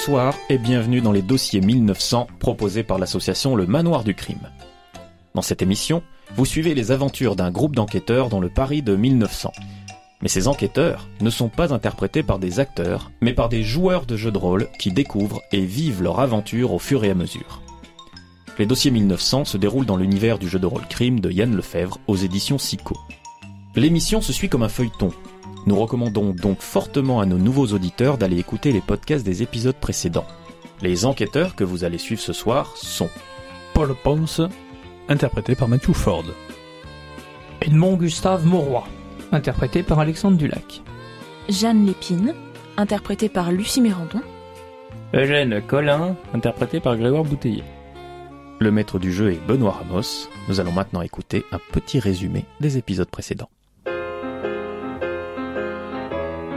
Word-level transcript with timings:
Bonsoir 0.00 0.34
et 0.48 0.56
bienvenue 0.56 1.02
dans 1.02 1.12
les 1.12 1.20
dossiers 1.20 1.60
1900 1.60 2.28
proposés 2.38 2.82
par 2.82 2.98
l'association 2.98 3.54
Le 3.54 3.66
Manoir 3.66 4.02
du 4.02 4.14
Crime. 4.14 4.48
Dans 5.34 5.42
cette 5.42 5.60
émission, 5.60 6.02
vous 6.34 6.46
suivez 6.46 6.74
les 6.74 6.90
aventures 6.90 7.36
d'un 7.36 7.50
groupe 7.50 7.76
d'enquêteurs 7.76 8.30
dans 8.30 8.40
le 8.40 8.48
Paris 8.48 8.80
de 8.80 8.96
1900. 8.96 9.52
Mais 10.22 10.28
ces 10.28 10.48
enquêteurs 10.48 11.06
ne 11.20 11.28
sont 11.28 11.50
pas 11.50 11.74
interprétés 11.74 12.22
par 12.22 12.38
des 12.38 12.60
acteurs, 12.60 13.10
mais 13.20 13.34
par 13.34 13.50
des 13.50 13.62
joueurs 13.62 14.06
de 14.06 14.16
jeux 14.16 14.32
de 14.32 14.38
rôle 14.38 14.68
qui 14.78 14.90
découvrent 14.90 15.42
et 15.52 15.66
vivent 15.66 16.02
leur 16.02 16.20
aventure 16.20 16.72
au 16.72 16.78
fur 16.78 17.04
et 17.04 17.10
à 17.10 17.14
mesure. 17.14 17.60
Les 18.58 18.64
dossiers 18.64 18.90
1900 18.90 19.44
se 19.44 19.58
déroulent 19.58 19.84
dans 19.84 19.98
l'univers 19.98 20.38
du 20.38 20.48
jeu 20.48 20.58
de 20.58 20.66
rôle 20.66 20.86
crime 20.88 21.20
de 21.20 21.30
Yann 21.30 21.54
Lefebvre 21.54 21.98
aux 22.06 22.16
éditions 22.16 22.56
Sico. 22.56 22.96
L'émission 23.76 24.22
se 24.22 24.32
suit 24.32 24.48
comme 24.48 24.62
un 24.62 24.70
feuilleton. 24.70 25.10
Nous 25.66 25.76
recommandons 25.76 26.30
donc 26.30 26.60
fortement 26.60 27.20
à 27.20 27.26
nos 27.26 27.38
nouveaux 27.38 27.66
auditeurs 27.66 28.18
d'aller 28.18 28.38
écouter 28.38 28.72
les 28.72 28.80
podcasts 28.80 29.24
des 29.24 29.42
épisodes 29.42 29.76
précédents. 29.76 30.26
Les 30.82 31.04
enquêteurs 31.04 31.54
que 31.54 31.64
vous 31.64 31.84
allez 31.84 31.98
suivre 31.98 32.20
ce 32.20 32.32
soir 32.32 32.72
sont 32.76 33.10
Paul 33.74 33.94
Ponce, 34.02 34.40
interprété 35.08 35.54
par 35.54 35.68
Matthew 35.68 35.92
Ford. 35.92 36.24
Edmond 37.60 37.96
Gustave 37.96 38.46
Mauroy, 38.46 38.84
interprété 39.32 39.82
par 39.82 39.98
Alexandre 39.98 40.38
Dulac. 40.38 40.82
Jeanne 41.50 41.84
Lépine, 41.84 42.34
interprétée 42.78 43.28
par 43.28 43.52
Lucie 43.52 43.82
Mérandon. 43.82 44.22
Eugène 45.12 45.60
Collin, 45.66 46.16
interprété 46.32 46.80
par 46.80 46.96
Grégoire 46.96 47.24
Bouteiller. 47.24 47.64
Le 48.60 48.70
maître 48.70 48.98
du 48.98 49.12
jeu 49.12 49.32
est 49.32 49.46
Benoît 49.46 49.72
Ramos. 49.72 50.28
Nous 50.48 50.60
allons 50.60 50.72
maintenant 50.72 51.02
écouter 51.02 51.44
un 51.52 51.58
petit 51.72 51.98
résumé 51.98 52.44
des 52.60 52.78
épisodes 52.78 53.10
précédents. 53.10 53.50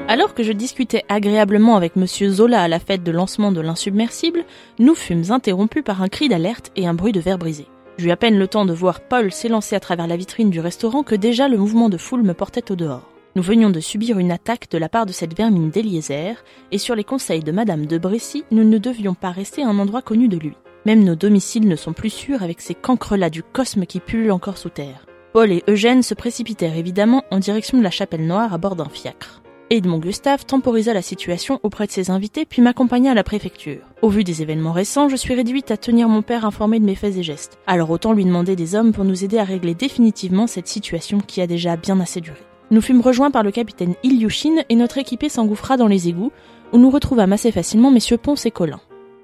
Alors 0.10 0.34
que 0.34 0.44
je 0.44 0.52
discutais 0.52 1.04
agréablement 1.08 1.78
avec 1.78 1.96
Monsieur 1.96 2.30
Zola 2.30 2.62
à 2.62 2.68
la 2.68 2.80
fête 2.80 3.04
de 3.04 3.12
lancement 3.12 3.54
de 3.54 3.62
l'insubmersible, 3.62 4.44
nous 4.78 4.96
fûmes 4.96 5.32
interrompus 5.32 5.84
par 5.84 6.02
un 6.02 6.10
cri 6.10 6.28
d'alerte 6.28 6.72
et 6.76 6.86
un 6.86 6.94
bruit 6.94 7.14
de 7.14 7.22
verre 7.22 7.38
brisé. 7.38 7.68
J'eus 7.98 8.12
à 8.12 8.18
peine 8.18 8.38
le 8.38 8.48
temps 8.48 8.66
de 8.66 8.74
voir 8.74 9.00
Paul 9.00 9.32
s'élancer 9.32 9.76
à 9.76 9.80
travers 9.80 10.08
la 10.08 10.18
vitrine 10.18 10.50
du 10.50 10.60
restaurant 10.60 11.04
que 11.04 11.16
déjà 11.16 11.48
le 11.48 11.58
mouvement 11.58 11.88
de 11.88 11.98
foule 11.98 12.24
me 12.24 12.34
portait 12.34 12.70
au 12.72 12.76
dehors. 12.76 13.10
Nous 13.36 13.42
venions 13.42 13.70
de 13.70 13.80
subir 13.80 14.20
une 14.20 14.32
attaque 14.32 14.70
de 14.70 14.78
la 14.78 14.90
part 14.90 15.06
de 15.06 15.14
cette 15.14 15.38
vermine 15.38 15.70
d'Eliezer, 15.70 16.44
et 16.72 16.78
sur 16.78 16.96
les 16.96 17.06
conseils 17.06 17.44
de 17.44 17.52
Madame 17.52 17.86
de 17.86 17.98
Brécy, 17.98 18.44
nous 18.52 18.64
ne 18.64 18.78
devions 18.78 19.14
pas 19.14 19.32
rester 19.32 19.64
à 19.64 19.70
un 19.70 19.80
endroit 19.80 20.02
connu 20.02 20.28
de 20.28 20.38
lui. 20.38 20.54
Même 20.86 21.04
nos 21.04 21.16
domiciles 21.16 21.68
ne 21.68 21.78
sont 21.78 21.94
plus 21.94 22.10
sûrs 22.10 22.44
avec 22.44 22.60
ces 22.60 22.76
cancres-là 22.76 23.30
du 23.30 23.42
cosme 23.42 23.86
qui 23.86 24.02
pullulent 24.02 24.34
encore 24.34 24.58
sous 24.58 24.70
terre. 24.70 25.06
Paul 25.32 25.52
et 25.52 25.64
Eugène 25.70 26.04
se 26.04 26.14
précipitèrent 26.14 26.78
évidemment 26.78 27.24
en 27.32 27.40
direction 27.40 27.78
de 27.78 27.84
la 27.84 27.90
chapelle 27.90 28.28
noire 28.28 28.54
à 28.54 28.58
bord 28.58 28.76
d'un 28.76 28.90
fiacre. 28.90 29.43
Edmond 29.70 30.00
Gustave 30.00 30.46
temporisa 30.46 30.94
la 30.94 31.02
situation 31.02 31.60
auprès 31.64 31.88
de 31.88 31.92
ses 31.92 32.12
invités 32.12 32.46
puis 32.46 32.62
m'accompagna 32.62 33.12
à 33.12 33.14
la 33.16 33.24
préfecture. 33.24 33.82
Au 34.02 34.10
vu 34.10 34.24
des 34.24 34.42
événements 34.42 34.72
récents, 34.72 35.10
je 35.10 35.16
suis 35.16 35.34
réduite 35.34 35.72
à 35.72 35.78
tenir 35.78 36.10
mon 36.10 36.22
père 36.22 36.46
informé 36.46 36.80
de 36.80 36.86
mes 36.86 36.96
faits 36.96 37.18
et 37.18 37.24
gestes. 37.24 37.58
Alors 37.66 37.90
autant 37.90 38.14
lui 38.14 38.26
demander 38.26 38.56
des 38.56 38.76
hommes 38.76 38.92
pour 38.92 39.06
nous 39.06 39.24
aider 39.24 39.38
à 39.38 39.44
régler 39.44 39.74
définitivement 39.74 40.48
cette 40.48 40.68
situation 40.68 41.20
qui 41.20 41.42
a 41.42 41.48
déjà 41.48 41.76
bien 41.76 42.00
assez 42.00 42.22
duré. 42.22 42.40
Nous 42.72 42.82
fûmes 42.82 43.02
rejoints 43.02 43.32
par 43.32 43.44
le 43.44 43.52
capitaine 43.52 43.96
Ilyushin 44.04 44.64
et 44.70 44.76
notre 44.76 44.98
équipée 44.98 45.30
s'engouffra 45.30 45.78
dans 45.78 45.88
les 45.88 46.08
égouts, 46.10 46.32
où 46.72 46.78
nous 46.78 46.90
retrouvâmes 46.90 47.34
assez 47.34 47.52
facilement 47.52 47.92
messieurs 47.92 48.18
Ponce 48.18 48.46
et 48.46 48.52
Collin. 48.52 48.80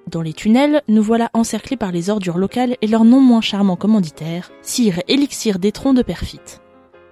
Dans 0.07 0.21
les 0.21 0.33
tunnels, 0.33 0.81
nous 0.87 1.03
voilà 1.03 1.29
encerclés 1.33 1.77
par 1.77 1.91
les 1.91 2.09
ordures 2.09 2.37
locales 2.37 2.77
et 2.81 2.87
leur 2.87 3.05
non 3.05 3.21
moins 3.21 3.41
charmant 3.41 3.75
commanditaire, 3.75 4.51
Sire 4.61 5.01
Élixir 5.07 5.59
d'Étron 5.59 5.93
de 5.93 6.01
Perfit. 6.01 6.39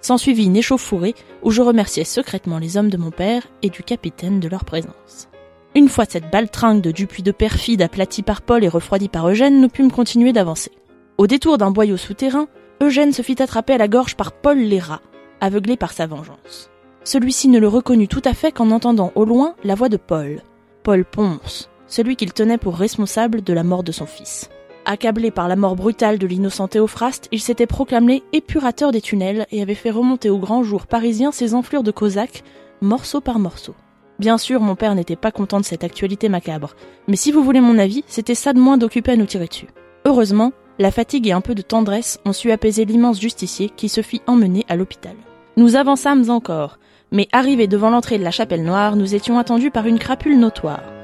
S'ensuivit 0.08 0.46
une 0.46 0.56
échauffourée 0.56 1.16
où 1.44 1.52
je 1.52 1.62
remerciais 1.62 2.06
secrètement 2.06 2.60
les 2.60 2.78
hommes 2.78 2.90
de 2.90 2.96
mon 2.96 3.12
père 3.12 3.46
et 3.62 3.70
du 3.70 3.84
capitaine 3.84 4.40
de 4.40 4.48
leur 4.48 4.64
présence. 4.64 5.28
Une 5.76 5.90
fois 5.90 6.06
cette 6.08 6.32
baltringue 6.32 6.80
de 6.80 6.92
Dupuis 6.92 7.24
de 7.24 7.34
perfide 7.34 7.82
aplatie 7.82 8.24
par 8.24 8.42
Paul 8.42 8.64
et 8.64 8.70
refroidie 8.70 9.10
par 9.10 9.28
Eugène, 9.28 9.60
nous 9.60 9.68
pûmes 9.68 9.92
continuer 9.92 10.32
d'avancer. 10.32 10.72
Au 11.18 11.28
détour 11.28 11.58
d'un 11.58 11.72
boyau 11.72 11.98
souterrain, 11.98 12.48
Eugène 12.82 13.12
se 13.12 13.22
fit 13.22 13.42
attraper 13.42 13.74
à 13.74 13.78
la 13.78 13.90
gorge 13.90 14.16
par 14.16 14.32
Paul 14.32 14.58
Lérat, 14.58 15.02
aveuglé 15.42 15.76
par 15.76 15.92
sa 15.92 16.08
vengeance. 16.08 16.70
Celui-ci 17.04 17.50
ne 17.50 17.60
le 17.60 17.68
reconnut 17.68 18.08
tout 18.08 18.22
à 18.24 18.34
fait 18.34 18.54
qu'en 18.54 18.72
entendant 18.72 19.12
au 19.16 19.26
loin 19.26 19.56
la 19.66 19.76
voix 19.76 19.90
de 19.90 19.98
Paul, 19.98 20.42
Paul 20.84 21.04
Ponce, 21.04 21.70
celui 21.88 22.16
qu'il 22.16 22.32
tenait 22.32 22.58
pour 22.58 22.78
responsable 22.78 23.44
de 23.44 23.52
la 23.52 23.66
mort 23.66 23.84
de 23.84 23.92
son 23.92 24.06
fils. 24.06 24.50
Accablé 24.90 25.32
par 25.32 25.50
la 25.50 25.58
mort 25.58 25.76
brutale 25.76 26.18
de 26.18 26.26
l'innocent 26.26 26.70
Théophraste, 26.70 27.28
il 27.34 27.42
s'était 27.42 27.68
proclamé 27.68 28.24
épurateur 28.32 28.94
des 28.94 29.02
tunnels 29.02 29.46
et 29.52 29.62
avait 29.62 29.76
fait 29.76 29.92
remonter 29.92 30.30
au 30.30 30.38
grand 30.38 30.64
jour 30.64 30.88
parisien 30.88 31.34
ses 31.34 31.54
enflures 31.54 31.84
de 31.84 31.92
cosaques, 31.92 32.46
morceau 32.80 33.20
par 33.20 33.38
morceau. 33.38 33.76
Bien 34.18 34.38
sûr, 34.38 34.62
mon 34.62 34.78
père 34.78 34.96
n'était 34.96 35.18
pas 35.18 35.32
content 35.32 35.60
de 35.60 35.66
cette 35.66 35.84
actualité 35.84 36.30
macabre, 36.30 36.74
mais 37.10 37.18
si 37.18 37.34
vous 37.34 37.44
voulez 37.44 37.60
mon 37.60 37.78
avis, 37.78 38.06
c'était 38.08 38.34
ça 38.34 38.54
de 38.54 38.62
moins 38.62 38.78
d'occuper 38.78 39.12
à 39.12 39.18
nous 39.18 39.26
tirer 39.26 39.48
dessus. 39.48 39.68
Heureusement, 40.06 40.54
la 40.80 40.90
fatigue 40.90 41.28
et 41.28 41.34
un 41.34 41.42
peu 41.42 41.54
de 41.54 41.62
tendresse 41.62 42.22
ont 42.24 42.32
su 42.32 42.50
apaiser 42.54 42.86
l'immense 42.86 43.20
justicier 43.20 43.70
qui 43.76 43.90
se 43.90 44.00
fit 44.00 44.22
emmener 44.26 44.66
à 44.70 44.78
l'hôpital. 44.78 45.18
Nous 45.58 45.76
avançâmes 45.76 46.30
encore, 46.30 46.80
mais 47.12 47.28
arrivés 47.34 47.68
devant 47.68 47.90
l'entrée 47.90 48.20
de 48.20 48.24
la 48.24 48.32
chapelle 48.32 48.64
noire, 48.64 48.96
nous 48.96 49.16
étions 49.16 49.38
attendus 49.38 49.70
par 49.70 49.86
une 49.86 50.00
crapule 50.00 50.40
notoire. 50.40 50.97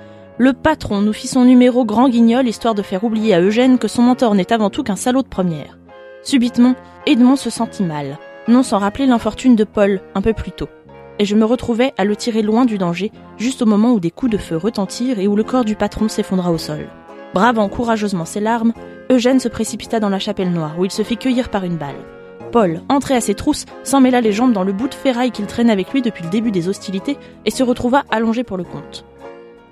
Le 0.44 0.52
patron 0.52 1.00
nous 1.00 1.14
fit 1.14 1.30
son 1.30 1.46
numéro 1.46 1.86
grand 1.86 2.10
guignol 2.10 2.50
histoire 2.50 2.76
de 2.76 2.82
faire 2.82 3.06
oublier 3.06 3.34
à 3.34 3.40
Eugène 3.40 3.78
que 3.78 3.88
son 3.88 4.02
mentor 4.02 4.36
n'est 4.36 4.52
avant 4.52 4.70
tout 4.70 4.84
qu'un 4.84 4.98
salaud 4.98 5.22
de 5.22 5.30
première. 5.30 5.80
Subitement, 6.22 6.76
Edmond 7.06 7.38
se 7.38 7.50
sentit 7.50 7.84
mal, 7.84 8.18
non 8.50 8.62
sans 8.62 8.78
rappeler 8.78 9.06
l'infortune 9.06 9.56
de 9.56 9.64
Paul 9.64 10.02
un 10.16 10.22
peu 10.22 10.34
plus 10.34 10.52
tôt. 10.52 10.68
Et 11.18 11.24
je 11.24 11.38
me 11.38 11.46
retrouvais 11.46 11.94
à 11.98 12.04
le 12.04 12.18
tirer 12.18 12.42
loin 12.42 12.66
du 12.66 12.78
danger, 12.78 13.10
juste 13.38 13.62
au 13.62 13.66
moment 13.66 13.94
où 13.94 14.02
des 14.02 14.12
coups 14.12 14.34
de 14.34 14.38
feu 14.38 14.58
retentirent 14.58 15.18
et 15.18 15.30
où 15.30 15.38
le 15.38 15.46
corps 15.46 15.64
du 15.64 15.78
patron 15.78 16.10
s'effondra 16.10 16.52
au 16.52 16.58
sol. 16.58 16.90
Bravant 17.34 17.70
courageusement 17.70 18.26
ses 18.26 18.42
larmes, 18.42 18.74
Eugène 19.10 19.40
se 19.40 19.48
précipita 19.48 20.02
dans 20.02 20.10
la 20.10 20.20
chapelle 20.20 20.52
noire 20.52 20.78
où 20.78 20.84
il 20.84 20.92
se 20.92 21.04
fit 21.04 21.16
cueillir 21.16 21.52
par 21.52 21.64
une 21.64 21.78
balle. 21.78 22.04
Paul, 22.52 22.82
entré 22.90 23.16
à 23.16 23.22
ses 23.22 23.34
trousses, 23.34 23.64
s'emmêla 23.84 24.20
les 24.20 24.34
jambes 24.34 24.52
dans 24.52 24.66
le 24.66 24.74
bout 24.74 24.90
de 24.90 24.94
ferraille 24.94 25.32
qu'il 25.32 25.46
traînait 25.46 25.72
avec 25.72 25.94
lui 25.94 26.02
depuis 26.02 26.26
le 26.26 26.30
début 26.30 26.52
des 26.52 26.68
hostilités 26.68 27.18
et 27.46 27.50
se 27.50 27.64
retrouva 27.64 28.04
allongé 28.12 28.44
pour 28.44 28.58
le 28.58 28.66
compte 28.66 29.06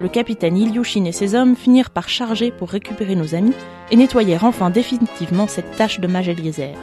le 0.01 0.09
capitaine 0.09 0.57
Ilyushin 0.57 1.05
et 1.05 1.11
ses 1.11 1.35
hommes 1.35 1.55
finirent 1.55 1.91
par 1.91 2.09
charger 2.09 2.51
pour 2.51 2.69
récupérer 2.69 3.15
nos 3.15 3.35
amis 3.35 3.53
et 3.91 3.95
nettoyèrent 3.95 4.45
enfin 4.45 4.71
définitivement 4.71 5.47
cette 5.47 5.75
tache 5.75 5.99
de 5.99 6.07
mage 6.07 6.27
Eliezer. 6.27 6.73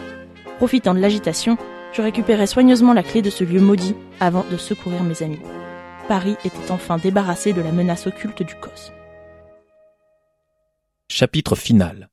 Profitant 0.58 0.94
de 0.94 1.00
l'agitation, 1.00 1.58
je 1.92 2.00
récupérai 2.00 2.46
soigneusement 2.46 2.92
la 2.92 3.02
clé 3.02 3.20
de 3.20 3.30
ce 3.30 3.42
lieu 3.42 3.60
maudit 3.60 3.96
avant 4.20 4.44
de 4.50 4.56
secourir 4.56 5.02
mes 5.02 5.22
amis. 5.22 5.40
Paris 6.06 6.36
était 6.44 6.70
enfin 6.70 6.96
débarrassé 6.96 7.52
de 7.52 7.60
la 7.60 7.72
menace 7.72 8.06
occulte 8.06 8.42
du 8.42 8.54
cosme. 8.54 8.94
Chapitre 11.10 11.56
final. 11.56 12.08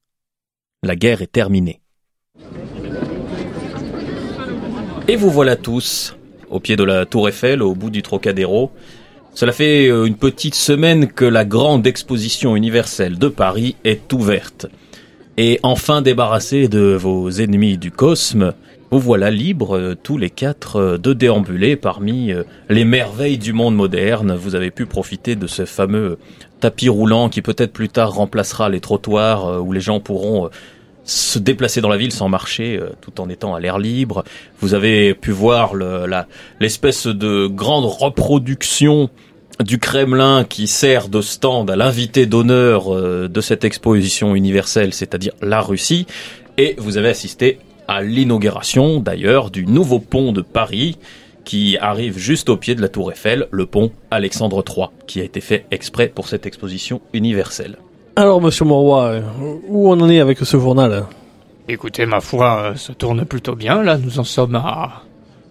La 0.81 0.95
guerre 0.95 1.21
est 1.21 1.31
terminée. 1.31 1.81
Et 5.07 5.15
vous 5.15 5.29
voilà 5.29 5.55
tous, 5.55 6.15
au 6.49 6.59
pied 6.59 6.75
de 6.75 6.83
la 6.83 7.05
tour 7.05 7.29
Eiffel, 7.29 7.61
au 7.61 7.75
bout 7.75 7.91
du 7.91 8.01
Trocadéro, 8.01 8.71
cela 9.35 9.51
fait 9.51 9.89
euh, 9.89 10.05
une 10.05 10.15
petite 10.15 10.55
semaine 10.55 11.07
que 11.11 11.25
la 11.25 11.43
grande 11.43 11.85
exposition 11.85 12.55
universelle 12.55 13.19
de 13.19 13.27
Paris 13.27 13.75
est 13.83 14.13
ouverte. 14.13 14.67
Et 15.35 15.59
enfin 15.61 16.01
débarrassé 16.01 16.69
de 16.69 16.95
vos 16.95 17.29
ennemis 17.29 17.77
du 17.77 17.91
cosme, 17.91 18.53
vous 18.91 18.99
voilà 19.01 19.31
libres 19.31 19.77
euh, 19.77 19.95
tous 20.01 20.17
les 20.17 20.29
quatre 20.29 20.77
euh, 20.77 20.97
de 20.97 21.11
déambuler 21.11 21.75
parmi 21.75 22.31
les 22.69 22.85
merveilles 22.85 23.37
du 23.37 23.51
monde 23.51 23.75
moderne. 23.75 24.33
Vous 24.35 24.55
avez 24.55 24.71
pu 24.71 24.85
profiter 24.85 25.35
de 25.35 25.47
ce 25.47 25.65
fameux 25.65 26.17
tapis 26.61 26.87
roulant 26.87 27.27
qui 27.27 27.41
peut-être 27.41 27.73
plus 27.73 27.89
tard 27.89 28.13
remplacera 28.13 28.69
les 28.69 28.79
trottoirs 28.79 29.61
où 29.61 29.73
les 29.73 29.81
gens 29.81 29.99
pourront 29.99 30.49
se 31.05 31.39
déplacer 31.39 31.81
dans 31.81 31.89
la 31.89 31.97
ville 31.97 32.11
sans 32.11 32.29
marcher 32.29 32.79
tout 33.01 33.21
en 33.21 33.29
étant 33.29 33.53
à 33.53 33.59
l'air 33.59 33.77
libre. 33.77 34.23
Vous 34.59 34.73
avez 34.73 35.13
pu 35.13 35.31
voir 35.31 35.73
l'espèce 36.59 37.05
de 37.07 37.47
grande 37.47 37.85
reproduction 37.85 39.09
du 39.63 39.79
Kremlin 39.79 40.43
qui 40.43 40.67
sert 40.67 41.07
de 41.07 41.21
stand 41.21 41.69
à 41.69 41.75
l'invité 41.75 42.25
d'honneur 42.25 42.93
euh, 42.93 43.29
de 43.29 43.41
cette 43.41 43.63
exposition 43.63 44.35
universelle, 44.35 44.93
c'est-à-dire 44.93 45.33
la 45.41 45.61
Russie, 45.61 46.05
et 46.57 46.75
vous 46.77 46.97
avez 46.97 47.09
assisté 47.09 47.59
à 47.87 48.01
l'inauguration 48.01 48.99
d'ailleurs 48.99 49.51
du 49.51 49.65
nouveau 49.65 49.99
pont 49.99 50.31
de 50.31 50.41
Paris 50.41 50.97
qui 51.43 51.77
arrive 51.77 52.17
juste 52.17 52.49
au 52.49 52.57
pied 52.57 52.73
de 52.73 52.81
la 52.81 52.89
tour 52.89 53.11
Eiffel, 53.11 53.47
le 53.51 53.67
pont 53.67 53.91
Alexandre 54.09 54.63
III, 54.67 54.87
qui 55.05 55.21
a 55.21 55.23
été 55.23 55.41
fait 55.41 55.65
exprès 55.69 56.07
pour 56.07 56.27
cette 56.27 56.47
exposition 56.47 57.01
universelle. 57.13 57.77
Alors, 58.17 58.41
monsieur 58.41 58.63
Moroy, 58.63 59.21
où 59.67 59.91
on 59.91 59.99
en 59.99 60.09
est 60.09 60.21
avec 60.21 60.37
ce 60.39 60.57
journal 60.57 61.03
Écoutez, 61.67 62.05
ma 62.05 62.21
foi, 62.21 62.73
ça 62.77 62.93
tourne 62.93 63.25
plutôt 63.25 63.55
bien, 63.55 63.83
là, 63.83 63.97
nous 63.97 64.19
en 64.19 64.23
sommes 64.23 64.55
à 64.55 65.01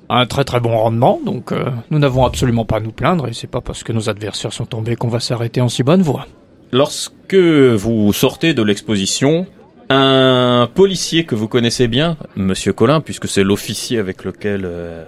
un 0.09 0.25
très 0.25 0.45
très 0.45 0.61
bon 0.61 0.75
rendement, 0.77 1.21
donc 1.27 1.53
euh, 1.53 1.67
nous 1.91 1.99
n'avons 1.99 2.25
absolument 2.25 2.65
pas 2.65 2.77
à 2.77 2.81
nous 2.81 2.93
plaindre, 2.93 3.29
et 3.29 3.35
c'est 3.35 3.51
pas 3.51 3.61
parce 3.61 3.83
que 3.83 3.93
nos 3.93 4.09
adversaires 4.09 4.53
sont 4.55 4.65
tombés 4.65 4.97
qu'on 4.97 5.09
va 5.09 5.21
s'arrêter 5.21 5.61
en 5.61 5.69
si 5.69 5.83
bonne 5.83 6.01
voie. 6.01 6.27
Lorsque 6.73 7.35
vous 7.35 8.13
sortez 8.15 8.55
de 8.55 8.63
l'exposition, 8.63 9.47
un 9.91 10.67
policier 10.73 11.25
que 11.25 11.35
vous 11.35 11.49
connaissez 11.49 11.87
bien, 11.87 12.17
Monsieur 12.35 12.73
Collin, 12.73 13.03
puisque 13.03 13.29
c'est 13.29 13.45
l'officier 13.45 13.99
avec 13.99 14.25
lequel 14.25 14.63
euh, 14.65 15.05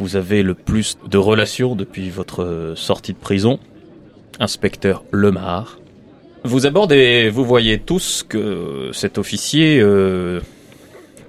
vous 0.00 0.16
avez 0.16 0.42
le 0.42 0.54
plus 0.54 0.98
de 1.08 1.18
relations 1.18 1.76
depuis 1.76 2.10
votre 2.10 2.72
sortie 2.74 3.12
de 3.12 3.18
prison, 3.18 3.60
inspecteur 4.40 5.04
Lemar, 5.12 5.79
Vous 6.42 6.66
abordez, 6.66 7.28
vous 7.28 7.44
voyez 7.44 7.78
tous 7.78 8.24
que 8.26 8.90
cet 8.92 9.18
officier 9.18 9.78
euh, 9.78 10.40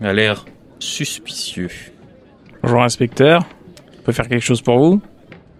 a 0.01 0.13
l'air 0.13 0.45
suspicieux. 0.79 1.69
Bonjour 2.63 2.81
inspecteur. 2.81 3.45
Je 3.91 4.01
peux 4.03 4.13
faire 4.13 4.29
quelque 4.29 4.43
chose 4.43 4.61
pour 4.61 4.79
vous? 4.79 5.01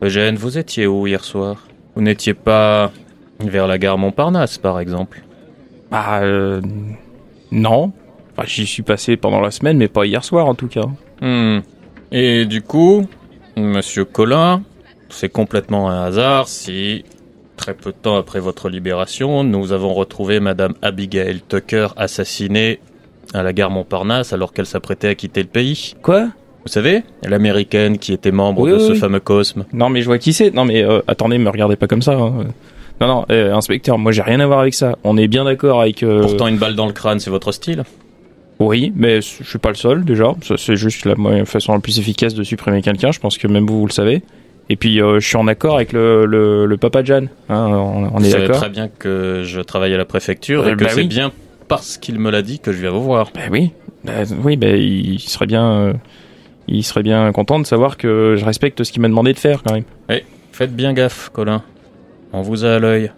Eugène, 0.01 0.37
vous 0.37 0.57
étiez 0.57 0.87
où 0.87 1.05
hier 1.05 1.25
soir? 1.25 1.67
Vous 1.95 2.01
n'étiez 2.01 2.33
pas 2.33 2.91
vers 3.41 3.67
la 3.67 3.77
gare 3.77 3.97
Montparnasse, 3.97 4.57
par 4.57 4.79
exemple? 4.79 5.21
Bah 5.91 6.21
euh, 6.21 6.61
non. 7.51 7.91
Enfin, 8.31 8.47
j'y 8.47 8.65
suis 8.65 8.83
passé 8.83 9.17
pendant 9.17 9.41
la 9.41 9.51
semaine, 9.51 9.77
mais 9.77 9.89
pas 9.89 10.05
hier 10.05 10.23
soir 10.23 10.47
en 10.47 10.55
tout 10.55 10.69
cas. 10.69 10.85
Hmm. 11.21 11.59
Et 12.13 12.45
du 12.45 12.61
coup, 12.61 13.05
Monsieur 13.57 14.05
Collin, 14.05 14.63
c'est 15.09 15.29
complètement 15.29 15.89
un 15.89 16.05
hasard 16.05 16.47
si, 16.47 17.03
très 17.61 17.73
peu 17.75 17.91
de 17.91 17.95
temps 17.95 18.17
après 18.17 18.39
votre 18.39 18.69
libération, 18.69 19.43
nous 19.43 19.71
avons 19.71 19.93
retrouvé 19.93 20.39
Madame 20.39 20.73
Abigail 20.81 21.41
Tucker 21.47 21.89
assassinée 21.95 22.79
à 23.35 23.43
la 23.43 23.53
gare 23.53 23.69
Montparnasse 23.69 24.33
alors 24.33 24.51
qu'elle 24.51 24.65
s'apprêtait 24.65 25.09
à 25.09 25.13
quitter 25.15 25.43
le 25.43 25.47
pays. 25.47 25.93
Quoi? 26.01 26.23
Vous 26.65 26.71
savez, 26.71 27.03
l'américaine 27.23 27.99
qui 27.99 28.13
était 28.13 28.31
membre 28.31 28.61
Oui, 28.63 28.71
de 28.71 28.77
oui, 28.77 28.81
ce 28.87 28.91
oui. 28.93 28.97
fameux 28.97 29.19
Cosme. 29.19 29.65
Non, 29.73 29.89
mais 29.89 30.01
je 30.01 30.07
vois 30.07 30.17
qui 30.17 30.33
c'est. 30.33 30.49
Non, 30.51 30.65
mais 30.65 30.83
euh, 30.83 31.01
attendez, 31.07 31.37
me 31.37 31.49
regardez 31.51 31.75
pas 31.75 31.85
comme 31.87 32.01
ça. 32.01 32.13
hein. 32.13 32.45
Non, 32.99 33.07
non, 33.07 33.25
euh, 33.31 33.53
inspecteur, 33.53 33.97
moi 33.99 34.11
j'ai 34.11 34.21
rien 34.23 34.39
à 34.39 34.47
voir 34.47 34.59
avec 34.59 34.73
ça. 34.73 34.97
On 35.03 35.15
est 35.17 35.27
bien 35.27 35.43
d'accord 35.45 35.81
avec. 35.81 36.01
euh, 36.01 36.21
Pourtant, 36.21 36.47
une 36.47 36.57
balle 36.57 36.75
dans 36.75 36.87
le 36.87 36.93
crâne, 36.93 37.19
c'est 37.19 37.29
votre 37.29 37.51
style. 37.51 37.83
Oui, 38.59 38.91
mais 38.95 39.21
je 39.21 39.43
suis 39.43 39.59
pas 39.59 39.69
le 39.69 39.75
seul 39.75 40.03
déjà. 40.03 40.33
C'est 40.57 40.75
juste 40.75 41.05
la 41.05 41.15
façon 41.45 41.73
la 41.73 41.79
plus 41.79 41.99
efficace 41.99 42.33
de 42.33 42.43
supprimer 42.43 42.81
quelqu'un. 42.81 43.11
Je 43.11 43.19
pense 43.19 43.37
que 43.37 43.47
même 43.47 43.65
vous, 43.67 43.79
vous 43.81 43.87
le 43.87 43.91
savez. 43.91 44.21
Et 44.71 44.77
puis, 44.77 45.01
euh, 45.01 45.19
je 45.19 45.27
suis 45.27 45.35
en 45.35 45.47
accord 45.47 45.75
avec 45.75 45.91
le, 45.91 46.25
le, 46.25 46.65
le 46.65 46.77
papa 46.77 47.03
Jan. 47.03 47.23
Hein, 47.49 47.67
on, 47.67 48.05
on 48.05 48.19
Vous 48.19 48.25
est 48.25 48.29
savez 48.29 48.43
d'accord 48.43 48.61
très 48.61 48.69
bien 48.69 48.87
que 48.87 49.43
je 49.45 49.59
travaille 49.59 49.93
à 49.93 49.97
la 49.97 50.05
préfecture 50.05 50.65
et 50.65 50.71
Euh, 50.71 50.75
que 50.77 50.85
bah 50.85 50.89
c'est 50.91 51.01
oui. 51.01 51.07
bien 51.07 51.33
parce 51.67 51.97
qu'il 51.97 52.17
me 52.19 52.31
l'a 52.31 52.41
dit 52.41 52.59
que 52.59 52.71
je 52.71 52.79
viens 52.79 52.91
vous 52.91 53.03
voir. 53.03 53.31
Ben 53.35 53.49
oui, 53.51 53.71
Ben 54.05 54.25
oui, 54.45 54.55
ben 54.55 54.77
il 54.77 55.19
serait 55.19 55.45
bien, 55.45 55.69
euh, 55.73 55.93
il 56.69 56.85
serait 56.85 57.03
bien 57.03 57.29
content 57.33 57.59
de 57.59 57.65
savoir 57.65 57.97
que 57.97 58.35
je 58.37 58.45
respecte 58.45 58.81
ce 58.85 58.93
qu'il 58.93 59.01
m'a 59.01 59.09
demandé 59.09 59.33
de 59.33 59.39
faire 59.39 59.61
quand 59.61 59.73
même. 59.73 59.83
Faites 60.53 60.73
bien 60.73 60.93
gaffe, 60.93 61.29
Colin. 61.33 61.63
On 62.31 62.41
vous 62.41 62.63
a 62.63 62.75
à 62.75 62.79
l'œil. 62.79 63.11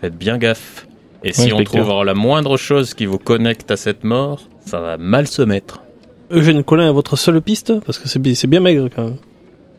Faites 0.00 0.16
bien 0.16 0.38
gaffe. 0.38 0.86
Et 1.24 1.32
si 1.32 1.52
on 1.52 1.64
trouve 1.64 2.04
la 2.04 2.14
moindre 2.14 2.56
chose 2.56 2.94
qui 2.94 3.06
vous 3.06 3.18
connecte 3.18 3.72
à 3.72 3.76
cette 3.76 4.04
mort, 4.04 4.42
ça 4.66 4.78
va 4.78 4.98
mal 4.98 5.26
se 5.26 5.42
mettre. 5.42 5.82
Eugène 6.30 6.62
Collin 6.62 6.88
est 6.88 6.92
votre 6.92 7.16
seule 7.16 7.40
piste? 7.40 7.72
Parce 7.84 7.98
que 7.98 8.08
c'est 8.08 8.46
bien 8.46 8.60
maigre 8.60 8.88
quand 8.94 9.02
même. 9.04 9.16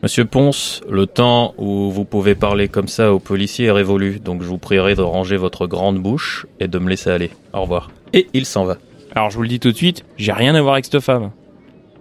Monsieur 0.04 0.26
Ponce, 0.26 0.82
le 0.86 1.06
temps 1.06 1.54
où 1.56 1.90
vous 1.90 2.04
pouvez 2.04 2.34
parler 2.34 2.68
comme 2.68 2.88
ça 2.88 3.14
aux 3.14 3.18
policiers 3.18 3.68
est 3.68 3.70
révolu, 3.70 4.20
donc 4.20 4.42
je 4.42 4.46
vous 4.46 4.58
prierai 4.58 4.94
de 4.94 5.00
ranger 5.00 5.38
votre 5.38 5.66
grande 5.66 5.98
bouche 5.98 6.44
et 6.60 6.68
de 6.68 6.78
me 6.78 6.90
laisser 6.90 7.08
aller. 7.08 7.30
Au 7.54 7.62
revoir. 7.62 7.90
Et 8.12 8.26
il 8.34 8.44
s'en 8.44 8.66
va. 8.66 8.76
Alors 9.14 9.30
je 9.30 9.36
vous 9.36 9.42
le 9.44 9.48
dis 9.48 9.60
tout 9.60 9.72
de 9.72 9.76
suite, 9.78 10.04
j'ai 10.18 10.32
rien 10.32 10.54
à 10.56 10.60
voir 10.60 10.74
avec 10.74 10.84
cette 10.84 11.00
femme. 11.00 11.30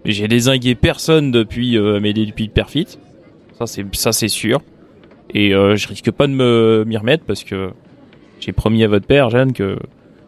J'ai 0.03 0.27
désingué 0.27 0.75
personne 0.75 1.31
depuis 1.31 1.77
euh, 1.77 1.95
Amédée 1.95 2.25
depuis 2.25 2.43
le 2.43 2.51
perfit. 2.51 2.99
Ça 3.57 3.67
c'est 3.67 3.85
ça 3.95 4.11
c'est 4.11 4.27
sûr. 4.27 4.59
Et 5.33 5.55
euh, 5.55 5.77
je 5.77 5.87
risque 5.87 6.11
pas 6.11 6.27
de 6.27 6.33
me 6.33 6.83
m'y 6.85 6.97
remettre 6.97 7.23
parce 7.23 7.45
que 7.45 7.69
j'ai 8.41 8.51
promis 8.51 8.83
à 8.83 8.89
votre 8.89 9.07
père, 9.07 9.29
Jeanne, 9.29 9.53
que 9.53 9.77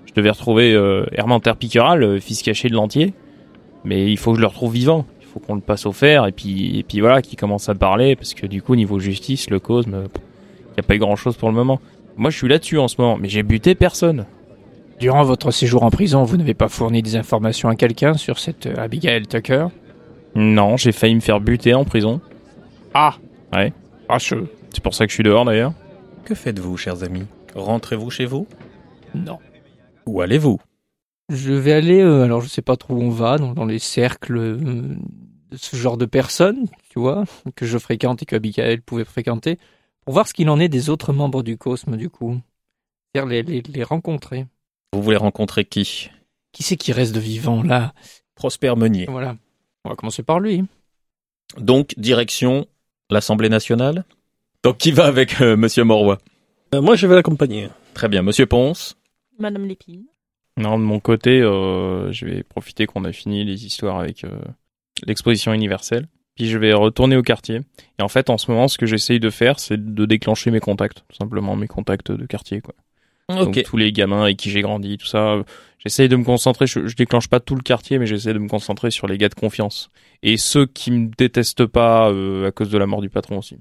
je 0.06 0.14
devais 0.14 0.30
retrouver 0.30 0.74
euh, 0.74 1.06
Herman 1.12 1.42
Piqueral, 1.42 2.00
le 2.00 2.20
fils 2.22 2.42
caché 2.42 2.70
de 2.70 2.74
l'entier. 2.74 3.14
Mais 3.84 4.10
il 4.10 4.18
faut 4.18 4.32
que 4.32 4.38
je 4.38 4.42
le 4.42 4.48
retrouve 4.48 4.72
vivant. 4.72 5.06
Il 5.36 5.40
faut 5.42 5.46
qu'on 5.48 5.56
le 5.56 5.62
passe 5.62 5.86
au 5.86 5.92
fer 5.92 6.26
et 6.28 6.32
puis 6.32 6.80
et 6.80 6.84
puis 6.84 7.02
voilà, 7.02 7.22
qu'il 7.22 7.38
commence 7.38 7.68
à 7.68 7.76
parler 7.76 8.16
parce 8.16 8.34
que 8.34 8.46
du 8.48 8.62
coup 8.62 8.76
niveau 8.76 9.00
justice, 9.00 9.50
le 9.50 9.60
cause, 9.60 9.86
il 9.88 9.94
y 9.94 10.80
a 10.80 10.84
pas 10.84 10.96
eu 10.96 11.00
grand 11.00 11.18
chose 11.18 11.36
pour 11.36 11.50
le 11.50 11.56
moment. 11.56 11.82
Moi 12.16 12.30
je 12.30 12.38
suis 12.38 12.48
là-dessus 12.48 12.80
en 12.80 12.88
ce 12.88 13.02
moment, 13.02 13.18
mais 13.18 13.28
j'ai 13.28 13.44
buté 13.44 13.76
personne. 13.76 14.26
Durant 15.00 15.24
votre 15.24 15.52
séjour 15.52 15.84
en 15.84 15.90
prison, 15.90 16.24
vous 16.24 16.38
n'avez 16.38 16.54
pas 16.54 16.70
fourni 16.70 17.02
des 17.02 17.18
informations 17.18 17.68
à 17.68 17.76
quelqu'un 17.76 18.14
sur 18.14 18.40
cette 18.40 18.66
euh, 18.68 18.76
Abigail 18.78 19.28
Tucker? 19.28 19.68
Non, 20.36 20.78
j'ai 20.78 20.94
failli 20.94 21.16
me 21.16 21.20
faire 21.20 21.42
buter 21.42 21.74
en 21.74 21.84
prison. 21.84 22.22
Ah 22.94 23.16
Ouais. 23.54 23.74
Fâcheux. 24.08 24.48
C'est 24.74 24.82
pour 24.82 24.94
ça 24.94 25.06
que 25.06 25.10
je 25.10 25.16
suis 25.16 25.24
dehors 25.24 25.44
d'ailleurs. 25.44 25.74
Que 26.24 26.34
faites-vous, 26.34 26.78
chers 26.78 27.04
amis? 27.04 27.26
Rentrez-vous 27.56 28.10
chez 28.10 28.26
vous? 28.26 28.48
Non. 29.14 29.38
Ou 30.06 30.22
allez-vous? 30.22 30.60
Je 31.30 31.54
vais 31.54 31.74
aller, 31.74 32.02
euh, 32.02 32.24
alors 32.24 32.42
je 32.42 32.48
sais 32.48 32.62
pas 32.62 32.78
trop 32.78 32.96
où 32.96 33.02
on 33.02 33.10
va, 33.10 33.38
dans, 33.38 33.54
dans 33.54 33.66
les 33.66 33.80
cercles 33.80 34.38
euh, 34.38 34.96
de 35.50 35.58
ce 35.58 35.76
genre 35.76 35.98
de 35.98 36.06
personnes, 36.06 36.68
tu 36.90 37.00
vois, 37.00 37.24
que 37.56 37.66
je 37.66 37.78
fréquente 37.78 38.22
et 38.22 38.26
que 38.26 38.36
Abigail 38.36 38.80
pouvait 38.80 39.06
fréquenter, 39.06 39.58
pour 40.06 40.14
voir 40.14 40.28
ce 40.28 40.34
qu'il 40.34 40.50
en 40.50 40.60
est 40.60 40.70
des 40.70 40.90
autres 40.90 41.14
membres 41.14 41.42
du 41.42 41.58
Cosme, 41.58 41.98
du 41.98 42.10
coup. 42.10 42.40
C'est-à-dire 43.14 43.30
les, 43.30 43.42
les, 43.44 43.62
les 43.62 43.84
rencontrer. 43.84 44.46
Vous 44.94 45.02
voulez 45.02 45.18
rencontrer 45.18 45.66
qui? 45.66 46.10
Qui 46.52 46.64
c'est 46.64 46.78
qui 46.78 46.94
reste 46.94 47.16
de 47.16 47.20
vivant, 47.20 47.64
là? 47.64 47.94
Prosper 48.36 48.76
Meunier. 48.76 49.08
Voilà. 49.10 49.36
On 49.84 49.90
va 49.90 49.96
commencer 49.96 50.24
par 50.24 50.40
lui. 50.40 50.64
Donc, 51.58 51.94
direction 51.98 52.68
l'Assemblée 53.10 53.50
nationale? 53.50 54.06
Donc, 54.64 54.78
qui 54.78 54.92
va 54.92 55.06
avec 55.06 55.42
euh, 55.42 55.58
Monsieur 55.58 55.84
Euh, 55.84 56.82
moi, 56.82 56.96
je 56.96 57.08
vais 57.08 57.16
l'accompagner. 57.16 57.70
Très 57.94 58.10
bien. 58.10 58.22
Monsieur 58.22 58.46
Ponce? 58.46 58.96
Madame 59.40 59.66
Lépine. 59.66 60.06
Non, 60.58 60.78
de 60.80 60.84
mon 60.84 61.00
côté, 61.00 61.42
euh, 61.42 62.12
je 62.12 62.26
vais 62.26 62.44
profiter 62.44 62.86
qu'on 62.86 63.04
a 63.04 63.12
fini 63.12 63.44
les 63.44 63.66
histoires 63.66 64.00
avec 64.00 64.24
euh, 64.24 64.30
l'exposition 65.06 65.54
universelle. 65.54 66.08
Puis 66.36 66.48
je 66.48 66.58
vais 66.58 66.74
retourner 66.74 67.16
au 67.16 67.22
quartier. 67.24 67.62
Et 68.00 68.02
en 68.02 68.08
fait, 68.10 68.30
en 68.30 68.38
ce 68.38 68.52
moment, 68.52 68.68
ce 68.68 68.78
que 68.78 68.86
j'essaye 68.86 69.20
de 69.20 69.30
faire, 69.30 69.60
c'est 69.60 69.94
de 69.94 70.06
déclencher 70.06 70.52
mes 70.52 70.60
contacts. 70.60 71.04
Tout 71.10 71.16
simplement, 71.16 71.56
mes 71.56 71.68
contacts 71.68 72.12
de 72.12 72.26
quartier, 72.26 72.62
quoi. 72.62 72.74
Donc, 73.30 73.58
Ok. 73.58 73.64
tous 73.64 73.78
les 73.78 73.92
gamins 73.92 74.24
avec 74.24 74.38
qui 74.38 74.52
j'ai 74.52 74.62
grandi, 74.62 74.98
tout 74.98 75.08
ça. 75.08 75.42
J'essaye 75.80 76.10
de 76.10 76.16
me 76.16 76.24
concentrer. 76.24 76.68
Je, 76.68 76.86
je 76.88 76.96
déclenche 76.96 77.28
pas 77.28 77.40
tout 77.40 77.56
le 77.56 77.62
quartier, 77.62 77.98
mais 78.00 78.06
j'essaie 78.06 78.34
de 78.34 78.40
me 78.40 78.48
concentrer 78.48 78.92
sur 78.92 79.08
les 79.08 79.18
gars 79.18 79.30
de 79.30 79.34
confiance. 79.36 79.90
Et 80.24 80.38
ceux 80.38 80.66
qui 80.68 80.92
me 80.92 81.10
détestent 81.18 81.66
pas 81.66 82.12
euh, 82.12 82.48
à 82.48 82.52
cause 82.52 82.70
de 82.70 82.78
la 82.78 82.86
mort 82.86 83.02
du 83.02 83.10
patron 83.10 83.40
aussi. 83.40 83.58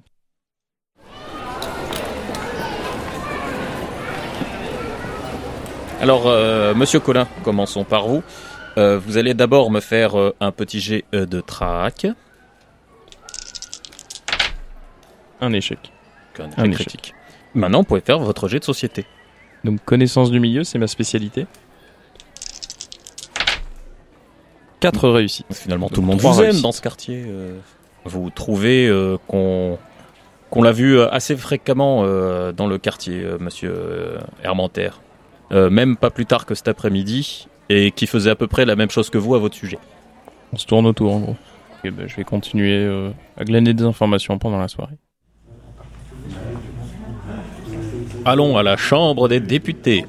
Alors, 6.05 6.25
euh, 6.27 6.75
Monsieur 6.75 7.01
Collin, 7.01 7.27
commençons 7.45 7.83
par 7.83 8.07
vous. 8.07 8.23
Euh, 8.77 8.99
vous 8.99 9.17
allez 9.17 9.33
d'abord 9.33 9.71
me 9.71 9.81
faire 9.81 10.21
euh, 10.21 10.35
un 10.39 10.53
petit 10.53 10.79
jet 10.79 11.07
de 11.15 11.41
trac. 11.41 12.07
Un 15.41 15.55
échec. 15.55 15.79
Un 16.39 16.45
Un 16.45 16.65
échec 16.65 16.73
échec. 16.75 16.89
critique. 16.89 17.15
Maintenant, 17.55 17.79
vous 17.79 17.85
pouvez 17.85 18.03
faire 18.03 18.19
votre 18.19 18.49
jet 18.49 18.59
de 18.59 18.65
société. 18.65 19.07
Donc 19.65 19.83
connaissance 19.83 20.31
du 20.31 20.41
milieu, 20.41 20.63
c'est 20.63 20.79
ma 20.79 20.89
spécialité. 20.89 21.47
4 24.81 25.09
réussites. 25.09 25.47
Finalement, 25.55 25.89
tout 25.89 26.03
le 26.03 26.07
monde 26.07 26.21
vous 26.21 26.43
aime 26.43 26.61
dans 26.61 26.73
ce 26.73 26.83
quartier. 26.83 27.25
Vous 28.05 28.29
trouvez 28.29 28.93
qu'on 29.27 29.79
qu'on 30.51 30.63
l'a 30.63 30.73
vu 30.73 31.01
assez 31.01 31.35
fréquemment 31.35 32.03
dans 32.53 32.67
le 32.67 32.77
quartier, 32.77 33.25
Monsieur 33.41 34.19
Hermanter. 34.43 34.91
Euh, 34.91 35.04
même 35.55 35.97
pas 35.97 36.11
plus 36.11 36.27
tard 36.27 36.47
que 36.47 36.55
cet 36.55 36.69
après-midi, 36.69 37.47
et 37.69 37.91
qui 37.91 38.07
faisait 38.07 38.31
à 38.31 38.37
peu 38.37 38.47
près 38.47 38.65
la 38.65 38.77
même 38.77 38.91
chose 38.91 39.11
que 39.11 39.19
vous 39.19 39.35
à 39.35 39.39
votre 39.39 39.55
sujet. 39.55 39.79
On 40.53 40.57
se 40.57 40.67
tourne 40.67 40.87
autour 40.87 41.13
en 41.13 41.21
gros. 41.21 41.37
Et 41.85 41.91
ben, 41.91 42.09
je 42.09 42.17
vais 42.17 42.25
continuer 42.25 42.73
euh, 42.73 43.11
à 43.37 43.45
glaner 43.45 43.75
des 43.75 43.85
informations 43.85 44.39
pendant 44.39 44.59
la 44.59 44.69
soirée. 44.69 44.97
Allons 48.25 48.57
à 48.57 48.63
la 48.63 48.77
Chambre 48.77 49.29
des 49.29 49.41
députés. 49.41 50.07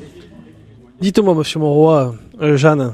Dites-moi, 1.02 1.34
monsieur 1.36 1.60
Monroy, 1.60 2.16
euh, 2.42 2.56
Jeanne, 2.56 2.94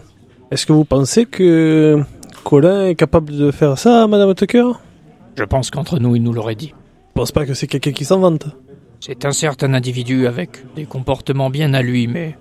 est-ce 0.50 0.65
que 0.65 0.74
vous 0.74 0.86
pensez 0.86 1.25
que 1.25 2.01
Colin 2.43 2.88
est 2.88 2.96
capable 2.96 3.36
de 3.36 3.51
faire 3.51 3.77
ça 3.77 4.03
à 4.03 4.08
madame 4.08 4.34
Tucker? 4.34 4.72
Je 5.36 5.43
pense 5.43 5.70
qu'entre 5.70 6.00
nous, 6.00 6.15
il 6.15 6.24
nous 6.24 6.34
l'aurait 6.34 6.55
dit. 6.55 6.74
Je 7.10 7.13
pense 7.13 7.31
pas 7.31 7.46
que 7.46 7.53
c'est 7.53 7.67
quelqu'un 7.67 7.91
qui 7.91 8.05
s'en 8.05 8.20
vante. 8.20 8.48
C'est 9.03 9.25
un 9.25 9.31
certain 9.31 9.74
individu 9.74 10.27
avec 10.27 10.63
des 10.75 10.86
comportements 10.86 11.50
bien 11.50 11.74
à 11.74 11.81
lui, 11.81 12.05
mais 12.05 12.38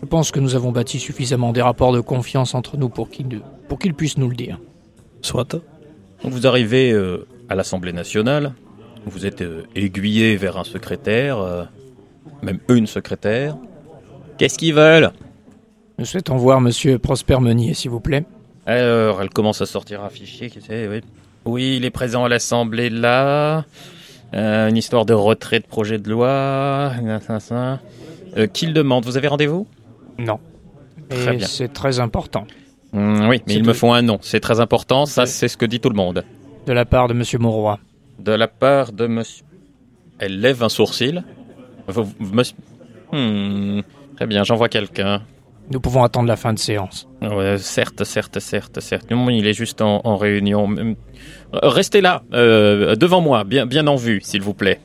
je 0.00 0.06
pense 0.06 0.30
que 0.30 0.40
nous 0.40 0.54
avons 0.54 0.72
bâti 0.72 0.98
suffisamment 0.98 1.52
des 1.52 1.60
rapports 1.60 1.92
de 1.92 2.00
confiance 2.00 2.54
entre 2.54 2.78
nous 2.78 2.88
pour 2.88 3.10
qu'il 3.10 3.42
pour 3.68 3.78
qu'il 3.78 3.92
puisse 3.92 4.16
nous 4.16 4.30
le 4.30 4.34
dire. 4.34 4.58
Soit. 5.20 5.56
Vous 6.24 6.46
arrivez 6.46 6.92
euh, 6.92 7.26
à 7.50 7.54
l'Assemblée 7.54 7.92
nationale, 7.92 8.54
vous 9.04 9.26
êtes 9.26 9.42
euh, 9.42 9.64
aiguillé 9.74 10.36
vers 10.36 10.56
un 10.56 10.64
secrétaire, 10.64 11.40
euh, 11.40 11.64
même 12.40 12.60
une 12.70 12.86
secrétaire. 12.86 13.58
Qu'est-ce 14.38 14.56
qu'ils 14.56 14.74
veulent? 14.74 15.10
Nous 15.98 16.06
souhaitons 16.06 16.38
voir 16.38 16.62
Monsieur 16.62 16.98
Prosper 16.98 17.38
Meunier, 17.38 17.74
s'il 17.74 17.90
vous 17.90 18.00
plaît. 18.00 18.24
Alors, 18.64 19.20
elle 19.20 19.28
commence 19.28 19.60
à 19.60 19.66
sortir 19.66 20.02
un 20.02 20.08
fichier, 20.08 20.48
qui 20.48 20.60
c'est, 20.66 20.88
oui. 20.88 21.02
Oui, 21.44 21.76
il 21.76 21.84
est 21.84 21.90
présent 21.90 22.24
à 22.24 22.30
l'Assemblée 22.30 22.88
là. 22.88 23.66
Euh, 24.34 24.68
une 24.68 24.76
histoire 24.76 25.06
de 25.06 25.14
retrait 25.14 25.60
de 25.60 25.66
projet 25.66 25.98
de 25.98 26.10
loi. 26.10 26.92
Euh, 28.36 28.46
qui 28.52 28.66
le 28.66 28.72
demande 28.72 29.04
Vous 29.04 29.16
avez 29.16 29.28
rendez-vous? 29.28 29.66
Non. 30.18 30.38
Très 31.08 31.36
bien. 31.36 31.46
c'est 31.46 31.72
très 31.72 32.00
important. 32.00 32.46
Hmm, 32.92 33.28
Oui, 33.28 33.40
mais 33.46 33.54
ils 33.54 33.64
me 33.64 33.72
font 33.72 33.92
un 33.94 34.02
nom. 34.02 34.18
C'est 34.20 34.40
très 34.40 34.60
important, 34.60 35.06
ça 35.06 35.24
C'est- 35.26 35.32
c'est 35.32 35.48
ce 35.48 35.56
que 35.56 35.64
dit 35.66 35.80
tout 35.80 35.88
le 35.88 35.94
monde. 35.96 36.24
De 36.66 36.72
la 36.72 36.84
part 36.84 37.08
de 37.08 37.14
Monsieur 37.14 37.38
Mauroy. 37.38 37.78
De 38.18 38.32
la 38.32 38.48
part 38.48 38.92
de 38.92 39.06
monsieur... 39.06 39.44
Elle 40.18 40.40
lève 40.40 40.62
un 40.62 40.68
sourcil. 40.68 41.22
Vous- 41.86 42.04
vous- 42.18 42.34
monsieur- 42.34 42.56
Hmm. 43.12 43.80
Très 44.16 44.26
bien, 44.26 44.44
j'envoie 44.44 44.68
quelqu'un. 44.68 45.22
Nous 45.70 45.80
pouvons 45.80 46.02
attendre 46.02 46.28
la 46.28 46.36
fin 46.36 46.52
de 46.54 46.58
séance. 46.58 47.08
Ouais, 47.20 47.58
certes, 47.58 48.04
certes, 48.04 48.38
certes, 48.38 48.80
certes. 48.80 49.06
Il 49.10 49.46
est 49.46 49.52
juste 49.52 49.82
en, 49.82 50.16
réunion. 50.16 50.68
Restez 51.52 52.00
là, 52.00 52.22
euh, 52.32 52.96
devant 52.96 53.20
moi, 53.20 53.44
bien, 53.44 53.66
bien 53.66 53.86
en 53.86 53.96
vue, 53.96 54.20
s'il 54.22 54.40
vous 54.40 54.54
plaît. 54.54 54.80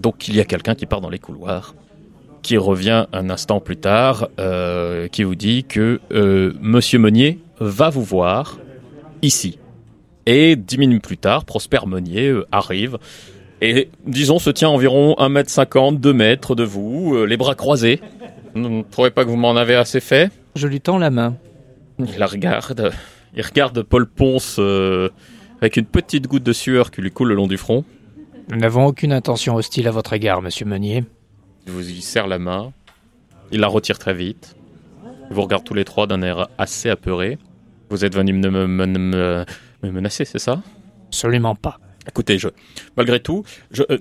Donc 0.00 0.28
il 0.28 0.36
y 0.36 0.40
a 0.40 0.44
quelqu'un 0.44 0.74
qui 0.74 0.86
part 0.86 1.00
dans 1.00 1.10
les 1.10 1.18
couloirs, 1.18 1.74
qui 2.42 2.56
revient 2.56 3.06
un 3.12 3.30
instant 3.30 3.60
plus 3.60 3.76
tard, 3.76 4.28
euh, 4.38 5.08
qui 5.08 5.24
vous 5.24 5.34
dit 5.34 5.64
que 5.64 6.00
euh, 6.12 6.52
Monsieur 6.60 6.98
Meunier 6.98 7.40
va 7.60 7.90
vous 7.90 8.04
voir 8.04 8.58
ici. 9.22 9.58
Et 10.26 10.56
dix 10.56 10.78
minutes 10.78 11.02
plus 11.02 11.16
tard, 11.16 11.44
Prosper 11.44 11.80
Meunier 11.86 12.28
euh, 12.28 12.46
arrive 12.52 12.98
et, 13.60 13.88
disons, 14.06 14.38
se 14.38 14.50
tient 14.50 14.68
environ 14.68 15.16
1m50, 15.18 15.98
2 15.98 16.12
mètres 16.12 16.54
de 16.54 16.62
vous, 16.62 17.24
les 17.26 17.36
bras 17.36 17.56
croisés. 17.56 18.00
Vous 18.62 18.68
ne 18.78 18.82
trouvez 18.82 19.10
pas 19.10 19.24
que 19.24 19.30
vous 19.30 19.36
m'en 19.36 19.56
avez 19.56 19.74
assez 19.74 20.00
fait? 20.00 20.30
Je 20.56 20.66
lui 20.66 20.80
tends 20.80 20.98
la 20.98 21.10
main. 21.10 21.36
il 21.98 22.18
la 22.18 22.26
regarde. 22.26 22.92
Il 23.34 23.42
regarde 23.42 23.82
Paul 23.82 24.06
Ponce 24.06 24.56
euh, 24.58 25.10
avec 25.60 25.76
une 25.76 25.84
petite 25.84 26.26
goutte 26.26 26.42
de 26.42 26.52
sueur 26.52 26.90
qui 26.90 27.02
lui 27.02 27.10
coule 27.10 27.28
le 27.28 27.34
long 27.34 27.46
du 27.46 27.56
front. 27.58 27.84
Nous 28.50 28.56
n'avons 28.56 28.86
aucune 28.86 29.12
intention 29.12 29.54
hostile 29.56 29.86
à 29.86 29.90
votre 29.90 30.12
égard, 30.14 30.40
monsieur 30.40 30.64
Meunier. 30.64 31.04
Il 31.66 31.72
vous 31.72 31.88
y 31.90 32.00
serre 32.00 32.26
la 32.26 32.38
main. 32.38 32.72
Il 33.52 33.60
la 33.60 33.68
retire 33.68 33.98
très 33.98 34.14
vite. 34.14 34.56
Il 35.30 35.34
vous 35.34 35.42
regarde 35.42 35.64
tous 35.64 35.74
les 35.74 35.84
trois 35.84 36.06
d'un 36.06 36.22
air 36.22 36.48
assez 36.56 36.88
apeuré. 36.88 37.38
Vous 37.90 38.04
êtes 38.04 38.14
venu 38.14 38.32
me, 38.32 38.48
me- 38.50 38.66
me- 38.66 38.86
me- 38.98 39.44
me 39.82 39.90
menacer, 39.90 40.24
c'est 40.24 40.38
ça? 40.38 40.62
Absolument 41.08 41.54
pas. 41.54 41.78
Écoutez, 42.08 42.38
je, 42.38 42.48
malgré 42.96 43.20
tout, 43.20 43.44
je, 43.70 43.82
euh, 43.90 43.98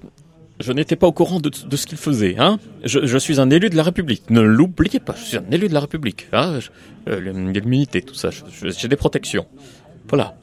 je 0.59 0.71
n'étais 0.71 0.95
pas 0.95 1.07
au 1.07 1.11
courant 1.11 1.39
de, 1.39 1.49
de 1.49 1.75
ce 1.77 1.85
qu'il 1.85 1.97
faisait. 1.97 2.35
Hein 2.37 2.59
je, 2.83 3.05
je 3.05 3.17
suis 3.17 3.39
un 3.39 3.49
élu 3.49 3.69
de 3.69 3.75
la 3.75 3.83
République. 3.83 4.29
Ne 4.29 4.41
l'oubliez 4.41 4.99
pas, 4.99 5.15
je 5.17 5.23
suis 5.23 5.37
un 5.37 5.45
élu 5.51 5.67
de 5.69 5.73
la 5.73 5.79
République. 5.81 6.27
Hein 6.33 6.59
euh, 7.07 7.51
L'immunité, 7.51 8.01
tout 8.01 8.15
ça. 8.15 8.29
J'ai 8.61 8.87
des 8.87 8.95
protections. 8.95 9.45
Voilà. 10.09 10.35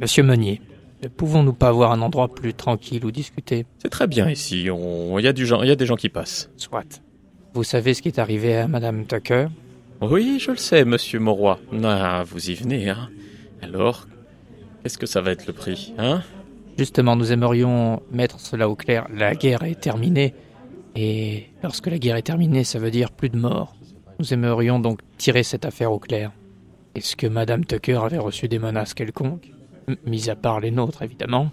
Monsieur 0.00 0.22
Meunier, 0.22 0.60
ne 1.02 1.08
pouvons-nous 1.08 1.52
pas 1.52 1.68
avoir 1.68 1.92
un 1.92 2.00
endroit 2.00 2.28
plus 2.34 2.54
tranquille 2.54 3.04
où 3.04 3.10
discuter? 3.10 3.66
C'est 3.78 3.88
très 3.90 4.06
bien 4.06 4.28
ici. 4.30 4.68
On- 4.70 5.18
Il 5.18 5.24
y, 5.24 5.28
a 5.28 5.32
du 5.32 5.46
gens- 5.46 5.62
il 5.62 5.68
y 5.68 5.72
a 5.72 5.76
des 5.76 5.86
gens 5.86 5.96
qui 5.96 6.08
passent. 6.08 6.50
Soit. 6.56 7.00
Vous 7.54 7.64
savez 7.64 7.92
ce 7.94 8.02
qui 8.02 8.08
est 8.08 8.18
arrivé 8.18 8.56
à 8.56 8.66
Madame 8.68 9.04
Tucker? 9.06 9.46
Oui, 10.00 10.38
je 10.40 10.50
le 10.50 10.56
sais, 10.56 10.84
monsieur 10.84 11.20
Mauroy. 11.20 11.60
Ah, 11.84 12.24
vous 12.26 12.50
y 12.50 12.54
venez, 12.54 12.88
hein 12.88 13.08
Alors, 13.62 14.08
qu'est-ce 14.82 14.98
que 14.98 15.06
ça 15.06 15.20
va 15.20 15.30
être 15.30 15.46
le 15.46 15.52
prix, 15.52 15.92
hein? 15.98 16.22
Justement, 16.78 17.16
nous 17.16 17.32
aimerions 17.32 18.02
mettre 18.10 18.40
cela 18.40 18.68
au 18.68 18.74
clair. 18.76 19.06
La 19.14 19.34
guerre 19.34 19.62
est 19.62 19.80
terminée. 19.80 20.34
Et 20.96 21.46
lorsque 21.62 21.86
la 21.86 21.98
guerre 21.98 22.16
est 22.16 22.22
terminée, 22.22 22.64
ça 22.64 22.78
veut 22.78 22.90
dire 22.90 23.10
plus 23.10 23.28
de 23.28 23.36
morts. 23.38 23.74
Nous 24.18 24.32
aimerions 24.32 24.78
donc 24.78 25.00
tirer 25.18 25.42
cette 25.42 25.64
affaire 25.64 25.92
au 25.92 25.98
clair. 25.98 26.32
Est-ce 26.94 27.16
que 27.16 27.26
Madame 27.26 27.64
Tucker 27.64 28.00
avait 28.04 28.18
reçu 28.18 28.48
des 28.48 28.58
menaces 28.58 28.94
quelconques? 28.94 29.50
M- 29.88 29.96
Mis 30.06 30.28
à 30.28 30.36
part 30.36 30.60
les 30.60 30.70
nôtres, 30.70 31.02
évidemment. 31.02 31.50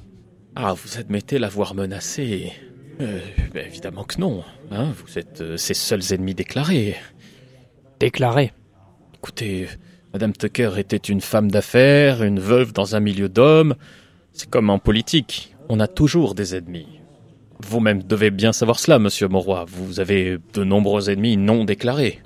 Ah, 0.56 0.74
vous 0.74 0.98
admettez 1.00 1.40
l'avoir 1.40 1.74
menacé 1.76 2.52
Euh, 3.02 3.20
ben, 3.54 3.66
Évidemment 3.66 4.04
que 4.04 4.20
non. 4.20 4.44
Hein 4.72 4.92
vous 5.06 5.18
êtes 5.18 5.40
euh, 5.42 5.58
ses 5.58 5.74
seuls 5.74 6.14
ennemis 6.14 6.36
déclarés. 6.36 6.96
Déclaré. 8.00 8.52
Écoutez, 9.16 9.68
Madame 10.14 10.34
Tucker 10.34 10.72
était 10.78 10.98
une 10.98 11.22
femme 11.22 11.50
d'affaires, 11.52 12.24
une 12.24 12.40
veuve 12.40 12.74
dans 12.74 12.96
un 12.96 13.00
milieu 13.00 13.30
d'hommes. 13.30 13.76
C'est 14.34 14.50
comme 14.50 14.70
en 14.70 14.80
politique. 14.80 15.56
On 15.70 15.80
a 15.80 15.88
toujours 15.88 16.36
des 16.36 16.56
ennemis. 16.56 16.88
Vous-même 17.62 18.04
devez 18.04 18.32
bien 18.32 18.54
savoir 18.54 18.80
cela, 18.80 19.00
monsieur 19.00 19.28
Mauroy. 19.28 19.66
Vous 19.68 20.00
avez 20.00 20.38
de 20.54 20.64
nombreux 20.64 21.10
ennemis 21.10 21.38
non 21.38 21.66
déclarés. 21.66 22.20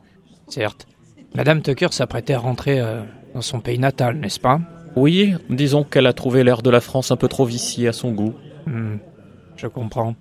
Certes. 0.48 0.88
Madame 1.36 1.62
Tucker 1.62 1.88
s'apprêtait 1.92 2.34
à 2.36 2.40
rentrer 2.40 2.80
euh, 2.80 3.02
dans 3.34 3.42
son 3.42 3.60
pays 3.60 3.80
natal, 3.80 4.18
n'est-ce 4.18 4.40
pas? 4.40 4.62
Oui, 4.96 5.34
disons 5.50 5.84
qu'elle 5.84 6.06
a 6.06 6.14
trouvé 6.14 6.44
l'air 6.44 6.62
de 6.62 6.70
la 6.70 6.82
France 6.82 7.10
un 7.10 7.16
peu 7.16 7.28
trop 7.28 7.46
vicié 7.46 7.88
à 7.88 7.94
son 7.94 8.12
goût. 8.12 8.36
Hmm, 8.68 8.98
Je 9.58 9.66
comprends. 9.66 10.16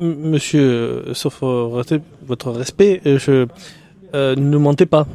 M- 0.00 0.16
Monsieur, 0.30 0.62
euh, 1.08 1.14
sauf 1.14 1.40
euh, 1.42 1.82
votre 2.22 2.50
respect, 2.50 3.02
je 3.04 3.46
euh, 4.14 4.34
ne 4.36 4.56
mentez 4.56 4.86
pas. 4.86 5.06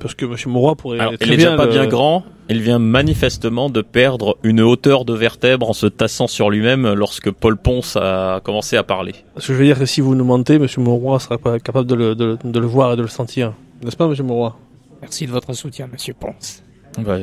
Parce 0.00 0.14
que 0.14 0.24
Monsieur 0.26 0.48
Mauroy 0.50 0.74
pourrait 0.76 0.98
Alors, 0.98 1.12
très 1.18 1.26
il 1.26 1.32
est 1.34 1.36
déjà 1.36 1.48
bien 1.50 1.56
pas 1.56 1.66
le- 1.66 1.72
bien 1.72 1.86
grand. 1.86 2.24
Il 2.48 2.62
vient 2.62 2.78
manifestement 2.80 3.70
de 3.70 3.80
perdre 3.82 4.36
une 4.42 4.60
hauteur 4.60 5.04
de 5.04 5.12
vertèbre 5.14 5.68
en 5.70 5.72
se 5.72 5.86
tassant 5.86 6.26
sur 6.26 6.50
lui-même 6.50 6.92
lorsque 6.94 7.30
Paul 7.30 7.56
Ponce 7.56 7.96
a 7.96 8.40
commencé 8.42 8.76
à 8.76 8.82
parler. 8.82 9.14
Parce 9.34 9.46
que 9.46 9.52
je 9.52 9.58
veux 9.58 9.64
dire 9.64 9.78
que 9.78 9.84
si 9.86 10.00
vous 10.00 10.14
nous 10.14 10.24
mentez, 10.24 10.58
Monsieur 10.58 10.80
Mauroy 10.80 11.20
sera 11.20 11.38
pas 11.38 11.60
capable 11.60 11.86
de 11.86 11.94
le, 11.94 12.14
de, 12.14 12.24
le- 12.24 12.38
de 12.42 12.58
le 12.60 12.66
voir 12.66 12.94
et 12.94 12.96
de 12.96 13.02
le 13.02 13.08
sentir. 13.08 13.52
N'est-ce 13.84 13.96
pas, 13.96 14.08
Monsieur 14.08 14.24
Mauroy? 14.24 14.56
Merci 15.02 15.26
de 15.26 15.30
votre 15.32 15.52
soutien, 15.52 15.86
monsieur 15.92 16.14
Ponce. 16.14 16.62
Bah, 16.98 17.18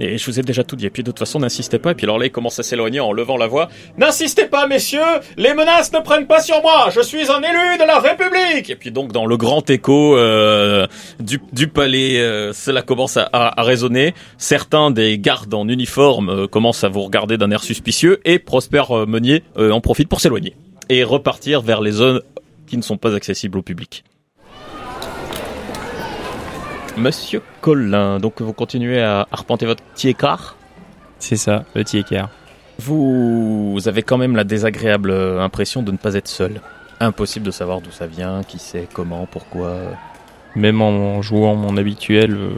et 0.00 0.18
je 0.18 0.26
vous 0.26 0.38
ai 0.38 0.42
déjà 0.42 0.64
tout 0.64 0.76
dit. 0.76 0.86
Et 0.86 0.90
puis 0.90 1.02
de 1.02 1.10
toute 1.10 1.18
façon, 1.18 1.38
n'insistez 1.40 1.78
pas. 1.78 1.90
Et 1.92 1.94
puis 1.94 2.04
alors 2.06 2.18
là, 2.18 2.26
il 2.26 2.30
commence 2.30 2.58
à 2.58 2.62
s'éloigner 2.62 3.00
en 3.00 3.12
levant 3.12 3.36
la 3.36 3.46
voix. 3.46 3.68
N'insistez 3.96 4.46
pas, 4.46 4.66
messieurs 4.66 5.00
Les 5.36 5.54
menaces 5.54 5.92
ne 5.92 6.00
prennent 6.00 6.26
pas 6.26 6.40
sur 6.40 6.60
moi 6.62 6.88
Je 6.94 7.00
suis 7.00 7.30
un 7.30 7.40
élu 7.42 7.78
de 7.78 7.86
la 7.86 7.98
République 7.98 8.70
Et 8.70 8.76
puis 8.76 8.90
donc, 8.90 9.12
dans 9.12 9.26
le 9.26 9.36
grand 9.36 9.68
écho 9.70 10.16
euh, 10.16 10.86
du, 11.20 11.40
du 11.52 11.68
palais, 11.68 12.18
euh, 12.20 12.52
cela 12.52 12.82
commence 12.82 13.16
à, 13.16 13.28
à- 13.32 13.60
à 13.60 13.62
résonner. 13.64 14.14
Certains 14.36 14.90
des 14.90 15.18
gardes 15.18 15.52
en 15.54 15.68
uniforme 15.68 16.28
euh, 16.30 16.46
commencent 16.46 16.84
à 16.84 16.88
vous 16.88 17.02
regarder 17.02 17.36
d'un 17.36 17.50
air 17.50 17.62
suspicieux. 17.62 18.20
Et 18.24 18.38
Prosper 18.38 18.82
euh, 18.90 19.06
Meunier 19.06 19.42
euh, 19.56 19.70
en 19.72 19.80
profite 19.80 20.08
pour 20.08 20.20
s'éloigner. 20.20 20.54
Et 20.88 21.04
repartir 21.04 21.60
vers 21.60 21.80
les 21.80 21.92
zones 21.92 22.22
qui 22.66 22.76
ne 22.76 22.82
sont 22.82 22.96
pas 22.96 23.14
accessibles 23.14 23.58
au 23.58 23.62
public. 23.62 24.04
Monsieur 26.98 27.42
Collin, 27.60 28.18
donc 28.18 28.40
vous 28.42 28.52
continuez 28.52 29.00
à 29.00 29.26
arpenter 29.30 29.66
votre 29.66 29.82
petit 29.82 30.08
écart 30.08 30.56
C'est 31.18 31.36
ça, 31.36 31.64
le 31.74 31.84
Tieker. 31.84 32.28
Vous 32.80 33.78
avez 33.86 34.02
quand 34.02 34.18
même 34.18 34.36
la 34.36 34.44
désagréable 34.44 35.10
euh, 35.10 35.40
impression 35.40 35.82
de 35.82 35.92
ne 35.92 35.96
pas 35.96 36.14
être 36.14 36.28
seul. 36.28 36.60
Impossible 37.00 37.46
de 37.46 37.50
savoir 37.50 37.80
d'où 37.80 37.90
ça 37.90 38.06
vient, 38.06 38.42
qui 38.42 38.58
sait, 38.58 38.88
comment, 38.92 39.26
pourquoi. 39.30 39.76
Même 40.56 40.82
en 40.82 41.22
jouant 41.22 41.54
mon 41.54 41.76
habituel 41.76 42.34
euh, 42.34 42.50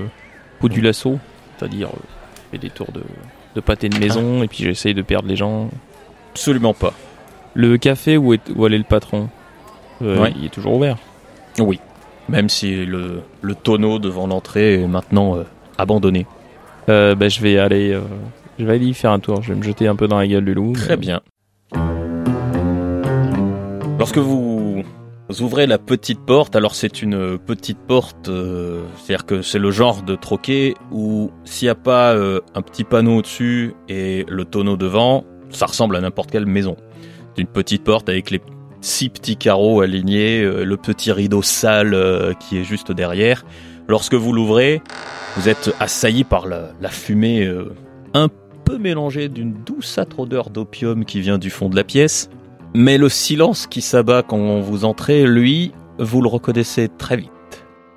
coup 0.60 0.68
du 0.68 0.80
lasso, 0.80 1.18
c'est-à-dire 1.58 1.88
euh, 1.88 2.00
je 2.36 2.40
fais 2.52 2.58
des 2.58 2.70
tours 2.70 2.92
de, 2.92 3.02
de 3.54 3.60
pâté 3.60 3.88
de 3.88 3.98
maison 3.98 4.42
et 4.42 4.48
puis 4.48 4.64
j'essaye 4.64 4.94
de 4.94 5.02
perdre 5.02 5.28
les 5.28 5.36
gens. 5.36 5.68
Absolument 6.32 6.74
pas. 6.74 6.94
Le 7.54 7.76
café 7.78 8.16
où, 8.16 8.32
est, 8.32 8.50
où 8.54 8.64
allait 8.64 8.78
le 8.78 8.84
patron? 8.84 9.28
Euh, 10.02 10.18
Ouais. 10.18 10.32
Il 10.36 10.46
est 10.46 10.50
toujours 10.50 10.74
ouvert. 10.74 10.96
Oui. 11.58 11.78
Même 12.30 12.48
si 12.48 12.86
le, 12.86 13.20
le 13.42 13.54
tonneau 13.54 13.98
devant 13.98 14.26
l'entrée 14.26 14.82
est 14.82 14.86
maintenant 14.86 15.36
euh, 15.36 15.42
abandonné. 15.78 16.26
Euh, 16.88 17.14
bah, 17.14 17.28
je 17.28 17.40
vais 17.40 17.58
aller, 17.58 17.92
euh, 17.92 18.00
je 18.58 18.64
vais 18.64 18.74
aller 18.74 18.86
y 18.86 18.94
faire 18.94 19.10
un 19.10 19.18
tour. 19.18 19.42
Je 19.42 19.52
vais 19.52 19.58
me 19.58 19.64
jeter 19.64 19.88
un 19.88 19.96
peu 19.96 20.06
dans 20.08 20.18
la 20.18 20.26
gueule 20.26 20.44
du 20.44 20.54
loup. 20.54 20.72
Très 20.72 20.96
bien. 20.96 21.20
Lorsque 23.98 24.18
vous 24.18 24.82
ouvrez 25.40 25.66
la 25.66 25.78
petite 25.78 26.20
porte, 26.20 26.56
alors 26.56 26.74
c'est 26.74 27.02
une 27.02 27.38
petite 27.38 27.78
porte, 27.78 28.28
euh, 28.28 28.82
c'est-à-dire 28.96 29.26
que 29.26 29.42
c'est 29.42 29.58
le 29.58 29.70
genre 29.70 30.02
de 30.02 30.14
troquet 30.16 30.74
où 30.90 31.30
s'il 31.44 31.66
n'y 31.66 31.70
a 31.70 31.74
pas 31.74 32.14
euh, 32.14 32.40
un 32.54 32.62
petit 32.62 32.84
panneau 32.84 33.18
au-dessus 33.18 33.74
et 33.88 34.24
le 34.28 34.44
tonneau 34.44 34.76
devant, 34.76 35.24
ça 35.50 35.66
ressemble 35.66 35.96
à 35.96 36.00
n'importe 36.00 36.30
quelle 36.30 36.46
maison. 36.46 36.76
C'est 37.34 37.42
une 37.42 37.48
petite 37.48 37.84
porte 37.84 38.08
avec 38.08 38.30
les 38.30 38.40
six 38.80 39.08
petits 39.08 39.36
carreaux 39.36 39.80
alignés, 39.80 40.42
euh, 40.42 40.64
le 40.64 40.76
petit 40.76 41.12
rideau 41.12 41.42
sale 41.42 41.94
euh, 41.94 42.34
qui 42.34 42.58
est 42.58 42.64
juste 42.64 42.92
derrière. 42.92 43.44
Lorsque 43.88 44.14
vous 44.14 44.32
l'ouvrez, 44.32 44.82
vous 45.36 45.48
êtes 45.48 45.74
assailli 45.80 46.24
par 46.24 46.46
la, 46.46 46.70
la 46.80 46.88
fumée 46.88 47.44
euh, 47.44 47.74
un 48.14 48.28
peu 48.64 48.78
mélangée 48.78 49.28
d'une 49.28 49.52
douceâtre 49.52 50.20
odeur 50.20 50.50
d'opium 50.50 51.04
qui 51.04 51.20
vient 51.20 51.38
du 51.38 51.50
fond 51.50 51.68
de 51.68 51.76
la 51.76 51.84
pièce. 51.84 52.30
Mais 52.72 52.98
le 52.98 53.08
silence 53.08 53.66
qui 53.66 53.80
s'abat 53.80 54.22
quand 54.22 54.60
vous 54.60 54.84
entrez, 54.84 55.26
lui, 55.26 55.72
vous 55.98 56.22
le 56.22 56.28
reconnaissez 56.28 56.88
très 56.88 57.16
vite. 57.16 57.30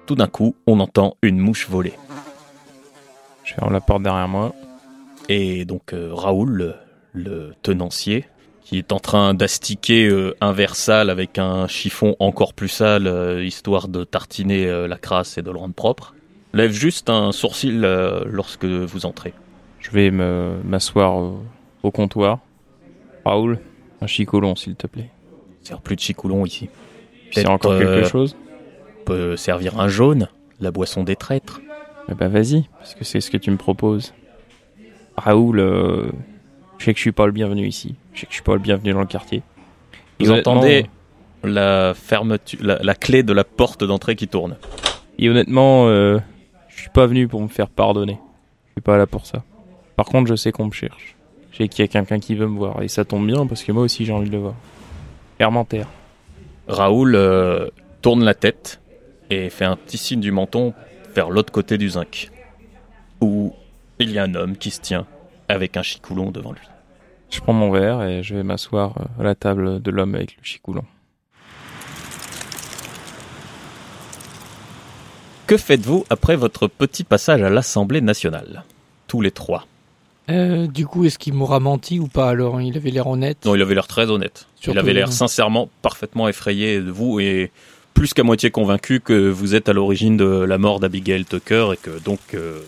Tout 0.08 0.16
d'un 0.16 0.28
coup, 0.28 0.56
on 0.66 0.80
entend 0.80 1.16
une 1.22 1.38
mouche 1.38 1.70
voler. 1.70 1.94
Je 3.44 3.54
ferme 3.54 3.72
la 3.72 3.82
porte 3.82 4.04
derrière 4.04 4.28
moi. 4.28 4.54
Et 5.30 5.64
donc 5.66 5.94
euh, 5.94 6.10
Raoul, 6.12 6.52
le, 6.52 6.76
le 7.14 7.54
tenancier, 7.62 8.26
qui 8.64 8.78
est 8.78 8.92
en 8.92 9.00
train 9.00 9.34
d'astiquer 9.34 10.08
euh, 10.08 10.36
un 10.42 10.54
verre 10.54 10.76
sale 10.76 11.10
avec 11.10 11.38
un 11.38 11.68
chiffon 11.68 12.16
encore 12.20 12.54
plus 12.54 12.70
sale, 12.70 13.08
euh, 13.08 13.44
histoire 13.44 13.88
de 13.88 14.04
tartiner 14.04 14.68
euh, 14.68 14.88
la 14.88 14.98
crasse 14.98 15.38
et 15.38 15.42
de 15.42 15.52
le 15.52 15.58
rendre 15.58 15.74
propre, 15.74 16.16
lève 16.54 16.72
juste 16.72 17.10
un 17.10 17.32
sourcil 17.32 17.82
lorsque 18.26 18.66
vous 18.66 19.06
entrez. 19.06 19.34
Je 19.80 19.92
vais 19.92 20.12
me 20.12 20.56
m'asseoir 20.64 21.16
au, 21.16 21.44
au 21.84 21.92
comptoir. 21.92 22.40
Raoul, 23.26 23.60
un 24.02 24.08
chicolon 24.08 24.56
s'il 24.56 24.76
te 24.76 24.88
plaît. 24.88 25.10
C'est 25.62 25.80
plus 25.80 25.96
de 25.96 26.02
chicoulon 26.02 26.46
ici. 26.46 26.70
C'est 27.32 27.48
encore 27.48 27.78
quelque 27.78 28.08
chose 28.08 28.36
On 29.02 29.06
peut 29.06 29.36
servir 29.38 29.80
un 29.80 29.88
jaune, 29.88 30.28
la 30.60 30.72
boisson 30.72 31.04
des 31.04 31.16
traîtres. 31.16 31.62
Eh 32.10 32.16
bah 32.16 32.28
vas-y, 32.28 32.66
parce 32.78 32.96
que 32.96 33.04
c'est 33.04 33.22
ce 33.22 33.32
que 33.32 33.38
tu 33.38 33.50
me 33.50 33.58
proposes. 33.58 34.14
Raoul, 35.16 35.60
euh, 35.60 36.12
je 36.84 36.88
sais 36.88 36.94
que 36.94 36.98
je 36.98 37.04
suis 37.04 37.12
pas 37.14 37.28
le 37.28 37.32
bienvenu 37.32 37.66
ici. 37.66 37.96
Je 38.14 38.20
sais 38.20 38.26
que 38.26 38.34
je 38.34 38.36
suis 38.36 38.44
pas 38.44 38.56
le 38.56 38.60
bienvenu 38.60 38.92
dans 38.92 39.00
le 39.00 39.06
quartier. 39.06 39.42
Vous 40.20 40.30
Honnêtement, 40.30 40.52
entendez 40.52 40.86
la 41.42 41.94
fermeture, 41.94 42.60
la, 42.62 42.78
la 42.84 42.94
clé 42.94 43.24
de 43.24 43.32
la 43.32 43.46
porte 43.46 43.86
d'entrée 43.86 44.18
qui 44.18 44.28
tourne. 44.28 44.58
Et 45.18 45.30
honnêtement, 45.30 45.88
euh, 45.88 46.20
je 46.68 46.82
suis 46.82 46.90
pas 46.90 47.06
venu 47.06 47.30
pour 47.30 47.42
me 47.42 47.48
faire 47.48 47.70
pardonner. 47.70 48.20
Je 48.68 48.72
suis 48.74 48.82
pas 48.82 48.98
là 48.98 49.08
pour 49.08 49.26
ça. 49.26 49.44
Par 49.96 50.08
contre, 50.08 50.28
je 50.28 50.36
sais 50.36 50.52
qu'on 50.52 50.66
me 50.66 50.74
cherche. 50.74 51.16
Je 51.52 51.60
sais 51.60 51.70
qu'il 51.70 51.86
y 51.86 51.86
a 51.86 51.88
quelqu'un 51.88 52.20
qui 52.20 52.36
veut 52.36 52.48
me 52.48 52.58
voir. 52.58 52.82
Et 52.82 52.90
ça 52.90 53.06
tombe 53.06 53.26
bien 53.28 53.48
parce 53.48 53.64
que 53.64 53.72
moi 53.72 53.84
aussi 53.84 54.04
j'ai 54.04 54.12
envie 54.12 54.28
de 54.28 54.36
le 54.36 54.42
voir. 54.42 54.56
Hermentaire. 55.40 55.88
Raoul 56.68 57.16
euh, 57.16 57.70
tourne 58.02 58.26
la 58.26 58.34
tête 58.34 58.82
et 59.30 59.50
fait 59.50 59.64
un 59.64 59.78
petit 59.78 59.98
signe 59.98 60.20
du 60.20 60.34
menton 60.34 60.74
vers 61.16 61.30
l'autre 61.30 61.54
côté 61.54 61.78
du 61.78 61.92
zinc, 61.92 62.30
où 63.22 63.54
il 64.00 64.12
y 64.12 64.20
a 64.20 64.24
un 64.24 64.36
homme 64.36 64.58
qui 64.58 64.70
se 64.70 64.82
tient 64.82 65.06
avec 65.48 65.78
un 65.78 65.82
chicoulon 65.82 66.30
devant 66.30 66.52
lui. 66.52 66.60
Je 67.34 67.42
prends 67.42 67.54
mon 67.54 67.72
verre 67.72 68.04
et 68.04 68.22
je 68.22 68.36
vais 68.36 68.44
m'asseoir 68.44 68.94
euh, 69.00 69.22
à 69.22 69.24
la 69.24 69.34
table 69.34 69.82
de 69.82 69.90
l'homme 69.90 70.14
avec 70.14 70.38
le 70.38 70.44
chicoulon. 70.44 70.86
Que 75.48 75.58
faites-vous 75.58 76.06
après 76.12 76.36
votre 76.36 76.68
petit 76.68 77.04
passage 77.04 77.42
à 77.42 77.50
l'Assemblée 77.50 78.02
nationale? 78.02 78.64
Tous 79.08 79.20
les 79.20 79.32
trois. 79.32 79.66
Euh, 80.30 80.68
du 80.68 80.86
coup, 80.86 81.06
est-ce 81.06 81.18
qu'il 81.18 81.34
m'aura 81.34 81.60
menti 81.60 82.00
ou 82.00 82.08
pas 82.08 82.30
alors? 82.30 82.62
Il 82.62 82.78
avait 82.78 82.92
l'air 82.92 83.08
honnête? 83.08 83.44
Non, 83.46 83.56
il 83.56 83.62
avait 83.64 83.74
l'air 83.74 83.88
très 83.88 84.12
honnête. 84.12 84.48
Surtout, 84.56 84.78
il 84.78 84.80
avait 84.80 84.94
l'air 84.94 85.12
sincèrement 85.12 85.70
parfaitement 85.82 86.28
effrayé 86.28 86.80
de 86.82 86.92
vous 86.92 87.20
et 87.20 87.52
plus 87.96 88.14
qu'à 88.14 88.24
moitié 88.24 88.52
convaincu 88.52 89.00
que 89.00 89.28
vous 89.28 89.56
êtes 89.56 89.70
à 89.70 89.74
l'origine 89.74 90.18
de 90.18 90.26
la 90.26 90.60
mort 90.60 90.80
d'Abigail 90.80 91.26
Tucker 91.26 91.72
et 91.74 91.78
que 91.78 91.98
donc 92.00 92.20
euh, 92.36 92.62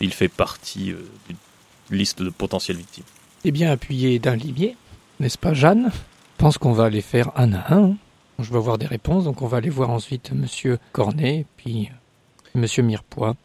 il 0.00 0.12
fait 0.12 0.28
partie 0.28 0.92
euh, 0.92 1.04
d'une 1.28 1.98
liste 1.98 2.22
de 2.22 2.30
potentielles 2.30 2.76
victimes. 2.76 3.04
Eh 3.48 3.52
bien 3.52 3.70
appuyé 3.70 4.18
d'un 4.18 4.34
limier, 4.34 4.74
n'est-ce 5.20 5.38
pas 5.38 5.54
Jeanne? 5.54 5.92
Je 5.92 6.38
pense 6.38 6.58
qu'on 6.58 6.72
va 6.72 6.86
aller 6.86 7.00
faire 7.00 7.30
un 7.36 7.52
à 7.52 7.74
un. 7.76 7.94
Je 8.40 8.50
vais 8.50 8.56
avoir 8.56 8.76
des 8.76 8.86
réponses, 8.86 9.22
donc 9.22 9.40
on 9.40 9.46
va 9.46 9.58
aller 9.58 9.70
voir 9.70 9.90
ensuite 9.90 10.32
Monsieur 10.32 10.80
Cornet, 10.90 11.46
puis 11.56 11.88
euh, 11.92 12.58
Monsieur 12.58 12.82
Mirepoix. 12.82 13.36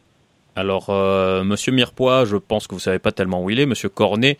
Alors, 0.55 0.89
euh, 0.89 1.43
Monsieur 1.43 1.71
Mirepoix, 1.71 2.25
je 2.25 2.35
pense 2.35 2.65
que 2.65 2.73
vous 2.73 2.79
savez 2.79 2.97
pas 2.97 3.11
tellement 3.11 3.43
où 3.43 3.51
il 3.51 3.59
est. 3.59 3.67
Monsieur 3.67 3.89
Cornet, 3.89 4.39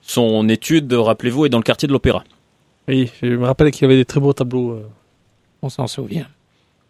son 0.00 0.48
étude, 0.48 0.92
rappelez-vous, 0.92 1.46
est 1.46 1.50
dans 1.50 1.58
le 1.58 1.62
quartier 1.62 1.86
de 1.86 1.92
l'Opéra. 1.92 2.24
Oui, 2.88 3.12
je 3.22 3.28
me 3.28 3.46
rappelle 3.46 3.70
qu'il 3.70 3.82
y 3.82 3.84
avait 3.84 3.94
des 3.96 4.04
très 4.04 4.18
beaux 4.18 4.32
tableaux. 4.32 4.72
euh. 4.72 4.88
On 5.62 5.68
s'en 5.68 5.86
souvient. 5.86 6.26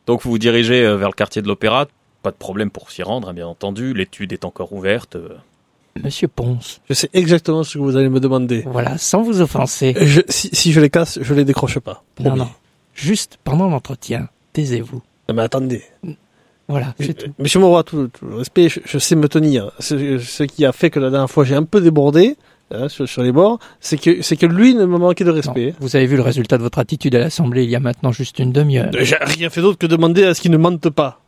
Donc 0.06 0.23
vous 0.23 0.30
vous 0.30 0.38
dirigez 0.38 0.87
euh, 0.87 0.96
vers 0.96 1.08
le 1.08 1.14
quartier 1.14 1.42
de 1.42 1.49
l'Opéra. 1.49 1.87
Pas 2.23 2.30
de 2.30 2.37
problème 2.37 2.70
pour 2.70 2.90
s'y 2.90 3.02
rendre, 3.02 3.28
hein, 3.28 3.35
bien 3.35 3.46
entendu. 3.46 3.92
L'étude 3.92 4.32
est 4.32 4.46
encore 4.46 4.73
ouverte. 4.73 5.18
Monsieur 6.04 6.28
Ponce, 6.28 6.80
Je 6.88 6.94
sais 6.94 7.08
exactement 7.12 7.62
ce 7.64 7.74
que 7.74 7.82
vous 7.82 7.96
allez 7.96 8.08
me 8.08 8.20
demander. 8.20 8.62
voilà, 8.66 8.98
sans 8.98 9.22
vous 9.22 9.40
offenser. 9.40 9.94
Je- 10.00 10.20
si, 10.28 10.50
si 10.52 10.72
je 10.72 10.80
les 10.80 10.90
casse, 10.90 11.18
je 11.22 11.34
les 11.34 11.44
décroche 11.44 11.78
pas. 11.78 12.02
Non, 12.20 12.26
Promis. 12.26 12.38
non. 12.40 12.48
Juste 12.94 13.38
pendant 13.44 13.68
l'entretien, 13.68 14.28
taisez-vous. 14.52 15.02
Non, 15.28 15.34
Mais 15.34 15.42
attendez. 15.42 15.82
Voilà, 16.68 16.94
c'est 16.98 17.14
tout. 17.14 17.30
Monsieur 17.38 17.60
Moreau, 17.60 17.82
tout, 17.84 18.08
tout 18.08 18.26
le 18.26 18.36
respect, 18.36 18.68
je, 18.68 18.80
je 18.84 18.98
sais 18.98 19.14
me 19.14 19.28
tenir. 19.28 19.70
Ce, 19.78 20.18
ce 20.18 20.42
qui 20.42 20.64
a 20.64 20.72
fait 20.72 20.90
que 20.90 20.98
la 20.98 21.10
dernière 21.10 21.30
fois 21.30 21.44
j'ai 21.44 21.54
un 21.54 21.62
peu 21.62 21.80
débordé 21.80 22.36
hein, 22.72 22.88
sur, 22.88 23.08
sur 23.08 23.22
les 23.22 23.30
bords, 23.30 23.60
c'est 23.78 23.96
que 24.00 24.20
c'est 24.22 24.36
que 24.36 24.46
lui 24.46 24.74
ne 24.74 24.84
me 24.84 24.98
manquait 24.98 25.22
de 25.22 25.30
Non, 25.30 25.36
respect. 25.36 25.74
vous 25.78 25.94
avez 25.94 26.06
vu 26.06 26.16
le 26.16 26.22
résultat 26.22 26.58
de 26.58 26.62
votre 26.64 26.80
attitude 26.80 27.14
à 27.14 27.20
l'Assemblée 27.20 27.62
il 27.62 27.70
y 27.70 27.76
a 27.76 27.80
maintenant 27.80 28.10
juste 28.10 28.40
une 28.40 28.50
demi-heure. 28.50 28.90
J'ai 28.98 29.14
rien 29.20 29.48
fait 29.48 29.60
d'autre 29.60 29.78
que 29.78 29.86
demander 29.86 30.24
à 30.24 30.34
ce 30.34 30.40
qu'il 30.40 30.50
ne 30.50 30.56
mente 30.56 30.90
pas. 30.90 31.20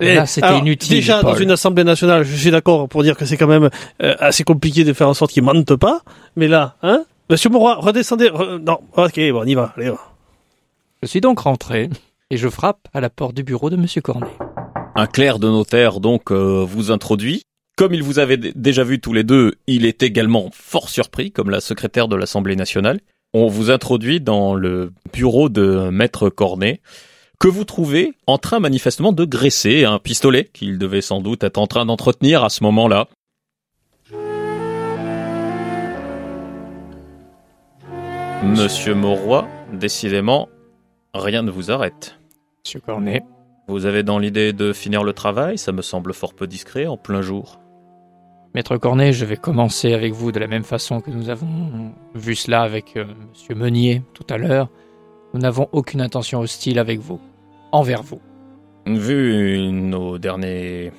Là, 0.00 0.22
Eh, 0.22 0.26
c'était 0.26 0.46
alors, 0.46 0.60
inutile. 0.60 0.96
Déjà, 0.96 1.22
dans 1.22 1.34
une 1.36 1.50
assemblée 1.50 1.84
nationale, 1.84 2.22
je 2.24 2.36
suis 2.36 2.50
d'accord 2.50 2.88
pour 2.88 3.02
dire 3.02 3.16
que 3.16 3.24
c'est 3.24 3.36
quand 3.36 3.46
même 3.46 3.70
euh, 4.02 4.14
assez 4.18 4.44
compliqué 4.44 4.84
de 4.84 4.92
faire 4.92 5.08
en 5.08 5.14
sorte 5.14 5.30
qu'il 5.32 5.42
mente 5.42 5.74
pas. 5.76 6.02
Mais 6.36 6.48
là, 6.48 6.76
hein 6.82 7.04
Monsieur 7.30 7.48
Moreau, 7.50 7.80
redescendez. 7.80 8.26
re- 8.28 8.58
non, 8.58 8.78
ok, 8.96 9.14
bon, 9.32 9.40
on 9.42 9.44
y 9.46 9.54
va. 9.54 9.72
Allez, 9.76 9.90
va. 9.90 9.98
Je 11.02 11.06
suis 11.08 11.20
donc 11.20 11.40
rentré 11.40 11.88
et 12.30 12.36
je 12.36 12.48
frappe 12.48 12.88
à 12.92 13.00
la 13.00 13.10
porte 13.10 13.34
du 13.34 13.42
bureau 13.42 13.70
de 13.70 13.76
Monsieur 13.76 14.00
Cornet. 14.02 14.26
Un 14.94 15.06
clerc 15.06 15.38
de 15.38 15.48
notaire 15.48 16.00
donc 16.00 16.30
euh, 16.30 16.64
vous 16.66 16.90
introduit. 16.90 17.42
Comme 17.76 17.92
il 17.94 18.02
vous 18.02 18.18
avait 18.18 18.36
d- 18.38 18.52
déjà 18.54 18.84
vu 18.84 19.00
tous 19.00 19.12
les 19.12 19.24
deux, 19.24 19.54
il 19.66 19.84
est 19.84 20.02
également 20.02 20.48
fort 20.52 20.88
surpris, 20.88 21.30
comme 21.32 21.50
la 21.50 21.60
secrétaire 21.60 22.08
de 22.08 22.16
l'Assemblée 22.16 22.56
nationale. 22.56 23.00
On 23.34 23.48
vous 23.48 23.70
introduit 23.70 24.20
dans 24.20 24.54
le 24.54 24.92
bureau 25.12 25.48
de 25.50 25.90
Maître 25.90 26.30
Cornet, 26.30 26.80
que 27.38 27.48
vous 27.48 27.64
trouvez 27.64 28.14
en 28.26 28.38
train 28.38 28.60
manifestement 28.60 29.12
de 29.12 29.24
graisser 29.24 29.84
un 29.84 29.98
pistolet 29.98 30.50
qu'il 30.52 30.78
devait 30.78 31.00
sans 31.00 31.20
doute 31.20 31.44
être 31.44 31.58
en 31.58 31.66
train 31.66 31.86
d'entretenir 31.86 32.44
à 32.44 32.48
ce 32.48 32.64
moment-là. 32.64 33.08
Monsieur 38.42 38.94
Mauroy, 38.94 39.46
décidément, 39.72 40.48
rien 41.14 41.42
ne 41.42 41.50
vous 41.50 41.70
arrête. 41.70 42.18
Monsieur 42.64 42.80
Cornet. 42.80 43.22
Vous 43.68 43.86
avez 43.86 44.02
dans 44.04 44.18
l'idée 44.18 44.52
de 44.52 44.72
finir 44.72 45.02
le 45.02 45.12
travail, 45.12 45.58
ça 45.58 45.72
me 45.72 45.82
semble 45.82 46.14
fort 46.14 46.34
peu 46.34 46.46
discret 46.46 46.86
en 46.86 46.96
plein 46.96 47.22
jour. 47.22 47.58
Maître 48.54 48.76
Cornet, 48.76 49.12
je 49.12 49.24
vais 49.24 49.36
commencer 49.36 49.92
avec 49.92 50.12
vous 50.12 50.32
de 50.32 50.38
la 50.38 50.46
même 50.46 50.62
façon 50.62 51.00
que 51.00 51.10
nous 51.10 51.28
avons 51.28 51.92
vu 52.14 52.34
cela 52.34 52.62
avec 52.62 52.96
euh, 52.96 53.04
Monsieur 53.30 53.54
Meunier 53.54 54.02
tout 54.14 54.24
à 54.30 54.38
l'heure. 54.38 54.68
Nous 55.34 55.40
n'avons 55.40 55.68
aucune 55.72 56.00
intention 56.00 56.40
hostile 56.40 56.78
avec 56.78 57.00
vous, 57.00 57.20
envers 57.76 58.02
vous. 58.02 58.20
Vu 58.86 59.70
nos 59.72 60.18
derniers 60.18 60.92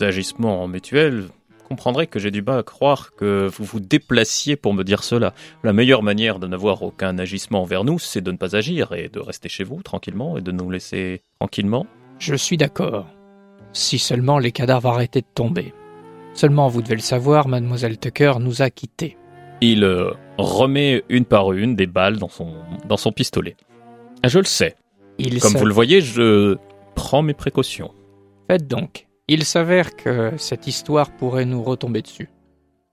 agissements 0.00 0.68
mutuels, 0.68 1.22
vous 1.22 1.68
comprendrez 1.68 2.06
que 2.06 2.18
j'ai 2.18 2.30
du 2.30 2.42
mal 2.42 2.58
à 2.58 2.62
croire 2.62 3.12
que 3.16 3.48
vous 3.48 3.64
vous 3.64 3.80
déplaciez 3.80 4.56
pour 4.56 4.74
me 4.74 4.84
dire 4.84 5.02
cela. 5.02 5.32
La 5.64 5.72
meilleure 5.72 6.02
manière 6.02 6.38
de 6.38 6.46
n'avoir 6.46 6.82
aucun 6.82 7.18
agissement 7.18 7.62
envers 7.62 7.84
nous, 7.84 7.98
c'est 7.98 8.20
de 8.20 8.30
ne 8.30 8.36
pas 8.36 8.54
agir 8.56 8.92
et 8.92 9.08
de 9.08 9.18
rester 9.18 9.48
chez 9.48 9.64
vous 9.64 9.82
tranquillement 9.82 10.36
et 10.36 10.42
de 10.42 10.52
nous 10.52 10.70
laisser 10.70 11.22
tranquillement. 11.40 11.86
Je 12.18 12.34
suis 12.34 12.56
d'accord. 12.56 13.06
Si 13.72 13.98
seulement 13.98 14.38
les 14.38 14.52
cadavres 14.52 14.90
arrêtaient 14.90 15.22
de 15.22 15.26
tomber. 15.34 15.72
Seulement, 16.34 16.68
vous 16.68 16.82
devez 16.82 16.94
le 16.94 17.00
savoir, 17.00 17.48
Mademoiselle 17.48 17.98
Tucker 17.98 18.34
nous 18.40 18.62
a 18.62 18.70
quittés. 18.70 19.16
Il 19.60 19.84
euh, 19.84 20.12
remet 20.38 21.02
une 21.08 21.24
par 21.24 21.52
une 21.52 21.76
des 21.76 21.86
balles 21.86 22.18
dans 22.18 22.28
son, 22.28 22.54
dans 22.86 22.96
son 22.96 23.12
pistolet. 23.12 23.56
Je 24.24 24.38
le 24.38 24.44
sais. 24.44 24.76
Il 25.24 25.38
Comme 25.38 25.56
vous 25.56 25.66
le 25.66 25.72
voyez, 25.72 26.00
je 26.00 26.56
prends 26.96 27.22
mes 27.22 27.32
précautions. 27.32 27.94
Faites 28.50 28.66
donc. 28.66 29.06
Il 29.28 29.44
s'avère 29.44 29.94
que 29.94 30.32
cette 30.36 30.66
histoire 30.66 31.12
pourrait 31.16 31.44
nous 31.44 31.62
retomber 31.62 32.02
dessus. 32.02 32.28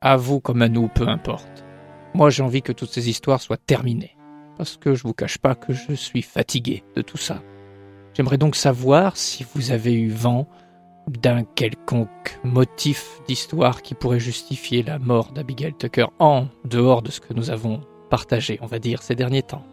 À 0.01 0.15
vous 0.15 0.39
comme 0.39 0.61
à 0.61 0.69
nous, 0.69 0.89
peu 0.89 1.07
importe. 1.07 1.65
Moi, 2.13 2.29
j'ai 2.29 2.43
envie 2.43 2.61
que 2.61 2.71
toutes 2.71 2.91
ces 2.91 3.09
histoires 3.09 3.41
soient 3.41 3.57
terminées. 3.57 4.15
Parce 4.57 4.77
que 4.77 4.93
je 4.93 5.03
vous 5.03 5.13
cache 5.13 5.39
pas 5.39 5.55
que 5.55 5.73
je 5.73 5.93
suis 5.93 6.21
fatigué 6.21 6.83
de 6.95 7.01
tout 7.01 7.17
ça. 7.17 7.41
J'aimerais 8.13 8.37
donc 8.37 8.55
savoir 8.55 9.17
si 9.17 9.43
vous 9.55 9.71
avez 9.71 9.93
eu 9.93 10.09
vent 10.09 10.47
d'un 11.07 11.43
quelconque 11.43 12.39
motif 12.43 13.21
d'histoire 13.27 13.81
qui 13.81 13.95
pourrait 13.95 14.19
justifier 14.19 14.83
la 14.83 14.99
mort 14.99 15.31
d'Abigail 15.31 15.73
Tucker 15.73 16.05
en 16.19 16.47
dehors 16.63 17.01
de 17.01 17.09
ce 17.09 17.21
que 17.21 17.33
nous 17.33 17.49
avons 17.49 17.81
partagé, 18.11 18.59
on 18.61 18.67
va 18.67 18.77
dire, 18.77 19.01
ces 19.01 19.15
derniers 19.15 19.41
temps. 19.41 19.65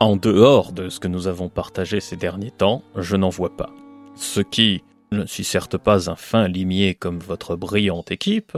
En 0.00 0.14
dehors 0.14 0.72
de 0.72 0.88
ce 0.88 1.00
que 1.00 1.08
nous 1.08 1.26
avons 1.26 1.48
partagé 1.48 2.00
ces 2.00 2.16
derniers 2.16 2.52
temps, 2.52 2.82
je 2.96 3.16
n'en 3.16 3.30
vois 3.30 3.56
pas. 3.56 3.70
Ce 4.14 4.40
qui 4.40 4.84
ne 5.10 5.26
suis 5.26 5.42
certes 5.42 5.76
pas 5.76 6.08
un 6.08 6.14
fin 6.14 6.46
limier 6.46 6.94
comme 6.94 7.18
votre 7.18 7.56
brillante 7.56 8.12
équipe, 8.12 8.56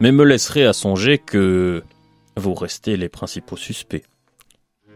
mais 0.00 0.12
me 0.12 0.24
laisserait 0.24 0.66
à 0.66 0.74
songer 0.74 1.16
que 1.16 1.82
vous 2.36 2.52
restez 2.52 2.98
les 2.98 3.08
principaux 3.08 3.56
suspects, 3.56 4.04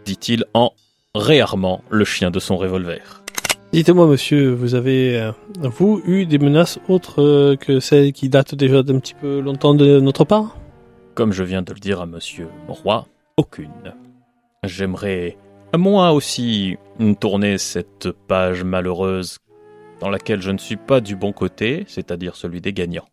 dit-il 0.05 0.45
en 0.53 0.73
réarmant 1.15 1.83
le 1.89 2.05
chien 2.05 2.31
de 2.31 2.39
son 2.39 2.59
revolver. 2.59 3.23
Dites-moi, 3.73 4.07
monsieur, 4.07 4.51
vous 4.53 4.75
avez, 4.75 5.19
euh, 5.19 5.33
vous, 5.63 6.03
eu 6.07 6.27
des 6.27 6.39
menaces 6.39 6.79
autres 6.89 7.23
euh, 7.23 7.57
que 7.57 7.81
celles 7.81 8.13
qui 8.13 8.29
datent 8.29 8.55
déjà 8.55 8.83
d'un 8.83 8.99
petit 8.99 9.15
peu 9.15 9.41
longtemps 9.41 9.75
de 9.75 10.01
notre 10.01 10.25
part? 10.25 10.57
Comme 11.15 11.33
je 11.33 11.45
viens 11.45 11.63
de 11.63 11.73
le 11.73 11.79
dire 11.79 12.01
à 12.01 12.07
monsieur 12.07 12.49
Roy, 12.67 13.07
aucune. 13.37 13.95
J'aimerais, 14.65 15.37
moi 15.77 16.13
aussi, 16.13 16.77
tourner 17.21 17.59
cette 17.59 18.11
page 18.11 18.65
malheureuse 18.65 19.39
dans 20.01 20.09
laquelle 20.09 20.41
je 20.41 20.51
ne 20.51 20.59
suis 20.59 20.77
pas 20.77 21.01
du 21.01 21.17
bon 21.17 21.33
côté, 21.33 21.85
c'est-à-dire 21.89 22.37
celui 22.37 22.61
des 22.61 22.73
gagnants. 22.73 23.09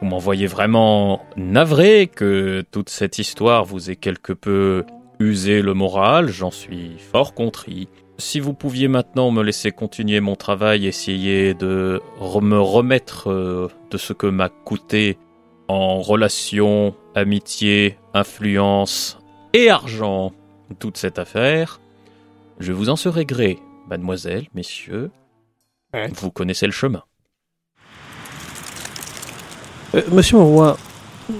Vous 0.00 0.08
m'en 0.08 0.18
voyez 0.18 0.46
vraiment 0.46 1.24
navré 1.36 2.06
que 2.06 2.62
toute 2.70 2.90
cette 2.90 3.18
histoire 3.18 3.64
vous 3.64 3.90
ait 3.90 3.96
quelque 3.96 4.32
peu 4.32 4.84
usé 5.18 5.62
le 5.62 5.72
moral, 5.72 6.28
j'en 6.28 6.50
suis 6.50 6.98
fort 6.98 7.34
contrit. 7.34 7.88
Si 8.18 8.40
vous 8.40 8.52
pouviez 8.52 8.88
maintenant 8.88 9.30
me 9.30 9.42
laisser 9.42 9.72
continuer 9.72 10.20
mon 10.20 10.36
travail, 10.36 10.86
essayer 10.86 11.54
de 11.54 12.00
me 12.20 12.60
remettre 12.60 13.30
euh, 13.30 13.68
de 13.90 13.98
ce 13.98 14.12
que 14.12 14.26
m'a 14.26 14.48
coûté 14.48 15.18
en 15.68 16.00
relations, 16.00 16.94
amitié, 17.14 17.98
influence 18.14 19.18
et 19.52 19.70
argent 19.70 20.32
toute 20.78 20.96
cette 20.96 21.18
affaire, 21.18 21.80
je 22.58 22.72
vous 22.72 22.88
en 22.88 22.96
serai 22.96 23.24
gré, 23.24 23.58
mademoiselle, 23.88 24.46
messieurs. 24.54 25.10
Ouais. 25.94 26.08
Vous 26.14 26.30
connaissez 26.30 26.66
le 26.66 26.72
chemin. 26.72 27.02
Euh, 29.94 30.02
Monsieur 30.12 30.36
Monroy, 30.38 30.76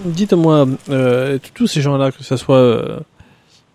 dites-moi, 0.05 0.67
euh, 0.89 1.39
tous 1.55 1.67
ces 1.67 1.81
gens-là, 1.81 2.13
que 2.13 2.23
ce 2.23 2.37
soit 2.37 2.57
euh, 2.57 3.01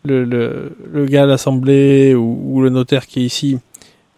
le, 0.05 0.23
le, 0.23 0.75
le 0.91 1.05
gars 1.05 1.23
à 1.23 1.25
l'Assemblée 1.25 2.15
ou, 2.15 2.41
ou 2.43 2.61
le 2.61 2.69
notaire 2.69 3.05
qui 3.05 3.21
est 3.21 3.25
ici, 3.25 3.59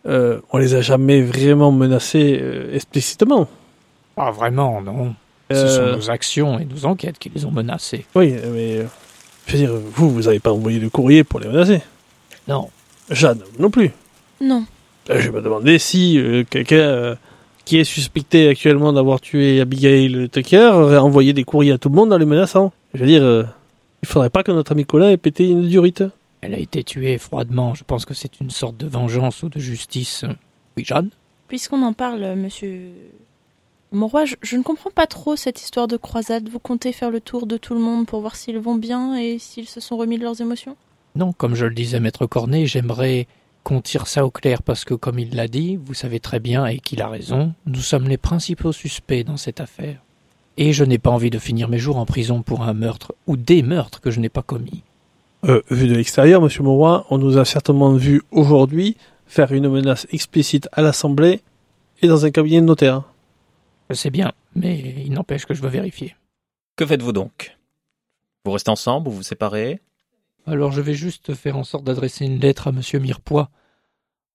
euh, 0.05 0.39
on 0.51 0.57
les 0.57 0.75
a 0.75 0.81
jamais 0.81 1.21
vraiment 1.21 1.71
menacés 1.71 2.39
euh, 2.41 2.73
explicitement. 2.73 3.47
Pas 4.15 4.31
vraiment, 4.31 4.81
non. 4.81 5.15
Ce 5.51 5.67
sont 5.67 5.97
nos 5.97 6.09
actions 6.09 6.57
et 6.57 6.65
nos 6.65 6.85
enquêtes 6.85 7.19
qui 7.19 7.29
les 7.29 7.45
ont 7.45 7.51
menacés. 7.51 8.05
Oui, 8.15 8.33
mais 8.53 8.77
euh, 8.77 8.85
je 9.45 9.53
veux 9.53 9.59
dire, 9.59 9.73
vous, 9.75 10.09
vous 10.09 10.27
avez 10.27 10.39
pas 10.39 10.51
envoyé 10.51 10.79
de 10.79 10.87
courrier 10.87 11.23
pour 11.23 11.39
les 11.39 11.47
menacer. 11.47 11.81
Non. 12.47 12.69
Jeanne 13.09 13.41
non 13.59 13.69
plus. 13.69 13.91
Non. 14.41 14.65
Euh, 15.09 15.19
Je 15.19 15.29
me 15.31 15.41
demandais 15.41 15.79
si 15.79 16.17
euh, 16.17 16.43
quelqu'un 16.49 16.75
euh, 16.77 17.15
qui 17.65 17.77
est 17.77 17.83
suspecté 17.83 18.47
actuellement 18.47 18.93
d'avoir 18.93 19.21
tué 19.21 19.59
Abigail 19.61 20.29
Tucker 20.29 20.71
aurait 20.73 20.97
envoyé 20.97 21.33
des 21.33 21.43
courriers 21.43 21.73
à 21.73 21.77
tout 21.77 21.89
le 21.89 21.95
monde 21.95 22.13
en 22.13 22.17
les 22.17 22.25
menaçant. 22.25 22.71
Je 22.93 22.99
veux 23.01 23.07
dire, 23.07 23.23
euh, 23.23 23.43
il 24.01 24.07
faudrait 24.07 24.29
pas 24.29 24.43
que 24.43 24.51
notre 24.51 24.71
ami 24.71 24.85
Colin 24.85 25.09
ait 25.09 25.17
pété 25.17 25.47
une 25.49 25.67
durite. 25.67 26.03
Elle 26.41 26.53
a 26.53 26.59
été 26.59 26.83
tuée 26.83 27.17
froidement. 27.17 27.73
Je 27.73 27.83
pense 27.83 28.05
que 28.05 28.13
c'est 28.13 28.39
une 28.41 28.49
sorte 28.49 28.77
de 28.77 28.87
vengeance 28.87 29.43
ou 29.43 29.49
de 29.49 29.59
justice. 29.59 30.25
Oui, 30.75 30.83
Jeanne? 30.83 31.09
Puisqu'on 31.47 31.81
en 31.83 31.93
parle, 31.93 32.35
monsieur 32.35 32.89
Mauroy, 33.91 34.25
je, 34.25 34.35
je 34.41 34.57
ne 34.57 34.63
comprends 34.63 34.89
pas 34.89 35.07
trop 35.07 35.35
cette 35.35 35.61
histoire 35.61 35.87
de 35.87 35.97
croisade. 35.97 36.49
Vous 36.49 36.59
comptez 36.59 36.91
faire 36.91 37.11
le 37.11 37.21
tour 37.21 37.45
de 37.45 37.57
tout 37.57 37.73
le 37.75 37.79
monde 37.79 38.07
pour 38.07 38.19
voir 38.21 38.35
s'ils 38.35 38.57
vont 38.59 38.75
bien 38.75 39.15
et 39.15 39.37
s'ils 39.39 39.67
se 39.67 39.79
sont 39.79 39.95
remis 39.97 40.17
de 40.17 40.23
leurs 40.23 40.41
émotions? 40.41 40.75
Non, 41.15 41.31
comme 41.33 41.55
je 41.55 41.65
le 41.65 41.75
disais, 41.75 41.99
maître 41.99 42.25
Cornet, 42.25 42.65
j'aimerais 42.65 43.27
qu'on 43.63 43.81
tire 43.81 44.07
ça 44.07 44.25
au 44.25 44.31
clair 44.31 44.63
parce 44.63 44.83
que, 44.83 44.93
comme 44.93 45.19
il 45.19 45.35
l'a 45.35 45.47
dit, 45.47 45.77
vous 45.77 45.93
savez 45.93 46.19
très 46.19 46.39
bien 46.39 46.65
et 46.65 46.79
qu'il 46.79 47.01
a 47.01 47.07
raison, 47.07 47.53
nous 47.65 47.81
sommes 47.81 48.09
les 48.09 48.17
principaux 48.17 48.71
suspects 48.71 49.23
dans 49.23 49.37
cette 49.37 49.61
affaire. 49.61 50.01
Et 50.57 50.73
je 50.73 50.83
n'ai 50.83 50.97
pas 50.97 51.11
envie 51.11 51.29
de 51.29 51.39
finir 51.39 51.69
mes 51.69 51.79
jours 51.79 51.97
en 51.97 52.05
prison 52.05 52.41
pour 52.41 52.63
un 52.63 52.73
meurtre 52.73 53.13
ou 53.25 53.37
des 53.37 53.63
meurtres 53.63 54.01
que 54.01 54.11
je 54.11 54.19
n'ai 54.19 54.29
pas 54.29 54.41
commis. 54.43 54.83
Euh, 55.45 55.61
vu 55.69 55.87
de 55.87 55.95
l'extérieur, 55.95 56.41
Monsieur 56.41 56.63
Mauroy, 56.63 57.05
on 57.09 57.17
nous 57.17 57.37
a 57.37 57.45
certainement 57.45 57.93
vu 57.93 58.21
aujourd'hui 58.31 58.97
faire 59.25 59.51
une 59.51 59.69
menace 59.69 60.07
explicite 60.11 60.69
à 60.71 60.81
l'Assemblée 60.81 61.41
et 62.01 62.07
dans 62.07 62.25
un 62.25 62.31
cabinet 62.31 62.61
de 62.61 62.65
notaire. 62.65 63.03
Je 63.89 63.95
sais 63.95 64.09
bien, 64.09 64.31
mais 64.55 64.79
il 65.05 65.11
n'empêche 65.11 65.45
que 65.45 65.53
je 65.53 65.61
veux 65.61 65.69
vérifier. 65.69 66.15
Que 66.75 66.85
faites-vous 66.85 67.11
donc? 67.11 67.57
Vous 68.45 68.51
restez 68.51 68.71
ensemble 68.71 69.07
ou 69.07 69.11
vous 69.11 69.17
vous 69.17 69.23
séparez? 69.23 69.81
Alors 70.45 70.71
je 70.71 70.81
vais 70.81 70.93
juste 70.93 71.33
faire 71.33 71.57
en 71.57 71.63
sorte 71.63 71.83
d'adresser 71.83 72.25
une 72.25 72.39
lettre 72.39 72.67
à 72.67 72.71
Monsieur 72.71 72.99
Mirepoix 72.99 73.49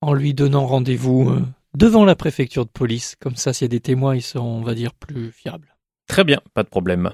en 0.00 0.14
lui 0.14 0.32
donnant 0.34 0.66
rendez-vous 0.66 1.30
euh, 1.30 1.44
devant 1.74 2.04
la 2.04 2.16
préfecture 2.16 2.64
de 2.64 2.70
police. 2.70 3.16
Comme 3.20 3.36
ça, 3.36 3.52
s'il 3.52 3.64
y 3.64 3.66
a 3.66 3.68
des 3.68 3.80
témoins, 3.80 4.16
ils 4.16 4.22
seront, 4.22 4.58
on 4.58 4.62
va 4.62 4.74
dire, 4.74 4.94
plus 4.94 5.32
fiables. 5.32 5.76
Très 6.06 6.24
bien, 6.24 6.40
pas 6.54 6.62
de 6.62 6.68
problème. 6.68 7.10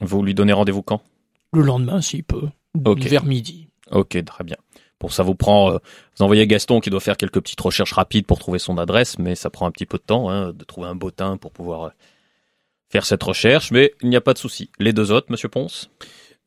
Vous 0.00 0.22
lui 0.22 0.34
donnez 0.34 0.52
rendez-vous 0.52 0.82
quand? 0.82 1.02
Le 1.52 1.62
lendemain, 1.62 2.00
s'il 2.00 2.24
peut. 2.24 2.48
Ok. 2.84 3.00
Vers 3.04 3.24
midi. 3.24 3.68
Ok, 3.90 4.22
très 4.24 4.44
bien. 4.44 4.56
Pour 4.98 5.12
ça 5.12 5.22
vous 5.22 5.34
prend, 5.34 5.72
euh, 5.72 5.78
vous 6.16 6.24
envoyez 6.24 6.46
Gaston 6.46 6.80
qui 6.80 6.90
doit 6.90 7.00
faire 7.00 7.16
quelques 7.16 7.40
petites 7.40 7.60
recherches 7.60 7.92
rapides 7.92 8.26
pour 8.26 8.38
trouver 8.38 8.58
son 8.58 8.78
adresse, 8.78 9.18
mais 9.18 9.34
ça 9.34 9.48
prend 9.48 9.66
un 9.66 9.70
petit 9.70 9.86
peu 9.86 9.98
de 9.98 10.02
temps 10.02 10.28
hein, 10.28 10.52
de 10.52 10.64
trouver 10.64 10.88
un 10.88 10.96
bottin 10.96 11.36
pour 11.36 11.52
pouvoir 11.52 11.84
euh, 11.84 11.90
faire 12.88 13.06
cette 13.06 13.22
recherche, 13.22 13.70
mais 13.70 13.92
il 14.02 14.08
n'y 14.08 14.16
a 14.16 14.20
pas 14.20 14.34
de 14.34 14.38
souci. 14.38 14.70
Les 14.78 14.92
deux 14.92 15.12
autres, 15.12 15.28
Monsieur 15.30 15.48
Ponce, 15.48 15.90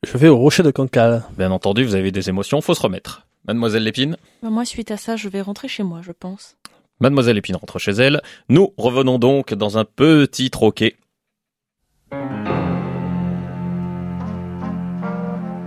Je 0.04 0.18
vais 0.18 0.28
au 0.28 0.36
rocher 0.36 0.64
de 0.64 0.70
Cancale. 0.72 1.22
bien 1.38 1.52
entendu, 1.52 1.84
vous 1.84 1.94
avez 1.94 2.10
des 2.10 2.28
émotions, 2.28 2.60
faut 2.60 2.74
se 2.74 2.82
remettre. 2.82 3.26
Mademoiselle 3.46 3.84
Lépine 3.84 4.16
Bah, 4.42 4.50
Moi, 4.50 4.64
suite 4.64 4.90
à 4.90 4.96
ça, 4.96 5.14
je 5.14 5.28
vais 5.28 5.40
rentrer 5.40 5.68
chez 5.68 5.84
moi, 5.84 6.00
je 6.02 6.10
pense. 6.10 6.56
Mademoiselle 7.00 7.36
Lépine 7.36 7.54
rentre 7.56 7.78
chez 7.78 7.92
elle. 7.92 8.20
Nous 8.48 8.72
revenons 8.76 9.20
donc 9.20 9.54
dans 9.54 9.78
un 9.78 9.84
petit 9.84 10.50
troquet. 10.50 10.96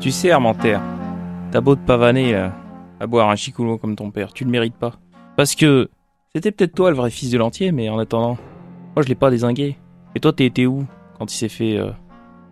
Tu 0.02 0.12
sais, 0.12 0.32
Armentaire, 0.32 0.82
t'as 1.52 1.62
beau 1.62 1.76
te 1.76 1.86
pavaner, 1.86 2.34
là, 2.34 2.54
à 3.00 3.08
boire 3.08 3.30
un 3.30 3.36
chicoulot 3.38 3.78
comme 3.78 3.95
ton 3.95 4.12
père, 4.12 4.34
tu 4.34 4.43
le 4.43 4.52
mérites 4.52 4.76
pas. 4.76 5.00
Parce 5.38 5.56
que 5.56 5.89
c'était 6.36 6.52
peut-être 6.52 6.76
toi 6.76 6.91
le 6.91 6.98
vrai 6.98 7.10
fils 7.10 7.32
de 7.32 7.38
l'entier, 7.38 7.71
mais 7.71 7.88
en 7.89 7.98
attendant, 8.00 8.38
moi 8.95 9.04
je 9.04 9.08
l'ai 9.08 9.15
pas 9.15 9.32
désingué. 9.32 9.78
Et 10.13 10.19
toi, 10.19 10.34
t'es 10.34 10.45
été 10.45 10.67
où 10.67 10.86
quand 11.17 11.34
il 11.34 11.38
s'est 11.38 11.50
fait 11.50 11.78
euh, 11.78 11.91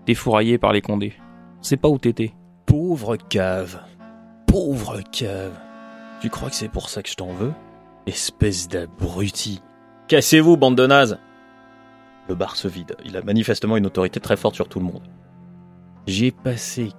défourailler 0.06 0.58
par 0.58 0.72
les 0.74 0.82
condés? 0.82 1.14
Sait 1.64 1.78
pas 1.78 1.88
où 1.88 1.98
t'étais. 1.98 2.34
Pauvre 2.66 3.16
cave. 3.16 3.80
Pauvre 4.48 5.00
cave. 5.14 5.58
Tu 6.22 6.30
crois 6.30 6.50
que 6.50 6.56
c'est 6.56 6.68
pour 6.68 6.90
ça 6.90 7.02
que 7.02 7.10
je 7.10 7.16
t'en 7.16 7.32
veux? 7.32 7.54
Espèce 8.06 8.68
d'abruti. 8.68 9.62
Cassez-vous, 10.10 10.58
bande 10.58 10.76
de 10.76 10.86
nazes 10.86 11.20
Le 12.28 12.36
bar 12.36 12.58
se 12.58 12.68
vide. 12.68 12.98
Il 13.06 13.16
a 13.16 13.22
manifestement 13.22 13.78
une 13.78 13.86
autorité 13.86 14.20
très 14.20 14.36
forte 14.36 14.56
sur 14.56 14.68
tout 14.68 14.80
le 14.80 14.86
monde. 14.86 15.04
J'ai 16.06 16.32
passé, 16.32 16.92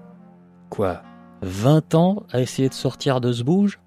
quoi, 0.71 1.03
20 1.43 1.95
ans 1.95 2.23
à 2.33 2.41
essayer 2.41 2.71
de 2.71 2.75
sortir 2.75 3.21
de 3.21 3.33
ce 3.33 3.43
bouge? 3.43 3.81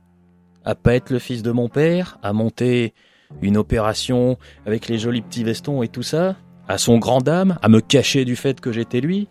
À 0.63 0.75
pas 0.75 0.93
être 0.93 1.09
le 1.09 1.17
fils 1.17 1.41
de 1.41 1.51
mon 1.51 1.69
père? 1.69 2.19
À 2.21 2.33
monter 2.33 2.93
une 3.41 3.57
opération 3.57 4.37
avec 4.67 4.87
les 4.87 4.99
jolis 4.99 5.23
petits 5.23 5.43
vestons 5.43 5.81
et 5.81 5.87
tout 5.87 6.03
ça? 6.03 6.35
À 6.67 6.77
son 6.77 6.99
grand 6.99 7.21
dame? 7.21 7.57
À 7.63 7.67
me 7.67 7.81
cacher 7.81 8.25
du 8.25 8.35
fait 8.35 8.61
que 8.61 8.71
j'étais 8.71 9.01
lui? 9.01 9.27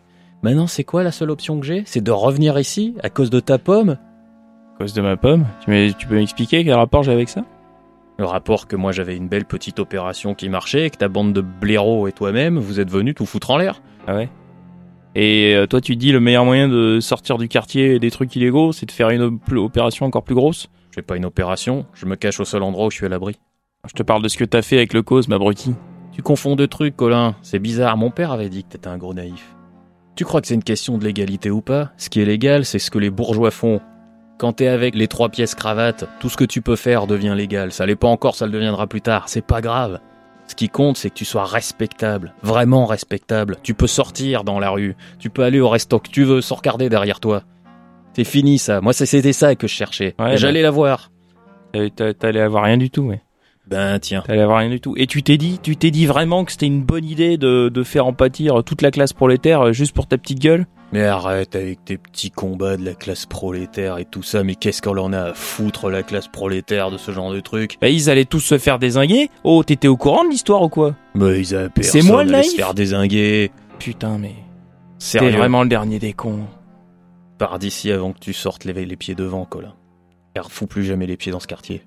Maintenant, 0.47 0.69
c'est 0.69 0.85
quoi 0.85 1.03
la 1.03 1.11
seule 1.11 1.33
option 1.33 1.59
que 1.59 1.67
j'ai? 1.67 1.83
C'est 1.87 2.05
de 2.05 2.13
revenir 2.13 2.57
ici 2.57 2.95
à 3.03 3.11
cause 3.11 3.31
de 3.31 3.41
ta 3.41 3.59
pomme? 3.59 3.97
À 4.77 4.79
cause 4.79 4.93
de 4.93 5.03
ma 5.03 5.17
pomme? 5.17 5.45
Tu, 5.65 6.07
peux 6.07 6.15
m'expliquer 6.15 6.65
quel 6.65 6.75
rapport 6.75 7.03
j'ai 7.03 7.11
avec 7.11 7.29
ça? 7.29 7.45
Le 8.17 8.27
rapport 8.27 8.69
que 8.69 8.77
moi 8.77 8.93
j'avais 8.93 9.17
une 9.17 9.27
belle 9.27 9.45
petite 9.45 9.81
opération 9.81 10.37
qui 10.37 10.49
marchait 10.49 10.87
et 10.87 10.91
que 10.91 10.99
ta 10.99 11.09
bande 11.09 11.33
de 11.33 11.41
blaireaux 11.41 12.07
et 12.07 12.13
toi-même, 12.13 12.61
vous 12.61 12.79
êtes 12.79 12.93
venus 12.93 13.17
tout 13.17 13.27
foutre 13.27 13.51
en 13.51 13.57
l'air. 13.57 13.83
Ah 14.07 14.15
ouais? 14.15 14.29
Et 15.17 15.57
euh, 15.57 15.67
toi, 15.67 15.81
tu 15.81 15.97
dis 15.97 16.13
le 16.13 16.21
meilleur 16.21 16.45
moyen 16.45 16.69
de 16.69 17.01
sortir 17.01 17.39
du 17.39 17.49
quartier 17.49 17.97
et 17.97 17.99
des 17.99 18.13
trucs 18.13 18.37
illégaux, 18.37 18.71
c'est 18.71 18.87
de 18.87 18.93
faire 18.93 19.11
une 19.11 19.23
op- 19.23 19.51
opération 19.51 20.07
encore 20.07 20.23
plus 20.23 20.37
grosse? 20.37 20.69
Je 20.91 21.01
fais 21.01 21.03
pas 21.03 21.17
une 21.17 21.25
opération, 21.25 21.87
je 21.93 22.07
me 22.07 22.15
cache 22.15 22.39
au 22.39 22.45
seul 22.45 22.63
endroit 22.63 22.87
où 22.87 22.91
je 22.93 22.99
suis 22.99 23.07
à 23.07 23.09
l'abri. 23.09 23.35
Je 23.85 23.95
te 23.95 24.05
parle 24.05 24.23
de 24.23 24.29
ce 24.29 24.39
que 24.39 24.45
t'as 24.45 24.63
fait 24.63 24.77
avec 24.77 24.93
le 24.93 25.03
cause, 25.03 25.27
ma 25.27 25.39
bruti. 25.39 25.75
Tu 26.13 26.23
confonds 26.23 26.55
deux 26.55 26.69
trucs, 26.69 26.95
Colin. 26.95 27.35
C'est 27.43 27.59
bizarre, 27.59 27.97
mon 27.97 28.13
père 28.13 28.31
avait 28.31 28.49
dit 28.49 28.63
que 28.63 28.69
t'étais 28.69 28.87
un 28.87 28.97
gros 28.97 29.13
naïf. 29.13 29.56
Tu 30.17 30.25
crois 30.25 30.41
que 30.41 30.47
c'est 30.47 30.55
une 30.55 30.65
question 30.65 30.99
de 30.99 31.05
légalité 31.05 31.51
ou 31.51 31.61
pas? 31.61 31.91
Ce 31.99 32.09
qui 32.09 32.21
est 32.21 32.25
légal, 32.25 32.65
c'est 32.65 32.79
ce 32.79 32.91
que 32.91 32.99
les 32.99 33.11
bourgeois 33.11 33.51
font. 33.51 33.81
Quand 34.39 34.55
t'es 34.55 34.67
avec 34.67 34.95
les 34.95 35.09
trois 35.09 35.29
pièces 35.29 35.55
cravates, 35.55 36.09
tout 36.21 36.29
ce 36.29 36.37
que 36.37 36.45
tu 36.45 36.63
peux 36.63 36.77
faire 36.77 37.07
devient 37.07 37.35
légal. 37.37 37.71
Ça 37.73 37.87
l'est 37.87 37.97
pas 37.97 38.09
encore, 38.09 38.35
ça 38.35 38.47
le 38.47 38.53
deviendra 38.53 38.87
plus 38.87 39.01
tard. 39.03 39.29
C'est 39.29 39.45
pas 39.45 39.61
grave. 39.61 40.01
Ce 40.47 40.55
qui 40.55 40.69
compte, 40.69 40.97
c'est 40.97 41.11
que 41.11 41.15
tu 41.15 41.25
sois 41.25 41.45
respectable. 41.45 42.35
Vraiment 42.43 42.87
respectable. 42.87 43.57
Tu 43.63 43.75
peux 43.75 43.87
sortir 43.87 44.45
dans 44.45 44.59
la 44.59 44.71
rue. 44.71 44.95
Tu 45.19 45.29
peux 45.31 45.43
aller 45.43 45.61
au 45.61 45.69
resto 45.69 45.99
que 45.99 46.09
tu 46.11 46.25
veux 46.25 46.41
sans 46.41 46.57
regarder 46.57 46.89
derrière 46.89 47.21
toi. 47.21 47.43
C'est 48.15 48.25
fini 48.25 48.59
ça. 48.59 48.81
Moi, 48.81 48.93
c'était 48.93 49.33
ça 49.33 49.55
que 49.55 49.67
je 49.67 49.75
cherchais. 49.75 50.15
Ouais, 50.19 50.37
J'allais 50.37 50.63
la 50.63 50.71
voir. 50.71 51.11
T'allais- 51.73 51.91
t'a- 51.91 52.15
T'allais 52.15 52.41
avoir 52.41 52.65
rien 52.65 52.77
du 52.79 52.89
tout, 52.91 53.03
ouais. 53.03 53.21
Ben 53.69 53.99
tiens. 53.99 54.23
T'allais 54.25 54.43
avoir 54.43 54.59
rien 54.59 54.71
du 54.71 54.81
tout. 54.81 54.95
Et 54.97 55.07
tu 55.07 55.23
t'es 55.25 55.37
dit, 55.39 55.59
tu 55.61 55.77
t'es 55.77 55.91
dit 55.91 56.07
vraiment 56.07 56.45
que 56.45 56.53
c'était 56.53 56.67
une 56.67 56.85
bonne 56.85 57.05
idée 57.05 57.37
de, 57.37 57.69
de 57.69 57.83
faire 57.83 58.07
en 58.07 58.13
pâtir 58.13 58.63
toute 58.65 58.81
la 58.81 58.93
classe 58.93 59.13
prolétaire 59.13 59.61
euh, 59.61 59.73
juste 59.73 59.93
pour 59.93 60.07
ta 60.07 60.19
petite 60.19 60.39
gueule? 60.39 60.67
Mais 60.93 61.03
arrête 61.03 61.57
avec 61.57 61.85
tes 61.85 61.99
petits 61.99 62.31
combats 62.31 62.77
de 62.77 62.85
la 62.85 62.95
classe 62.95 63.27
prolétaire 63.27 63.99
et 63.99 64.05
tout 64.05 64.23
ça, 64.23 64.45
mais 64.45 64.55
qu'est-ce 64.55 64.81
qu'on 64.83 64.97
en 64.99 65.13
a 65.13 65.21
à 65.21 65.35
foutre 65.35 65.91
la 65.91 66.05
classe 66.05 66.29
prolétaire 66.29 66.93
de 66.93 66.97
ce 66.97 67.11
genre 67.11 67.33
de 67.33 67.41
truc? 67.41 67.77
Bah 67.81 67.89
ils 67.89 68.09
allaient 68.09 68.25
tous 68.25 68.39
se 68.39 68.57
faire 68.57 68.79
désinguer. 68.79 69.29
Oh, 69.43 69.65
t'étais 69.65 69.89
au 69.89 69.97
courant 69.97 70.25
de 70.25 70.31
l'histoire 70.31 70.63
ou 70.63 70.69
quoi? 70.69 70.95
Mais 71.17 71.41
ils 71.41 71.57
avaient 71.57 71.71
C'est 71.81 72.03
moi 72.03 72.23
le 72.23 72.31
personne 72.31 72.49
à 72.49 72.53
se 72.53 72.57
faire 72.57 72.75
désinguer. 72.75 73.51
Putain, 73.81 74.17
mais 74.19 74.35
t'es 75.01 75.31
vraiment 75.31 75.65
le 75.65 75.69
dernier 75.69 75.99
des 75.99 76.13
cons. 76.13 76.47
pars 77.37 77.59
d'ici 77.59 77.91
avant 77.91 78.13
que 78.13 78.21
tu 78.21 78.33
sortes 78.33 78.65
les, 78.65 78.87
les 78.87 78.97
pieds 78.97 79.17
devant, 79.17 79.45
Colin. 79.45 79.75
Et 80.37 80.39
refous 80.41 80.69
plus 80.69 80.85
jamais 80.85 81.07
les 81.07 81.17
pieds 81.17 81.33
dans 81.33 81.41
ce 81.41 81.49
quartier. 81.49 81.83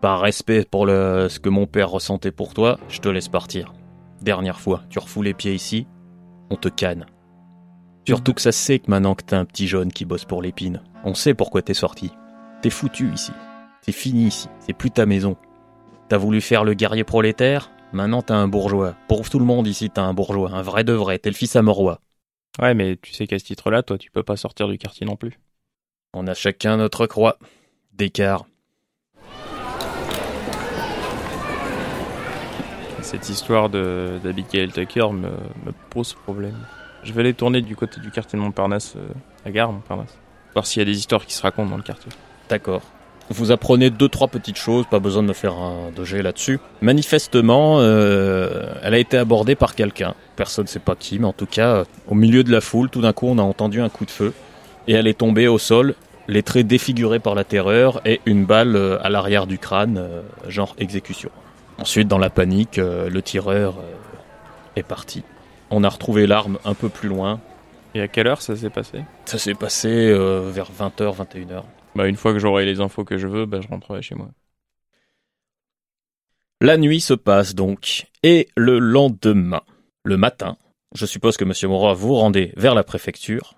Par 0.00 0.20
respect 0.20 0.64
pour 0.64 0.86
le, 0.86 1.28
ce 1.28 1.40
que 1.40 1.48
mon 1.48 1.66
père 1.66 1.90
ressentait 1.90 2.30
pour 2.30 2.54
toi, 2.54 2.78
je 2.88 3.00
te 3.00 3.08
laisse 3.08 3.28
partir. 3.28 3.72
Dernière 4.22 4.60
fois, 4.60 4.82
tu 4.90 4.98
refous 4.98 5.22
les 5.22 5.34
pieds 5.34 5.54
ici, 5.54 5.86
on 6.50 6.56
te 6.56 6.68
canne. 6.68 7.06
Surtout 8.06 8.32
que 8.32 8.40
ça 8.40 8.52
se 8.52 8.58
sait 8.58 8.78
que 8.78 8.90
maintenant 8.90 9.14
que 9.14 9.24
t'es 9.24 9.36
un 9.36 9.44
petit 9.44 9.66
jaune 9.66 9.92
qui 9.92 10.04
bosse 10.04 10.24
pour 10.24 10.40
l'épine, 10.40 10.82
on 11.04 11.14
sait 11.14 11.34
pourquoi 11.34 11.62
t'es 11.62 11.74
sorti. 11.74 12.12
T'es 12.62 12.70
foutu 12.70 13.12
ici. 13.12 13.32
C'est 13.82 13.92
fini 13.92 14.26
ici. 14.26 14.48
C'est 14.60 14.72
plus 14.72 14.90
ta 14.90 15.04
maison. 15.04 15.36
T'as 16.08 16.16
voulu 16.16 16.40
faire 16.40 16.64
le 16.64 16.74
guerrier 16.74 17.04
prolétaire? 17.04 17.70
Maintenant 17.92 18.22
t'es 18.22 18.32
un 18.32 18.48
bourgeois. 18.48 18.94
Pour 19.08 19.28
tout 19.28 19.38
le 19.38 19.44
monde 19.44 19.66
ici, 19.66 19.90
t'es 19.90 20.00
un 20.00 20.14
bourgeois. 20.14 20.50
Un 20.52 20.62
vrai 20.62 20.84
de 20.84 20.92
vrai. 20.92 21.18
T'es 21.18 21.30
le 21.30 21.34
fils 21.34 21.56
à 21.56 21.62
Morois. 21.62 22.00
Ouais, 22.60 22.74
mais 22.74 22.96
tu 22.96 23.12
sais 23.12 23.26
qu'à 23.26 23.38
ce 23.38 23.44
titre-là, 23.44 23.82
toi, 23.82 23.98
tu 23.98 24.10
peux 24.10 24.22
pas 24.22 24.36
sortir 24.36 24.68
du 24.68 24.78
quartier 24.78 25.06
non 25.06 25.16
plus. 25.16 25.38
On 26.14 26.26
a 26.26 26.34
chacun 26.34 26.76
notre 26.76 27.06
croix. 27.06 27.38
D'écart. 27.92 28.46
Cette 33.10 33.30
histoire 33.30 33.70
d'Abigail 33.70 34.68
Tucker 34.68 35.06
me, 35.14 35.30
pose 35.88 36.12
problème. 36.12 36.58
Je 37.02 37.14
vais 37.14 37.20
aller 37.20 37.32
tourner 37.32 37.62
du 37.62 37.74
côté 37.74 38.02
du 38.02 38.10
quartier 38.10 38.38
de 38.38 38.44
Montparnasse, 38.44 38.96
euh, 38.96 39.08
la 39.46 39.50
gare 39.50 39.72
Montparnasse, 39.72 40.14
voir 40.52 40.66
s'il 40.66 40.80
y 40.80 40.82
a 40.82 40.84
des 40.84 40.98
histoires 40.98 41.24
qui 41.24 41.32
se 41.32 41.40
racontent 41.40 41.70
dans 41.70 41.78
le 41.78 41.82
quartier. 41.82 42.12
D'accord. 42.50 42.82
Vous 43.30 43.50
apprenez 43.50 43.88
deux 43.88 44.10
trois 44.10 44.28
petites 44.28 44.58
choses, 44.58 44.84
pas 44.90 44.98
besoin 44.98 45.22
de 45.22 45.28
me 45.28 45.32
faire 45.32 45.54
un 45.54 45.90
dossier 45.90 46.20
là-dessus. 46.20 46.60
Manifestement, 46.82 47.78
euh, 47.78 48.74
elle 48.82 48.92
a 48.92 48.98
été 48.98 49.16
abordée 49.16 49.54
par 49.54 49.74
quelqu'un. 49.74 50.14
Personne 50.36 50.64
ne 50.64 50.68
sait 50.68 50.78
pas 50.78 50.94
qui, 50.94 51.18
mais 51.18 51.28
en 51.28 51.32
tout 51.32 51.46
cas, 51.46 51.84
au 52.08 52.14
milieu 52.14 52.44
de 52.44 52.52
la 52.52 52.60
foule, 52.60 52.90
tout 52.90 53.00
d'un 53.00 53.14
coup, 53.14 53.28
on 53.28 53.38
a 53.38 53.42
entendu 53.42 53.80
un 53.80 53.88
coup 53.88 54.04
de 54.04 54.10
feu 54.10 54.34
et 54.86 54.92
elle 54.92 55.06
est 55.06 55.16
tombée 55.16 55.48
au 55.48 55.56
sol 55.56 55.94
les 56.28 56.42
traits 56.42 56.66
défigurés 56.66 57.20
par 57.20 57.34
la 57.34 57.44
terreur 57.44 58.02
et 58.04 58.20
une 58.26 58.44
balle 58.44 58.76
euh, 58.76 59.02
à 59.02 59.08
l'arrière 59.08 59.46
du 59.46 59.58
crâne, 59.58 59.96
euh, 59.96 60.20
genre 60.46 60.76
exécution. 60.78 61.30
Ensuite, 61.78 62.08
dans 62.08 62.18
la 62.18 62.30
panique, 62.30 62.78
euh, 62.78 63.08
le 63.08 63.22
tireur 63.22 63.78
euh, 63.78 63.94
est 64.76 64.82
parti. 64.82 65.22
On 65.70 65.84
a 65.84 65.88
retrouvé 65.88 66.26
l'arme 66.26 66.58
un 66.64 66.74
peu 66.74 66.88
plus 66.88 67.08
loin. 67.08 67.40
Et 67.94 68.00
à 68.00 68.08
quelle 68.08 68.26
heure 68.26 68.42
ça 68.42 68.56
s'est 68.56 68.70
passé? 68.70 69.04
Ça 69.26 69.38
s'est 69.38 69.54
passé 69.54 69.88
euh, 69.88 70.50
vers 70.50 70.70
20h, 70.72 71.16
21h. 71.16 71.62
Bah 71.94 72.06
une 72.06 72.16
fois 72.16 72.32
que 72.32 72.38
j'aurai 72.38 72.64
les 72.64 72.80
infos 72.80 73.04
que 73.04 73.16
je 73.16 73.26
veux, 73.26 73.46
bah 73.46 73.60
je 73.60 73.68
rentrerai 73.68 74.02
chez 74.02 74.14
moi. 74.14 74.28
La 76.60 76.76
nuit 76.76 77.00
se 77.00 77.14
passe 77.14 77.54
donc, 77.54 78.06
et 78.22 78.48
le 78.56 78.78
lendemain, 78.78 79.62
le 80.04 80.16
matin, 80.16 80.56
je 80.94 81.06
suppose 81.06 81.36
que 81.36 81.44
Monsieur 81.44 81.68
Moreau 81.68 81.94
vous 81.94 82.14
rendez 82.14 82.52
vers 82.56 82.74
la 82.74 82.82
préfecture 82.82 83.54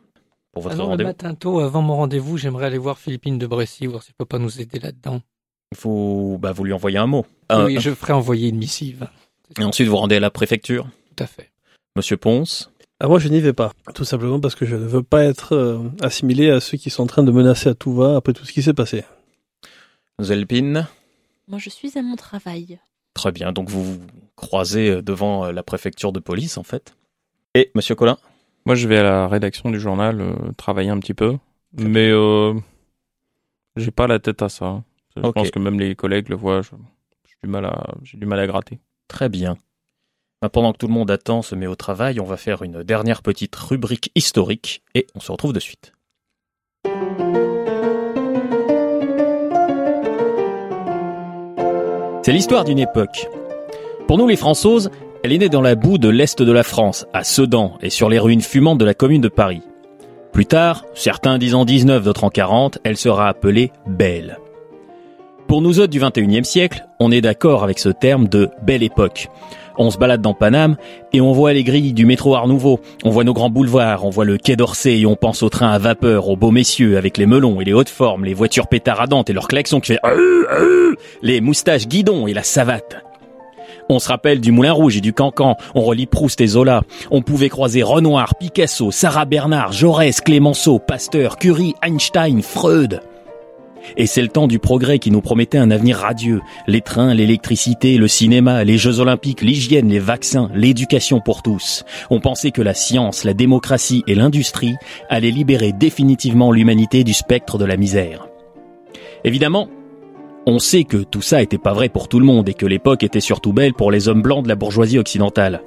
pour 0.52 0.62
votre 0.62 0.74
Alors, 0.74 0.86
le 0.86 0.90
rendez-vous? 0.90 1.08
matin 1.08 1.34
tôt, 1.34 1.60
avant 1.60 1.80
mon 1.80 1.96
rendez-vous, 1.96 2.36
j'aimerais 2.36 2.66
aller 2.66 2.78
voir 2.78 2.98
Philippine 2.98 3.38
de 3.38 3.46
Brécy, 3.46 3.86
voir 3.86 4.02
s'il 4.02 4.14
peut 4.14 4.26
pas 4.26 4.38
nous 4.38 4.60
aider 4.60 4.78
là-dedans. 4.78 5.22
Vous, 5.78 6.38
bah, 6.40 6.52
vous 6.52 6.64
lui 6.64 6.72
envoyez 6.72 6.98
un 6.98 7.06
mot. 7.06 7.24
Un- 7.48 7.66
oui, 7.66 7.78
je 7.80 7.90
ferai 7.94 8.12
envoyer 8.12 8.48
une 8.48 8.56
missive. 8.58 9.08
Et 9.58 9.64
ensuite, 9.64 9.88
vous 9.88 9.96
rendez 9.96 10.16
à 10.16 10.20
la 10.20 10.30
préfecture. 10.30 10.88
Tout 11.16 11.24
à 11.24 11.26
fait. 11.26 11.50
Monsieur 11.96 12.16
Ponce, 12.16 12.70
Ah, 13.00 13.08
moi, 13.08 13.18
je 13.18 13.28
n'y 13.28 13.40
vais 13.40 13.52
pas. 13.52 13.72
Tout 13.94 14.04
simplement 14.04 14.40
parce 14.40 14.54
que 14.54 14.66
je 14.66 14.76
ne 14.76 14.84
veux 14.86 15.02
pas 15.02 15.24
être 15.24 15.54
euh, 15.54 15.78
assimilé 16.02 16.50
à 16.50 16.60
ceux 16.60 16.76
qui 16.76 16.90
sont 16.90 17.04
en 17.04 17.06
train 17.06 17.22
de 17.22 17.30
menacer 17.32 17.68
à 17.68 17.74
tout 17.74 17.94
va 17.94 18.16
après 18.16 18.32
tout 18.32 18.44
ce 18.44 18.52
qui 18.52 18.62
s'est 18.62 18.74
passé. 18.74 19.04
Zelpine. 20.20 20.86
Moi, 21.48 21.58
je 21.58 21.70
suis 21.70 21.96
à 21.98 22.02
mon 22.02 22.16
travail. 22.16 22.78
Très 23.14 23.32
bien, 23.32 23.52
donc 23.52 23.68
vous 23.68 23.82
vous 23.82 24.00
croisez 24.36 24.90
euh, 24.90 25.02
devant 25.02 25.46
euh, 25.46 25.52
la 25.52 25.62
préfecture 25.62 26.12
de 26.12 26.20
police, 26.20 26.58
en 26.58 26.62
fait. 26.62 26.94
Et 27.54 27.70
Monsieur 27.74 27.96
Collin 27.96 28.18
Moi 28.66 28.76
je 28.76 28.86
vais 28.86 28.98
à 28.98 29.02
la 29.02 29.26
rédaction 29.28 29.68
du 29.70 29.80
journal 29.80 30.20
euh, 30.20 30.34
travailler 30.56 30.90
un 30.90 31.00
petit 31.00 31.14
peu, 31.14 31.36
mais 31.72 32.08
euh, 32.08 32.54
j'ai 33.76 33.90
pas 33.90 34.06
la 34.06 34.20
tête 34.20 34.42
à 34.42 34.48
ça. 34.48 34.84
Je 35.16 35.22
pense 35.30 35.50
que 35.50 35.58
même 35.58 35.78
les 35.80 35.94
collègues 35.94 36.28
le 36.28 36.36
voient. 36.36 36.62
je- 36.62 36.70
J'ai 37.26 37.34
du 37.42 37.48
mal 37.50 37.64
à, 37.64 37.94
j'ai 38.02 38.16
du 38.18 38.26
mal 38.26 38.38
à 38.40 38.46
gratter. 38.46 38.78
Très 39.08 39.28
bien. 39.28 39.56
Bah, 40.42 40.48
Pendant 40.48 40.72
que 40.72 40.78
tout 40.78 40.86
le 40.86 40.92
monde 40.94 41.10
attend, 41.10 41.42
se 41.42 41.54
met 41.54 41.66
au 41.66 41.74
travail, 41.74 42.20
on 42.20 42.24
va 42.24 42.36
faire 42.36 42.62
une 42.62 42.82
dernière 42.82 43.22
petite 43.22 43.54
rubrique 43.56 44.10
historique 44.14 44.82
et 44.94 45.06
on 45.14 45.20
se 45.20 45.30
retrouve 45.32 45.52
de 45.52 45.60
suite. 45.60 45.92
C'est 52.22 52.32
l'histoire 52.32 52.64
d'une 52.64 52.78
époque. 52.78 53.28
Pour 54.06 54.18
nous 54.18 54.28
les 54.28 54.36
Françaises, 54.36 54.90
elle 55.24 55.32
est 55.32 55.38
née 55.38 55.48
dans 55.48 55.62
la 55.62 55.74
boue 55.74 55.98
de 55.98 56.08
l'Est 56.08 56.42
de 56.42 56.52
la 56.52 56.62
France, 56.62 57.06
à 57.12 57.24
Sedan 57.24 57.78
et 57.82 57.90
sur 57.90 58.08
les 58.08 58.18
ruines 58.18 58.42
fumantes 58.42 58.78
de 58.78 58.84
la 58.84 58.94
commune 58.94 59.20
de 59.22 59.28
Paris. 59.28 59.62
Plus 60.32 60.46
tard, 60.46 60.84
certains 60.94 61.38
disent 61.38 61.54
en 61.54 61.64
19, 61.64 62.04
d'autres 62.04 62.24
en 62.24 62.30
40, 62.30 62.78
elle 62.84 62.96
sera 62.96 63.28
appelée 63.28 63.72
Belle. 63.86 64.38
Pour 65.50 65.62
nous 65.62 65.80
autres 65.80 65.90
du 65.90 65.98
21e 65.98 66.44
siècle, 66.44 66.86
on 67.00 67.10
est 67.10 67.20
d'accord 67.20 67.64
avec 67.64 67.80
ce 67.80 67.88
terme 67.88 68.28
de 68.28 68.50
belle 68.62 68.84
époque. 68.84 69.26
On 69.78 69.90
se 69.90 69.98
balade 69.98 70.22
dans 70.22 70.32
Paname 70.32 70.76
et 71.12 71.20
on 71.20 71.32
voit 71.32 71.52
les 71.52 71.64
grilles 71.64 71.92
du 71.92 72.06
métro 72.06 72.36
Art 72.36 72.46
Nouveau, 72.46 72.78
on 73.02 73.10
voit 73.10 73.24
nos 73.24 73.32
grands 73.32 73.50
boulevards, 73.50 74.04
on 74.04 74.10
voit 74.10 74.24
le 74.24 74.38
quai 74.38 74.54
d'Orsay 74.54 75.00
et 75.00 75.06
on 75.06 75.16
pense 75.16 75.42
aux 75.42 75.48
trains 75.48 75.72
à 75.72 75.78
vapeur, 75.78 76.28
aux 76.28 76.36
beaux 76.36 76.52
messieurs 76.52 76.96
avec 76.96 77.18
les 77.18 77.26
melons 77.26 77.60
et 77.60 77.64
les 77.64 77.72
hautes 77.72 77.88
formes, 77.88 78.26
les 78.26 78.32
voitures 78.32 78.68
pétaradantes 78.68 79.28
et 79.28 79.32
leurs 79.32 79.48
klaxons 79.48 79.80
qui 79.80 79.94
fait 79.94 79.98
les 81.20 81.40
moustaches 81.40 81.88
guidons 81.88 82.28
et 82.28 82.32
la 82.32 82.44
savate. 82.44 83.02
On 83.88 83.98
se 83.98 84.06
rappelle 84.06 84.40
du 84.40 84.52
Moulin 84.52 84.70
Rouge 84.70 84.98
et 84.98 85.00
du 85.00 85.12
Cancan, 85.12 85.56
on 85.74 85.80
relit 85.80 86.06
Proust 86.06 86.40
et 86.40 86.46
Zola. 86.46 86.82
On 87.10 87.22
pouvait 87.22 87.48
croiser 87.48 87.82
Renoir, 87.82 88.36
Picasso, 88.36 88.92
Sarah 88.92 89.24
Bernard, 89.24 89.72
Jaurès, 89.72 90.20
Clémenceau, 90.20 90.78
Pasteur, 90.78 91.38
Curie, 91.38 91.74
Einstein, 91.82 92.40
Freud. 92.40 93.00
Et 93.96 94.06
c'est 94.06 94.22
le 94.22 94.28
temps 94.28 94.46
du 94.46 94.58
progrès 94.58 94.98
qui 94.98 95.10
nous 95.10 95.20
promettait 95.20 95.58
un 95.58 95.70
avenir 95.70 95.98
radieux. 95.98 96.40
Les 96.66 96.80
trains, 96.80 97.14
l'électricité, 97.14 97.96
le 97.96 98.08
cinéma, 98.08 98.64
les 98.64 98.78
Jeux 98.78 99.00
Olympiques, 99.00 99.42
l'hygiène, 99.42 99.88
les 99.88 99.98
vaccins, 99.98 100.50
l'éducation 100.54 101.20
pour 101.20 101.42
tous. 101.42 101.84
On 102.10 102.20
pensait 102.20 102.50
que 102.50 102.62
la 102.62 102.74
science, 102.74 103.24
la 103.24 103.34
démocratie 103.34 104.02
et 104.06 104.14
l'industrie 104.14 104.76
allaient 105.08 105.30
libérer 105.30 105.72
définitivement 105.72 106.52
l'humanité 106.52 107.04
du 107.04 107.12
spectre 107.12 107.58
de 107.58 107.64
la 107.64 107.76
misère. 107.76 108.28
Évidemment, 109.24 109.68
on 110.46 110.58
sait 110.58 110.84
que 110.84 110.96
tout 110.96 111.22
ça 111.22 111.42
était 111.42 111.58
pas 111.58 111.74
vrai 111.74 111.88
pour 111.88 112.08
tout 112.08 112.18
le 112.18 112.26
monde 112.26 112.48
et 112.48 112.54
que 112.54 112.66
l'époque 112.66 113.02
était 113.02 113.20
surtout 113.20 113.52
belle 113.52 113.74
pour 113.74 113.90
les 113.90 114.08
hommes 114.08 114.22
blancs 114.22 114.42
de 114.42 114.48
la 114.48 114.56
bourgeoisie 114.56 114.98
occidentale. 114.98 115.62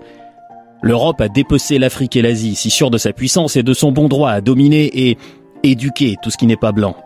L'Europe 0.81 1.21
a 1.21 1.29
dépecé 1.29 1.79
l'Afrique 1.79 2.15
et 2.17 2.21
l'Asie, 2.21 2.55
si 2.55 2.69
sûre 2.69 2.89
de 2.89 2.97
sa 2.97 3.13
puissance 3.13 3.55
et 3.55 3.63
de 3.63 3.73
son 3.73 3.91
bon 3.91 4.09
droit 4.09 4.31
à 4.31 4.41
dominer 4.41 5.07
et 5.07 5.17
éduquer 5.63 6.17
tout 6.21 6.29
ce 6.29 6.37
qui 6.37 6.45
n'est 6.47 6.57
pas 6.57 6.73
blanc. 6.73 6.97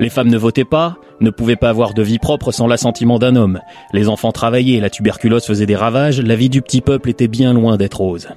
Les 0.00 0.10
femmes 0.10 0.28
ne 0.28 0.38
votaient 0.38 0.64
pas, 0.64 0.96
ne 1.20 1.30
pouvaient 1.30 1.56
pas 1.56 1.70
avoir 1.70 1.94
de 1.94 2.02
vie 2.02 2.18
propre 2.18 2.50
sans 2.50 2.66
l'assentiment 2.66 3.18
d'un 3.18 3.36
homme. 3.36 3.60
Les 3.92 4.08
enfants 4.08 4.32
travaillaient, 4.32 4.80
la 4.80 4.90
tuberculose 4.90 5.44
faisait 5.44 5.66
des 5.66 5.76
ravages, 5.76 6.20
la 6.20 6.36
vie 6.36 6.48
du 6.48 6.62
petit 6.62 6.80
peuple 6.80 7.10
était 7.10 7.28
bien 7.28 7.52
loin 7.52 7.76
d'être 7.76 8.00
rose. 8.00 8.28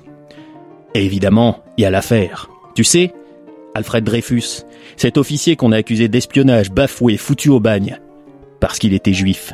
Et 0.93 1.04
évidemment, 1.04 1.60
il 1.78 1.82
y 1.82 1.86
a 1.86 1.89
l'affaire. 1.89 2.50
Tu 2.76 2.84
sais, 2.84 3.13
Alfred 3.74 4.04
Dreyfus, 4.04 4.63
cet 4.96 5.17
officier 5.17 5.56
qu'on 5.56 5.72
a 5.72 5.78
accusé 5.78 6.08
d'espionnage, 6.08 6.72
bafoué, 6.72 7.17
foutu 7.17 7.50
au 7.50 7.60
bagne, 7.60 8.00
parce 8.60 8.80
qu'il 8.80 8.93
était 8.93 9.13
juif. 9.13 9.54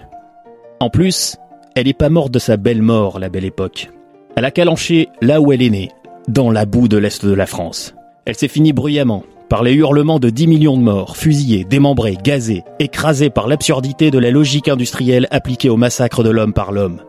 En 0.80 0.89
plus, 0.89 1.38
elle 1.76 1.88
n'est 1.88 1.94
pas 1.94 2.10
morte 2.10 2.32
de 2.32 2.39
sa 2.39 2.58
belle 2.58 2.82
mort, 2.82 3.20
la 3.20 3.30
belle 3.30 3.46
époque. 3.46 3.89
Elle 4.36 4.46
a 4.46 4.52
calanché 4.52 5.10
là 5.22 5.42
où 5.42 5.52
elle 5.52 5.62
est 5.62 5.70
née, 5.70 5.92
dans 6.28 6.52
la 6.52 6.66
boue 6.66 6.88
de 6.88 6.98
l'Est 6.98 7.26
de 7.26 7.34
la 7.34 7.46
France. 7.46 7.96
Elle 8.26 8.36
s'est 8.36 8.48
finie 8.48 8.74
bruyamment, 8.74 9.24
par 9.49 9.63
les 9.63 9.73
hurlements 9.73 10.19
de 10.19 10.29
10 10.29 10.47
millions 10.47 10.77
de 10.77 10.82
morts, 10.82 11.17
fusillés, 11.17 11.63
démembrés, 11.63 12.17
gazés, 12.23 12.63
écrasés 12.79 13.29
par 13.29 13.47
l'absurdité 13.47 14.12
de 14.12 14.19
la 14.19 14.32
logique 14.32 14.67
industrielle 14.67 15.27
appliquée 15.32 15.69
au 15.69 15.77
massacre 15.77 16.23
de 16.23 16.29
l'homme 16.29 16.53
par 16.53 16.71
l'homme. 16.71 17.01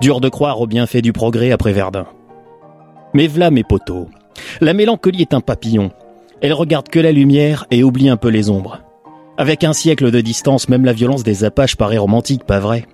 Dur 0.00 0.20
de 0.20 0.28
croire 0.28 0.60
au 0.60 0.66
bienfait 0.66 1.02
du 1.02 1.12
progrès 1.12 1.52
après 1.52 1.72
Verdun. 1.72 2.06
Mais 3.14 3.26
v'là 3.26 3.50
mes 3.50 3.64
poteaux. 3.64 4.08
La 4.60 4.74
mélancolie 4.74 5.22
est 5.22 5.34
un 5.34 5.40
papillon. 5.40 5.90
Elle 6.40 6.52
regarde 6.52 6.88
que 6.88 6.98
la 6.98 7.12
lumière 7.12 7.66
et 7.70 7.84
oublie 7.84 8.08
un 8.08 8.16
peu 8.16 8.28
les 8.28 8.50
ombres. 8.50 8.80
Avec 9.38 9.64
un 9.64 9.72
siècle 9.72 10.10
de 10.10 10.20
distance, 10.20 10.68
même 10.68 10.84
la 10.84 10.92
violence 10.92 11.22
des 11.22 11.44
Apaches 11.44 11.76
paraît 11.76 11.98
romantique, 11.98 12.44
pas 12.44 12.60
vrai? 12.60 12.86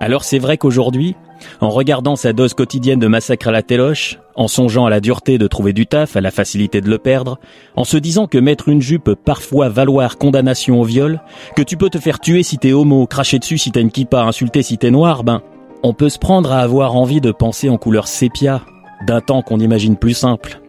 Alors 0.00 0.24
c'est 0.24 0.38
vrai 0.38 0.58
qu'aujourd'hui, 0.58 1.16
en 1.60 1.70
regardant 1.70 2.16
sa 2.16 2.32
dose 2.32 2.54
quotidienne 2.54 3.00
de 3.00 3.06
massacre 3.06 3.48
à 3.48 3.52
la 3.52 3.62
téloche, 3.62 4.18
en 4.36 4.48
songeant 4.48 4.86
à 4.86 4.90
la 4.90 5.00
dureté 5.00 5.38
de 5.38 5.46
trouver 5.46 5.72
du 5.72 5.86
taf, 5.86 6.16
à 6.16 6.20
la 6.20 6.30
facilité 6.30 6.80
de 6.80 6.88
le 6.88 6.98
perdre, 6.98 7.38
en 7.76 7.84
se 7.84 7.96
disant 7.96 8.26
que 8.26 8.38
mettre 8.38 8.68
une 8.68 8.82
jupe 8.82 9.04
peut 9.04 9.16
parfois 9.16 9.68
valoir 9.68 10.18
condamnation 10.18 10.80
au 10.80 10.84
viol, 10.84 11.20
que 11.56 11.62
tu 11.62 11.76
peux 11.76 11.90
te 11.90 11.98
faire 11.98 12.20
tuer 12.20 12.42
si 12.42 12.58
t'es 12.58 12.72
homo, 12.72 13.06
cracher 13.06 13.38
dessus 13.38 13.58
si 13.58 13.72
t'as 13.72 13.80
une 13.80 13.90
kippa, 13.90 14.22
insulter 14.22 14.62
si 14.62 14.78
t'es 14.78 14.90
noir, 14.90 15.24
ben, 15.24 15.42
on 15.82 15.94
peut 15.94 16.08
se 16.08 16.18
prendre 16.18 16.52
à 16.52 16.60
avoir 16.60 16.94
envie 16.94 17.20
de 17.20 17.32
penser 17.32 17.68
en 17.68 17.78
couleur 17.78 18.08
sépia, 18.08 18.62
d'un 19.06 19.20
temps 19.20 19.42
qu'on 19.42 19.60
imagine 19.60 19.96
plus 19.96 20.14
simple. 20.14 20.60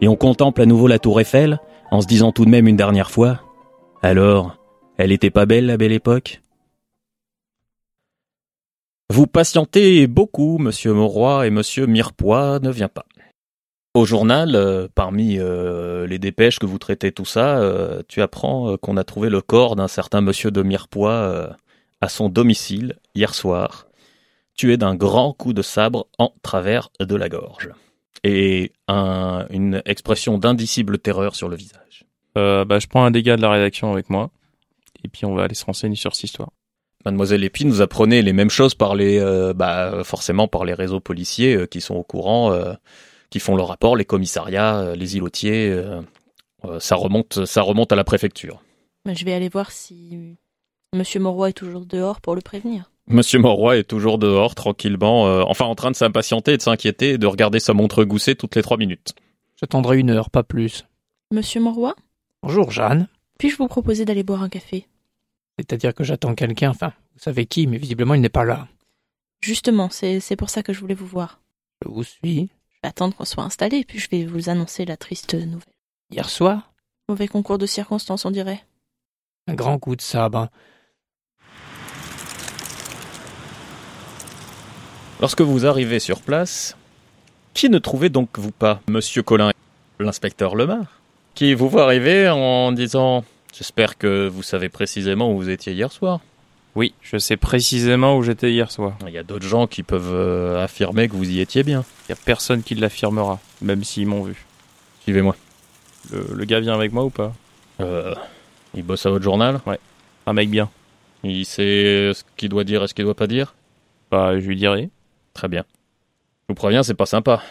Et 0.00 0.08
on 0.08 0.16
contemple 0.16 0.62
à 0.62 0.66
nouveau 0.66 0.88
la 0.88 0.98
tour 0.98 1.20
Eiffel, 1.20 1.60
en 1.90 2.00
se 2.00 2.06
disant 2.06 2.32
tout 2.32 2.44
de 2.44 2.50
même 2.50 2.66
une 2.66 2.76
dernière 2.76 3.10
fois, 3.10 3.40
alors, 4.02 4.56
elle 4.98 5.12
était 5.12 5.30
pas 5.30 5.46
belle 5.46 5.66
la 5.66 5.76
belle 5.76 5.92
époque? 5.92 6.42
Vous 9.12 9.26
patientez 9.26 10.06
beaucoup, 10.06 10.56
monsieur 10.56 10.94
Mauroy, 10.94 11.46
et 11.46 11.50
monsieur 11.50 11.84
Mirepoix 11.84 12.60
ne 12.60 12.70
vient 12.70 12.88
pas. 12.88 13.04
Au 13.92 14.06
journal, 14.06 14.54
euh, 14.56 14.88
parmi 14.94 15.36
euh, 15.38 16.06
les 16.06 16.18
dépêches 16.18 16.58
que 16.58 16.64
vous 16.64 16.78
traitez 16.78 17.12
tout 17.12 17.26
ça, 17.26 17.58
euh, 17.58 18.00
tu 18.08 18.22
apprends 18.22 18.78
qu'on 18.78 18.96
a 18.96 19.04
trouvé 19.04 19.28
le 19.28 19.42
corps 19.42 19.76
d'un 19.76 19.86
certain 19.86 20.22
monsieur 20.22 20.50
de 20.50 20.62
Mirepoix 20.62 21.54
à 22.00 22.08
son 22.08 22.30
domicile 22.30 22.96
hier 23.14 23.34
soir, 23.34 23.86
tué 24.56 24.78
d'un 24.78 24.94
grand 24.94 25.34
coup 25.34 25.52
de 25.52 25.60
sabre 25.60 26.06
en 26.18 26.32
travers 26.42 26.88
de 26.98 27.14
la 27.14 27.28
gorge. 27.28 27.68
Et 28.24 28.72
un- 28.88 29.44
une 29.50 29.82
expression 29.84 30.38
d'indicible 30.38 30.98
terreur 30.98 31.36
sur 31.36 31.50
le 31.50 31.56
visage. 31.56 32.06
Bah, 32.34 32.78
je 32.78 32.86
prends 32.86 33.04
un 33.04 33.10
dégât 33.10 33.36
de 33.36 33.42
la 33.42 33.50
rédaction 33.50 33.92
avec 33.92 34.08
moi, 34.08 34.30
et 35.04 35.08
puis 35.08 35.26
on 35.26 35.34
va 35.34 35.42
aller 35.42 35.54
se 35.54 35.66
renseigner 35.66 35.96
sur 35.96 36.14
cette 36.14 36.24
histoire. 36.24 36.48
Mademoiselle 37.04 37.44
Épine 37.44 37.68
nous 37.68 37.80
apprenait 37.82 38.22
les 38.22 38.32
mêmes 38.32 38.50
choses 38.50 38.74
par 38.74 38.94
les, 38.94 39.18
euh, 39.18 39.52
bah, 39.54 40.02
forcément 40.04 40.48
par 40.48 40.64
les 40.64 40.74
réseaux 40.74 41.00
policiers 41.00 41.54
euh, 41.56 41.66
qui 41.66 41.80
sont 41.80 41.94
au 41.96 42.02
courant, 42.04 42.52
euh, 42.52 42.74
qui 43.30 43.40
font 43.40 43.56
le 43.56 43.62
rapport, 43.62 43.96
les 43.96 44.04
commissariats, 44.04 44.78
euh, 44.78 44.94
les 44.94 45.16
îlotiers. 45.16 45.68
euh, 45.70 46.00
euh, 46.64 46.78
ça 46.78 46.94
remonte, 46.94 47.44
ça 47.44 47.62
remonte 47.62 47.90
à 47.92 47.96
la 47.96 48.04
préfecture. 48.04 48.62
Mais 49.04 49.14
Je 49.16 49.24
vais 49.24 49.32
aller 49.32 49.48
voir 49.48 49.72
si 49.72 50.36
Monsieur 50.94 51.18
Moroy 51.20 51.48
est 51.48 51.52
toujours 51.54 51.86
dehors 51.86 52.20
pour 52.20 52.34
le 52.36 52.40
prévenir. 52.40 52.90
Monsieur 53.08 53.40
Moroy 53.40 53.78
est 53.78 53.84
toujours 53.84 54.18
dehors, 54.18 54.54
tranquillement, 54.54 55.26
euh, 55.26 55.42
enfin 55.48 55.64
en 55.64 55.74
train 55.74 55.90
de 55.90 55.96
s'impatienter 55.96 56.52
et 56.52 56.56
de 56.56 56.62
s'inquiéter 56.62 57.10
et 57.10 57.18
de 57.18 57.26
regarder 57.26 57.58
sa 57.58 57.72
montre 57.74 58.04
goussée 58.04 58.36
toutes 58.36 58.54
les 58.54 58.62
trois 58.62 58.76
minutes. 58.76 59.14
J'attendrai 59.60 59.98
une 59.98 60.10
heure, 60.10 60.30
pas 60.30 60.44
plus. 60.44 60.84
Monsieur 61.32 61.60
Moroy, 61.60 61.94
Bonjour, 62.44 62.70
Jeanne. 62.70 63.08
puis-je 63.38 63.56
vous 63.56 63.66
proposer 63.66 64.04
d'aller 64.04 64.22
boire 64.22 64.42
un 64.42 64.48
café? 64.48 64.86
C'est-à-dire 65.58 65.94
que 65.94 66.04
j'attends 66.04 66.34
quelqu'un, 66.34 66.70
enfin, 66.70 66.92
vous 67.14 67.20
savez 67.20 67.46
qui, 67.46 67.66
mais 67.66 67.78
visiblement 67.78 68.14
il 68.14 68.20
n'est 68.20 68.28
pas 68.28 68.44
là. 68.44 68.68
Justement, 69.42 69.90
c'est 69.90 70.20
c'est 70.20 70.36
pour 70.36 70.50
ça 70.50 70.62
que 70.62 70.72
je 70.72 70.80
voulais 70.80 70.94
vous 70.94 71.06
voir. 71.06 71.40
Je 71.84 71.88
vous 71.90 72.04
suis. 72.04 72.50
Je 72.68 72.78
vais 72.82 72.88
attendre 72.88 73.14
qu'on 73.14 73.24
soit 73.24 73.44
installé, 73.44 73.84
puis 73.84 73.98
je 73.98 74.08
vais 74.10 74.24
vous 74.24 74.48
annoncer 74.48 74.84
la 74.84 74.96
triste 74.96 75.34
nouvelle. 75.34 75.74
Hier 76.10 76.28
soir, 76.28 76.72
Mauvais 77.08 77.28
concours 77.28 77.58
de 77.58 77.66
circonstances, 77.66 78.24
on 78.24 78.30
dirait. 78.30 78.64
Un 79.48 79.54
grand 79.54 79.78
coup 79.78 79.96
de 79.96 80.00
sabre. 80.00 80.48
Lorsque 85.20 85.40
vous 85.40 85.66
arrivez 85.66 85.98
sur 85.98 86.20
place, 86.20 86.76
qui 87.54 87.68
ne 87.68 87.78
trouvez 87.78 88.08
donc 88.08 88.38
vous 88.38 88.52
pas 88.52 88.80
Monsieur 88.88 89.22
Colin, 89.22 89.50
l'inspecteur 89.98 90.54
Lemar, 90.54 91.00
qui 91.34 91.54
vous 91.54 91.68
voit 91.68 91.84
arriver 91.84 92.28
en 92.28 92.72
disant 92.72 93.24
J'espère 93.52 93.98
que 93.98 94.28
vous 94.28 94.42
savez 94.42 94.68
précisément 94.68 95.32
où 95.32 95.36
vous 95.36 95.50
étiez 95.50 95.74
hier 95.74 95.92
soir. 95.92 96.20
Oui, 96.74 96.94
je 97.02 97.18
sais 97.18 97.36
précisément 97.36 98.16
où 98.16 98.22
j'étais 98.22 98.50
hier 98.50 98.70
soir. 98.70 98.96
Il 99.06 99.12
y 99.12 99.18
a 99.18 99.22
d'autres 99.22 99.46
gens 99.46 99.66
qui 99.66 99.82
peuvent 99.82 100.14
euh, 100.14 100.64
affirmer 100.64 101.06
que 101.06 101.14
vous 101.14 101.28
y 101.28 101.40
étiez 101.40 101.62
bien. 101.62 101.84
Il 102.08 102.12
y 102.12 102.14
a 102.14 102.16
personne 102.16 102.62
qui 102.62 102.74
l'affirmera, 102.74 103.40
même 103.60 103.84
s'ils 103.84 104.06
m'ont 104.06 104.22
vu. 104.22 104.46
Suivez-moi. 105.02 105.36
Le, 106.10 106.26
le 106.32 106.44
gars 106.46 106.60
vient 106.60 106.72
avec 106.72 106.92
moi 106.92 107.04
ou 107.04 107.10
pas? 107.10 107.34
Euh, 107.80 108.14
il 108.74 108.82
bosse 108.84 109.04
à 109.04 109.10
votre 109.10 109.22
journal? 109.22 109.60
Un 110.24 110.32
mec 110.32 110.48
bien. 110.48 110.70
Il 111.24 111.44
sait 111.44 112.12
ce 112.14 112.22
qu'il 112.38 112.48
doit 112.48 112.64
dire 112.64 112.82
et 112.82 112.88
ce 112.88 112.94
qu'il 112.94 113.04
doit 113.04 113.14
pas 113.14 113.26
dire? 113.26 113.54
Bah, 114.10 114.40
je 114.40 114.46
lui 114.46 114.56
dirai. 114.56 114.88
Très 115.34 115.48
bien. 115.48 115.64
Je 116.42 116.46
vous 116.48 116.54
préviens, 116.54 116.82
c'est 116.82 116.94
pas 116.94 117.06
sympa. 117.06 117.42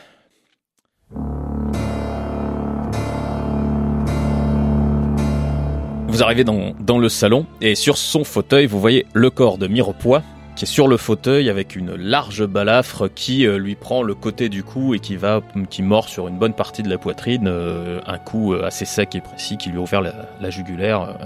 Vous 6.11 6.23
arrivez 6.23 6.43
dans, 6.43 6.97
le 6.99 7.07
salon 7.07 7.45
et 7.61 7.73
sur 7.73 7.95
son 7.95 8.25
fauteuil, 8.25 8.65
vous 8.65 8.81
voyez 8.81 9.05
le 9.13 9.29
corps 9.29 9.57
de 9.57 9.67
Mirepoix 9.67 10.23
qui 10.57 10.65
est 10.65 10.67
sur 10.67 10.89
le 10.89 10.97
fauteuil 10.97 11.49
avec 11.49 11.77
une 11.77 11.95
large 11.95 12.45
balafre 12.45 13.07
qui 13.07 13.47
euh, 13.47 13.57
lui 13.57 13.75
prend 13.75 14.03
le 14.03 14.13
côté 14.13 14.49
du 14.49 14.61
cou 14.61 14.93
et 14.93 14.99
qui 14.99 15.15
va 15.15 15.39
mord 15.79 16.09
sur 16.09 16.27
une 16.27 16.37
bonne 16.37 16.53
partie 16.53 16.83
de 16.83 16.89
la 16.89 16.97
poitrine, 16.97 17.47
euh, 17.47 18.01
un 18.05 18.17
coup 18.17 18.53
euh, 18.53 18.65
assez 18.65 18.83
sec 18.83 19.15
et 19.15 19.21
précis 19.21 19.55
qui 19.55 19.69
lui 19.69 19.77
a 19.77 19.81
ouvert 19.81 20.01
la, 20.01 20.27
la 20.41 20.49
jugulaire 20.49 21.17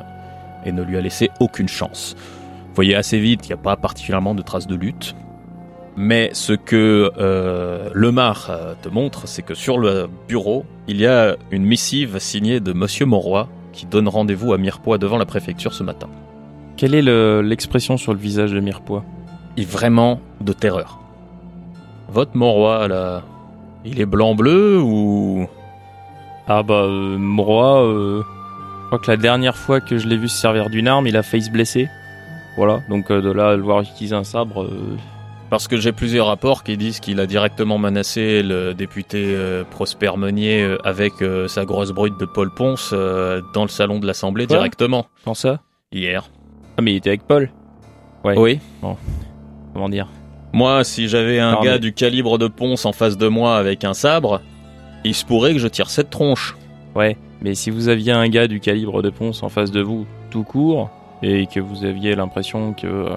et 0.65 0.71
ne 0.71 0.83
lui 0.83 0.97
a 0.97 1.01
laissé 1.01 1.31
aucune 1.39 1.67
chance. 1.67 2.15
Vous 2.67 2.75
voyez 2.75 2.93
assez 2.93 3.17
vite 3.17 3.41
qu'il 3.41 3.55
n'y 3.55 3.59
a 3.59 3.63
pas 3.63 3.77
particulièrement 3.77 4.35
de 4.35 4.43
traces 4.43 4.67
de 4.67 4.75
lutte. 4.75 5.15
Mais 5.97 6.29
ce 6.33 6.53
que 6.53 7.11
Lemar 7.95 8.51
te 8.83 8.89
montre, 8.89 9.27
c'est 9.27 9.41
que 9.41 9.55
sur 9.55 9.79
le 9.79 10.07
bureau, 10.27 10.63
il 10.87 10.97
y 10.97 11.07
a 11.07 11.37
une 11.49 11.65
missive 11.65 12.19
signée 12.19 12.59
de 12.59 12.71
Monsieur 12.71 13.07
Monroy 13.07 13.49
qui 13.75 13.85
donne 13.85 14.07
rendez-vous 14.07 14.53
à 14.53 14.57
Mirepoix 14.57 14.97
devant 14.97 15.17
la 15.17 15.25
préfecture 15.25 15.73
ce 15.73 15.83
matin. 15.83 16.07
Quelle 16.77 16.95
est 16.95 17.01
le- 17.01 17.41
l'expression 17.41 17.97
sur 17.97 18.13
le 18.13 18.19
visage 18.19 18.51
de 18.51 18.59
Mirepoix? 18.59 19.03
Il 19.57 19.63
est 19.63 19.69
vraiment 19.69 20.19
de 20.41 20.53
terreur. 20.53 20.99
Votre 22.09 22.35
Monroy, 22.35 22.87
là, 22.87 23.21
il 23.83 23.99
est 23.99 24.05
blanc-bleu 24.05 24.81
ou... 24.81 25.47
Ah 26.47 26.63
bah, 26.63 26.83
euh, 26.83 27.17
Moroy, 27.17 27.81
euh, 27.83 28.21
je 28.21 28.87
crois 28.87 28.99
que 28.99 29.09
la 29.09 29.17
dernière 29.17 29.57
fois 29.57 29.81
que 29.81 29.97
je 29.97 30.07
l'ai 30.07 30.17
vu 30.17 30.27
se 30.27 30.37
servir 30.37 30.69
d'une 30.69 30.87
arme, 30.87 31.07
il 31.07 31.17
a 31.17 31.23
failli 31.23 31.43
se 31.43 31.51
blesser. 31.51 31.87
Voilà, 32.57 32.81
donc 32.89 33.11
euh, 33.11 33.21
de 33.21 33.31
là 33.31 33.49
à 33.49 33.55
le 33.55 33.63
voir 33.63 33.81
utiliser 33.81 34.15
un 34.15 34.23
sabre, 34.23 34.63
euh, 34.63 34.95
Parce 35.49 35.67
que 35.67 35.77
j'ai 35.77 35.91
plusieurs 35.91 36.27
rapports 36.27 36.63
qui 36.63 36.75
disent 36.75 36.99
qu'il 36.99 37.19
a 37.19 37.27
directement 37.27 37.77
menacé 37.77 38.41
le 38.41 38.73
député 38.73 39.23
euh, 39.27 39.63
Prosper 39.63 40.11
Meunier 40.17 40.63
euh, 40.63 40.77
avec 40.83 41.21
euh, 41.21 41.47
sa 41.47 41.65
grosse 41.65 41.91
brute 41.91 42.19
de 42.19 42.25
Paul 42.25 42.51
Ponce 42.53 42.91
dans 42.93 43.61
le 43.61 43.69
salon 43.69 43.99
de 43.99 44.07
l'Assemblée 44.07 44.47
Quoi 44.47 44.57
directement, 44.57 45.05
quand 45.23 45.35
ça? 45.35 45.59
Hier. 45.91 46.29
Ah 46.77 46.81
mais 46.81 46.93
il 46.93 46.95
était 46.97 47.09
avec 47.09 47.23
Paul. 47.27 47.51
Ouais. 48.23 48.37
Oui. 48.37 48.59
Comment 49.73 49.87
dire? 49.89 50.07
Moi, 50.51 50.83
si 50.83 51.07
j'avais 51.07 51.39
un 51.39 51.53
Non, 51.53 51.61
gars 51.61 51.73
mais- 51.73 51.79
du 51.79 51.93
calibre 51.93 52.37
de 52.37 52.47
Ponce 52.47 52.85
en 52.85 52.91
face 52.91 53.17
de 53.17 53.27
moi 53.27 53.57
avec 53.57 53.83
un 53.83 53.93
sabre, 53.93 54.41
il 55.03 55.13
se 55.13 55.25
pourrait 55.25 55.53
que 55.53 55.59
je 55.59 55.67
tire 55.67 55.89
cette 55.89 56.09
tronche. 56.09 56.55
Ouais, 56.95 57.17
mais 57.41 57.53
si 57.55 57.69
vous 57.69 57.87
aviez 57.87 58.13
un 58.13 58.27
gars 58.29 58.47
du 58.47 58.59
calibre 58.59 59.01
de 59.03 59.09
Ponce 59.09 59.43
en 59.43 59.49
face 59.49 59.69
de 59.71 59.81
vous, 59.81 60.07
tout 60.31 60.43
court, 60.43 60.89
et 61.21 61.45
que 61.45 61.59
vous 61.59 61.85
aviez 61.85 62.15
l'impression 62.15 62.73
que 62.73 62.87
euh, 62.87 63.09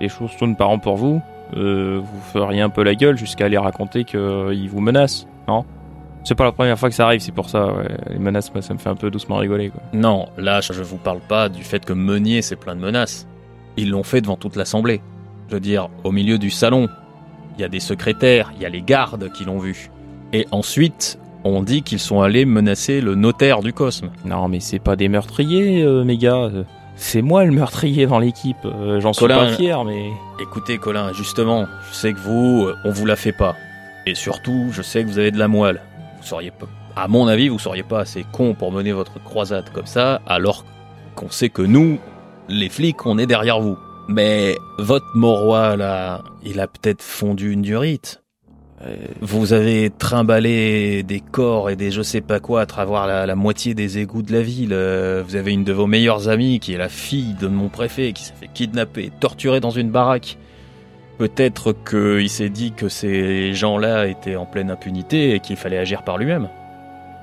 les 0.00 0.08
choses 0.08 0.30
tournent 0.38 0.56
par 0.56 0.70
an 0.70 0.78
pour 0.78 0.96
vous, 0.96 1.22
euh, 1.56 2.00
vous 2.02 2.20
feriez 2.32 2.60
un 2.60 2.68
peu 2.68 2.82
la 2.82 2.94
gueule 2.94 3.16
jusqu'à 3.16 3.46
aller 3.46 3.58
raconter 3.58 4.04
qu'il 4.04 4.68
vous 4.70 4.80
menace, 4.80 5.26
non? 5.48 5.64
C'est 6.24 6.36
pas 6.36 6.44
la 6.44 6.52
première 6.52 6.78
fois 6.78 6.88
que 6.88 6.94
ça 6.94 7.06
arrive, 7.06 7.20
c'est 7.20 7.32
pour 7.32 7.50
ça, 7.50 7.66
ouais. 7.66 7.88
Les 8.10 8.18
menaces, 8.18 8.52
ça 8.60 8.74
me 8.74 8.78
fait 8.78 8.88
un 8.88 8.94
peu 8.94 9.10
doucement 9.10 9.36
rigoler, 9.36 9.70
quoi. 9.70 9.82
Non, 9.92 10.28
là, 10.38 10.60
je 10.60 10.72
vous 10.82 10.96
parle 10.96 11.20
pas 11.20 11.48
du 11.48 11.64
fait 11.64 11.84
que 11.84 11.92
Meunier 11.92 12.42
c'est 12.42 12.56
plein 12.56 12.76
de 12.76 12.80
menaces. 12.80 13.26
Ils 13.76 13.90
l'ont 13.90 14.04
fait 14.04 14.20
devant 14.20 14.36
toute 14.36 14.54
l'Assemblée. 14.54 15.00
Je 15.48 15.54
veux 15.54 15.60
dire, 15.60 15.88
au 16.04 16.12
milieu 16.12 16.38
du 16.38 16.50
salon, 16.50 16.88
il 17.56 17.60
y 17.60 17.64
a 17.64 17.68
des 17.68 17.80
secrétaires, 17.80 18.52
il 18.56 18.62
y 18.62 18.66
a 18.66 18.68
les 18.68 18.82
gardes 18.82 19.30
qui 19.32 19.44
l'ont 19.44 19.58
vu. 19.58 19.90
Et 20.32 20.46
ensuite, 20.52 21.18
on 21.44 21.62
dit 21.62 21.82
qu'ils 21.82 21.98
sont 21.98 22.20
allés 22.20 22.44
menacer 22.44 23.00
le 23.00 23.14
notaire 23.14 23.60
du 23.60 23.72
Cosme. 23.72 24.10
Non, 24.24 24.48
mais 24.48 24.60
c'est 24.60 24.78
pas 24.78 24.96
des 24.96 25.08
meurtriers, 25.08 25.82
euh, 25.82 26.04
mes 26.04 26.16
gars. 26.16 26.50
C'est 26.96 27.22
moi 27.22 27.44
le 27.44 27.52
meurtrier 27.52 28.06
dans 28.06 28.18
l'équipe. 28.18 28.56
Euh, 28.64 29.00
J'en 29.00 29.12
suis 29.12 29.26
pas 29.26 29.48
fier, 29.48 29.84
mais... 29.84 30.10
Écoutez, 30.40 30.78
Colin, 30.78 31.12
justement, 31.12 31.66
je 31.90 31.94
sais 31.94 32.12
que 32.12 32.18
vous, 32.18 32.66
euh, 32.66 32.76
on 32.84 32.90
vous 32.90 33.06
la 33.06 33.16
fait 33.16 33.32
pas. 33.32 33.56
Et 34.06 34.14
surtout, 34.14 34.68
je 34.72 34.82
sais 34.82 35.02
que 35.02 35.08
vous 35.08 35.18
avez 35.18 35.30
de 35.30 35.38
la 35.38 35.48
moelle. 35.48 35.80
Vous 36.20 36.26
seriez 36.26 36.50
pas, 36.50 36.66
à 36.96 37.08
mon 37.08 37.26
avis, 37.26 37.48
vous 37.48 37.58
seriez 37.58 37.82
pas 37.82 38.00
assez 38.00 38.24
con 38.32 38.54
pour 38.54 38.72
mener 38.72 38.92
votre 38.92 39.22
croisade 39.22 39.70
comme 39.72 39.86
ça, 39.86 40.20
alors 40.26 40.64
qu'on 41.14 41.30
sait 41.30 41.48
que 41.48 41.62
nous, 41.62 41.98
les 42.48 42.68
flics, 42.68 43.06
on 43.06 43.18
est 43.18 43.26
derrière 43.26 43.60
vous. 43.60 43.78
Mais 44.08 44.56
votre 44.78 45.06
Moroy, 45.14 45.76
là, 45.76 46.22
il 46.42 46.60
a 46.60 46.66
peut-être 46.66 47.02
fondu 47.02 47.52
une 47.52 47.62
durite. 47.62 48.21
Euh, 48.86 48.94
Vous 49.20 49.52
avez 49.52 49.90
trimballé 49.90 51.02
des 51.02 51.20
corps 51.20 51.70
et 51.70 51.76
des 51.76 51.90
je 51.90 52.02
sais 52.02 52.20
pas 52.20 52.40
quoi 52.40 52.62
à 52.62 52.66
travers 52.66 53.06
la, 53.06 53.26
la 53.26 53.34
moitié 53.36 53.74
des 53.74 53.98
égouts 53.98 54.22
de 54.22 54.32
la 54.32 54.42
ville. 54.42 54.72
Euh, 54.72 55.22
Vous 55.26 55.36
avez 55.36 55.52
une 55.52 55.64
de 55.64 55.72
vos 55.72 55.86
meilleures 55.86 56.28
amies 56.28 56.58
qui 56.60 56.74
est 56.74 56.78
la 56.78 56.88
fille 56.88 57.34
de 57.40 57.48
mon 57.48 57.68
préfet 57.68 58.12
qui 58.12 58.24
s'est 58.24 58.34
fait 58.38 58.48
kidnapper, 58.52 59.10
torturer 59.20 59.60
dans 59.60 59.70
une 59.70 59.90
baraque. 59.90 60.38
Peut-être 61.18 61.72
qu'il 61.88 62.28
s'est 62.28 62.48
dit 62.48 62.72
que 62.72 62.88
ces 62.88 63.54
gens-là 63.54 64.06
étaient 64.08 64.34
en 64.36 64.46
pleine 64.46 64.70
impunité 64.70 65.34
et 65.34 65.40
qu'il 65.40 65.56
fallait 65.56 65.78
agir 65.78 66.02
par 66.02 66.18
lui-même. 66.18 66.48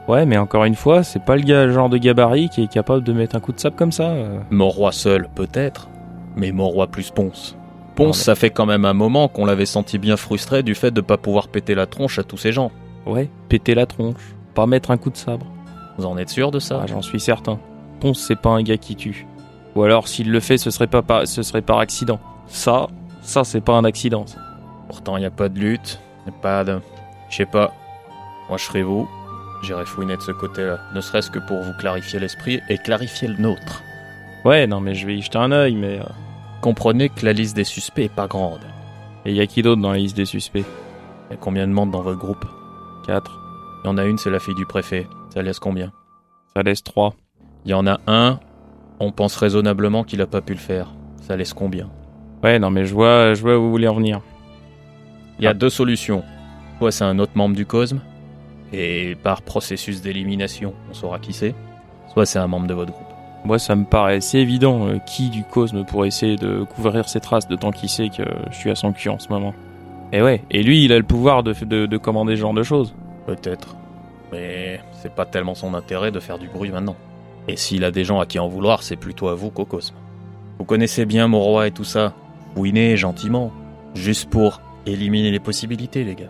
Ouais, 0.08 0.26
mais 0.26 0.38
encore 0.38 0.64
une 0.66 0.76
fois, 0.76 1.04
c'est 1.04 1.24
pas 1.24 1.36
le 1.36 1.42
gars, 1.44 1.66
le 1.66 1.74
genre 1.74 1.90
de 1.90 1.98
gabarit 1.98 2.50
qui 2.50 2.64
est 2.64 2.72
capable 2.72 3.04
de 3.04 3.12
mettre 3.14 3.36
un 3.36 3.40
coup 3.40 3.52
de 3.52 3.60
sable 3.60 3.76
comme 3.76 3.92
ça. 3.92 4.10
euh. 4.10 4.40
Monroy 4.50 4.92
seul, 4.92 5.28
peut-être, 5.36 5.90
mais 6.36 6.52
Monroy 6.52 6.88
plus 6.88 7.12
Ponce. 7.12 7.58
Mais- 8.08 8.14
ça 8.14 8.36
fait 8.36 8.50
quand 8.50 8.66
même 8.66 8.86
un 8.86 8.94
moment 8.94 9.28
qu'on 9.28 9.46
l'avait 9.46 9.66
senti 9.66 9.98
bien 9.98 10.18
frustré 10.18 10.64
du 10.64 10.76
fait 10.76 10.92
de 10.92 11.02
pas 11.02 11.18
pouvoir 11.18 11.48
péter 11.48 11.76
la 11.76 11.86
tronche 11.86 12.20
à 12.20 12.24
tous 12.24 12.38
ces 12.38 12.52
gens. 12.52 12.72
Ouais, 13.06 13.30
péter 13.50 13.76
la 13.76 13.86
tronche. 13.86 14.22
Pas 14.56 14.66
mettre 14.66 14.92
un 14.92 14.98
coup 14.98 15.10
de 15.10 15.18
sabre. 15.18 15.46
Vous 15.98 16.06
en 16.06 16.18
êtes 16.18 16.30
sûr 16.30 16.52
de 16.52 16.60
ça? 16.60 16.82
Ah, 16.84 16.88
J'en 16.88 17.02
suis 17.02 17.20
certain. 17.20 17.60
Ponce, 18.00 18.20
c'est 18.20 18.40
pas 18.40 18.50
un 18.50 18.62
gars 18.64 18.78
qui 18.78 18.96
tue. 18.96 19.28
Ou 19.76 19.84
alors, 19.84 20.08
s'il 20.08 20.32
le 20.32 20.40
fait, 20.40 20.58
ce 20.58 20.72
serait 20.72 20.88
pas 20.88 21.02
par, 21.02 21.28
ce 21.28 21.44
serait 21.44 21.62
par 21.62 21.80
accident. 21.80 22.20
Ça, 22.48 22.88
ça, 23.22 23.44
c'est 23.44 23.62
pas 23.62 23.74
un 23.74 23.84
accident. 23.84 24.26
ça. 24.26 24.38
Pourtant, 24.88 25.18
il 25.18 25.22
n'y 25.22 25.26
a 25.26 25.32
pas 25.32 25.50
de 25.50 25.60
lutte, 25.60 26.00
y 26.26 26.30
a 26.30 26.34
pas 26.34 26.64
de... 26.64 26.80
Je 27.30 27.36
sais 27.36 27.46
pas. 27.46 27.74
Moi, 28.48 28.58
je 28.58 28.64
serais 28.64 28.82
vous. 28.82 29.08
J'irai 29.62 29.86
fouiner 29.86 30.16
de 30.18 30.22
ce 30.22 30.32
côté-là. 30.32 30.80
Ne 30.96 31.02
serait-ce 31.02 31.30
que 31.30 31.40
pour 31.40 31.58
vous 31.62 31.74
clarifier 31.80 32.20
l'esprit 32.20 32.62
et 32.70 32.78
clarifier 32.78 33.28
le 33.28 33.36
nôtre. 33.38 33.84
Ouais, 34.46 34.66
non, 34.68 34.80
mais 34.80 34.96
je 34.96 35.06
vais 35.06 35.18
y 35.18 35.22
jeter 35.22 35.38
un 35.38 35.52
œil, 35.52 35.76
mais. 35.76 36.00
euh, 36.00 36.04
Comprenez 36.62 37.10
que 37.10 37.26
la 37.26 37.34
liste 37.34 37.56
des 37.56 37.64
suspects 37.64 38.04
est 38.04 38.14
pas 38.14 38.28
grande. 38.28 38.60
Et 39.26 39.34
y 39.34 39.40
a 39.40 39.48
qui 39.48 39.62
d'autre 39.62 39.82
dans 39.82 39.92
la 39.92 39.98
liste 39.98 40.18
des 40.18 40.26
suspects? 40.26 40.66
Il 41.30 41.32
y 41.32 41.34
a 41.36 41.38
combien 41.38 41.68
de 41.68 41.72
membres 41.72 41.92
dans 41.92 42.02
votre 42.02 42.20
groupe? 42.20 42.46
4. 43.06 43.40
Il 43.84 43.88
y 43.88 43.90
en 43.90 43.98
a 43.98 44.06
une, 44.06 44.18
c'est 44.18 44.30
la 44.30 44.40
fille 44.40 44.56
du 44.56 44.66
préfet. 44.66 45.08
Ça 45.34 45.42
laisse 45.42 45.60
combien? 45.60 45.92
Ça 46.56 46.64
laisse 46.64 46.84
3. 46.84 47.14
Il 47.66 47.72
y 47.72 47.74
en 47.74 47.88
a 47.88 48.00
un, 48.08 48.40
on 49.00 49.12
pense 49.12 49.36
raisonnablement 49.38 50.04
qu'il 50.04 50.22
a 50.22 50.28
pas 50.28 50.42
pu 50.42 50.54
le 50.54 50.60
faire. 50.60 50.92
Ça 51.22 51.38
laisse 51.38 51.54
combien? 51.54 51.90
Ouais, 52.44 52.60
non, 52.60 52.72
mais 52.72 52.86
je 52.86 52.94
vois, 52.94 53.34
je 53.34 53.42
vois 53.42 53.58
où 53.58 53.62
vous 53.62 53.72
voulez 53.72 53.88
en 53.88 53.96
venir. 53.96 54.22
Il 55.40 55.46
y 55.46 55.48
a 55.48 55.54
deux 55.54 55.70
solutions. 55.70 56.24
Soit 56.78 56.92
c'est 56.92 57.04
un 57.06 57.20
autre 57.20 57.34
membre 57.36 57.56
du 57.56 57.66
COSME, 57.66 58.00
et 58.74 59.16
par 59.24 59.42
processus 59.42 60.02
d'élimination, 60.02 60.74
on 60.90 60.94
saura 60.94 61.20
qui 61.20 61.34
c'est. 61.34 61.56
Soit 62.14 62.26
c'est 62.26 62.40
un 62.40 62.48
membre 62.48 62.68
de 62.68 62.74
votre 62.74 62.92
groupe. 62.92 63.09
Moi, 63.46 63.58
ça 63.58 63.76
me 63.76 63.86
paraît 63.86 64.16
assez 64.16 64.40
évident 64.40 64.88
euh, 64.88 64.98
qui 65.06 65.30
du 65.30 65.44
Cosme 65.44 65.86
pourrait 65.86 66.10
essayer 66.10 66.36
de 66.36 66.64
couvrir 66.64 67.08
ses 67.08 67.20
traces, 67.20 67.48
de 67.48 67.56
tant 67.56 67.72
qu'il 67.72 67.90
sait 67.90 68.10
que 68.10 68.24
je 68.52 68.56
suis 68.56 68.70
à 68.70 68.76
son 68.76 68.92
cul 68.92 69.10
en 69.10 69.20
ce 69.20 69.30
moment. 69.30 69.54
Et 70.12 70.22
ouais, 70.22 70.44
et 70.52 70.64
lui, 70.64 70.84
il 70.84 70.92
a 70.92 70.98
le 70.98 71.04
pouvoir 71.04 71.44
de, 71.44 71.54
de, 71.54 71.86
de 71.86 71.98
commander 71.98 72.36
ce 72.36 72.42
genre 72.42 72.54
de 72.54 72.64
choses. 72.64 72.94
Peut-être. 73.26 73.76
Mais 74.32 74.82
c'est 74.92 75.14
pas 75.14 75.26
tellement 75.26 75.56
son 75.56 75.74
intérêt 75.74 76.12
de 76.12 76.20
faire 76.20 76.38
du 76.38 76.48
bruit 76.48 76.72
maintenant. 76.72 76.96
Et 77.48 77.56
s'il 77.56 77.84
a 77.84 77.92
des 77.92 78.04
gens 78.04 78.20
à 78.20 78.26
qui 78.26 78.40
en 78.40 78.48
vouloir, 78.48 78.84
c'est 78.84 78.96
plutôt 78.96 79.28
à 79.30 79.36
vous 79.36 79.50
qu'au 79.50 79.66
Cosme. 79.66 79.96
Vous 80.58 80.66
connaissez 80.66 81.06
bien 81.06 81.28
mon 81.28 81.40
roi 81.40 81.68
et 81.68 81.72
tout 81.72 81.84
ça. 81.84 82.14
Fouinez 82.56 82.98
gentiment. 82.98 83.52
Juste 83.96 84.30
pour 84.30 84.62
éliminer 84.86 85.32
les 85.32 85.40
possibilités, 85.40 86.04
les 86.04 86.16
gars. 86.16 86.30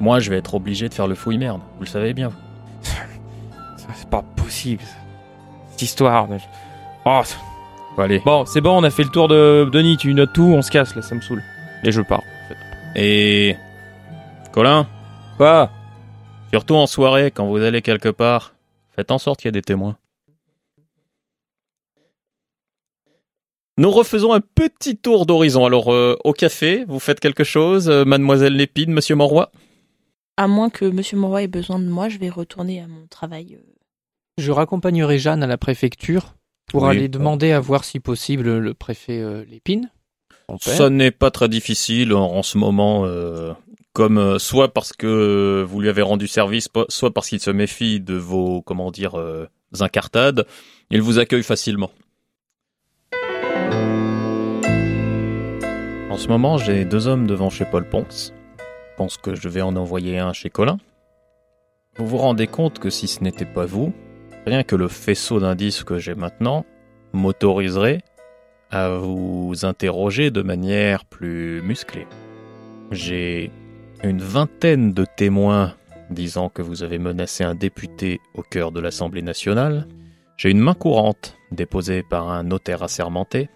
Moi, 0.00 0.20
je 0.20 0.30
vais 0.30 0.36
être 0.36 0.54
obligé 0.54 0.88
de 0.88 0.94
faire 0.94 1.06
le 1.06 1.14
fouille 1.14 1.38
merde. 1.38 1.60
Vous 1.76 1.84
le 1.84 1.88
savez 1.88 2.14
bien. 2.14 2.30
C'est 3.76 4.08
pas 4.08 4.22
possible 4.36 4.82
histoire. 5.82 6.28
Oh, 7.04 7.22
allez. 7.98 8.20
Bon, 8.24 8.44
c'est 8.46 8.60
bon, 8.60 8.78
on 8.78 8.82
a 8.84 8.90
fait 8.90 9.04
le 9.04 9.10
tour 9.10 9.28
de 9.28 9.68
Denis, 9.72 9.96
tu 9.96 10.12
notes 10.14 10.32
tout, 10.32 10.42
on 10.42 10.62
se 10.62 10.70
casse 10.70 10.94
là, 10.94 11.02
ça 11.02 11.14
me 11.14 11.20
saoule. 11.20 11.42
Et 11.82 11.92
je 11.92 12.00
pars. 12.00 12.22
Et. 12.96 13.56
Colin 14.52 14.86
Quoi? 15.36 15.70
Surtout 16.50 16.76
en 16.76 16.86
soirée, 16.86 17.30
quand 17.32 17.46
vous 17.46 17.56
allez 17.56 17.82
quelque 17.82 18.08
part, 18.08 18.54
faites 18.94 19.10
en 19.10 19.18
sorte 19.18 19.40
qu'il 19.40 19.48
y 19.48 19.50
ait 19.50 19.52
des 19.52 19.62
témoins. 19.62 19.96
Nous 23.76 23.90
refaisons 23.90 24.32
un 24.32 24.40
petit 24.40 24.96
tour 24.96 25.26
d'horizon. 25.26 25.66
Alors, 25.66 25.92
euh, 25.92 26.16
au 26.22 26.32
café, 26.32 26.84
vous 26.86 27.00
faites 27.00 27.18
quelque 27.18 27.42
chose 27.42 27.88
euh, 27.88 28.04
Mademoiselle 28.04 28.54
Lépine, 28.54 28.92
Monsieur 28.92 29.16
Monroy 29.16 29.50
À 30.36 30.46
moins 30.46 30.70
que 30.70 30.84
Monsieur 30.84 31.16
Monroy 31.16 31.42
ait 31.42 31.48
besoin 31.48 31.80
de 31.80 31.88
moi, 31.88 32.08
je 32.08 32.18
vais 32.18 32.28
retourner 32.28 32.80
à 32.80 32.86
mon 32.86 33.08
travail 33.08 33.58
euh, 33.58 33.74
je 34.36 34.50
raccompagnerai 34.50 35.18
Jeanne 35.18 35.42
à 35.42 35.46
la 35.46 35.58
préfecture 35.58 36.34
pour 36.66 36.82
Oui. 36.84 36.90
aller 36.90 37.08
demander 37.08 37.52
à 37.52 37.60
voir 37.60 37.84
si 37.84 38.00
possible 38.00 38.58
le 38.58 38.74
préfet 38.74 39.20
euh, 39.20 39.44
Lépine. 39.44 39.90
Ça 40.60 40.90
n'est 40.90 41.10
pas 41.12 41.30
très 41.30 41.48
difficile 41.48 42.12
en, 42.12 42.24
en 42.32 42.42
ce 42.42 42.58
moment, 42.58 43.06
euh, 43.06 43.52
comme 43.92 44.18
euh, 44.18 44.38
soit 44.38 44.74
parce 44.74 44.92
que 44.92 45.64
vous 45.66 45.80
lui 45.80 45.88
avez 45.88 46.02
rendu 46.02 46.26
service, 46.26 46.68
soit 46.88 47.14
parce 47.14 47.28
qu'il 47.28 47.40
se 47.40 47.50
méfie 47.50 48.00
de 48.00 48.14
vos, 48.14 48.60
comment 48.62 48.90
dire, 48.90 49.14
incartades. 49.80 50.46
Il 50.90 51.00
vous 51.00 51.18
accueille 51.18 51.42
facilement. 51.44 51.90
En 56.10 56.16
ce 56.18 56.28
moment, 56.28 56.58
j'ai 56.58 56.84
deux 56.84 57.06
hommes 57.08 57.26
devant 57.26 57.50
chez 57.50 57.64
Paul 57.64 57.88
Ponce. 57.88 58.32
Je 58.58 58.96
pense 58.96 59.16
que 59.16 59.34
je 59.34 59.48
vais 59.48 59.62
en 59.62 59.74
envoyer 59.76 60.18
un 60.18 60.32
chez 60.32 60.50
Colin. 60.50 60.78
Vous 61.96 62.06
vous 62.06 62.18
rendez 62.18 62.46
compte 62.46 62.78
que 62.78 62.90
si 62.90 63.08
ce 63.08 63.22
n'était 63.24 63.44
pas 63.46 63.64
vous, 63.66 63.92
rien 64.46 64.62
que 64.62 64.76
le 64.76 64.88
faisceau 64.88 65.40
d'indices 65.40 65.84
que 65.84 65.98
j'ai 65.98 66.14
maintenant 66.14 66.64
m'autoriserait 67.12 68.02
à 68.70 68.90
vous 68.90 69.64
interroger 69.64 70.30
de 70.30 70.42
manière 70.42 71.04
plus 71.04 71.62
musclée. 71.62 72.06
J'ai 72.90 73.50
une 74.02 74.20
vingtaine 74.20 74.92
de 74.92 75.06
témoins 75.16 75.74
disant 76.10 76.48
que 76.48 76.62
vous 76.62 76.82
avez 76.82 76.98
menacé 76.98 77.44
un 77.44 77.54
député 77.54 78.20
au 78.34 78.42
cœur 78.42 78.72
de 78.72 78.80
l'Assemblée 78.80 79.22
nationale. 79.22 79.86
J'ai 80.36 80.50
une 80.50 80.58
main 80.58 80.74
courante 80.74 81.36
déposée 81.52 82.02
par 82.02 82.28
un 82.30 82.42
notaire 82.42 82.82
assermenté, 82.82 83.48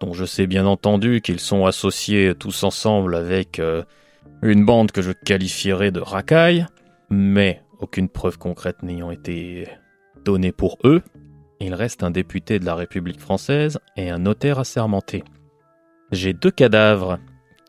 dont 0.00 0.14
je 0.14 0.24
sais 0.24 0.46
bien 0.46 0.66
entendu 0.66 1.20
qu'ils 1.20 1.40
sont 1.40 1.66
associés 1.66 2.34
tous 2.38 2.62
ensemble 2.64 3.14
avec 3.16 3.58
euh, 3.58 3.82
une 4.42 4.64
bande 4.64 4.92
que 4.92 5.02
je 5.02 5.12
qualifierais 5.12 5.90
de 5.90 6.00
racaille, 6.00 6.66
mais 7.10 7.62
aucune 7.80 8.08
preuve 8.08 8.38
concrète 8.38 8.82
n'ayant 8.82 9.10
été 9.10 9.68
donnée 10.26 10.52
pour 10.52 10.76
eux. 10.84 11.02
Il 11.60 11.72
reste 11.72 12.02
un 12.02 12.10
député 12.10 12.58
de 12.58 12.66
la 12.66 12.74
République 12.74 13.20
française 13.20 13.78
et 13.96 14.10
un 14.10 14.18
notaire 14.18 14.58
assermenté. 14.58 15.24
J'ai 16.12 16.34
deux 16.34 16.50
cadavres 16.50 17.18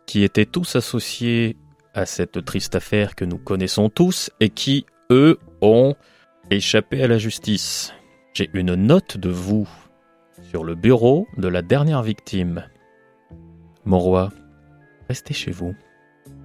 qui 0.06 0.24
étaient 0.24 0.46
tous 0.46 0.76
associés 0.76 1.56
à 1.94 2.06
cette 2.06 2.44
triste 2.44 2.76
affaire 2.76 3.16
que 3.16 3.26
nous 3.26 3.38
connaissons 3.38 3.90
tous 3.90 4.30
et 4.40 4.50
qui, 4.50 4.86
eux, 5.12 5.40
ont 5.62 5.96
échappé 6.50 7.02
à 7.02 7.08
la 7.08 7.18
justice. 7.18 7.94
J'ai 8.34 8.50
une 8.54 8.76
note 8.76 9.18
de 9.18 9.30
vous 9.30 9.70
sur 10.50 10.64
le 10.64 10.76
bureau 10.76 11.28
de 11.38 11.48
la 11.48 11.62
dernière 11.62 12.04
victime. 12.04 12.66
Mon 13.86 14.00
roi, 14.00 14.30
restez 15.10 15.34
chez 15.34 15.52
vous. 15.52 15.76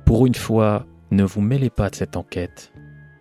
Pour 0.07 0.27
une 0.27 0.35
fois, 0.35 0.87
ne 1.11 1.25
vous 1.25 1.41
mêlez 1.41 1.71
pas 1.71 1.91
de 1.91 1.95
cette 1.95 2.17
enquête. 2.17 2.73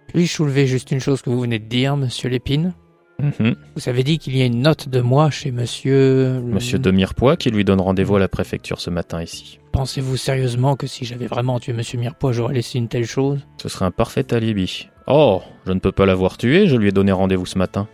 Puis-je 0.07 0.31
soulever 0.31 0.67
juste 0.67 0.91
une 0.91 0.99
chose 0.99 1.21
que 1.21 1.29
vous 1.29 1.41
venez 1.41 1.59
de 1.59 1.67
dire, 1.67 1.97
monsieur 1.97 2.29
Lépine? 2.29 2.73
Mhm. 3.21 3.55
Vous 3.75 3.89
avez 3.89 4.03
dit 4.03 4.17
qu'il 4.17 4.35
y 4.35 4.41
a 4.41 4.45
une 4.45 4.61
note 4.61 4.89
de 4.89 4.99
moi 5.01 5.29
chez 5.29 5.51
monsieur... 5.51 6.41
Monsieur 6.41 6.79
de 6.79 6.91
Mirepoix 6.91 7.37
qui 7.37 7.51
lui 7.51 7.63
donne 7.63 7.81
rendez-vous 7.81 8.15
à 8.15 8.19
la 8.19 8.27
préfecture 8.27 8.81
ce 8.81 8.89
matin 8.89 9.21
ici. 9.21 9.59
Pensez-vous 9.71 10.17
sérieusement 10.17 10.75
que 10.75 10.87
si 10.87 11.05
j'avais 11.05 11.27
vraiment 11.27 11.59
tué 11.59 11.73
monsieur 11.73 11.97
Mirepoix, 11.97 12.31
j'aurais 12.33 12.55
laissé 12.55 12.77
une 12.77 12.87
telle 12.87 13.05
chose? 13.05 13.39
Ce 13.61 13.69
serait 13.69 13.85
un 13.85 13.91
parfait 13.91 14.33
alibi. 14.33 14.89
Oh, 15.07 15.41
je 15.65 15.71
ne 15.71 15.79
peux 15.79 15.91
pas 15.91 16.05
l'avoir 16.05 16.37
tué, 16.37 16.67
je 16.67 16.75
lui 16.75 16.89
ai 16.89 16.91
donné 16.91 17.11
rendez-vous 17.11 17.45
ce 17.45 17.57
matin. 17.57 17.87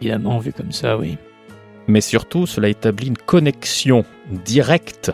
Évidemment, 0.00 0.38
vu 0.38 0.52
comme 0.52 0.72
ça, 0.72 0.96
oui. 0.96 1.18
Mais 1.88 2.00
surtout, 2.00 2.46
cela 2.46 2.68
établit 2.68 3.08
une 3.08 3.18
connexion 3.18 4.04
directe 4.44 5.12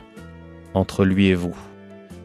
entre 0.75 1.05
lui 1.05 1.29
et 1.29 1.35
vous. 1.35 1.57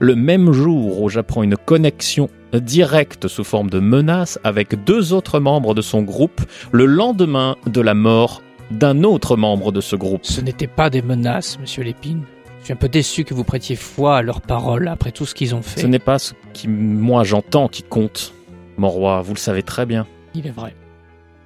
Le 0.01 0.15
même 0.15 0.51
jour 0.51 0.99
où 0.99 1.09
j'apprends 1.09 1.43
une 1.43 1.55
connexion 1.55 2.27
directe 2.53 3.27
sous 3.27 3.43
forme 3.43 3.69
de 3.69 3.79
menace 3.79 4.39
avec 4.43 4.83
deux 4.83 5.13
autres 5.13 5.39
membres 5.39 5.75
de 5.75 5.83
son 5.83 6.01
groupe, 6.01 6.41
le 6.71 6.87
lendemain 6.87 7.55
de 7.67 7.81
la 7.81 7.93
mort 7.93 8.41
d'un 8.71 9.03
autre 9.03 9.37
membre 9.37 9.71
de 9.71 9.79
ce 9.79 9.95
groupe. 9.95 10.25
Ce 10.25 10.41
n'étaient 10.41 10.65
pas 10.65 10.89
des 10.89 11.03
menaces, 11.03 11.59
monsieur 11.59 11.83
Lépine. 11.83 12.23
Je 12.61 12.63
suis 12.65 12.73
un 12.73 12.77
peu 12.77 12.89
déçu 12.89 13.25
que 13.25 13.35
vous 13.35 13.43
prêtiez 13.43 13.75
foi 13.75 14.17
à 14.17 14.21
leurs 14.23 14.41
paroles 14.41 14.87
après 14.87 15.11
tout 15.11 15.27
ce 15.27 15.35
qu'ils 15.35 15.53
ont 15.53 15.61
fait. 15.61 15.81
Ce 15.81 15.85
n'est 15.85 15.99
pas 15.99 16.17
ce 16.17 16.33
qui, 16.53 16.67
moi, 16.67 17.23
j'entends 17.23 17.67
qui 17.67 17.83
compte. 17.83 18.33
Mon 18.77 18.89
roi, 18.89 19.21
vous 19.21 19.35
le 19.35 19.39
savez 19.39 19.61
très 19.61 19.85
bien. 19.85 20.07
Il 20.33 20.47
est 20.47 20.51
vrai. 20.51 20.75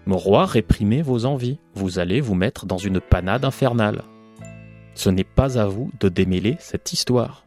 Mon 0.06 0.18
roi, 0.18 0.46
réprimez 0.46 1.02
vos 1.02 1.26
envies. 1.26 1.60
Vous 1.74 2.00
allez 2.00 2.22
vous 2.22 2.36
mettre 2.36 2.66
dans 2.66 2.78
une 2.78 3.02
panade 3.02 3.44
infernale. 3.44 4.04
Ce 4.94 5.10
n'est 5.10 5.26
pas 5.26 5.60
à 5.60 5.66
vous 5.66 5.92
de 6.00 6.08
démêler 6.08 6.56
cette 6.60 6.94
histoire. 6.94 7.45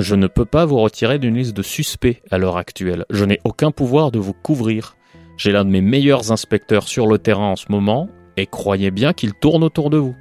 Je 0.00 0.14
ne 0.14 0.28
peux 0.28 0.46
pas 0.46 0.64
vous 0.64 0.78
retirer 0.78 1.18
d'une 1.18 1.36
liste 1.36 1.54
de 1.54 1.60
suspects 1.60 2.22
à 2.30 2.38
l'heure 2.38 2.56
actuelle. 2.56 3.04
Je 3.10 3.26
n'ai 3.26 3.38
aucun 3.44 3.70
pouvoir 3.70 4.10
de 4.10 4.18
vous 4.18 4.32
couvrir. 4.32 4.96
J'ai 5.36 5.52
l'un 5.52 5.66
de 5.66 5.70
mes 5.70 5.82
meilleurs 5.82 6.32
inspecteurs 6.32 6.88
sur 6.88 7.06
le 7.06 7.18
terrain 7.18 7.48
en 7.48 7.56
ce 7.56 7.66
moment, 7.68 8.08
et 8.38 8.46
croyez 8.46 8.90
bien 8.90 9.12
qu'il 9.12 9.34
tourne 9.34 9.62
autour 9.62 9.90
de 9.90 9.98
vous. 9.98 10.16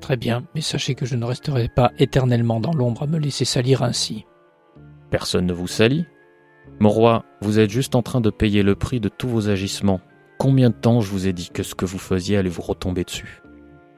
Très 0.00 0.16
bien, 0.16 0.44
mais 0.54 0.62
sachez 0.62 0.94
que 0.94 1.04
je 1.04 1.16
ne 1.16 1.24
resterai 1.26 1.68
pas 1.68 1.92
éternellement 1.98 2.60
dans 2.60 2.72
l'ombre 2.72 3.02
à 3.02 3.06
me 3.06 3.18
laisser 3.18 3.44
salir 3.44 3.82
ainsi. 3.82 4.24
Personne 5.10 5.44
ne 5.44 5.52
vous 5.52 5.68
salit. 5.68 6.06
Mon 6.80 6.88
roi, 6.88 7.26
vous 7.42 7.58
êtes 7.58 7.70
juste 7.70 7.94
en 7.96 8.02
train 8.02 8.22
de 8.22 8.30
payer 8.30 8.62
le 8.62 8.74
prix 8.74 9.00
de 9.00 9.10
tous 9.10 9.28
vos 9.28 9.50
agissements. 9.50 10.00
Combien 10.38 10.70
de 10.70 10.74
temps 10.74 11.02
je 11.02 11.10
vous 11.10 11.26
ai 11.28 11.34
dit 11.34 11.50
que 11.52 11.62
ce 11.62 11.74
que 11.74 11.84
vous 11.84 11.98
faisiez 11.98 12.38
allait 12.38 12.48
vous 12.48 12.62
retomber 12.62 13.04
dessus? 13.04 13.42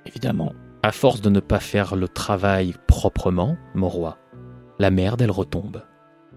Évidemment. 0.04 0.52
À 0.82 0.90
force 0.90 1.20
de 1.20 1.30
ne 1.30 1.40
pas 1.40 1.60
faire 1.60 1.94
le 1.94 2.08
travail 2.08 2.74
proprement, 2.88 3.56
mon 3.74 3.88
roi, 3.88 4.18
la 4.78 4.90
merde, 4.90 5.22
elle 5.22 5.30
retombe. 5.30 5.82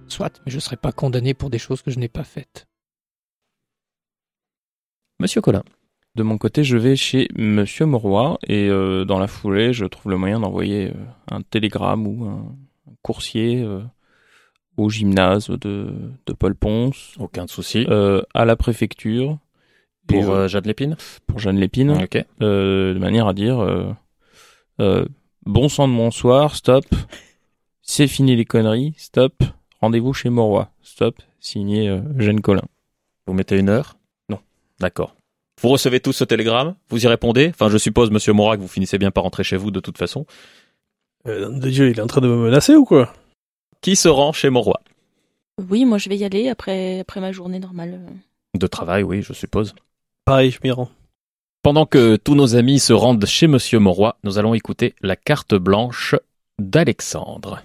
Soit, 0.08 0.42
mais 0.46 0.52
je 0.52 0.58
ne 0.58 0.62
serai 0.62 0.78
pas 0.78 0.92
condamné 0.92 1.34
pour 1.34 1.50
des 1.50 1.60
choses 1.60 1.82
que 1.82 1.92
je 1.92 2.00
n'ai 2.00 2.08
pas 2.08 2.24
faites. 2.24 2.68
Monsieur 5.20 5.42
Colin, 5.42 5.64
De 6.16 6.24
mon 6.24 6.38
côté, 6.38 6.64
je 6.64 6.78
vais 6.78 6.96
chez 6.96 7.28
Monsieur 7.36 7.86
Moroy 7.86 8.38
et 8.48 8.68
euh, 8.70 9.06
dans 9.06 9.20
la 9.20 9.28
foulée, 9.28 9.74
je 9.74 9.86
trouve 9.86 10.12
le 10.12 10.18
moyen 10.18 10.40
d'envoyer 10.40 10.88
euh, 10.88 10.94
un 11.32 11.42
télégramme 11.42 12.08
ou 12.08 12.26
un, 12.26 12.56
un 12.90 12.96
coursier 13.02 13.62
euh, 13.62 13.82
au 14.78 14.90
gymnase 14.90 15.50
de, 15.50 15.94
de 16.26 16.34
Paul 16.34 16.56
Ponce, 16.56 17.16
aucun 17.20 17.48
souci. 17.48 17.86
euh, 17.90 18.22
à 18.34 18.46
la 18.46 18.56
préfecture 18.56 19.38
Pour 20.08 20.30
euh, 20.32 20.46
euh, 20.46 20.48
Jade 20.48 20.66
Lépine? 20.66 20.96
pour 21.28 21.40
Jeanne 21.40 21.58
Lépine, 21.60 21.92
Ok. 21.92 22.26
euh, 22.42 22.94
de 22.94 23.00
manière 23.00 23.28
à 23.28 23.34
dire 23.34 23.60
euh, 23.60 23.92
euh, 24.80 25.06
bon 25.46 25.68
sang 25.68 25.88
de 25.90 25.94
bonsoir, 25.94 26.56
stop, 26.56 26.86
c'est 27.90 28.08
fini 28.08 28.36
les 28.36 28.46
conneries, 28.46 28.94
stop, 28.98 29.44
rendez-vous 29.82 30.14
chez 30.14 30.30
Moroy, 30.30 30.68
stop, 30.84 31.16
signé 31.40 31.90
euh, 31.90 32.02
Jeanne 32.20 32.40
Collin. 32.40 32.62
Vous 33.26 33.34
mettez 33.34 33.58
une 33.58 33.68
heure? 33.68 33.98
Non. 34.30 34.38
D'accord. 34.80 35.16
Vous 35.60 35.70
recevez 35.70 36.00
tous 36.00 36.14
ce 36.14 36.24
télégramme? 36.24 36.76
Vous 36.90 37.04
y 37.04 37.08
répondez? 37.08 37.50
Enfin, 37.50 37.68
je 37.68 37.80
suppose, 37.80 38.12
monsieur 38.12 38.32
Morat, 38.32 38.58
que 38.58 38.62
vous 38.62 38.68
finissez 38.68 39.00
bien 39.00 39.10
par 39.10 39.24
rentrer 39.24 39.44
chez 39.44 39.58
vous 39.58 39.72
de 39.72 39.80
toute 39.80 39.98
façon. 39.98 40.28
Euh, 41.26 41.50
nom 41.50 41.58
de 41.58 41.68
Dieu, 41.68 41.90
il 41.90 41.98
est 41.98 42.02
en 42.02 42.06
train 42.06 42.22
de 42.22 42.28
me 42.28 42.38
menacer 42.38 42.76
ou 42.76 42.86
quoi? 42.86 43.12
Qui 43.82 43.96
se 43.96 44.08
rend 44.08 44.34
chez 44.34 44.52
Moroy 44.52 44.78
Oui, 45.68 45.84
moi 45.86 45.98
je 45.98 46.10
vais 46.10 46.18
y 46.18 46.24
aller 46.24 46.48
après, 46.48 47.00
après 47.00 47.22
ma 47.22 47.32
journée 47.32 47.60
normale. 47.60 48.02
De 48.54 48.68
travail, 48.68 49.02
oui, 49.02 49.24
je 49.24 49.34
suppose. 49.34 49.74
Pareil, 50.26 50.52
je 50.52 50.60
m'y 50.64 50.70
rends. 50.70 50.92
Pendant 51.64 51.88
que 51.88 52.18
tous 52.18 52.36
nos 52.36 52.56
amis 52.56 52.78
se 52.78 52.94
rendent 52.94 53.26
chez 53.26 53.48
Monsieur 53.48 53.80
Moroy, 53.80 54.16
nous 54.24 54.38
allons 54.38 54.54
écouter 54.54 54.94
la 55.02 55.16
carte 55.16 55.56
blanche 55.56 56.14
d'Alexandre. 56.60 57.64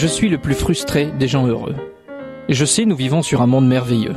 Je 0.00 0.06
suis 0.06 0.30
le 0.30 0.38
plus 0.38 0.54
frustré 0.54 1.10
des 1.18 1.28
gens 1.28 1.46
heureux. 1.46 1.74
Je 2.48 2.64
sais, 2.64 2.86
nous 2.86 2.96
vivons 2.96 3.20
sur 3.20 3.42
un 3.42 3.46
monde 3.46 3.68
merveilleux. 3.68 4.14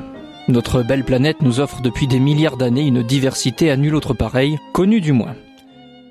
Notre 0.48 0.82
belle 0.82 1.04
planète 1.04 1.42
nous 1.42 1.60
offre 1.60 1.82
depuis 1.82 2.08
des 2.08 2.22
milliards 2.22 2.56
d'années 2.56 2.88
une 2.88 3.04
diversité 3.04 3.70
à 3.70 3.76
nulle 3.76 3.96
autre 3.96 4.14
pareille, 4.14 4.58
connue 4.72 5.02
du 5.02 5.12
moins. 5.12 5.36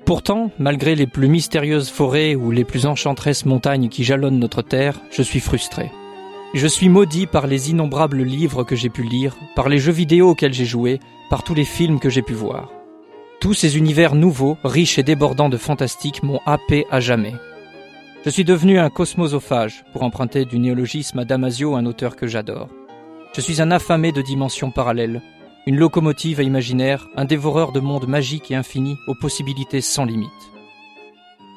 Pourtant, 0.05 0.51
malgré 0.59 0.93
les 0.93 1.07
plus 1.07 1.27
mystérieuses 1.27 1.89
forêts 1.89 2.35
ou 2.35 2.51
les 2.51 2.65
plus 2.65 2.85
enchanteresses 2.85 3.47
montagnes 3.47 3.89
qui 3.89 4.03
jalonnent 4.03 4.37
notre 4.37 4.61
terre, 4.61 5.01
je 5.09 5.23
suis 5.23 5.39
frustré. 5.39 5.89
Je 6.53 6.67
suis 6.67 6.87
maudit 6.87 7.25
par 7.25 7.47
les 7.47 7.71
innombrables 7.71 8.21
livres 8.21 8.63
que 8.63 8.75
j'ai 8.75 8.89
pu 8.89 9.01
lire, 9.01 9.35
par 9.55 9.69
les 9.69 9.79
jeux 9.79 9.91
vidéo 9.91 10.29
auxquels 10.29 10.53
j'ai 10.53 10.65
joué, 10.65 10.99
par 11.31 11.41
tous 11.41 11.55
les 11.55 11.65
films 11.65 11.99
que 11.99 12.11
j'ai 12.11 12.21
pu 12.21 12.33
voir. 12.33 12.69
Tous 13.41 13.55
ces 13.55 13.75
univers 13.75 14.13
nouveaux, 14.13 14.55
riches 14.63 14.99
et 14.99 15.03
débordants 15.03 15.49
de 15.49 15.57
fantastique 15.57 16.21
m'ont 16.21 16.41
happé 16.45 16.85
à 16.91 16.99
jamais. 16.99 17.33
Je 18.25 18.29
suis 18.29 18.45
devenu 18.45 18.79
un 18.79 18.89
cosmosophage, 18.89 19.83
pour 19.91 20.03
emprunter 20.03 20.45
du 20.45 20.57
néologisme 20.57 21.19
à 21.19 21.25
Damasio, 21.25 21.75
un 21.75 21.85
auteur 21.85 22.15
que 22.15 22.25
j'adore. 22.25 22.69
Je 23.35 23.41
suis 23.41 23.61
un 23.61 23.69
affamé 23.69 24.13
de 24.13 24.21
dimensions 24.21 24.71
parallèles, 24.71 25.21
une 25.67 25.75
locomotive 25.75 26.39
à 26.39 26.43
imaginaire, 26.43 27.09
un 27.17 27.25
dévoreur 27.25 27.73
de 27.73 27.81
mondes 27.81 28.07
magiques 28.07 28.49
et 28.49 28.55
infinis 28.55 28.95
aux 29.07 29.15
possibilités 29.15 29.81
sans 29.81 30.05
limite. 30.05 30.29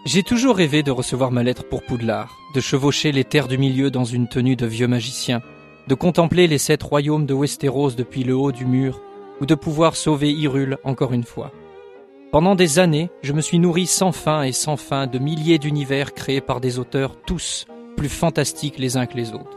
J'ai 0.07 0.25
toujours 0.25 0.57
rêvé 0.57 0.83
de 0.83 0.91
recevoir 0.91 1.31
ma 1.31 1.45
lettre 1.45 1.69
pour 1.69 1.85
Poudlard, 1.85 2.37
de 2.53 2.61
chevaucher 2.61 3.13
les 3.13 3.23
terres 3.23 3.49
du 3.49 3.59
milieu 3.59 3.93
dans 3.93 4.05
une 4.05 4.27
tenue 4.27 4.57
de 4.57 4.67
vieux 4.67 4.89
magicien, 4.89 5.43
de 5.87 5.95
contempler 5.95 6.49
les 6.49 6.59
sept 6.59 6.83
royaumes 6.83 7.27
de 7.27 7.35
Westeros 7.35 7.93
depuis 7.93 8.25
le 8.25 8.35
haut 8.35 8.51
du 8.51 8.67
mur, 8.67 9.01
ou 9.41 9.47
de 9.47 9.55
pouvoir 9.55 9.95
sauver 9.95 10.33
Hyrule 10.33 10.79
encore 10.83 11.13
une 11.13 11.23
fois. 11.23 11.53
Pendant 12.33 12.57
des 12.57 12.79
années, 12.81 13.09
je 13.23 13.33
me 13.33 13.41
suis 13.41 13.59
nourri 13.59 13.87
sans 13.87 14.11
fin 14.11 14.43
et 14.43 14.53
sans 14.53 14.77
fin 14.77 15.07
de 15.07 15.19
milliers 15.19 15.59
d'univers 15.59 16.13
créés 16.13 16.41
par 16.41 16.61
des 16.61 16.79
auteurs 16.79 17.17
tous 17.23 17.67
plus 17.97 18.09
fantastiques 18.09 18.79
les 18.79 18.97
uns 18.97 19.07
que 19.07 19.17
les 19.17 19.33
autres. 19.33 19.57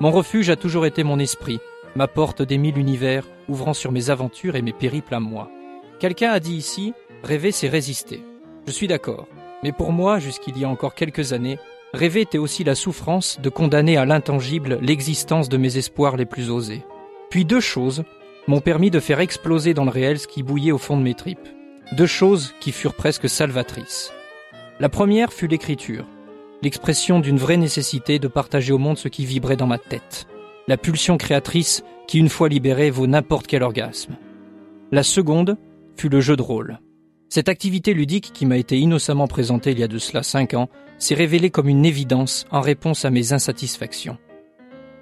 Mon 0.00 0.10
refuge 0.10 0.50
a 0.50 0.56
toujours 0.56 0.86
été 0.86 1.02
mon 1.02 1.18
esprit, 1.18 1.60
ma 1.96 2.06
porte 2.06 2.42
des 2.42 2.58
mille 2.58 2.78
univers 2.78 3.26
ouvrant 3.48 3.72
sur 3.74 3.90
mes 3.90 4.10
aventures 4.10 4.54
et 4.54 4.62
mes 4.62 4.72
périples 4.72 5.14
à 5.14 5.20
moi. 5.20 5.50
Quelqu'un 5.98 6.30
a 6.30 6.40
dit 6.40 6.54
ici, 6.54 6.92
rêver 7.22 7.52
c'est 7.52 7.68
résister. 7.68 8.22
Je 8.66 8.72
suis 8.72 8.86
d'accord. 8.86 9.26
Mais 9.62 9.72
pour 9.72 9.92
moi, 9.92 10.18
jusqu'il 10.18 10.58
y 10.58 10.64
a 10.64 10.68
encore 10.68 10.94
quelques 10.94 11.32
années, 11.32 11.58
rêver 11.94 12.20
était 12.20 12.38
aussi 12.38 12.64
la 12.64 12.74
souffrance 12.74 13.40
de 13.40 13.48
condamner 13.48 13.96
à 13.96 14.04
l'intangible 14.04 14.78
l'existence 14.82 15.48
de 15.48 15.56
mes 15.56 15.78
espoirs 15.78 16.18
les 16.18 16.26
plus 16.26 16.50
osés. 16.50 16.84
Puis 17.30 17.46
deux 17.46 17.60
choses 17.60 18.04
m'ont 18.46 18.60
permis 18.60 18.90
de 18.90 19.00
faire 19.00 19.20
exploser 19.20 19.72
dans 19.72 19.84
le 19.84 19.90
réel 19.90 20.18
ce 20.18 20.28
qui 20.28 20.42
bouillait 20.42 20.72
au 20.72 20.78
fond 20.78 20.98
de 20.98 21.02
mes 21.02 21.14
tripes. 21.14 21.48
Deux 21.92 22.06
choses 22.06 22.54
qui 22.60 22.72
furent 22.72 22.94
presque 22.94 23.28
salvatrices. 23.28 24.12
La 24.80 24.88
première 24.88 25.32
fut 25.32 25.46
l'écriture, 25.46 26.06
l'expression 26.62 27.20
d'une 27.20 27.36
vraie 27.36 27.58
nécessité 27.58 28.18
de 28.18 28.26
partager 28.26 28.72
au 28.72 28.78
monde 28.78 28.98
ce 28.98 29.08
qui 29.08 29.26
vibrait 29.26 29.56
dans 29.56 29.66
ma 29.66 29.78
tête, 29.78 30.26
la 30.66 30.76
pulsion 30.76 31.18
créatrice 31.18 31.84
qui, 32.08 32.18
une 32.18 32.30
fois 32.30 32.48
libérée, 32.48 32.90
vaut 32.90 33.06
n'importe 33.06 33.46
quel 33.46 33.62
orgasme. 33.62 34.16
La 34.92 35.02
seconde 35.02 35.56
fut 35.96 36.08
le 36.08 36.20
jeu 36.20 36.36
de 36.36 36.42
rôle. 36.42 36.80
Cette 37.28 37.48
activité 37.48 37.94
ludique 37.94 38.32
qui 38.32 38.46
m'a 38.46 38.56
été 38.56 38.78
innocemment 38.78 39.26
présentée 39.26 39.72
il 39.72 39.78
y 39.78 39.82
a 39.82 39.88
de 39.88 39.98
cela 39.98 40.22
cinq 40.22 40.54
ans 40.54 40.68
s'est 40.98 41.14
révélée 41.14 41.50
comme 41.50 41.68
une 41.68 41.84
évidence 41.84 42.46
en 42.50 42.60
réponse 42.60 43.04
à 43.04 43.10
mes 43.10 43.32
insatisfactions. 43.32 44.18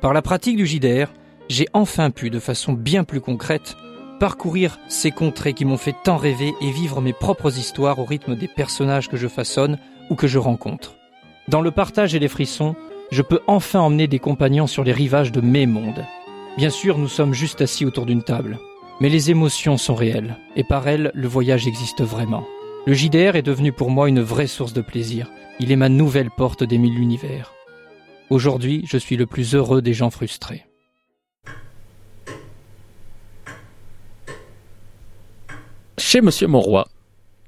Par 0.00 0.12
la 0.12 0.22
pratique 0.22 0.56
du 0.56 0.66
JDR, 0.66 1.12
j'ai 1.48 1.66
enfin 1.74 2.10
pu, 2.10 2.30
de 2.30 2.40
façon 2.40 2.72
bien 2.72 3.04
plus 3.04 3.20
concrète, 3.20 3.76
parcourir 4.22 4.78
ces 4.86 5.10
contrées 5.10 5.52
qui 5.52 5.64
m'ont 5.64 5.76
fait 5.76 5.96
tant 6.04 6.16
rêver 6.16 6.54
et 6.60 6.70
vivre 6.70 7.00
mes 7.00 7.12
propres 7.12 7.58
histoires 7.58 7.98
au 7.98 8.04
rythme 8.04 8.36
des 8.36 8.46
personnages 8.46 9.08
que 9.08 9.16
je 9.16 9.26
façonne 9.26 9.78
ou 10.10 10.14
que 10.14 10.28
je 10.28 10.38
rencontre. 10.38 10.94
Dans 11.48 11.60
le 11.60 11.72
partage 11.72 12.14
et 12.14 12.20
les 12.20 12.28
frissons, 12.28 12.76
je 13.10 13.22
peux 13.22 13.40
enfin 13.48 13.80
emmener 13.80 14.06
des 14.06 14.20
compagnons 14.20 14.68
sur 14.68 14.84
les 14.84 14.92
rivages 14.92 15.32
de 15.32 15.40
mes 15.40 15.66
mondes. 15.66 16.04
Bien 16.56 16.70
sûr, 16.70 16.98
nous 16.98 17.08
sommes 17.08 17.34
juste 17.34 17.62
assis 17.62 17.84
autour 17.84 18.06
d'une 18.06 18.22
table. 18.22 18.60
Mais 19.00 19.08
les 19.08 19.32
émotions 19.32 19.76
sont 19.76 19.96
réelles, 19.96 20.36
et 20.54 20.62
par 20.62 20.86
elles, 20.86 21.10
le 21.14 21.26
voyage 21.26 21.66
existe 21.66 22.02
vraiment. 22.02 22.44
Le 22.86 22.94
JDR 22.94 23.34
est 23.34 23.42
devenu 23.42 23.72
pour 23.72 23.90
moi 23.90 24.08
une 24.08 24.22
vraie 24.22 24.46
source 24.46 24.72
de 24.72 24.82
plaisir. 24.82 25.32
Il 25.58 25.72
est 25.72 25.76
ma 25.76 25.88
nouvelle 25.88 26.30
porte 26.30 26.62
des 26.62 26.78
mille 26.78 27.00
univers. 27.00 27.52
Aujourd'hui, 28.30 28.84
je 28.86 28.98
suis 28.98 29.16
le 29.16 29.26
plus 29.26 29.56
heureux 29.56 29.82
des 29.82 29.94
gens 29.94 30.10
frustrés. 30.10 30.64
Chez 36.04 36.20
Monsieur 36.20 36.48
Monroy, 36.48 36.88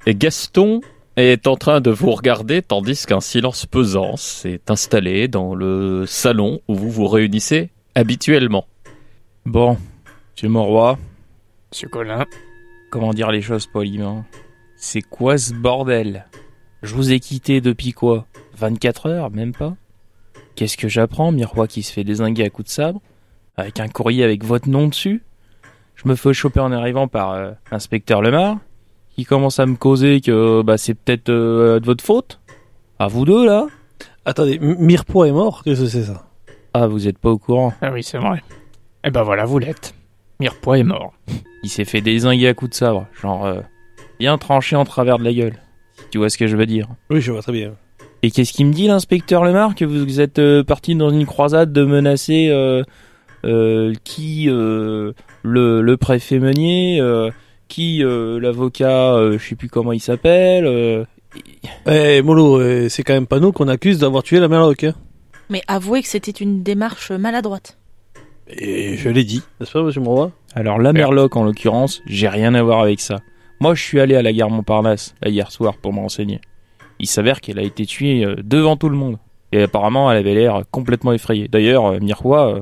et 0.07 0.15
Gaston 0.15 0.81
est 1.17 1.49
en 1.49 1.57
train 1.57 1.81
de 1.81 1.91
vous 1.91 2.13
regarder 2.13 2.63
tandis 2.63 3.05
qu'un 3.05 3.21
silence 3.21 3.67
pesant 3.67 4.17
s'est 4.17 4.61
installé 4.69 5.27
dans 5.27 5.57
le 5.57 6.07
salon 6.07 6.61
où 6.69 6.77
vous 6.77 6.89
vous 6.89 7.09
réunissez 7.09 7.71
habituellement. 7.97 8.67
Bon, 9.45 9.77
monsieur 10.33 10.49
Monroy, 10.49 10.97
Monsieur 11.73 11.89
Colin, 11.89 12.25
comment 12.91 13.13
dire 13.13 13.33
les 13.33 13.43
choses 13.43 13.67
poliment? 13.67 14.25
C'est 14.77 15.03
quoi 15.03 15.37
ce 15.37 15.53
bordel? 15.53 16.25
Je 16.83 16.95
vous 16.95 17.13
ai 17.13 17.19
quitté 17.19 17.61
depuis 17.61 17.93
quoi? 17.93 18.25
24 18.57 19.07
heures, 19.07 19.31
même 19.31 19.53
pas? 19.53 19.75
Qu'est-ce 20.55 20.77
que 20.77 20.89
j'apprends 20.89 21.33
Miroir 21.33 21.67
qui 21.67 21.83
se 21.83 21.93
fait 21.93 22.05
désinguer 22.05 22.45
à 22.45 22.51
coups 22.51 22.69
de 22.69 22.73
sabre? 22.73 23.03
Avec 23.57 23.81
un 23.81 23.89
courrier 23.89 24.23
avec 24.23 24.45
votre 24.45 24.69
nom 24.69 24.87
dessus? 24.87 25.23
Je 26.05 26.11
me 26.11 26.17
fais 26.17 26.35
choper 26.35 26.61
en 26.61 26.71
arrivant 26.71 27.09
par 27.09 27.33
euh, 27.33 27.53
l'inspecteur 27.73 28.21
Lemar 28.21 28.59
qui 29.15 29.25
commence 29.25 29.59
à 29.59 29.67
me 29.67 29.77
causer 29.77 30.21
que 30.21 30.63
bah, 30.63 30.77
c'est 30.77 30.95
peut-être 30.95 31.31
euh, 31.31 31.81
de 31.81 31.87
votre 31.87 32.05
faute 32.05 32.41
À 32.99 33.07
vous 33.07 33.25
deux, 33.25 33.47
là 33.47 33.67
Attendez, 34.27 34.59
Mirepoix 34.61 35.29
est 35.29 35.33
mort? 35.33 35.63
Qu'est-ce 35.65 35.83
que 35.83 35.87
c'est 35.87 36.05
ça? 36.05 36.27
Ah, 36.75 36.87
vous 36.89 37.09
êtes 37.09 37.19
pas 37.19 37.31
au 37.31 37.39
courant 37.39 37.73
Ah 37.81 37.91
oui, 37.93 38.03
c'est 38.03 38.19
vrai. 38.19 38.43
Eh 39.05 39.11
ben 39.11 39.23
voilà, 39.23 39.45
vous 39.45 39.59
l'êtes. 39.59 39.95
Mirepoix 40.41 40.79
est 40.79 40.83
mort. 40.83 41.15
Il 41.63 41.71
s'est 41.71 41.85
fait 41.85 42.01
désinguer 42.01 42.49
à 42.49 42.55
coups 42.55 42.73
de 42.73 42.75
sabre, 42.75 43.07
genre 43.21 43.47
euh, 43.47 43.61
bien 44.19 44.37
tranché 44.37 44.77
en 44.77 44.85
travers 44.85 45.19
de 45.19 45.25
la 45.25 45.33
gueule. 45.33 45.57
Tu 46.11 46.19
vois 46.19 46.29
ce 46.29 46.37
que 46.37 46.47
je 46.47 46.57
veux 46.57 46.67
dire? 46.67 46.89
Oui, 47.11 47.21
je 47.21 47.33
vois 47.33 47.43
très 47.43 47.53
bien. 47.53 47.73
Et 48.23 48.31
qu'est-ce 48.31 48.53
qu'il 48.53 48.67
me 48.67 48.73
dit 48.73 48.89
l'inspecteur 48.89 49.45
Lemar 49.45 49.75
que 49.75 49.85
vous 49.85 50.21
êtes 50.21 50.39
euh, 50.39 50.65
parti 50.65 50.95
dans 50.95 51.11
une 51.11 51.27
croisade 51.27 51.73
de 51.73 51.85
menacer 51.85 52.49
euh, 52.49 52.83
euh, 52.83 52.85
qui 54.05 54.49
euh, 54.49 55.13
le, 55.43 55.83
le 55.83 55.97
préfet 55.97 56.39
Meunier, 56.39 56.99
euh, 57.01 57.31
qui 57.69 58.03
euh, 58.03 58.39
l'avocat, 58.41 59.15
euh, 59.15 59.39
je 59.39 59.49
sais 59.49 59.55
plus 59.57 59.69
comment 59.69 59.93
il 59.93 60.01
s'appelle. 60.01 60.67
euh, 60.67 61.05
Eh, 61.87 62.23
Molo, 62.23 62.61
euh, 62.61 62.89
c'est 62.89 63.03
quand 63.03 63.15
même 63.15 63.27
pas 63.27 63.41
nous 63.41 63.53
qu'on 63.53 63.69
accuse 63.69 63.99
d'avoir 63.99 64.23
tué 64.23 64.41
la 64.41 64.49
Merloc, 64.49 64.85
hein 64.85 64.95
Mais 65.51 65.63
avouez 65.67 66.03
que 66.03 66.09
c'était 66.09 66.31
une 66.31 66.63
démarche 66.63 67.11
maladroite. 67.11 67.79
Et 68.49 68.97
je 68.97 69.09
l'ai 69.09 69.25
dit, 69.25 69.43
n'est-ce 69.59 69.73
pas, 69.73 69.83
monsieur 69.83 70.01
Monroy 70.03 70.31
Alors 70.55 70.79
la 70.79 70.93
Merloc 70.93 71.35
en 71.37 71.45
l'occurrence, 71.45 72.03
j'ai 72.07 72.29
rien 72.29 72.55
à 72.55 72.63
voir 72.63 72.81
avec 72.81 73.01
ça. 73.01 73.21
Moi 73.61 73.75
je 73.75 73.83
suis 73.83 74.01
allé 74.01 74.15
à 74.17 74.23
la 74.23 74.33
gare 74.33 74.51
Montparnasse 74.51 75.15
là, 75.23 75.31
hier 75.31 75.51
soir 75.51 75.75
pour 75.79 75.93
me 75.95 76.01
renseigner. 76.01 76.41
Il 76.99 77.07
s'avère 77.07 77.41
qu'elle 77.41 77.59
a 77.59 77.63
été 77.63 77.87
tuée 77.87 78.25
euh, 78.25 78.37
devant 78.45 78.77
tout 78.77 78.89
le 78.91 78.97
monde. 78.97 79.17
Et 79.53 79.63
apparemment 79.63 80.11
elle 80.13 80.19
avait 80.19 80.35
l'air 80.35 80.63
complètement 80.71 81.13
effrayée. 81.13 81.49
D'ailleurs, 81.49 81.87
euh, 81.87 81.99
Miroir, 82.01 82.49
euh, 82.49 82.61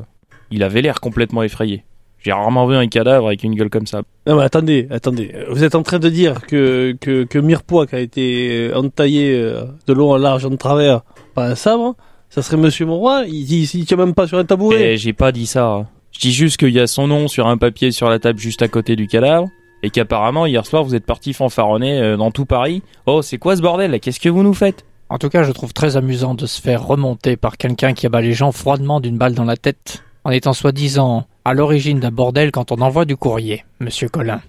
il 0.53 0.63
avait 0.63 0.83
l'air 0.83 1.01
complètement 1.01 1.43
effrayé. 1.43 1.85
J'ai 2.25 2.33
rarement 2.33 2.67
vu 2.69 2.77
un 2.77 2.87
cadavre 2.87 3.27
avec 3.27 3.43
une 3.43 3.55
gueule 3.57 3.71
comme 3.71 3.87
ça. 3.87 4.03
Non, 4.29 4.37
mais 4.37 4.45
attendez, 4.45 4.87
attendez. 4.91 5.35
Vous 5.51 5.65
êtes 5.65 5.75
en 5.75 5.83
train 5.83 5.99
de 5.99 6.09
dire 6.09 6.47
que, 6.47 6.97
que, 7.01 7.25
que 7.25 7.39
Mirepoix, 7.41 7.87
qui 7.89 7.97
a 7.97 7.99
été 8.01 8.69
euh, 8.71 8.79
entaillé 8.79 9.35
euh, 9.35 9.65
de 9.89 9.93
long 9.93 10.13
en 10.13 10.19
large, 10.19 10.45
en 10.47 10.55
travers, 10.57 11.01
par 11.35 11.47
un 11.47 11.57
sabre, 11.57 11.97
ça 12.31 12.43
serait 12.43 12.57
monsieur 12.59 12.87
Monroy 12.87 13.25
Il, 13.27 13.53
il, 13.53 13.65
il 13.65 13.85
tient 13.87 13.97
même 13.97 14.15
pas 14.15 14.29
sur 14.29 14.39
un 14.39 14.45
tabouret. 14.45 14.93
Et 14.95 14.97
j'ai 14.99 15.13
pas 15.13 15.33
dit 15.33 15.47
ça. 15.47 15.67
hein. 15.67 15.87
Je 16.13 16.21
dis 16.21 16.33
juste 16.33 16.59
qu'il 16.59 16.71
y 16.71 16.79
a 16.79 16.87
son 16.87 17.09
nom 17.09 17.27
sur 17.27 17.49
un 17.49 17.57
papier 17.57 17.91
sur 17.91 18.09
la 18.09 18.21
table 18.21 18.39
juste 18.39 18.63
à 18.63 18.69
côté 18.69 18.95
du 18.95 19.09
cadavre. 19.09 19.49
Et 19.83 19.91
qu'apparemment 19.91 20.47
hier 20.47 20.65
soir 20.65 20.85
vous 20.85 20.95
êtes 20.95 21.05
parti 21.07 21.33
fanfaronner 21.33 21.99
euh, 22.01 22.17
dans 22.17 22.31
tout 22.31 22.45
Paris. 22.47 22.83
Oh 23.07 23.21
c'est 23.21 23.39
quoi 23.39 23.57
ce 23.57 23.63
bordel 23.63 23.91
là? 23.91 23.99
Qu'est-ce 23.99 24.21
que 24.21 24.29
vous 24.29 24.45
nous 24.45 24.55
faites? 24.55 24.85
En 25.09 25.19
tout 25.19 25.29
cas, 25.29 25.43
je 25.43 25.51
trouve 25.51 25.73
très 25.75 25.97
amusant 25.97 26.35
de 26.37 26.47
se 26.47 26.61
faire 26.63 26.87
remonter 26.87 27.37
par 27.37 27.57
quelqu'un 27.57 27.93
qui 27.93 28.07
abat 28.07 28.21
les 28.21 28.33
gens 28.33 28.53
froidement 28.53 29.01
d'une 29.01 29.19
balle 29.19 29.35
dans 29.35 29.45
la 29.45 29.57
tête, 29.57 30.05
en 30.25 30.31
étant 30.31 30.53
soi-disant 30.53 31.27
à 31.45 31.55
l'origine 31.55 32.01
d'un 32.01 32.11
bordel 32.11 32.51
quand 32.53 32.73
on 32.73 32.81
envoie 32.81 33.05
du 33.05 33.16
courrier, 33.16 33.64
monsieur 33.81 34.09
Colin. 34.09 34.41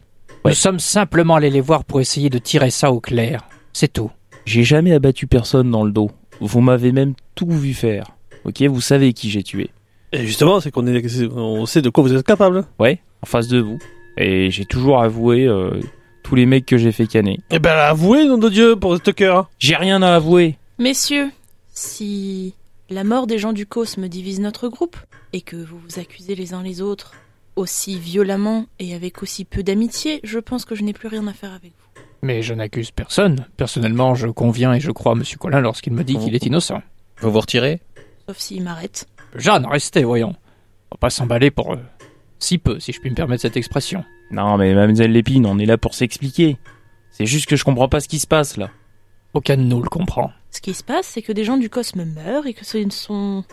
Ouais. 0.45 0.51
Nous 0.51 0.55
sommes 0.55 0.79
simplement 0.79 1.35
allés 1.35 1.49
les 1.49 1.61
voir 1.61 1.85
pour 1.85 2.01
essayer 2.01 2.29
de 2.29 2.37
tirer 2.37 2.69
ça 2.69 2.91
au 2.91 2.99
clair. 2.99 3.41
C'est 3.71 3.91
tout. 3.91 4.11
J'ai 4.45 4.63
jamais 4.63 4.93
abattu 4.93 5.25
personne 5.25 5.71
dans 5.71 5.83
le 5.83 5.91
dos. 5.91 6.11
Vous 6.41 6.61
m'avez 6.61 6.91
même 6.91 7.13
tout 7.35 7.49
vu 7.49 7.73
faire. 7.73 8.05
Ok, 8.43 8.61
vous 8.63 8.81
savez 8.81 9.13
qui 9.13 9.29
j'ai 9.29 9.43
tué. 9.43 9.69
Et 10.11 10.25
justement, 10.25 10.59
c'est 10.59 10.69
qu'on 10.69 10.85
est, 10.85 11.27
on 11.35 11.65
sait 11.65 11.81
de 11.81 11.89
quoi 11.89 12.03
vous 12.03 12.13
êtes 12.13 12.25
capable. 12.25 12.65
Ouais, 12.77 12.99
en 13.21 13.25
face 13.25 13.47
de 13.47 13.59
vous. 13.59 13.79
Et 14.17 14.51
j'ai 14.51 14.65
toujours 14.65 15.01
avoué 15.01 15.47
euh, 15.47 15.79
tous 16.23 16.35
les 16.35 16.45
mecs 16.45 16.65
que 16.65 16.77
j'ai 16.77 16.91
fait 16.91 17.07
canner. 17.07 17.39
Eh 17.49 17.59
ben, 17.59 17.71
avouez, 17.71 18.25
nom 18.25 18.37
de 18.37 18.49
Dieu, 18.49 18.75
pour 18.75 18.95
ce 18.97 19.11
cœur. 19.11 19.49
J'ai 19.59 19.75
rien 19.75 20.01
à 20.03 20.15
avouer. 20.15 20.57
Messieurs, 20.77 21.31
si 21.71 22.53
la 22.89 23.03
mort 23.03 23.27
des 23.27 23.37
gens 23.37 23.53
du 23.53 23.65
Cosme 23.65 24.07
divise 24.07 24.39
notre 24.39 24.67
groupe, 24.67 24.97
et 25.33 25.41
que 25.41 25.55
vous 25.55 25.79
vous 25.79 25.99
accusez 25.99 26.35
les 26.35 26.53
uns 26.53 26.63
les 26.63 26.81
autres 26.81 27.13
aussi 27.55 27.99
violemment 27.99 28.65
et 28.79 28.95
avec 28.95 29.21
aussi 29.21 29.45
peu 29.45 29.63
d'amitié, 29.63 30.19
je 30.23 30.39
pense 30.39 30.65
que 30.65 30.75
je 30.75 30.83
n'ai 30.83 30.93
plus 30.93 31.07
rien 31.07 31.27
à 31.27 31.33
faire 31.33 31.53
avec 31.53 31.71
vous. 31.71 32.01
Mais 32.21 32.41
je 32.41 32.53
n'accuse 32.53 32.91
personne. 32.91 33.47
Personnellement, 33.57 34.15
je 34.15 34.27
conviens 34.27 34.73
et 34.73 34.79
je 34.79 34.91
crois 34.91 35.11
à 35.11 35.15
monsieur 35.15 35.37
Colin 35.37 35.59
lorsqu'il 35.59 35.93
me 35.93 36.03
dit 36.03 36.17
qu'il 36.17 36.35
est 36.35 36.45
innocent. 36.45 36.81
Vous 37.19 37.31
vous 37.31 37.39
retirez? 37.39 37.81
Sauf 38.27 38.37
s'il 38.37 38.63
m'arrête. 38.63 39.07
Jeanne, 39.35 39.65
restez, 39.65 40.03
voyons. 40.03 40.35
On 40.89 40.95
va 40.95 40.97
pas 40.99 41.09
s'emballer 41.09 41.51
pour 41.51 41.73
euh, 41.73 41.79
si 42.39 42.57
peu, 42.57 42.79
si 42.79 42.93
je 42.93 42.99
puis 42.99 43.09
me 43.09 43.15
permettre 43.15 43.41
cette 43.41 43.57
expression. 43.57 44.03
Non 44.31 44.57
mais 44.57 44.73
mademoiselle 44.73 45.11
Lépine, 45.11 45.45
on 45.45 45.59
est 45.59 45.65
là 45.65 45.77
pour 45.77 45.93
s'expliquer. 45.93 46.57
C'est 47.11 47.25
juste 47.25 47.47
que 47.47 47.55
je 47.55 47.63
comprends 47.63 47.89
pas 47.89 47.99
ce 47.99 48.07
qui 48.07 48.19
se 48.19 48.27
passe 48.27 48.57
là. 48.57 48.69
Aucun 49.33 49.57
de 49.57 49.63
nous 49.63 49.81
le 49.81 49.89
comprend. 49.89 50.31
Ce 50.51 50.61
qui 50.61 50.73
se 50.73 50.83
passe, 50.83 51.07
c'est 51.07 51.21
que 51.21 51.31
des 51.31 51.43
gens 51.43 51.57
du 51.57 51.69
Cosme 51.69 52.05
meurent 52.05 52.45
et 52.45 52.53
que 52.53 52.65
ce 52.65 52.87
sont 52.89 53.43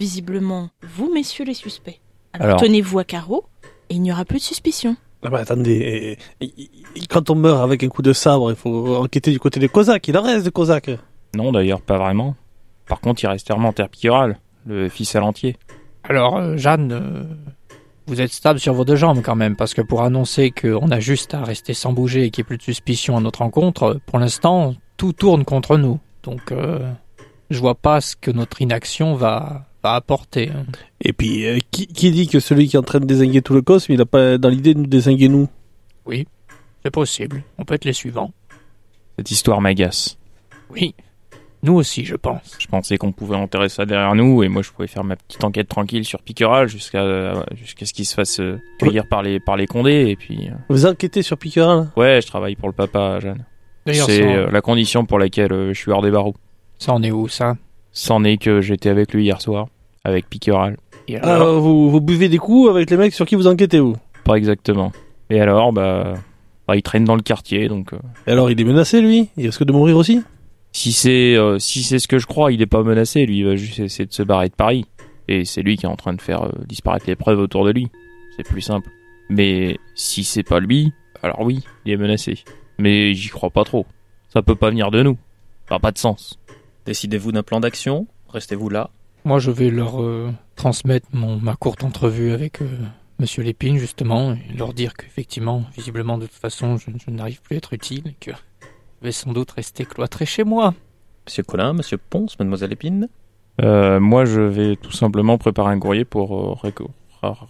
visiblement 0.00 0.70
vous, 0.82 1.12
messieurs 1.12 1.44
les 1.44 1.54
suspects. 1.54 2.00
Alors, 2.32 2.46
Alors. 2.46 2.60
tenez-vous 2.60 2.98
à 2.98 3.04
carreau 3.04 3.44
et 3.88 3.94
il 3.94 4.02
n'y 4.02 4.12
aura 4.12 4.24
plus 4.24 4.38
de 4.38 4.42
suspicion. 4.42 4.96
Ah 5.22 5.30
ben, 5.30 5.38
attendez, 5.38 6.16
quand 7.08 7.30
on 7.30 7.34
meurt 7.34 7.62
avec 7.62 7.82
un 7.82 7.88
coup 7.88 8.02
de 8.02 8.12
sabre, 8.12 8.50
il 8.50 8.56
faut 8.56 8.96
enquêter 8.96 9.32
du 9.32 9.40
côté 9.40 9.58
des 9.58 9.68
Cosaques. 9.68 10.06
Il 10.08 10.16
en 10.16 10.22
reste 10.22 10.44
des 10.44 10.50
Cosaques. 10.52 10.90
Non 11.34 11.52
d'ailleurs 11.52 11.80
pas 11.80 11.98
vraiment. 11.98 12.36
Par 12.86 13.00
contre 13.00 13.22
il 13.22 13.26
reste 13.26 13.50
Terre 13.74 13.88
Pictural, 13.88 14.38
le 14.66 14.88
fils 14.88 15.14
à 15.16 15.20
l'entier. 15.20 15.56
Alors, 16.04 16.36
euh, 16.36 16.56
Jeanne, 16.56 16.92
euh, 16.92 17.24
vous 18.06 18.20
êtes 18.20 18.32
stable 18.32 18.58
sur 18.58 18.72
vos 18.72 18.84
deux 18.84 18.96
jambes 18.96 19.20
quand 19.22 19.36
même, 19.36 19.56
parce 19.56 19.74
que 19.74 19.82
pour 19.82 20.02
annoncer 20.02 20.50
qu'on 20.50 20.90
a 20.90 21.00
juste 21.00 21.34
à 21.34 21.42
rester 21.42 21.74
sans 21.74 21.92
bouger 21.92 22.24
et 22.24 22.30
qu'il 22.30 22.42
n'y 22.42 22.46
ait 22.46 22.48
plus 22.48 22.56
de 22.56 22.62
suspicion 22.62 23.16
à 23.16 23.20
notre 23.20 23.40
rencontre, 23.40 23.82
euh, 23.82 23.94
pour 24.06 24.18
l'instant, 24.18 24.74
tout 24.98 25.14
tourne 25.14 25.44
contre 25.46 25.78
nous. 25.78 25.98
Donc, 26.22 26.52
euh, 26.52 26.92
je 27.48 27.58
vois 27.58 27.74
pas 27.76 28.02
ce 28.02 28.14
que 28.16 28.30
notre 28.30 28.60
inaction 28.60 29.14
va, 29.14 29.64
apporter. 29.82 30.50
hein. 30.50 30.66
Et 31.00 31.14
puis, 31.14 31.46
euh, 31.46 31.58
qui, 31.70 31.86
qui 31.86 32.10
dit 32.10 32.28
que 32.28 32.40
celui 32.40 32.68
qui 32.68 32.76
est 32.76 32.78
en 32.78 32.82
train 32.82 33.00
de 33.00 33.06
désinguer 33.06 33.40
tout 33.40 33.54
le 33.54 33.62
cosme, 33.62 33.92
il 33.92 34.00
a 34.02 34.04
pas 34.04 34.36
dans 34.36 34.50
l'idée 34.50 34.74
de 34.74 34.80
nous 34.80 34.86
désinguer 34.86 35.30
nous? 35.30 35.48
C'est 36.84 36.90
possible. 36.92 37.42
On 37.58 37.64
peut 37.64 37.74
être 37.74 37.84
les 37.86 37.92
suivants. 37.92 38.32
Cette 39.16 39.30
histoire 39.30 39.60
m'agace. 39.60 40.16
Oui. 40.70 40.94
Nous 41.62 41.74
aussi, 41.74 42.04
je 42.04 42.14
pense. 42.14 42.56
Je 42.58 42.66
pensais 42.68 42.98
qu'on 42.98 43.10
pouvait 43.12 43.34
enterrer 43.34 43.68
ça 43.68 43.84
derrière 43.84 44.14
nous 44.14 44.44
et 44.44 44.48
moi 44.48 44.62
je 44.62 44.70
pouvais 44.70 44.86
faire 44.86 45.02
ma 45.02 45.16
petite 45.16 45.42
enquête 45.42 45.68
tranquille 45.68 46.04
sur 46.04 46.22
Piqueral 46.22 46.68
jusqu'à 46.68 47.44
jusqu'à 47.56 47.84
ce 47.84 47.92
qu'il 47.92 48.06
se 48.06 48.14
fasse 48.14 48.38
euh, 48.38 48.60
cueillir 48.78 49.08
par 49.08 49.22
les 49.22 49.40
par 49.40 49.56
les 49.56 49.66
condés 49.66 50.06
et 50.08 50.14
puis 50.14 50.48
euh, 50.48 50.54
Vous 50.68 50.86
enquêtez 50.86 51.22
sur 51.22 51.36
Piquerin 51.36 51.90
ouais 51.96 52.20
je 52.22 52.28
travaille 52.28 52.54
pour 52.54 52.68
le 52.68 52.74
papa 52.74 53.18
Jeanne. 53.18 53.44
C'est 53.94 54.22
euh, 54.22 54.50
la 54.50 54.60
condition 54.60 55.04
pour 55.04 55.18
laquelle 55.18 55.52
euh, 55.52 55.72
je 55.72 55.78
suis 55.78 55.90
hors 55.90 56.02
des 56.02 56.10
barreaux. 56.10 56.34
ça 56.78 56.92
en 56.92 57.02
est 57.02 57.10
où, 57.10 57.28
ça? 57.28 57.56
C'en 57.92 58.24
est 58.24 58.36
que 58.36 58.60
j'étais 58.60 58.88
avec 58.90 59.12
lui 59.12 59.24
hier 59.24 59.40
soir 59.40 59.68
avec 60.04 60.28
Piqueral. 60.28 60.76
Et 61.08 61.16
Ah, 61.18 61.34
alors 61.34 61.60
vous, 61.60 61.90
vous 61.90 62.00
buvez 62.00 62.28
des 62.28 62.38
coups 62.38 62.70
avec 62.70 62.90
les 62.90 62.96
mecs 62.96 63.14
sur 63.14 63.26
qui 63.26 63.34
vous 63.34 63.46
enquêtez, 63.46 63.80
vous? 63.80 63.96
Pas 64.24 64.34
exactement. 64.36 64.92
Et 65.30 65.40
alors 65.40 65.72
bah, 65.72 66.14
bah, 66.66 66.76
il 66.76 66.82
traîne 66.82 67.04
dans 67.04 67.16
le 67.16 67.22
quartier 67.22 67.68
donc 67.68 67.92
euh, 67.92 67.98
Et 68.26 68.32
alors, 68.32 68.50
il 68.50 68.60
est 68.60 68.64
menacé, 68.64 69.00
lui? 69.00 69.28
Il 69.36 69.46
risque 69.46 69.64
de 69.64 69.72
mourir 69.72 69.96
aussi? 69.96 70.22
Si 70.72 70.92
c'est 70.92 71.34
euh, 71.36 71.58
si 71.58 71.82
c'est 71.82 71.98
ce 71.98 72.06
que 72.08 72.18
je 72.18 72.26
crois 72.26 72.52
il 72.52 72.60
est 72.60 72.66
pas 72.66 72.82
menacé 72.82 73.24
lui 73.24 73.38
il 73.38 73.46
va 73.46 73.56
juste 73.56 73.80
essayer 73.80 74.04
de 74.06 74.12
se 74.12 74.22
barrer 74.22 74.48
de 74.50 74.54
Paris 74.54 74.84
et 75.26 75.46
c'est 75.46 75.62
lui 75.62 75.78
qui 75.78 75.86
est 75.86 75.88
en 75.88 75.96
train 75.96 76.12
de 76.12 76.20
faire 76.20 76.42
euh, 76.44 76.50
disparaître 76.66 77.06
les 77.08 77.16
preuves 77.16 77.38
autour 77.40 77.64
de 77.64 77.70
lui. 77.72 77.88
C'est 78.36 78.46
plus 78.46 78.60
simple. 78.60 78.88
Mais 79.30 79.78
si 79.94 80.24
c'est 80.24 80.42
pas 80.42 80.60
lui 80.60 80.92
alors 81.22 81.40
oui 81.40 81.64
il 81.86 81.92
est 81.92 81.96
menacé. 81.96 82.44
Mais 82.78 83.14
j'y 83.14 83.28
crois 83.28 83.50
pas 83.50 83.64
trop. 83.64 83.86
Ça 84.28 84.42
peut 84.42 84.54
pas 84.54 84.70
venir 84.70 84.90
de 84.90 85.02
nous. 85.02 85.18
Ça 85.68 85.74
n'a 85.76 85.80
pas 85.80 85.90
de 85.92 85.98
sens. 85.98 86.38
Décidez-vous 86.86 87.32
d'un 87.32 87.42
plan 87.42 87.60
d'action? 87.60 88.06
Restez-vous 88.28 88.68
là? 88.68 88.90
Moi, 89.24 89.38
je 89.38 89.50
vais 89.50 89.70
leur 89.70 90.02
euh, 90.02 90.32
transmettre 90.56 91.08
mon, 91.12 91.36
ma 91.36 91.54
courte 91.56 91.84
entrevue 91.84 92.30
avec 92.32 92.62
euh, 92.62 92.66
Monsieur 93.18 93.42
Lépine, 93.42 93.78
justement, 93.78 94.32
et 94.32 94.56
leur 94.56 94.72
dire 94.72 94.94
qu'effectivement, 94.94 95.64
visiblement, 95.76 96.18
de 96.18 96.26
toute 96.26 96.36
façon, 96.36 96.76
je, 96.76 96.90
je 97.04 97.10
n'arrive 97.10 97.42
plus 97.42 97.56
à 97.56 97.58
être 97.58 97.72
utile 97.72 98.06
et 98.06 98.16
que 98.20 98.30
je 98.30 99.06
vais 99.06 99.12
sans 99.12 99.32
doute 99.32 99.50
rester 99.50 99.84
cloîtré 99.84 100.24
chez 100.24 100.44
moi. 100.44 100.74
Monsieur 101.26 101.42
Collin, 101.42 101.72
Monsieur 101.74 101.98
Ponce, 101.98 102.38
Mademoiselle 102.38 102.72
Épine 102.72 103.08
Euh, 103.60 103.98
moi, 103.98 104.24
je 104.24 104.40
vais 104.40 104.76
tout 104.76 104.92
simplement 104.92 105.36
préparer 105.36 105.72
un 105.72 105.78
courrier 105.80 106.04
pour 106.04 106.60
euh, 106.64 106.70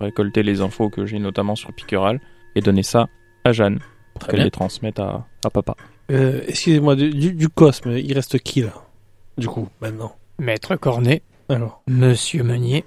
récolter 0.01 0.43
les 0.43 0.63
infos 0.63 0.89
que 0.89 1.07
j'ai 1.07 1.19
notamment 1.19 1.55
sur 1.55 1.73
Piqueral 1.73 2.19
et 2.55 2.61
donner 2.61 2.83
ça 2.83 3.09
à 3.45 3.53
Jeanne 3.53 3.79
pour 4.19 4.29
qu'elle 4.29 4.43
les 4.43 4.51
transmette 4.51 4.99
à, 4.99 5.25
à 5.45 5.51
papa. 5.51 5.75
euh, 6.11 6.43
Excusez-moi, 6.49 6.97
du, 6.97 7.11
du, 7.11 7.33
du 7.33 7.49
cosme, 7.49 7.91
il 7.97 8.13
reste 8.13 8.39
qui, 8.39 8.63
là? 8.63 8.73
Du 9.37 9.47
coup, 9.49 9.69
maintenant 9.81 10.13
Maître 10.39 10.77
Cornet, 10.77 11.23
Alors, 11.49 11.83
Monsieur 11.89 12.43
Meunier 12.43 12.85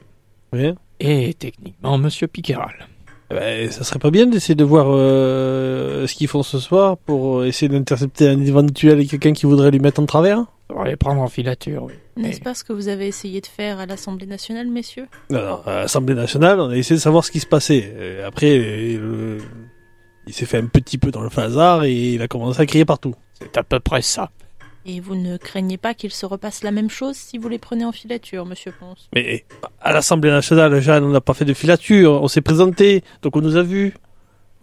oui 0.53 0.73
et 0.99 1.33
techniquement 1.33 1.97
Monsieur 1.97 2.27
Piqueral. 2.27 2.87
Eh 3.31 3.33
ben, 3.33 3.71
ça 3.71 3.85
serait 3.85 3.99
pas 3.99 4.11
bien 4.11 4.25
d'essayer 4.25 4.55
de 4.55 4.63
voir 4.65 4.87
euh, 4.89 6.05
ce 6.05 6.13
qu'ils 6.15 6.27
font 6.27 6.43
ce 6.43 6.59
soir 6.59 6.97
pour 6.97 7.45
essayer 7.45 7.69
d'intercepter 7.69 8.27
un 8.27 8.39
éventuel 8.41 9.07
quelqu'un 9.07 9.31
qui 9.31 9.45
voudrait 9.45 9.71
lui 9.71 9.79
mettre 9.79 10.01
en 10.01 10.05
travers 10.05 10.43
On 10.69 10.83
va 10.83 10.89
les 10.89 10.97
prendre 10.97 11.21
en 11.21 11.27
filature, 11.29 11.83
oui. 11.83 11.93
N'est-ce 12.17 12.41
pas 12.41 12.53
ce 12.53 12.65
que 12.65 12.73
vous 12.73 12.89
avez 12.89 13.07
essayé 13.07 13.39
de 13.39 13.47
faire 13.47 13.79
à 13.79 13.85
l'Assemblée 13.85 14.25
nationale, 14.27 14.67
messieurs? 14.67 15.07
Non, 15.29 15.41
non, 15.41 15.61
à 15.65 15.75
l'Assemblée 15.83 16.13
nationale, 16.13 16.59
on 16.59 16.69
a 16.69 16.75
essayé 16.75 16.97
de 16.97 17.01
savoir 17.01 17.23
ce 17.23 17.31
qui 17.31 17.39
se 17.39 17.45
passait. 17.47 17.93
Euh, 17.95 18.27
après, 18.27 18.57
euh, 18.59 19.37
il 20.27 20.33
s'est 20.33 20.45
fait 20.45 20.57
un 20.57 20.65
petit 20.67 20.97
peu 20.97 21.11
dans 21.11 21.21
le 21.21 21.29
hasard 21.37 21.83
et 21.83 22.13
il 22.13 22.21
a 22.21 22.27
commencé 22.27 22.61
à 22.61 22.65
crier 22.65 22.85
partout. 22.85 23.15
C'est 23.39 23.57
à 23.57 23.63
peu 23.63 23.79
près 23.79 24.01
ça. 24.01 24.29
Et 24.85 24.99
vous 24.99 25.15
ne 25.15 25.37
craignez 25.37 25.77
pas 25.77 25.93
qu'il 25.93 26.11
se 26.11 26.25
repasse 26.25 26.63
la 26.63 26.71
même 26.71 26.89
chose 26.89 27.15
si 27.15 27.37
vous 27.37 27.49
les 27.49 27.59
prenez 27.59 27.85
en 27.85 27.91
filature, 27.91 28.45
monsieur 28.45 28.73
Ponce? 28.79 29.09
Mais 29.13 29.45
à 29.79 29.93
l'Assemblée 29.93 30.31
nationale, 30.31 30.79
Jeanne, 30.81 31.03
on 31.03 31.09
n'a 31.09 31.21
pas 31.21 31.33
fait 31.35 31.45
de 31.45 31.53
filature, 31.53 32.21
on 32.23 32.27
s'est 32.27 32.41
présenté, 32.41 33.03
donc 33.21 33.35
on 33.35 33.41
nous 33.41 33.57
a 33.57 33.63
vus. 33.63 33.93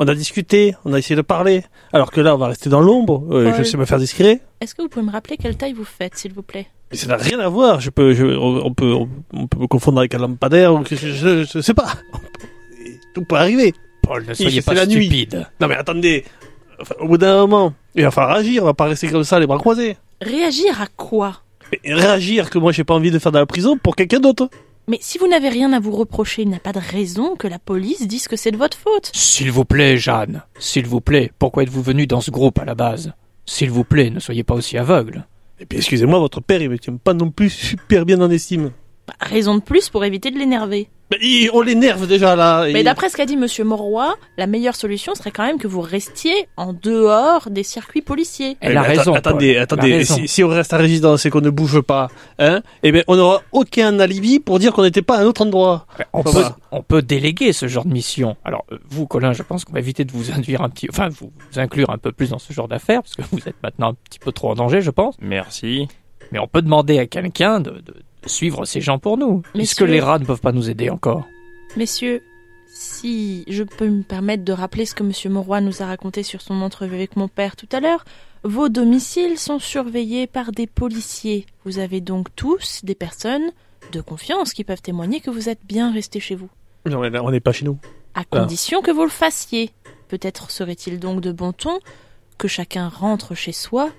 On 0.01 0.07
a 0.07 0.15
discuté, 0.15 0.75
on 0.85 0.93
a 0.93 0.99
essayé 0.99 1.17
de 1.17 1.23
parler. 1.23 1.65
Alors 1.93 2.13
que 2.13 2.21
là, 2.21 2.35
on 2.35 2.39
va 2.39 2.47
rester 2.49 2.71
dans 2.71 2.81
l'ombre. 2.81 3.25
Euh, 3.33 3.53
je 3.59 3.65
sais 3.65 3.77
me 3.77 3.85
faire 3.85 3.99
discret. 3.99 4.41
Est-ce 4.61 4.75
que 4.77 4.83
vous 4.83 4.89
pouvez 4.89 5.05
me 5.05 5.11
rappeler 5.11 5.37
quelle 5.37 5.57
taille 5.57 5.73
vous 5.73 5.85
faites, 5.85 6.17
s'il 6.17 6.33
vous 6.33 6.43
plaît? 6.43 6.69
Mais 6.93 6.97
ça 6.97 7.09
n'a 7.09 7.17
rien 7.17 7.41
à 7.41 7.49
voir. 7.49 7.81
Je 7.81 7.91
peux, 7.91 8.15
je- 8.15 8.25
on 8.25 8.73
peut, 8.73 8.93
on, 9.33 9.47
peut 9.49 9.59
me 9.59 9.67
confondre 9.67 9.99
avec 9.99 10.15
un 10.15 10.19
lampadaire 10.19 10.73
ou 10.73 10.85
je, 10.85 10.95
je, 10.95 11.45
je 11.45 11.61
sais 11.61 11.75
pas. 11.75 11.95
Tout 13.15 13.25
peut 13.25 13.37
arriver. 13.37 13.75
Paul, 14.09 14.25
ne 14.27 14.35
soyez 14.35 14.63
pas 14.63 14.75
la 14.75 14.87
nuit. 14.87 15.07
stupide. 15.07 15.47
Non 15.61 15.69
mais 15.69 15.77
attendez. 15.77 16.25
Enfin, 16.81 16.95
au 17.01 17.09
bout 17.09 17.19
d'un 17.19 17.37
moment, 17.37 17.75
il 17.95 18.03
va 18.03 18.11
falloir 18.11 18.37
agir. 18.39 18.63
On 18.63 18.67
va 18.67 18.75
pas 18.75 18.87
rester 18.87 19.09
comme 19.09 19.25
ça, 19.25 19.39
les 19.39 19.47
bras 19.47 19.59
croisés. 19.59 19.97
Réagir 20.23 20.81
à 20.81 20.87
quoi? 20.87 21.43
Réagir 21.85 22.49
que 22.49 22.59
moi 22.59 22.73
j'ai 22.73 22.85
pas 22.85 22.95
envie 22.95 23.11
de 23.11 23.19
faire 23.19 23.33
de 23.33 23.39
la 23.39 23.47
prison 23.47 23.77
pour 23.77 23.97
quelqu'un 23.97 24.21
d'autre. 24.21 24.49
Mais 24.87 24.99
si 25.03 25.19
vous 25.19 25.29
n'avez 25.29 25.51
rien 25.51 25.75
à 25.75 25.81
vous 25.81 25.91
reprocher, 25.91 26.43
il 26.43 26.49
n'y 26.49 26.55
a 26.55 26.61
pas 26.61 26.73
de 26.73 26.81
raison 26.81 27.37
que 27.37 27.47
la 27.47 27.59
police 27.59 28.07
dise 28.09 28.27
que 28.27 28.37
c'est 28.37 28.51
de 28.51 28.57
votre 28.57 28.79
faute. 28.79 29.11
S'il 29.15 29.53
vous 29.53 29.67
plaît, 29.67 29.99
Jeanne. 29.99 30.43
S'il 30.59 30.87
vous 30.87 31.03
plaît, 31.03 31.31
pourquoi 31.39 31.65
êtes-vous 31.65 31.83
venu 31.83 32.07
dans 32.07 32.23
ce 32.23 32.31
groupe 32.31 32.59
à 32.59 32.65
la 32.65 32.75
base? 32.75 33.13
S'il 33.45 33.71
vous 33.71 33.85
plaît, 33.85 34.09
ne 34.09 34.19
soyez 34.19 34.45
pas 34.45 34.55
aussi 34.55 34.79
aveugle. 34.79 35.27
Et 35.61 35.67
puis 35.67 35.77
excusez-moi, 35.79 36.19
votre 36.19 36.41
père 36.41 36.63
il 36.63 36.71
me 36.71 36.79
tient 36.79 36.97
pas 36.97 37.13
non 37.13 37.31
plus 37.31 37.51
super 37.51 38.07
bien 38.07 38.19
en 38.23 38.31
estime. 38.31 38.71
Bah, 39.07 39.15
raison 39.21 39.57
de 39.57 39.63
plus 39.63 39.91
pour 39.91 40.05
éviter 40.07 40.31
de 40.31 40.39
l'énerver. 40.39 40.89
Mais 41.11 41.19
il- 41.23 41.51
on 41.55 41.63
l'énerve 41.63 42.07
déjà 42.07 42.37
là. 42.37 42.67
Mais 42.73 42.83
d'après 42.85 43.09
ce 43.09 43.17
qu'a 43.17 43.25
dit 43.25 43.37
monsieur 43.37 43.65
Mauroy, 43.65 44.15
la 44.37 44.47
meilleure 44.47 44.77
solution 44.77 45.15
serait 45.15 45.31
quand 45.31 45.45
même 45.47 45.59
que 45.59 45.67
vous 45.67 45.81
restiez 45.81 46.49
en 46.59 46.73
dehors 46.75 47.49
des 47.51 47.63
circuits 47.63 48.03
policiers. 48.03 48.57
Elle 48.61 48.73
Eh 48.73 48.77
a 48.77 48.83
ben, 48.83 48.89
atta- 48.91 48.99
raison. 48.99 49.15
Attendez, 49.15 49.53
Paul. 49.55 49.63
Attendez. 49.63 49.93
raison. 49.97 50.15
Si, 50.17 50.29
si 50.29 50.45
on 50.45 50.49
reste 50.49 50.73
à 50.73 50.77
résidence 50.77 51.25
et 51.25 51.31
qu'on 51.31 51.41
ne 51.41 51.49
bouge 51.51 51.81
pas, 51.81 52.09
hein, 52.39 52.61
eh 52.83 52.93
ben 52.93 53.05
on 53.09 53.17
n'aura 53.17 53.41
aucun 53.53 53.99
alibi 54.01 54.39
pour 54.39 54.59
dire 54.59 54.73
qu'on 54.73 54.83
n'était 54.83 55.03
pas 55.03 55.17
à 55.17 55.21
un 55.23 55.25
autre 55.25 55.43
endroit. 55.43 55.87
On 56.13 56.23
Ça 56.25 56.31
peut, 56.51 56.55
on 56.73 56.83
peut 56.83 57.01
déléguer 57.03 57.53
ce 57.53 57.69
genre 57.69 57.85
de 57.87 57.93
mission. 57.93 58.37
Alors, 58.45 58.65
euh, 58.73 58.79
vous, 58.91 59.07
Colin, 59.07 59.33
je 59.33 59.43
pense 59.43 59.65
qu'on 59.65 59.73
va 59.73 59.79
éviter 59.79 60.05
de 60.05 60.13
vous 60.13 60.31
induire 60.31 60.61
un 60.63 60.69
petit, 60.69 60.89
enfin, 60.91 61.09
vous, 61.09 61.33
vous 61.53 61.59
inclure 61.59 61.89
un 61.91 61.99
peu 61.99 62.13
plus 62.13 62.31
dans 62.31 62.39
ce 62.39 62.53
genre 62.53 62.69
d'affaires, 62.69 63.03
parce 63.03 63.15
que 63.15 63.23
vous 63.33 63.39
êtes 63.49 63.57
maintenant 63.63 63.91
un 63.93 63.95
petit 64.11 64.19
peu 64.19 64.31
trop 64.33 64.51
en 64.51 64.55
danger, 64.55 64.83
je 64.83 64.91
pense. 64.91 65.15
Merci. 65.23 65.89
Mais 66.33 66.39
on 66.39 66.47
peut 66.47 66.61
demander 66.61 66.99
à 66.99 67.07
quelqu'un 67.07 67.61
de- 67.61 67.71
de 67.71 67.95
suivre 68.27 68.64
ces 68.64 68.81
gens 68.81 68.99
pour 68.99 69.16
nous. 69.19 69.43
Puisque 69.55 69.81
les 69.81 70.01
rats 70.01 70.19
ne 70.19 70.25
peuvent 70.25 70.41
pas 70.41 70.53
nous 70.53 70.71
aider 70.71 70.91
encore. 70.91 71.27
Messieurs, 71.77 72.23
si 72.66 73.45
je 73.49 73.62
peux 73.62 73.89
me 73.89 74.03
permettre 74.03 74.45
de 74.45 74.53
rappeler 74.53 74.85
ce 74.87 74.95
que 74.95 75.03
monsieur 75.03 75.31
Mauroy 75.31 75.61
nous 75.61 75.83
a 75.83 75.87
raconté 75.87 76.23
sur 76.23 76.41
son 76.43 76.61
entrevue 76.61 76.95
avec 76.95 77.16
mon 77.16 77.29
père 77.29 77.57
tout 77.57 77.69
à 77.73 77.81
l'heure, 77.81 78.05
vos 78.45 78.69
domiciles 78.69 79.39
sont 79.39 79.59
surveillés 79.59 80.27
par 80.27 80.53
des 80.53 80.66
policiers. 80.66 81.47
Vous 81.64 81.79
avez 81.79 82.01
donc 82.01 82.29
tous 82.37 82.81
des 82.85 82.95
personnes 82.95 83.51
de 83.93 84.01
confiance 84.01 84.53
qui 84.53 84.64
peuvent 84.64 84.83
témoigner 84.83 85.21
que 85.21 85.31
vous 85.31 85.49
êtes 85.49 85.64
bien 85.64 85.93
restés 85.93 86.21
chez 86.21 86.35
vous. 86.35 86.49
Non, 86.87 87.01
on 87.03 87.31
n'est 87.31 87.41
pas 87.41 87.53
chez 87.53 87.64
nous. 87.64 87.79
à 88.14 88.25
condition 88.25 88.81
que 88.81 88.91
vous 88.91 89.03
le 89.05 89.11
fassiez. 89.11 89.71
Peut-être 90.09 90.51
serait-il 90.51 90.99
donc 90.99 91.21
de 91.21 91.33
bon 91.33 91.53
ton 91.53 91.81
que 92.39 92.49
chacun 92.49 92.89
rentre 92.89 93.35
chez 93.35 93.53
soi 93.53 93.91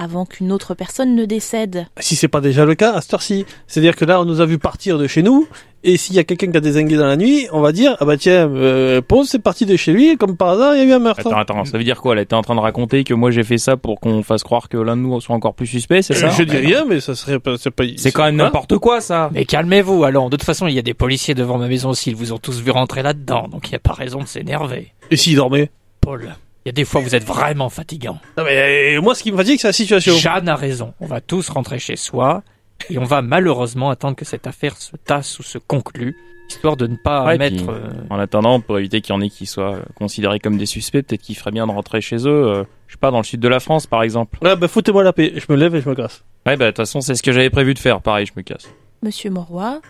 avant 0.00 0.24
qu'une 0.24 0.50
autre 0.50 0.74
personne 0.74 1.14
ne 1.14 1.26
décède. 1.26 1.86
Si 1.98 2.16
c'est 2.16 2.26
pas 2.26 2.40
déjà 2.40 2.64
le 2.64 2.74
cas, 2.74 2.94
à 2.94 3.02
cette 3.02 3.12
heure-ci. 3.12 3.44
C'est-à-dire 3.66 3.94
que 3.94 4.06
là, 4.06 4.18
on 4.20 4.24
nous 4.24 4.40
a 4.40 4.46
vu 4.46 4.58
partir 4.58 4.96
de 4.96 5.06
chez 5.06 5.22
nous, 5.22 5.46
et 5.84 5.98
s'il 5.98 6.16
y 6.16 6.18
a 6.18 6.24
quelqu'un 6.24 6.50
qui 6.50 6.56
a 6.56 6.60
désingué 6.60 6.96
dans 6.96 7.06
la 7.06 7.18
nuit, 7.18 7.48
on 7.52 7.60
va 7.60 7.72
dire, 7.72 7.96
ah 8.00 8.06
bah 8.06 8.16
tiens, 8.16 8.48
euh, 8.48 9.02
Ponce 9.02 9.28
c'est 9.28 9.38
parti 9.38 9.66
de 9.66 9.76
chez 9.76 9.92
lui, 9.92 10.08
et 10.08 10.16
comme 10.16 10.38
par 10.38 10.48
hasard, 10.48 10.74
il 10.74 10.78
y 10.78 10.80
a 10.80 10.84
eu 10.84 10.92
un 10.92 10.98
meurtre. 10.98 11.26
Attends, 11.26 11.38
attends, 11.38 11.64
ça 11.66 11.76
veut 11.76 11.84
dire 11.84 12.00
quoi? 12.00 12.14
Elle 12.14 12.22
était 12.22 12.34
en 12.34 12.40
train 12.40 12.54
de 12.54 12.60
raconter 12.60 13.04
que 13.04 13.12
moi 13.12 13.30
j'ai 13.30 13.42
fait 13.42 13.58
ça 13.58 13.76
pour 13.76 14.00
qu'on 14.00 14.22
fasse 14.22 14.42
croire 14.42 14.70
que 14.70 14.78
l'un 14.78 14.96
de 14.96 15.02
nous 15.02 15.20
soit 15.20 15.36
encore 15.36 15.54
plus 15.54 15.66
suspect, 15.66 16.00
c'est 16.00 16.14
ça? 16.14 16.30
Je 16.30 16.44
dis 16.44 16.56
rien, 16.56 16.86
mais 16.88 17.00
ça 17.00 17.14
serait 17.14 17.38
pas, 17.38 17.56
c'est 17.58 17.70
pas, 17.70 17.84
C'est 17.96 18.10
quand 18.10 18.24
même 18.24 18.36
n'importe 18.36 18.78
quoi 18.78 19.02
ça 19.02 19.30
Mais 19.34 19.44
calmez-vous, 19.44 20.04
allons. 20.04 20.30
De 20.30 20.36
toute 20.36 20.44
façon, 20.44 20.66
il 20.66 20.74
y 20.74 20.78
a 20.78 20.82
des 20.82 20.94
policiers 20.94 21.34
devant 21.34 21.58
ma 21.58 21.68
maison 21.68 21.90
aussi. 21.90 22.10
Ils 22.10 22.16
vous 22.16 22.32
ont 22.32 22.38
tous 22.38 22.60
vu 22.62 22.70
rentrer 22.70 23.02
là-dedans, 23.02 23.48
donc 23.48 23.68
il 23.68 23.72
n'y 23.72 23.76
a 23.76 23.80
pas 23.80 23.92
raison 23.92 24.20
de 24.20 24.26
s'énerver. 24.26 24.92
Et 25.10 25.16
s'il 25.16 25.36
dormait? 25.36 25.70
Paul, 26.00 26.34
il 26.64 26.68
y 26.68 26.70
a 26.70 26.72
des 26.72 26.84
fois, 26.84 27.00
vous 27.00 27.14
êtes 27.14 27.24
vraiment 27.24 27.68
fatigant. 27.68 28.18
Non 28.36 28.44
mais, 28.44 28.96
euh, 28.96 29.00
moi, 29.00 29.14
ce 29.14 29.22
qui 29.22 29.32
me 29.32 29.36
fatigue, 29.36 29.58
c'est 29.60 29.68
la 29.68 29.72
situation. 29.72 30.14
Jeanne 30.16 30.48
a 30.48 30.56
raison. 30.56 30.94
On 31.00 31.06
va 31.06 31.20
tous 31.20 31.48
rentrer 31.48 31.78
chez 31.78 31.96
soi 31.96 32.42
et 32.88 32.98
on 32.98 33.04
va 33.04 33.22
malheureusement 33.22 33.90
attendre 33.90 34.16
que 34.16 34.24
cette 34.24 34.46
affaire 34.46 34.76
se 34.76 34.96
tasse 34.96 35.38
ou 35.38 35.42
se 35.42 35.58
conclue, 35.58 36.16
histoire 36.48 36.76
de 36.76 36.86
ne 36.86 36.96
pas 36.96 37.24
Ouais, 37.26 37.38
mettre. 37.38 37.56
puis- 37.56 37.66
euh, 37.68 37.90
En 38.10 38.18
attendant, 38.18 38.60
pour 38.60 38.78
éviter 38.78 39.00
qu'il 39.00 39.14
y 39.14 39.16
en 39.18 39.20
ait 39.20 39.28
qui 39.30 39.46
soient 39.46 39.76
euh, 39.76 39.82
considérés 39.94 40.38
comme 40.40 40.56
des 40.58 40.66
suspects, 40.66 41.02
peut-être 41.02 41.22
qu'il 41.22 41.36
ferait 41.36 41.50
bien 41.52 41.66
de 41.66 41.72
rentrer 41.72 42.00
chez 42.00 42.16
eux, 42.26 42.28
euh, 42.48 42.64
je 42.88 42.92
sais 42.94 42.98
pas, 42.98 43.10
dans 43.10 43.18
le 43.18 43.24
sud 43.24 43.40
de 43.40 43.48
la 43.48 43.60
France 43.60 43.86
par 43.86 44.02
exemple. 44.02 44.38
Ouais, 44.42 44.56
bah, 44.56 44.66
foutez-moi 44.68 45.02
la 45.04 45.12
paix. 45.12 45.32
Je 45.36 45.44
me 45.48 45.56
lève 45.56 45.74
et 45.76 45.80
je 45.80 45.88
me 45.88 45.94
casse. 45.94 46.24
Ouais, 46.46 46.56
bah 46.56 46.66
de 46.66 46.70
toute 46.70 46.78
façon, 46.78 47.00
c'est 47.00 47.14
ce 47.14 47.22
que 47.22 47.32
j'avais 47.32 47.50
prévu 47.50 47.74
de 47.74 47.78
faire, 47.78 48.00
pareil, 48.00 48.26
je 48.26 48.32
me 48.36 48.42
casse. 48.42 48.68
Monsieur 49.02 49.30
Mauroy, 49.30 49.80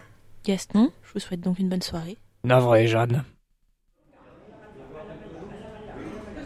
Gaston, 0.45 0.91
je 1.07 1.12
vous 1.14 1.21
souhaite 1.21 1.41
donc 1.41 1.59
une 1.59 1.68
bonne 1.68 1.83
soirée. 1.83 2.16
Navré, 2.45 2.87
Jeanne. 2.89 3.25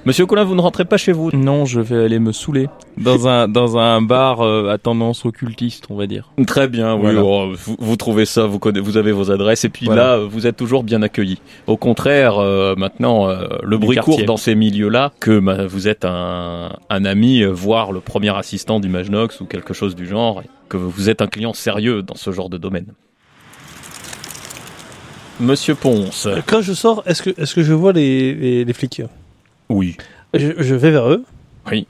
Monsieur 0.06 0.26
Collin, 0.26 0.44
vous 0.44 0.54
ne 0.54 0.60
rentrez 0.60 0.84
pas 0.84 0.98
chez 0.98 1.12
vous. 1.12 1.30
Non, 1.32 1.64
je 1.64 1.80
vais 1.80 2.04
aller 2.04 2.18
me 2.18 2.30
saouler 2.32 2.68
dans 2.98 3.26
un 3.26 3.48
dans 3.48 3.78
un 3.78 4.02
bar 4.02 4.42
euh, 4.42 4.68
à 4.70 4.76
tendance 4.76 5.24
occultiste, 5.24 5.86
on 5.88 5.96
va 5.96 6.06
dire. 6.06 6.30
Très 6.46 6.68
bien, 6.68 6.94
oui. 6.94 7.00
Voilà. 7.04 7.24
oh, 7.24 7.52
vous, 7.56 7.76
vous 7.78 7.96
trouvez 7.96 8.26
ça, 8.26 8.44
vous, 8.46 8.58
connaissez, 8.58 8.84
vous 8.84 8.98
avez 8.98 9.12
vos 9.12 9.30
adresses, 9.30 9.64
et 9.64 9.70
puis 9.70 9.86
Voilà. 9.86 10.18
là, 10.18 10.18
vous 10.18 10.46
êtes 10.46 10.56
toujours 10.56 10.82
bien 10.84 11.00
accueillis. 11.00 11.40
Au 11.66 11.78
contraire, 11.78 12.36
euh, 12.38 12.74
maintenant, 12.76 13.30
euh, 13.30 13.46
le 13.62 13.78
Du 13.78 13.86
bruit 13.86 13.94
quartier. 13.96 14.14
court 14.14 14.24
dans 14.26 14.36
ces 14.36 14.54
milieux-là 14.54 15.10
que 15.20 15.38
bah, 15.38 15.64
vous 15.66 15.88
êtes 15.88 16.04
un, 16.04 16.76
un 16.90 17.04
ami, 17.06 17.40
euh, 17.42 17.48
voire 17.50 17.90
le 17.90 18.00
premier 18.00 18.36
assistant 18.36 18.80
d'Imagenox 18.80 19.40
ou 19.40 19.46
quelque 19.46 19.72
chose 19.72 19.96
du 19.96 20.06
genre, 20.06 20.42
et 20.42 20.48
que 20.68 20.76
vous 20.76 21.08
êtes 21.08 21.22
un 21.22 21.28
client 21.28 21.54
sérieux 21.54 22.02
dans 22.02 22.16
ce 22.16 22.30
genre 22.30 22.50
de 22.50 22.58
domaine. 22.58 22.88
Monsieur 25.40 25.74
Ponce. 25.74 26.28
Quand 26.46 26.60
je 26.60 26.74
sors, 26.74 27.02
est-ce 27.06 27.22
que, 27.22 27.30
est-ce 27.40 27.54
que 27.54 27.62
je 27.62 27.72
vois 27.72 27.92
les, 27.94 28.34
les, 28.34 28.64
les 28.66 28.72
flics? 28.74 29.00
Oui. 29.68 29.96
je, 30.34 30.52
je 30.58 30.74
vais 30.74 30.90
vers 30.90 31.08
eux. 31.08 31.24
Oui. 31.70 31.86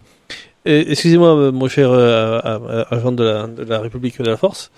Excusez-moi, 0.67 1.37
euh, 1.37 1.53
mon 1.53 1.69
cher 1.69 1.91
euh, 1.91 2.41
euh, 2.45 2.85
agent 2.91 3.13
de 3.13 3.23
la, 3.25 3.47
de 3.47 3.65
la 3.65 3.81
République 3.81 4.21
de 4.21 4.31
la 4.31 4.37
Force. 4.37 4.71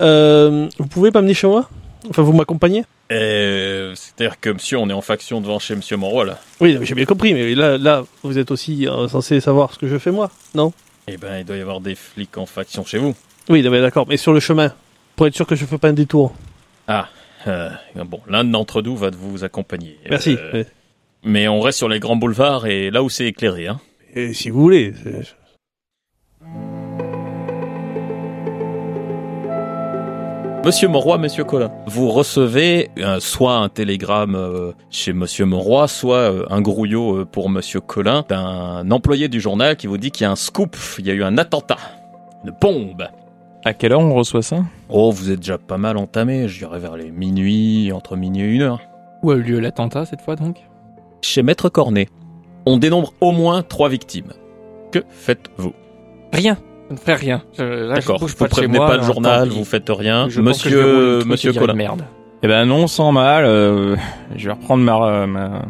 Euh, 0.00 0.68
vous 0.78 0.86
pouvez 0.86 1.10
m'amener 1.10 1.34
chez 1.34 1.48
moi? 1.48 1.68
Enfin, 2.08 2.22
vous 2.22 2.32
m'accompagnez? 2.32 2.84
Euh, 3.10 3.92
C'est-à-dire 3.96 4.38
que 4.38 4.50
monsieur, 4.50 4.78
on 4.78 4.88
est 4.88 4.92
en 4.92 5.00
faction 5.00 5.40
devant 5.40 5.58
chez 5.58 5.74
monsieur 5.74 5.96
Monroy, 5.96 6.26
là. 6.26 6.38
Oui, 6.60 6.78
j'ai 6.82 6.94
bien 6.94 7.06
compris, 7.06 7.34
mais 7.34 7.54
là, 7.56 7.76
là, 7.76 8.04
vous 8.22 8.38
êtes 8.38 8.52
aussi 8.52 8.86
censé 9.08 9.40
savoir 9.40 9.72
ce 9.72 9.78
que 9.78 9.88
je 9.88 9.98
fais 9.98 10.12
moi, 10.12 10.30
non? 10.54 10.72
Eh 11.08 11.16
ben, 11.16 11.38
il 11.38 11.44
doit 11.44 11.56
y 11.56 11.60
avoir 11.60 11.80
des 11.80 11.94
flics 11.96 12.36
en 12.38 12.46
faction 12.46 12.84
chez 12.84 12.98
vous. 12.98 13.14
Oui, 13.48 13.62
d'accord, 13.62 14.06
mais 14.08 14.16
sur 14.16 14.32
le 14.32 14.40
chemin, 14.40 14.72
pour 15.16 15.26
être 15.26 15.34
sûr 15.34 15.46
que 15.46 15.56
je 15.56 15.64
fais 15.64 15.78
pas 15.78 15.88
un 15.88 15.92
détour. 15.92 16.34
Euh, 17.48 17.70
bon, 18.04 18.20
l'un 18.28 18.44
d'entre 18.44 18.82
nous 18.82 18.96
va 18.96 19.10
vous 19.10 19.44
accompagner. 19.44 19.98
Merci. 20.08 20.36
Mais- 21.26 21.48
on 21.48 21.60
reste 21.60 21.78
sur 21.78 21.88
les 21.88 21.98
grands 21.98 22.16
boulevards 22.16 22.66
et 22.66 22.90
là 22.90 23.02
où 23.02 23.08
c'est 23.08 23.26
éclairé, 23.26 23.66
hein. 23.66 23.80
Et 24.14 24.32
si 24.32 24.48
vous 24.48 24.60
voulez. 24.62 24.92
Monsieur 30.64 30.88
Monroy, 30.88 31.18
Monsieur 31.18 31.44
Collin, 31.44 31.70
vous 31.86 32.10
recevez 32.10 32.90
euh, 32.98 33.20
soit 33.20 33.56
un 33.56 33.68
télégramme 33.68 34.34
euh, 34.34 34.72
chez 34.90 35.12
Monsieur 35.12 35.44
Monroy, 35.46 35.86
soit 35.86 36.16
euh, 36.16 36.44
un 36.50 36.60
grouillot 36.60 37.18
euh, 37.18 37.24
pour 37.24 37.50
Monsieur 37.50 37.80
Collin 37.80 38.24
d'un 38.28 38.90
employé 38.90 39.28
du 39.28 39.40
journal 39.40 39.76
qui 39.76 39.86
vous 39.86 39.96
dit 39.98 40.10
qu'il 40.10 40.24
y 40.24 40.26
a 40.26 40.30
un 40.32 40.36
scoop, 40.36 40.76
il 40.98 41.06
y 41.06 41.10
a 41.10 41.14
eu 41.14 41.22
un 41.22 41.38
attentat, 41.38 41.78
une 42.44 42.52
bombe. 42.60 43.06
À 43.64 43.74
quelle 43.74 43.92
heure 43.92 44.00
on 44.00 44.14
reçoit 44.14 44.42
ça? 44.42 44.64
Oh, 44.88 45.12
vous 45.12 45.30
êtes 45.30 45.40
déjà 45.40 45.58
pas 45.58 45.78
mal 45.78 45.96
entamé, 45.96 46.48
je 46.48 46.58
dirais 46.58 46.80
vers 46.80 46.96
les 46.96 47.10
minuit, 47.12 47.92
entre 47.92 48.16
minuit 48.16 48.42
et 48.42 48.54
une 48.56 48.62
heure. 48.62 48.80
Où 49.22 49.30
a 49.30 49.36
eu 49.36 49.42
lieu 49.42 49.60
l'attentat 49.60 50.04
cette 50.04 50.20
fois 50.20 50.34
donc? 50.34 50.56
Chez 51.22 51.42
Maître 51.42 51.68
Cornet, 51.68 52.08
on 52.66 52.76
dénombre 52.76 53.12
au 53.20 53.32
moins 53.32 53.62
trois 53.62 53.88
victimes. 53.88 54.32
Que 54.92 55.00
faites-vous? 55.10 55.72
Rien. 56.32 56.56
Je 56.88 56.94
ne 56.94 56.98
ferai 56.98 57.14
rien. 57.14 57.42
Je, 57.58 57.62
là, 57.62 57.94
je 57.96 58.00
D'accord, 58.00 58.18
vous 58.20 58.28
chez 58.28 58.34
prévenez 58.46 58.78
moi, 58.78 58.86
pas 58.86 58.92
le 58.96 59.02
alors, 59.02 59.12
journal, 59.14 59.48
vous 59.48 59.64
faites 59.64 59.88
rien. 59.90 60.28
Je 60.28 60.40
pense 60.40 60.62
que 60.62 60.68
je 60.70 60.76
vais 60.76 60.82
rouler 60.84 60.94
le 60.96 61.16
Monsieur, 61.24 61.26
Monsieur 61.50 61.52
Collin. 61.54 61.74
Merde. 61.74 62.02
Eh 62.42 62.48
ben 62.48 62.64
non, 62.64 62.86
sans 62.86 63.10
mal. 63.12 63.44
euh, 63.44 63.96
je 64.36 64.46
vais 64.46 64.52
reprendre 64.52 64.84
ma, 64.84 65.26
ma- 65.26 65.62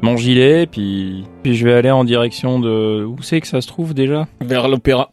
mon 0.00 0.16
gilet, 0.16 0.66
puis, 0.66 1.24
puis 1.42 1.56
je 1.56 1.64
vais 1.66 1.74
aller 1.74 1.90
en 1.90 2.04
direction 2.04 2.58
de... 2.58 3.04
Où 3.04 3.16
c'est 3.22 3.40
que 3.40 3.46
ça 3.48 3.60
se 3.60 3.66
trouve 3.66 3.92
déjà? 3.92 4.26
Vers 4.40 4.68
l'opéra. 4.68 5.10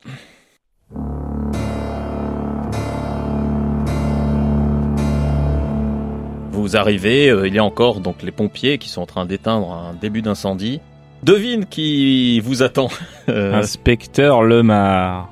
Vous 6.73 6.79
arrivez, 6.79 7.29
euh, 7.29 7.47
il 7.47 7.53
y 7.53 7.59
a 7.59 7.63
encore 7.63 7.99
donc 7.99 8.23
les 8.23 8.31
pompiers 8.31 8.79
qui 8.79 8.89
sont 8.89 9.03
en 9.03 9.05
train 9.05 9.27
d'éteindre 9.27 9.71
un 9.71 9.93
début 9.93 10.23
d'incendie. 10.23 10.81
Devine 11.21 11.67
qui 11.67 12.39
vous 12.39 12.63
attend. 12.63 12.87
Euh, 13.29 13.53
Inspecteur 13.53 14.41
Lemar. 14.41 15.29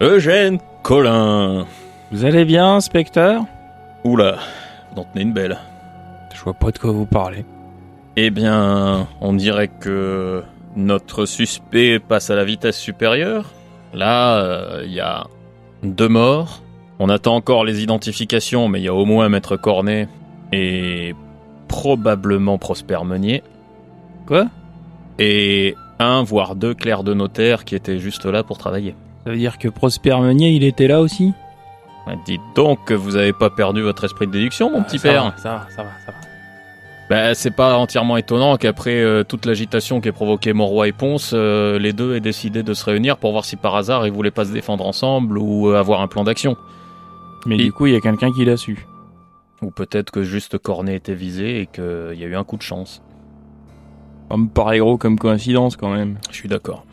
Eugène 0.00 0.58
Collin. 0.82 1.66
Vous 2.10 2.24
allez 2.24 2.46
bien, 2.46 2.76
inspecteur? 2.76 3.42
Oula, 4.04 4.38
vous 4.94 5.02
en 5.02 5.04
tenez 5.04 5.22
une 5.22 5.34
belle. 5.34 5.58
Je 6.34 6.42
vois 6.42 6.54
pas 6.54 6.70
de 6.70 6.78
quoi 6.78 6.92
vous 6.92 7.04
parlez. 7.04 7.44
Eh 8.16 8.30
bien, 8.30 9.06
on 9.20 9.34
dirait 9.34 9.68
que 9.68 10.42
notre 10.76 11.26
suspect 11.26 11.98
passe 11.98 12.30
à 12.30 12.36
la 12.36 12.44
vitesse 12.44 12.78
supérieure. 12.78 13.50
Là, 13.92 14.38
euh, 14.38 14.82
il 14.86 14.92
y 14.92 15.00
a 15.00 15.26
deux 15.82 16.08
morts. 16.08 16.62
On 16.98 17.10
attend 17.10 17.36
encore 17.36 17.64
les 17.66 17.82
identifications, 17.82 18.66
mais 18.66 18.80
il 18.80 18.84
y 18.84 18.88
a 18.88 18.94
au 18.94 19.04
moins 19.04 19.28
Maître 19.28 19.56
Cornet 19.56 20.08
et 20.52 21.14
probablement 21.68 22.58
Prosper 22.58 22.98
Meunier. 23.04 23.42
Quoi? 24.26 24.46
Et 25.18 25.74
un, 25.98 26.22
voire 26.22 26.54
deux 26.54 26.74
clercs 26.74 27.04
de 27.04 27.14
notaire 27.14 27.64
qui 27.64 27.74
étaient 27.74 27.98
juste 27.98 28.24
là 28.26 28.42
pour 28.42 28.58
travailler. 28.58 28.94
Ça 29.24 29.30
veut 29.30 29.36
dire 29.36 29.58
que 29.58 29.68
Prosper 29.68 30.16
Meunier, 30.20 30.50
il 30.50 30.64
était 30.64 30.88
là 30.88 31.00
aussi? 31.00 31.32
Dites 32.26 32.40
donc 32.56 32.84
que 32.86 32.94
vous 32.94 33.14
avez 33.16 33.32
pas 33.32 33.50
perdu 33.50 33.82
votre 33.82 34.04
esprit 34.04 34.26
de 34.26 34.32
déduction, 34.32 34.70
mon 34.70 34.82
petit 34.82 34.98
Ça 34.98 35.08
père. 35.10 35.24
va, 35.24 35.34
Ça 35.36 35.50
va, 35.50 35.66
ça 35.76 35.82
va, 35.82 35.90
ça 36.06 36.12
va. 36.12 36.18
Bah, 37.08 37.34
c'est 37.34 37.50
pas 37.54 37.76
entièrement 37.76 38.16
étonnant 38.16 38.56
qu'après 38.56 38.94
euh, 39.02 39.24
toute 39.24 39.44
l'agitation 39.44 40.00
qu'ait 40.00 40.12
provoqué 40.12 40.52
Monroy 40.52 40.88
et 40.88 40.92
Ponce, 40.92 41.32
euh, 41.34 41.78
les 41.78 41.92
deux 41.92 42.14
aient 42.16 42.20
décidé 42.20 42.62
de 42.62 42.72
se 42.72 42.84
réunir 42.84 43.16
pour 43.16 43.32
voir 43.32 43.44
si 43.44 43.56
par 43.56 43.74
hasard 43.76 44.06
ils 44.06 44.12
voulaient 44.12 44.30
pas 44.30 44.44
se 44.44 44.52
défendre 44.52 44.86
ensemble 44.86 45.36
ou 45.38 45.68
euh, 45.68 45.76
avoir 45.78 46.00
un 46.02 46.06
plan 46.08 46.22
d'action. 46.24 46.56
Mais 47.46 47.56
Et- 47.56 47.64
du 47.64 47.72
coup, 47.72 47.86
il 47.86 47.92
y 47.94 47.96
a 47.96 48.00
quelqu'un 48.00 48.32
qui 48.32 48.44
l'a 48.44 48.56
su. 48.56 48.86
Ou 49.62 49.70
peut-être 49.70 50.10
que 50.10 50.22
juste 50.22 50.58
Cornet 50.58 50.96
était 50.96 51.14
visé 51.14 51.60
et 51.60 51.66
qu'il 51.66 52.14
y 52.18 52.24
a 52.24 52.26
eu 52.26 52.36
un 52.36 52.44
coup 52.44 52.56
de 52.56 52.62
chance. 52.62 53.02
Ça 54.30 54.36
me 54.36 54.46
paraît 54.48 54.78
gros 54.78 54.96
comme 54.96 55.18
coïncidence 55.18 55.76
quand 55.76 55.92
même. 55.92 56.16
Je 56.30 56.36
suis 56.36 56.48
d'accord. 56.48 56.84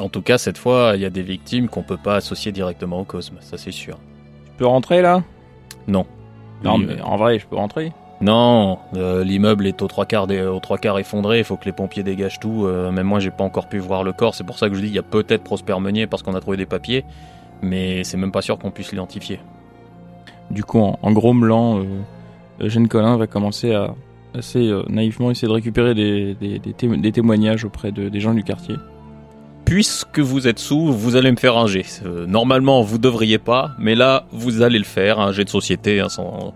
En 0.00 0.08
tout 0.08 0.22
cas, 0.22 0.38
cette 0.38 0.58
fois, 0.58 0.92
il 0.94 1.00
y 1.00 1.04
a 1.04 1.10
des 1.10 1.22
victimes 1.22 1.68
qu'on 1.68 1.82
peut 1.82 1.96
pas 1.96 2.16
associer 2.16 2.52
directement 2.52 3.00
au 3.00 3.04
cosme, 3.04 3.36
ça 3.40 3.56
c'est 3.58 3.70
sûr. 3.70 3.98
Je 4.46 4.58
peux 4.58 4.66
rentrer 4.66 5.02
là? 5.02 5.22
Non. 5.86 6.06
Non, 6.62 6.78
mais 6.78 6.94
euh, 7.00 7.04
en 7.04 7.16
vrai, 7.16 7.38
je 7.38 7.46
peux 7.46 7.56
rentrer? 7.56 7.92
Non, 8.20 8.78
euh, 8.96 9.22
l'immeuble 9.24 9.66
est 9.66 9.82
aux 9.82 9.88
trois 9.88 10.06
quarts, 10.06 10.26
des- 10.26 10.42
aux 10.42 10.60
trois 10.60 10.78
quarts 10.78 10.98
effondré. 10.98 11.38
Il 11.38 11.44
faut 11.44 11.56
que 11.56 11.64
les 11.64 11.72
pompiers 11.72 12.02
dégagent 12.02 12.40
tout. 12.40 12.64
Euh, 12.64 12.90
même 12.90 13.06
moi, 13.06 13.18
j'ai 13.20 13.30
pas 13.30 13.44
encore 13.44 13.68
pu 13.68 13.78
voir 13.78 14.02
le 14.04 14.12
corps. 14.12 14.34
C'est 14.34 14.44
pour 14.44 14.58
ça 14.58 14.68
que 14.68 14.74
je 14.74 14.80
dis 14.80 14.86
il 14.86 14.94
y 14.94 14.98
a 14.98 15.02
peut-être 15.02 15.42
Prosper 15.42 15.78
Meunier 15.80 16.06
parce 16.06 16.22
qu'on 16.22 16.34
a 16.34 16.40
trouvé 16.40 16.56
des 16.56 16.66
papiers, 16.66 17.04
mais 17.62 18.02
c'est 18.04 18.16
même 18.16 18.32
pas 18.32 18.42
sûr 18.42 18.58
qu'on 18.58 18.70
puisse 18.70 18.92
l'identifier. 18.92 19.40
Du 20.50 20.62
coup, 20.64 20.78
en, 20.80 20.98
en 21.02 21.12
grommelant, 21.12 21.78
euh, 21.78 21.84
Eugène 22.60 22.88
Collin 22.88 23.16
va 23.16 23.26
commencer 23.26 23.74
à 23.74 23.94
assez 24.36 24.68
euh, 24.68 24.82
naïvement 24.88 25.30
essayer 25.30 25.46
de 25.48 25.52
récupérer 25.52 25.94
des, 25.94 26.34
des, 26.34 26.58
des 26.58 26.72
témo- 26.72 27.00
des 27.00 27.12
témoignages 27.12 27.64
auprès 27.64 27.92
de, 27.92 28.08
des 28.08 28.20
gens 28.20 28.34
du 28.34 28.42
quartier. 28.42 28.74
Puisque 29.64 30.18
vous 30.18 30.46
êtes 30.46 30.58
sous, 30.58 30.92
vous 30.92 31.16
allez 31.16 31.30
me 31.30 31.36
faire 31.36 31.56
un 31.56 31.66
jet. 31.66 32.02
Euh, 32.04 32.26
normalement, 32.26 32.82
vous 32.82 32.98
devriez 32.98 33.38
pas, 33.38 33.70
mais 33.78 33.94
là, 33.94 34.26
vous 34.32 34.62
allez 34.62 34.78
le 34.78 34.84
faire. 34.84 35.20
Un 35.20 35.32
jet 35.32 35.44
de 35.44 35.48
société, 35.48 36.00
hein, 36.00 36.08
sans. 36.08 36.52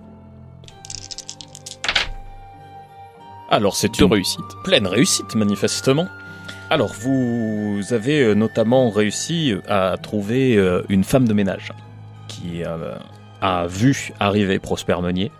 Alors, 3.51 3.77
c'est 3.77 3.99
une 3.99 4.13
réussite. 4.13 4.45
pleine 4.63 4.87
réussite, 4.87 5.35
manifestement. 5.35 6.07
Alors, 6.71 6.93
vous 7.01 7.81
avez 7.93 8.23
euh, 8.23 8.35
notamment 8.35 8.91
réussi 8.91 9.55
à 9.69 9.97
trouver 10.03 10.57
euh, 10.59 10.83
une 10.91 11.03
femme 11.03 11.27
de 11.27 11.33
ménage 11.33 11.73
qui 12.27 12.63
euh, 12.63 12.95
a 13.41 13.67
vu 13.67 14.13
arriver 14.21 14.59
Prosper 14.59 14.97
Meunier. 15.03 15.31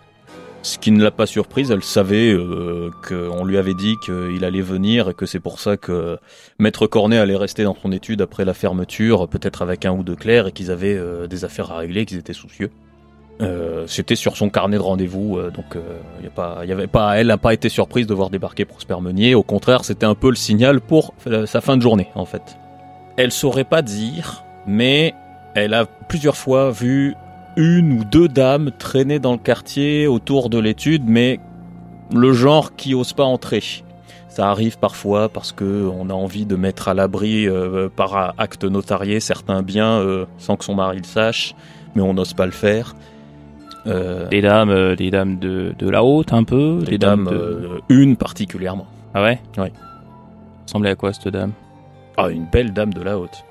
Ce 0.63 0.77
qui 0.77 0.91
ne 0.91 1.03
l'a 1.03 1.13
pas 1.13 1.27
surprise, 1.27 1.71
elle 1.71 1.85
savait 1.85 2.33
euh, 2.33 2.91
qu'on 3.07 3.45
lui 3.45 3.59
avait 3.59 3.75
dit 3.75 3.95
qu'il 4.05 4.45
allait 4.45 4.61
venir 4.61 5.09
et 5.09 5.15
que 5.15 5.25
c'est 5.25 5.41
pour 5.41 5.61
ça 5.61 5.77
que 5.77 6.19
Maître 6.59 6.87
Cornet 6.87 7.19
allait 7.19 7.37
rester 7.37 7.63
dans 7.63 7.77
son 7.81 7.93
étude 7.93 8.21
après 8.23 8.45
la 8.45 8.55
fermeture, 8.55 9.29
peut-être 9.29 9.63
avec 9.63 9.87
un 9.87 9.93
ou 9.93 10.03
deux 10.03 10.17
clercs, 10.17 10.49
et 10.49 10.53
qu'ils 10.53 10.71
avaient 10.71 10.97
euh, 10.97 11.29
des 11.29 11.45
affaires 11.45 11.71
à 11.71 11.79
régler, 11.79 12.05
qu'ils 12.07 12.19
étaient 12.19 12.33
soucieux. 12.33 12.71
Euh, 13.41 13.85
C'était 13.87 14.17
sur 14.17 14.37
son 14.37 14.51
carnet 14.51 14.77
de 14.77 14.83
rendez-vous, 14.83 15.39
euh, 15.39 15.51
donc 15.51 15.77
euh, 15.77 15.81
y 16.23 16.27
a 16.27 16.31
pas, 16.31 16.65
y 16.65 16.73
avait 16.73 16.89
pas, 16.89 17.19
elle 17.19 17.29
n'a 17.29 17.39
pas 17.39 17.55
été 17.55 17.69
surprise 17.69 18.07
de 18.07 18.15
voir 18.15 18.31
débarquer 18.31 18.65
Prosper 18.65 18.97
Meunier. 19.01 19.37
Au 19.37 19.45
contraire, 19.45 19.85
c'était 19.85 20.07
un 20.07 20.17
peu 20.17 20.29
le 20.29 20.37
signal 20.37 20.81
pour 20.81 21.15
sa 21.47 21.61
fin 21.61 21.77
de 21.77 21.83
journée, 21.83 22.09
en 22.17 22.25
fait. 22.25 22.59
Elle 23.17 23.31
saurait 23.31 23.65
pas 23.65 23.83
dire, 23.83 24.45
mais 24.67 25.15
elle 25.55 25.73
a 25.73 25.87
plusieurs 25.87 26.37
fois 26.37 26.71
vu 26.73 27.15
une 27.59 27.93
ou 28.01 28.05
deux 28.05 28.29
dames 28.29 28.71
traîner 28.79 29.19
dans 29.19 29.33
le 29.33 29.39
quartier 29.39 30.07
autour 30.07 30.49
de 30.49 30.59
l'étude, 30.59 31.03
mais 31.07 31.41
le 32.15 32.33
genre 32.33 32.77
qui 32.77 32.95
ose 32.95 33.13
pas 33.13 33.25
entrer. 33.25 33.63
Ça 34.29 34.49
arrive 34.49 34.79
parfois 34.79 35.29
parce 35.29 35.51
que 35.51 35.91
on 35.93 36.09
a 36.09 36.13
envie 36.15 36.47
de 36.47 36.55
mettre 36.55 36.87
à 36.87 36.95
l'abri 36.95 37.49
euh, 37.49 37.89
par 37.89 38.35
acte 38.39 38.65
notarié 38.65 39.19
certains 39.19 39.63
biens 39.63 39.99
euh, 39.99 40.25
sans 40.39 40.57
que 40.57 40.65
son 40.65 40.77
mari 40.77 40.99
le 40.99 41.05
sache, 41.05 41.57
mais 41.97 42.03
on 42.03 42.15
n'ose 42.15 42.33
pas 42.33 42.47
le 42.47 42.53
faire. 42.53 42.95
Euh, 43.89 44.29
Des 44.29 44.41
dames, 44.41 44.71
euh, 44.71 44.95
des 44.95 45.11
dames 45.11 45.39
de, 45.41 45.75
de 45.77 45.89
la 45.91 46.05
haute 46.05 46.33
un 46.33 46.45
peu, 46.45 46.79
des 46.87 46.99
dames, 46.99 47.25
de... 47.25 47.35
euh, 47.35 47.79
une 47.89 48.17
particulièrement. 48.17 48.87
Ah 49.15 49.23
ouais? 49.25 49.41
Ouais. 49.57 49.73
Ressemblait 50.65 50.91
à 50.91 50.95
quoi 50.95 51.13
cette 51.13 51.29
dame? 51.29 51.53
Ah, 52.17 52.31
une 52.31 52.47
belle 52.47 52.73
dame 52.73 52.95
de 52.95 53.03
la 53.03 53.19
haute. 53.19 53.45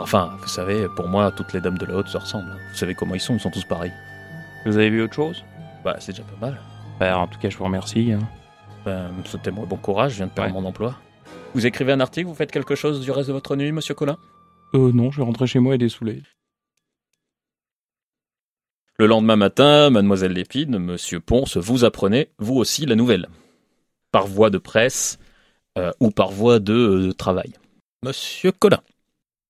Enfin, 0.00 0.36
vous 0.40 0.48
savez, 0.48 0.86
pour 0.96 1.08
moi, 1.08 1.30
toutes 1.32 1.52
les 1.52 1.60
dames 1.60 1.78
de 1.78 1.86
la 1.86 1.94
haute 1.96 2.08
se 2.08 2.16
ressemblent. 2.18 2.56
Vous 2.70 2.76
savez 2.76 2.94
comment 2.94 3.14
ils 3.14 3.20
sont, 3.20 3.34
ils 3.36 3.40
sont 3.40 3.50
tous 3.50 3.64
pareils. 3.64 3.92
Vous 4.66 4.76
avez 4.76 4.90
vu 4.90 5.02
autre 5.02 5.14
chose? 5.14 5.44
Bah, 5.84 5.96
c'est 6.00 6.12
déjà 6.12 6.24
pas 6.24 6.46
mal. 6.46 6.60
Bah, 6.98 7.18
En 7.18 7.26
tout 7.28 7.38
cas, 7.38 7.50
je 7.50 7.56
vous 7.56 7.64
remercie. 7.64 8.12
hein. 8.12 8.20
Ben, 8.84 9.10
souhaitez-moi 9.24 9.66
bon 9.66 9.76
courage, 9.76 10.12
je 10.12 10.16
viens 10.18 10.26
de 10.26 10.32
perdre 10.32 10.54
Ouais. 10.54 10.60
mon 10.60 10.66
emploi. 10.68 10.96
Vous 11.54 11.66
écrivez 11.66 11.92
un 11.92 12.00
article, 12.00 12.26
vous 12.26 12.34
faites 12.34 12.50
quelque 12.50 12.74
chose 12.74 13.00
du 13.00 13.10
reste 13.10 13.28
de 13.28 13.32
votre 13.32 13.54
nuit, 13.54 13.70
monsieur 13.70 13.94
Collin? 13.94 14.16
Euh, 14.74 14.90
non, 14.92 15.10
je 15.10 15.18
vais 15.18 15.22
rentrer 15.24 15.46
chez 15.46 15.58
moi 15.60 15.74
et 15.74 15.78
dessouler. 15.78 16.22
Le 18.98 19.06
lendemain 19.06 19.36
matin, 19.36 19.90
mademoiselle 19.90 20.32
Lépine, 20.32 20.78
monsieur 20.78 21.20
Ponce, 21.20 21.56
vous 21.56 21.84
apprenez, 21.84 22.30
vous 22.38 22.54
aussi, 22.56 22.86
la 22.86 22.94
nouvelle. 22.94 23.28
Par 24.10 24.26
voie 24.26 24.50
de 24.50 24.58
presse 24.58 25.18
euh, 25.78 25.92
ou 26.00 26.10
par 26.10 26.30
voie 26.30 26.58
de, 26.58 26.72
euh, 26.74 27.06
de 27.08 27.12
travail. 27.12 27.52
Monsieur 28.04 28.52
Collin. 28.52 28.80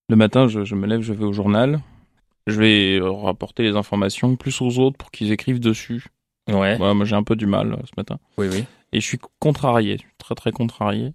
Le 0.09 0.17
matin, 0.17 0.49
je, 0.49 0.65
je 0.65 0.75
me 0.75 0.87
lève, 0.87 1.01
je 1.01 1.13
vais 1.13 1.25
au 1.25 1.33
journal. 1.33 1.81
Je 2.47 2.59
vais 2.59 2.99
euh, 2.99 3.11
rapporter 3.11 3.63
les 3.63 3.77
informations 3.77 4.37
plus 4.37 4.61
aux 4.61 4.79
autres 4.79 4.97
pour 4.97 5.11
qu'ils 5.11 5.33
écrivent 5.33 5.61
dessus. 5.61 6.05
Ouais. 6.49 6.77
Moi 6.77 7.05
j'ai 7.05 7.15
un 7.15 7.23
peu 7.23 7.37
du 7.37 7.47
mal 7.47 7.73
euh, 7.73 7.77
ce 7.85 7.93
matin. 7.97 8.19
Oui, 8.37 8.49
oui. 8.51 8.65
Et 8.93 9.01
je 9.01 9.07
suis 9.07 9.19
contrarié, 9.39 10.01
très 10.19 10.35
très 10.35 10.51
contrarié. 10.51 11.13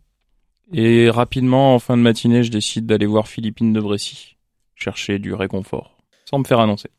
Et 0.72 1.10
rapidement, 1.10 1.76
en 1.76 1.80
fin 1.80 1.98
de 1.98 2.02
matinée, 2.02 2.44
je 2.44 2.52
décide 2.52 2.86
d'aller 2.86 3.06
voir 3.06 3.28
Philippine 3.28 3.74
de 3.74 3.80
Brécy, 3.80 4.38
chercher 4.76 5.20
du 5.20 5.34
réconfort, 5.34 5.98
sans 6.26 6.40
me 6.40 6.44
faire 6.44 6.60
annoncer. 6.60 6.90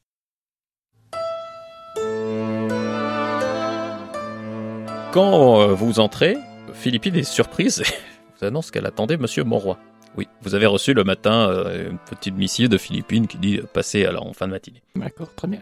Quand 5.13 5.61
euh, 5.61 5.75
vous 5.75 6.01
entrez, 6.01 6.37
Philippine 6.75 7.17
est 7.17 7.23
surprise 7.23 7.81
et 7.81 7.85
vous 8.41 8.47
annonce 8.47 8.71
qu'elle 8.71 8.87
attendait 8.87 9.17
Monsieur 9.17 9.43
Monroy. 9.43 9.79
Oui, 10.19 10.27
vous 10.43 10.55
avez 10.55 10.67
reçu 10.67 10.93
le 10.95 11.05
matin 11.05 11.49
euh, 11.49 11.91
une 11.91 11.99
petite 11.99 12.35
missive 12.35 12.69
de 12.69 12.77
Philippine 12.77 13.27
qui 13.29 13.39
dit 13.39 13.59
euh, 13.59 13.63
passez 13.73 14.05
alors 14.05 14.27
en 14.27 14.33
fin 14.35 14.47
de 14.47 14.53
matinée. 14.53 14.83
D'accord, 14.97 15.33
très 15.35 15.49
bien. 15.49 15.61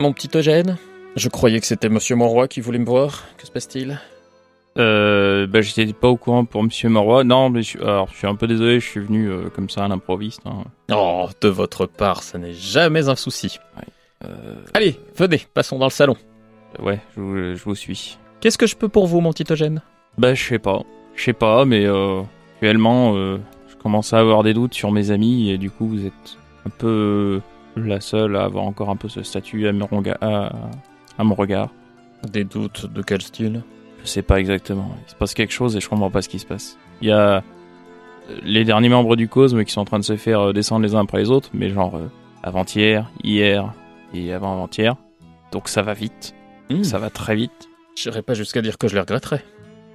Mon 0.00 0.12
petit 0.12 0.30
Eugène, 0.34 0.76
je 1.14 1.28
croyais 1.28 1.60
que 1.60 1.66
c'était 1.66 1.88
Monsieur 1.90 2.16
Monroy 2.16 2.48
qui 2.48 2.60
voulait 2.60 2.78
me 2.78 2.86
voir. 2.86 3.22
Que 3.38 3.46
se 3.46 3.52
passe-t-il? 3.52 4.00
Euh, 4.76 5.46
bah, 5.46 5.60
j'étais 5.60 5.92
pas 5.92 6.08
au 6.08 6.16
courant 6.16 6.44
pour 6.46 6.62
Monsieur 6.64 6.88
Marois. 6.88 7.22
Non, 7.22 7.48
mais 7.50 7.62
je, 7.62 7.68
suis- 7.68 7.80
alors, 7.80 8.08
je 8.10 8.16
suis 8.16 8.26
un 8.26 8.34
peu 8.34 8.46
désolé, 8.48 8.80
je 8.80 8.88
suis 8.88 9.00
venu 9.00 9.30
euh, 9.30 9.48
comme 9.50 9.68
ça 9.70 9.84
à 9.84 9.88
l'improviste. 9.88 10.40
hein. 10.46 10.64
Oh, 10.90 11.28
de 11.40 11.48
votre 11.48 11.86
part, 11.86 12.22
ça 12.24 12.38
n'est 12.38 12.54
jamais 12.54 13.08
un 13.08 13.14
souci. 13.14 13.58
Euh, 14.24 14.56
Allez, 14.72 14.98
venez, 15.16 15.42
passons 15.54 15.78
dans 15.78 15.86
le 15.86 15.90
salon. 15.90 16.16
ouais, 16.80 16.98
je, 17.14 17.20
vous- 17.20 17.54
je 17.54 17.62
vous 17.62 17.74
suis. 17.76 18.18
Qu'est-ce 18.40 18.58
que 18.58 18.66
je 18.66 18.74
peux 18.74 18.88
pour 18.88 19.06
vous, 19.06 19.20
mon 19.20 19.32
petit 19.32 19.44
Eugène? 19.52 19.80
Bah, 20.18 20.34
je 20.34 20.42
sais 20.42 20.58
pas. 20.58 20.82
Je 21.14 21.22
sais 21.22 21.32
pas, 21.34 21.64
mais 21.64 21.84
euh, 21.86 22.22
actuellement, 22.64 23.14
euh, 23.14 23.36
je 23.68 23.76
commence 23.76 24.14
à 24.14 24.20
avoir 24.20 24.42
des 24.42 24.54
doutes 24.54 24.72
sur 24.72 24.90
mes 24.90 25.10
amis 25.10 25.50
et 25.50 25.58
du 25.58 25.70
coup, 25.70 25.86
vous 25.86 26.06
êtes 26.06 26.38
un 26.64 26.70
peu 26.70 27.42
la 27.76 28.00
seule 28.00 28.36
à 28.36 28.44
avoir 28.44 28.64
encore 28.64 28.88
un 28.88 28.96
peu 28.96 29.10
ce 29.10 29.22
statut 29.22 29.68
à 29.68 29.72
à, 30.22 30.52
à 31.18 31.24
mon 31.24 31.34
regard. 31.34 31.68
Des 32.32 32.44
doutes 32.44 32.86
de 32.90 33.02
quel 33.02 33.20
style? 33.20 33.62
Je 34.02 34.06
sais 34.06 34.22
pas 34.22 34.40
exactement. 34.40 34.88
Il 35.06 35.10
se 35.10 35.14
passe 35.14 35.34
quelque 35.34 35.52
chose 35.52 35.76
et 35.76 35.80
je 35.80 35.88
comprends 35.90 36.10
pas 36.10 36.22
ce 36.22 36.30
qui 36.30 36.38
se 36.38 36.46
passe. 36.46 36.78
Il 37.02 37.08
y 37.08 37.12
a 37.12 37.18
euh, 37.18 37.40
les 38.42 38.64
derniers 38.64 38.88
membres 38.88 39.14
du 39.14 39.28
Cosme 39.28 39.62
qui 39.64 39.72
sont 39.72 39.82
en 39.82 39.84
train 39.84 39.98
de 39.98 40.04
se 40.04 40.16
faire 40.16 40.40
euh, 40.40 40.52
descendre 40.54 40.86
les 40.86 40.94
uns 40.94 41.00
après 41.00 41.18
les 41.18 41.30
autres, 41.30 41.50
mais 41.52 41.68
genre 41.68 41.96
euh, 41.96 42.08
avant-hier, 42.42 43.10
hier 43.22 43.74
et 44.14 44.32
avant-avant-hier. 44.32 44.96
Donc 45.52 45.68
ça 45.68 45.82
va 45.82 45.92
vite, 45.92 46.34
ça 46.82 46.98
va 46.98 47.10
très 47.10 47.36
vite. 47.36 47.68
J'irai 47.94 48.22
pas 48.22 48.32
jusqu'à 48.32 48.62
dire 48.62 48.78
que 48.78 48.88
je 48.88 48.94
les 48.94 49.00
regretterais. 49.00 49.44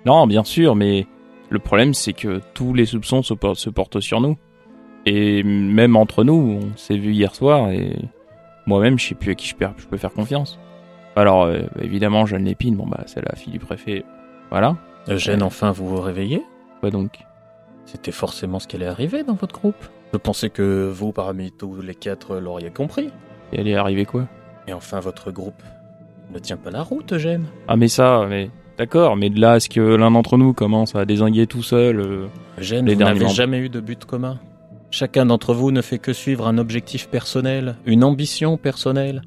Non, 0.06 0.28
bien 0.28 0.44
sûr, 0.44 0.76
mais 0.76 1.08
le 1.50 1.60
problème 1.60 1.93
c'est 1.93 2.14
que 2.14 2.41
tous 2.54 2.74
les 2.74 2.86
soupçons 2.86 3.22
se, 3.24 3.34
por- 3.34 3.58
se 3.58 3.70
portent 3.70 4.00
sur 4.00 4.22
nous. 4.22 4.38
Et 5.06 5.43
même 5.43 5.95
entre 5.95 6.24
nous, 6.24 6.60
on 6.62 6.78
s'est 6.78 6.97
vu 6.97 7.14
hier 7.14 7.34
soir 7.34 7.72
et 7.72 7.95
moi-même 8.66 9.00
je 9.00 9.08
sais 9.08 9.16
plus 9.16 9.32
à 9.32 9.36
qui 9.36 9.47
je, 9.47 9.56
je 9.78 9.88
peux 9.88 9.97
faire 9.97 10.12
confiance. 10.14 10.60
Alors 11.16 11.43
euh, 11.43 11.62
évidemment, 11.82 12.26
Jeanne 12.26 12.45
Lépine, 12.45 12.76
bon 12.76 12.86
bah 12.86 13.04
c'est 13.06 13.22
la 13.28 13.36
fille 13.36 13.52
du 13.54 13.60
préfet, 13.60 14.04
voilà. 14.52 14.78
Eugène, 15.08 15.41
enfin, 15.41 15.72
vous 15.72 15.88
vous 15.88 16.02
réveillez? 16.02 16.43
Quoi 16.82 16.91
donc 16.91 17.20
C'était 17.86 18.12
forcément 18.12 18.60
ce 18.60 18.68
qui 18.68 18.76
allait 18.76 18.86
arriver 18.86 19.24
dans 19.24 19.34
votre 19.34 19.58
groupe. 19.60 19.84
Je 20.14 20.18
pensais 20.18 20.50
que 20.50 20.89
vous, 20.93 21.12
parmi 21.12 21.52
tous 21.52 21.82
les 21.82 21.95
quatre, 21.95 22.38
l'auriez 22.38 22.70
compris. 22.70 23.10
Et 23.54 23.60
elle 23.62 23.68
est 23.68 23.76
arrivée 23.76 24.06
quoi? 24.06 24.28
Et 24.68 24.74
enfin, 24.74 25.00
votre 25.00 25.32
groupe 25.32 25.62
ne 26.32 26.38
tient 26.39 26.58
pas 26.58 26.70
la 26.72 26.84
route, 26.84 27.14
Eugène. 27.14 27.45
Ah 27.68 27.76
mais 27.76 27.88
ça, 27.88 28.26
mais 28.30 28.52
d'accord, 28.80 29.18
mais 29.18 29.30
de 29.30 29.40
là 29.40 29.52
à 29.54 29.60
ce 29.60 29.68
que 29.68 29.82
l'un 29.82 30.12
d'entre 30.12 30.38
nous 30.38 30.54
commence 30.54 30.96
à 30.96 31.06
désinguer 31.06 31.48
tout 31.48 31.62
seul, 31.62 32.00
euh, 32.00 32.28
Eugène, 32.58 32.86
Les 32.86 32.96
vous 32.96 33.02
n'avez 33.02 33.28
jamais 33.28 33.60
eu 33.60 33.70
de 33.70 33.82
but 33.82 34.06
commun. 34.06 34.40
Chacun 34.90 35.26
d'entre 35.26 35.54
vous 35.54 35.72
ne 35.72 35.82
fait 35.82 36.00
que 36.00 36.14
suivre 36.14 36.48
un 36.48 36.58
objectif 36.58 37.10
personnel, 37.10 37.76
une 37.86 38.06
ambition 38.06 38.58
personnelle. 38.58 39.22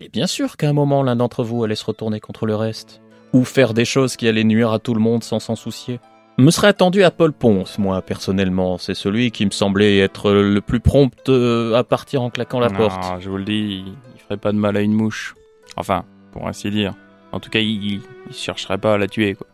Et 0.00 0.08
bien 0.08 0.26
sûr 0.26 0.56
qu'à 0.56 0.70
un 0.70 0.72
moment, 0.72 1.02
l'un 1.02 1.14
d'entre 1.14 1.44
vous 1.44 1.62
allait 1.62 1.74
se 1.74 1.84
retourner 1.84 2.20
contre 2.20 2.46
le 2.46 2.56
reste, 2.56 3.02
ou 3.34 3.44
faire 3.44 3.74
des 3.74 3.84
choses 3.84 4.16
qui 4.16 4.26
allaient 4.26 4.44
nuire 4.44 4.72
à 4.72 4.78
tout 4.78 4.94
le 4.94 5.00
monde 5.00 5.22
sans 5.22 5.40
s'en 5.40 5.56
soucier. 5.56 6.00
Me 6.38 6.50
serais 6.50 6.68
attendu 6.68 7.04
à 7.04 7.10
Paul 7.10 7.34
Ponce, 7.34 7.78
moi, 7.78 8.00
personnellement. 8.00 8.78
C'est 8.78 8.94
celui 8.94 9.30
qui 9.30 9.44
me 9.44 9.50
semblait 9.50 9.98
être 9.98 10.32
le 10.32 10.60
plus 10.60 10.80
prompt 10.80 11.28
euh, 11.28 11.74
à 11.74 11.84
partir 11.84 12.22
en 12.22 12.30
claquant 12.30 12.60
la 12.60 12.70
non, 12.70 12.78
porte. 12.78 13.20
Je 13.20 13.28
vous 13.28 13.36
le 13.36 13.44
dis, 13.44 13.84
il, 13.86 13.92
il 14.14 14.20
ferait 14.20 14.38
pas 14.38 14.52
de 14.52 14.58
mal 14.58 14.76
à 14.76 14.80
une 14.80 14.94
mouche. 14.94 15.34
Enfin, 15.76 16.04
pour 16.32 16.48
ainsi 16.48 16.70
dire. 16.70 16.94
En 17.34 17.40
tout 17.40 17.50
cas, 17.50 17.58
il, 17.58 17.84
il 17.84 18.02
chercherait 18.32 18.78
pas 18.78 18.94
à 18.94 18.98
la 18.98 19.08
tuer, 19.08 19.34
quoi. 19.34 19.46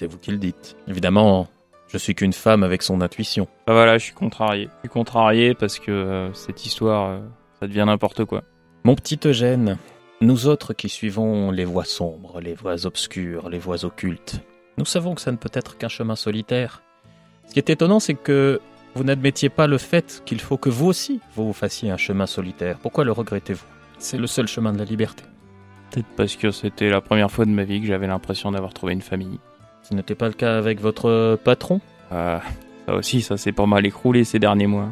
C'est 0.00 0.06
vous 0.06 0.16
qui 0.16 0.30
le 0.30 0.38
dites. 0.38 0.76
Évidemment, 0.88 1.46
je 1.88 1.98
suis 1.98 2.14
qu'une 2.14 2.32
femme 2.32 2.62
avec 2.62 2.82
son 2.82 3.02
intuition. 3.02 3.48
Bah 3.66 3.74
voilà, 3.74 3.98
je 3.98 4.04
suis 4.04 4.14
contrarié. 4.14 4.70
Je 4.76 4.78
suis 4.80 4.88
contrarié 4.88 5.54
parce 5.54 5.78
que 5.78 5.90
euh, 5.90 6.32
cette 6.32 6.64
histoire, 6.64 7.10
euh, 7.10 7.20
ça 7.60 7.66
devient 7.66 7.84
n'importe 7.86 8.24
quoi. 8.24 8.42
Mon 8.84 8.94
petit 8.94 9.20
Eugène, 9.26 9.76
nous 10.22 10.46
autres 10.46 10.72
qui 10.72 10.88
suivons 10.88 11.50
les 11.50 11.66
voies 11.66 11.84
sombres, 11.84 12.40
les 12.40 12.54
voies 12.54 12.86
obscures, 12.86 13.50
les 13.50 13.58
voies 13.58 13.84
occultes, 13.84 14.40
nous 14.78 14.86
savons 14.86 15.14
que 15.14 15.20
ça 15.20 15.32
ne 15.32 15.36
peut 15.36 15.50
être 15.52 15.76
qu'un 15.76 15.88
chemin 15.88 16.16
solitaire. 16.16 16.82
Ce 17.46 17.52
qui 17.52 17.58
est 17.58 17.68
étonnant, 17.68 18.00
c'est 18.00 18.14
que 18.14 18.58
vous 18.94 19.04
n'admettiez 19.04 19.50
pas 19.50 19.66
le 19.66 19.76
fait 19.76 20.22
qu'il 20.24 20.40
faut 20.40 20.56
que 20.56 20.70
vous 20.70 20.86
aussi, 20.86 21.20
vous 21.34 21.52
fassiez 21.52 21.90
un 21.90 21.98
chemin 21.98 22.26
solitaire. 22.26 22.78
Pourquoi 22.80 23.04
le 23.04 23.12
regrettez-vous? 23.12 23.66
C'est 23.98 24.16
le 24.16 24.26
seul 24.26 24.48
chemin 24.48 24.72
de 24.72 24.78
la 24.78 24.86
liberté. 24.86 25.24
Peut-être 25.90 26.06
parce 26.16 26.36
que 26.36 26.50
c'était 26.50 26.88
la 26.88 27.00
première 27.00 27.30
fois 27.30 27.44
de 27.44 27.50
ma 27.50 27.64
vie 27.64 27.80
que 27.80 27.86
j'avais 27.86 28.06
l'impression 28.06 28.52
d'avoir 28.52 28.72
trouvé 28.72 28.92
une 28.92 29.02
famille. 29.02 29.38
Ce 29.82 29.94
n'était 29.94 30.14
pas 30.14 30.28
le 30.28 30.34
cas 30.34 30.56
avec 30.56 30.80
votre 30.80 31.38
patron? 31.42 31.80
Euh, 32.12 32.38
ça 32.86 32.94
aussi, 32.94 33.22
ça 33.22 33.36
s'est 33.36 33.52
pas 33.52 33.66
mal 33.66 33.84
écroulé 33.86 34.24
ces 34.24 34.38
derniers 34.38 34.66
mois. 34.66 34.88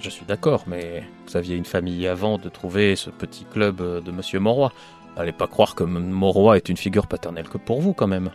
Je 0.00 0.10
suis 0.10 0.24
d'accord, 0.26 0.64
mais 0.66 1.04
vous 1.28 1.36
aviez 1.36 1.54
une 1.54 1.64
famille 1.64 2.08
avant 2.08 2.38
de 2.38 2.48
trouver 2.48 2.96
ce 2.96 3.10
petit 3.10 3.44
club 3.44 3.80
euh, 3.80 4.00
de 4.00 4.10
Monsieur 4.10 4.40
Monroy. 4.40 4.72
N'allez 5.16 5.32
pas 5.32 5.46
croire 5.46 5.76
que 5.76 5.84
M- 5.84 6.10
Monroy 6.10 6.56
est 6.56 6.68
une 6.68 6.76
figure 6.76 7.06
paternelle 7.06 7.48
que 7.48 7.58
pour 7.58 7.80
vous, 7.80 7.92
quand 7.92 8.08
même. 8.08 8.30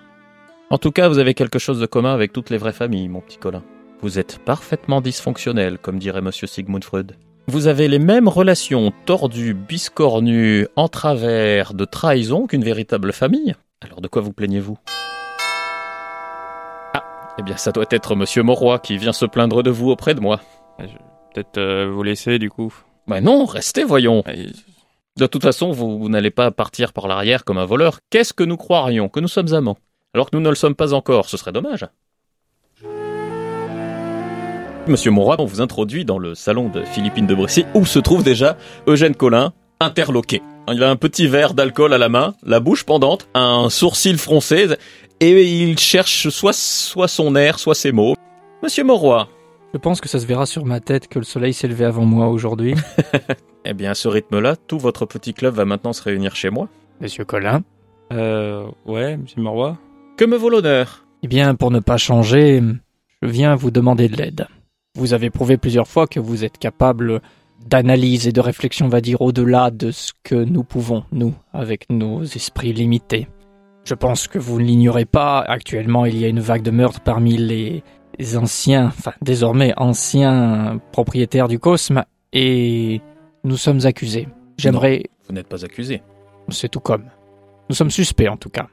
En 0.69 0.77
tout 0.77 0.91
cas, 0.91 1.09
vous 1.09 1.17
avez 1.17 1.33
quelque 1.33 1.59
chose 1.59 1.79
de 1.79 1.85
commun 1.85 2.13
avec 2.13 2.31
toutes 2.31 2.49
les 2.51 2.57
vraies 2.57 2.71
familles, 2.71 3.09
mon 3.09 3.19
petit 3.19 3.37
Colin. 3.37 3.63
Vous 4.01 4.19
êtes 4.19 4.39
parfaitement 4.39 5.01
dysfonctionnel, 5.01 5.77
comme 5.77 5.99
dirait 5.99 6.21
Monsieur 6.21 6.47
Sigmund 6.47 6.83
Freud. 6.83 7.15
Vous 7.49 7.67
avez 7.67 7.87
les 7.87 7.99
mêmes 7.99 8.27
relations 8.27 8.91
tordues, 9.05 9.53
biscornues, 9.53 10.67
en 10.75 10.89
travers, 10.89 11.73
de 11.73 11.85
trahison 11.85 12.45
qu'une 12.45 12.63
véritable 12.63 13.13
famille. 13.13 13.55
Alors 13.81 14.01
de 14.01 14.07
quoi 14.09 14.21
vous 14.21 14.33
plaignez-vous? 14.33 14.77
Ah, 16.93 17.03
eh 17.39 17.43
bien 17.43 17.55
ça 17.55 17.71
doit 17.71 17.85
être 17.89 18.15
Monsieur 18.15 18.43
Monroy 18.43 18.79
qui 18.79 18.97
vient 18.97 19.13
se 19.13 19.25
plaindre 19.25 19.63
de 19.63 19.69
vous 19.69 19.89
auprès 19.89 20.13
de 20.13 20.19
moi. 20.19 20.41
Peut-être 21.33 21.57
euh, 21.57 21.89
vous 21.89 22.03
laisser 22.03 22.37
du 22.37 22.49
coup. 22.49 22.73
Bah 23.07 23.21
non, 23.21 23.45
restez, 23.45 23.85
voyons. 23.85 24.23
Et- 24.27 24.47
De 25.15 25.25
toute 25.25 25.43
façon, 25.43 25.71
vous, 25.71 25.97
vous 25.99 26.09
n'allez 26.09 26.31
pas 26.31 26.51
partir 26.51 26.91
par 26.91 27.07
l'arrière 27.07 27.45
comme 27.45 27.57
un 27.57 27.65
voleur. 27.65 27.99
Qu'est-ce 28.09 28.33
que 28.33 28.43
nous 28.43 28.57
croirions? 28.57 29.07
Que 29.07 29.21
nous 29.21 29.27
sommes 29.29 29.53
amants? 29.53 29.77
Alors 30.13 30.29
que 30.29 30.35
nous 30.35 30.43
ne 30.43 30.49
le 30.49 30.55
sommes 30.55 30.75
pas 30.75 30.93
encore, 30.93 31.29
ce 31.29 31.37
serait 31.37 31.53
dommage. 31.53 31.85
Monsieur 34.89 35.11
Monroy, 35.11 35.35
on 35.39 35.45
vous 35.45 35.59
introduit 35.59 36.05
dans 36.05 36.17
le 36.17 36.33
salon 36.33 36.69
de 36.69 36.81
Philippine 36.83 37.27
de 37.27 37.35
Brécy, 37.35 37.65
où 37.73 37.85
se 37.85 37.99
trouve 37.99 38.23
déjà 38.23 38.57
Eugène 38.87 39.15
Collin, 39.15 39.51
interloqué. 39.81 40.41
Il 40.71 40.81
a 40.81 40.89
un 40.89 40.95
petit 40.95 41.27
verre 41.27 41.53
d'alcool 41.53 41.93
à 41.93 41.97
la 41.97 42.07
main, 42.07 42.35
la 42.43 42.61
bouche 42.61 42.85
pendante, 42.85 43.27
un 43.33 43.69
sourcil 43.69 44.17
froncé, 44.17 44.67
et 45.19 45.61
il 45.61 45.77
cherche 45.77 46.29
soit, 46.29 46.53
soit 46.53 47.09
son 47.09 47.35
air, 47.35 47.59
soit 47.59 47.75
ses 47.75 47.91
mots. 47.91 48.15
Monsieur 48.63 48.85
Monroy, 48.85 49.27
Je 49.73 49.77
pense 49.77 49.99
que 49.99 50.07
ça 50.07 50.19
se 50.19 50.25
verra 50.25 50.45
sur 50.45 50.65
ma 50.65 50.79
tête 50.79 51.09
que 51.09 51.19
le 51.19 51.25
soleil 51.25 51.53
s'est 51.53 51.67
levé 51.67 51.83
avant 51.83 52.05
moi 52.05 52.27
aujourd'hui. 52.27 52.73
eh 53.65 53.73
bien 53.73 53.91
à 53.91 53.95
ce 53.95 54.07
rythme-là, 54.07 54.55
tout 54.55 54.79
votre 54.79 55.05
petit 55.05 55.33
club 55.33 55.55
va 55.55 55.65
maintenant 55.65 55.91
se 55.91 56.01
réunir 56.01 56.35
chez 56.35 56.49
moi. 56.49 56.69
Monsieur 57.01 57.25
Colin. 57.25 57.61
Euh, 58.13 58.65
ouais, 58.85 59.17
monsieur 59.17 59.41
Marois 59.41 59.77
Que 60.15 60.23
me 60.23 60.37
vaut 60.37 60.49
l'honneur? 60.49 61.05
Eh 61.23 61.27
bien, 61.27 61.55
pour 61.55 61.71
ne 61.71 61.79
pas 61.79 61.97
changer, 61.97 62.63
je 63.21 63.27
viens 63.27 63.55
vous 63.55 63.71
demander 63.71 64.07
de 64.07 64.15
l'aide. 64.15 64.47
Vous 64.97 65.13
avez 65.13 65.29
prouvé 65.29 65.57
plusieurs 65.57 65.87
fois 65.87 66.07
que 66.07 66.19
vous 66.19 66.43
êtes 66.43 66.57
capable 66.57 67.21
d'analyse 67.63 68.27
et 68.27 68.31
de 68.31 68.41
réflexion, 68.41 68.87
on 68.87 68.89
va 68.89 68.99
dire, 68.99 69.21
au-delà 69.21 69.69
de 69.69 69.91
ce 69.91 70.11
que 70.23 70.33
nous 70.33 70.63
pouvons, 70.63 71.03
nous, 71.11 71.35
avec 71.53 71.85
nos 71.91 72.23
esprits 72.23 72.73
limités. 72.73 73.27
Je 73.83 73.93
pense 73.93 74.27
que 74.27 74.39
vous 74.39 74.59
ne 74.59 74.65
l'ignorez 74.65 75.05
pas, 75.05 75.41
actuellement 75.41 76.07
il 76.07 76.17
y 76.17 76.25
a 76.25 76.27
une 76.27 76.39
vague 76.39 76.63
de 76.63 76.71
meurtres 76.71 77.01
parmi 77.01 77.37
les 77.37 77.83
anciens, 78.37 78.87
enfin 78.87 79.13
désormais 79.21 79.71
anciens 79.77 80.81
propriétaires 80.91 81.47
du 81.47 81.59
Cosme, 81.59 82.03
et 82.33 82.99
nous 83.43 83.57
sommes 83.57 83.85
accusés. 83.85 84.27
J'aimerais 84.57 85.03
Vous 85.27 85.33
n'êtes 85.35 85.47
pas 85.47 85.63
accusé. 85.63 86.01
c'est 86.49 86.69
tout 86.69 86.79
comme. 86.79 87.05
Nous 87.69 87.75
sommes 87.75 87.91
suspects 87.91 88.29
en 88.29 88.37
tout 88.37 88.49
cas. 88.49 88.67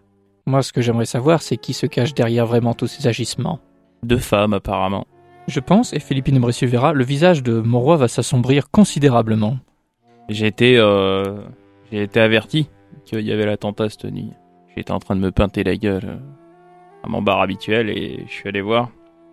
Moi, 0.47 0.63
ce 0.63 0.73
que 0.73 0.81
j'aimerais 0.81 1.05
savoir, 1.05 1.43
c'est 1.43 1.59
qui 1.59 1.75
se 1.75 1.85
cache 1.85 2.15
derrière 2.15 2.47
vraiment 2.47 2.73
tous 2.73 2.87
ces 2.87 3.07
agissements. 3.07 3.61
Deux 4.03 4.19
femmes 4.19 4.55
apparemment. 4.55 5.07
Je 5.47 5.61
pense, 5.61 5.93
et 5.93 6.01
Philippine 6.01 6.39
Bressu 6.39 6.67
verra, 6.67 6.93
le 6.93 7.05
visage 7.05 7.43
de 7.43 7.61
Monroy 7.61 7.97
va 7.97 8.09
s'assombrir 8.09 8.71
considérablement. 8.71 9.59
J'ai 10.31 10.47
été, 10.47 10.79
euh, 10.79 11.37
été 11.93 12.19
averti 12.19 12.69
qu'il 13.05 13.21
y 13.21 13.33
avait 13.33 13.45
l'attentat 13.45 13.91
cette 13.91 14.07
nuit. 14.07 14.31
J'étais 14.75 14.91
en 14.93 14.99
train 14.99 15.15
de 15.17 15.21
me 15.21 15.31
peinter 15.31 15.63
la 15.63 15.77
gueule 15.77 16.05
euh, 16.07 16.17
à 17.03 17.09
mon 17.09 17.21
bar 17.21 17.41
habituel 17.43 17.91
et 17.91 18.25
je 18.27 18.33
suis 18.33 18.49
allé 18.49 18.63
voir. 18.63 18.91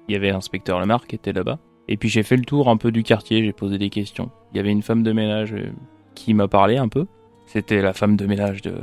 Il 0.10 0.14
y 0.14 0.16
avait 0.18 0.32
l'inspecteur 0.32 0.80
Lamar 0.80 1.08
qui 1.08 1.16
était 1.16 1.32
là-bas. 1.32 1.60
Et 1.88 1.96
puis 1.96 2.10
j'ai 2.10 2.24
fait 2.24 2.36
le 2.36 2.44
tour 2.44 2.68
un 2.68 2.78
peu 2.78 2.92
du 2.92 3.04
quartier, 3.04 3.44
j'ai 3.44 3.54
posé 3.54 3.78
des 3.78 3.90
questions. 3.90 4.30
Il 4.54 4.58
y 4.58 4.60
avait 4.60 4.72
une 4.72 4.82
femme 4.82 5.04
de 5.04 5.14
ménage 5.14 5.54
euh, 5.54 5.72
qui 6.14 6.34
m'a 6.34 6.50
parlé 6.50 6.76
un 6.78 6.90
peu. 6.90 7.06
C'était 7.46 7.82
la 7.82 7.94
femme 7.94 8.18
de 8.18 8.26
ménage 8.26 8.62
de, 8.62 8.76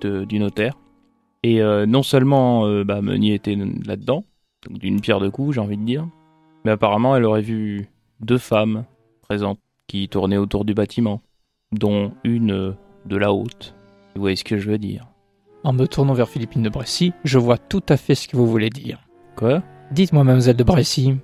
de- 0.00 0.24
du 0.24 0.38
notaire. 0.38 0.74
Et 1.42 1.62
non 1.62 2.02
seulement 2.02 2.66
euh, 2.66 2.84
bah, 2.84 3.00
Meunier 3.00 3.32
était 3.32 3.56
là-dedans, 3.86 4.24
donc 4.68 4.78
d'une 4.78 5.00
pierre 5.00 5.20
deux 5.20 5.30
coups, 5.30 5.54
j'ai 5.54 5.60
envie 5.62 5.78
de 5.78 5.84
dire, 5.84 6.06
mais 6.64 6.70
apparemment 6.72 7.16
elle 7.16 7.24
aurait 7.24 7.42
vu 7.42 7.88
deux 8.20 8.38
femmes 8.38 8.84
présentes 9.22 9.58
qui 9.86 10.08
tournaient 10.08 10.36
autour 10.36 10.64
du 10.64 10.74
bâtiment, 10.74 11.20
dont 11.72 12.12
une 12.24 12.74
de 13.06 13.16
la 13.16 13.32
haute. 13.32 13.74
Vous 14.14 14.20
voyez 14.20 14.36
ce 14.36 14.44
que 14.44 14.58
je 14.58 14.70
veux 14.70 14.78
dire 14.78 15.06
En 15.64 15.72
me 15.72 15.86
tournant 15.86 16.12
vers 16.14 16.28
Philippine 16.28 16.62
de 16.62 16.68
Bressy, 16.68 17.12
je 17.24 17.38
vois 17.38 17.58
tout 17.58 17.82
à 17.88 17.96
fait 17.96 18.14
ce 18.14 18.28
que 18.28 18.36
vous 18.36 18.46
voulez 18.46 18.70
dire. 18.70 18.98
Quoi? 19.36 19.62
Dites-moi, 19.92 20.22
mademoiselle 20.24 20.56
de 20.56 20.64
Bressy, 20.64 21.14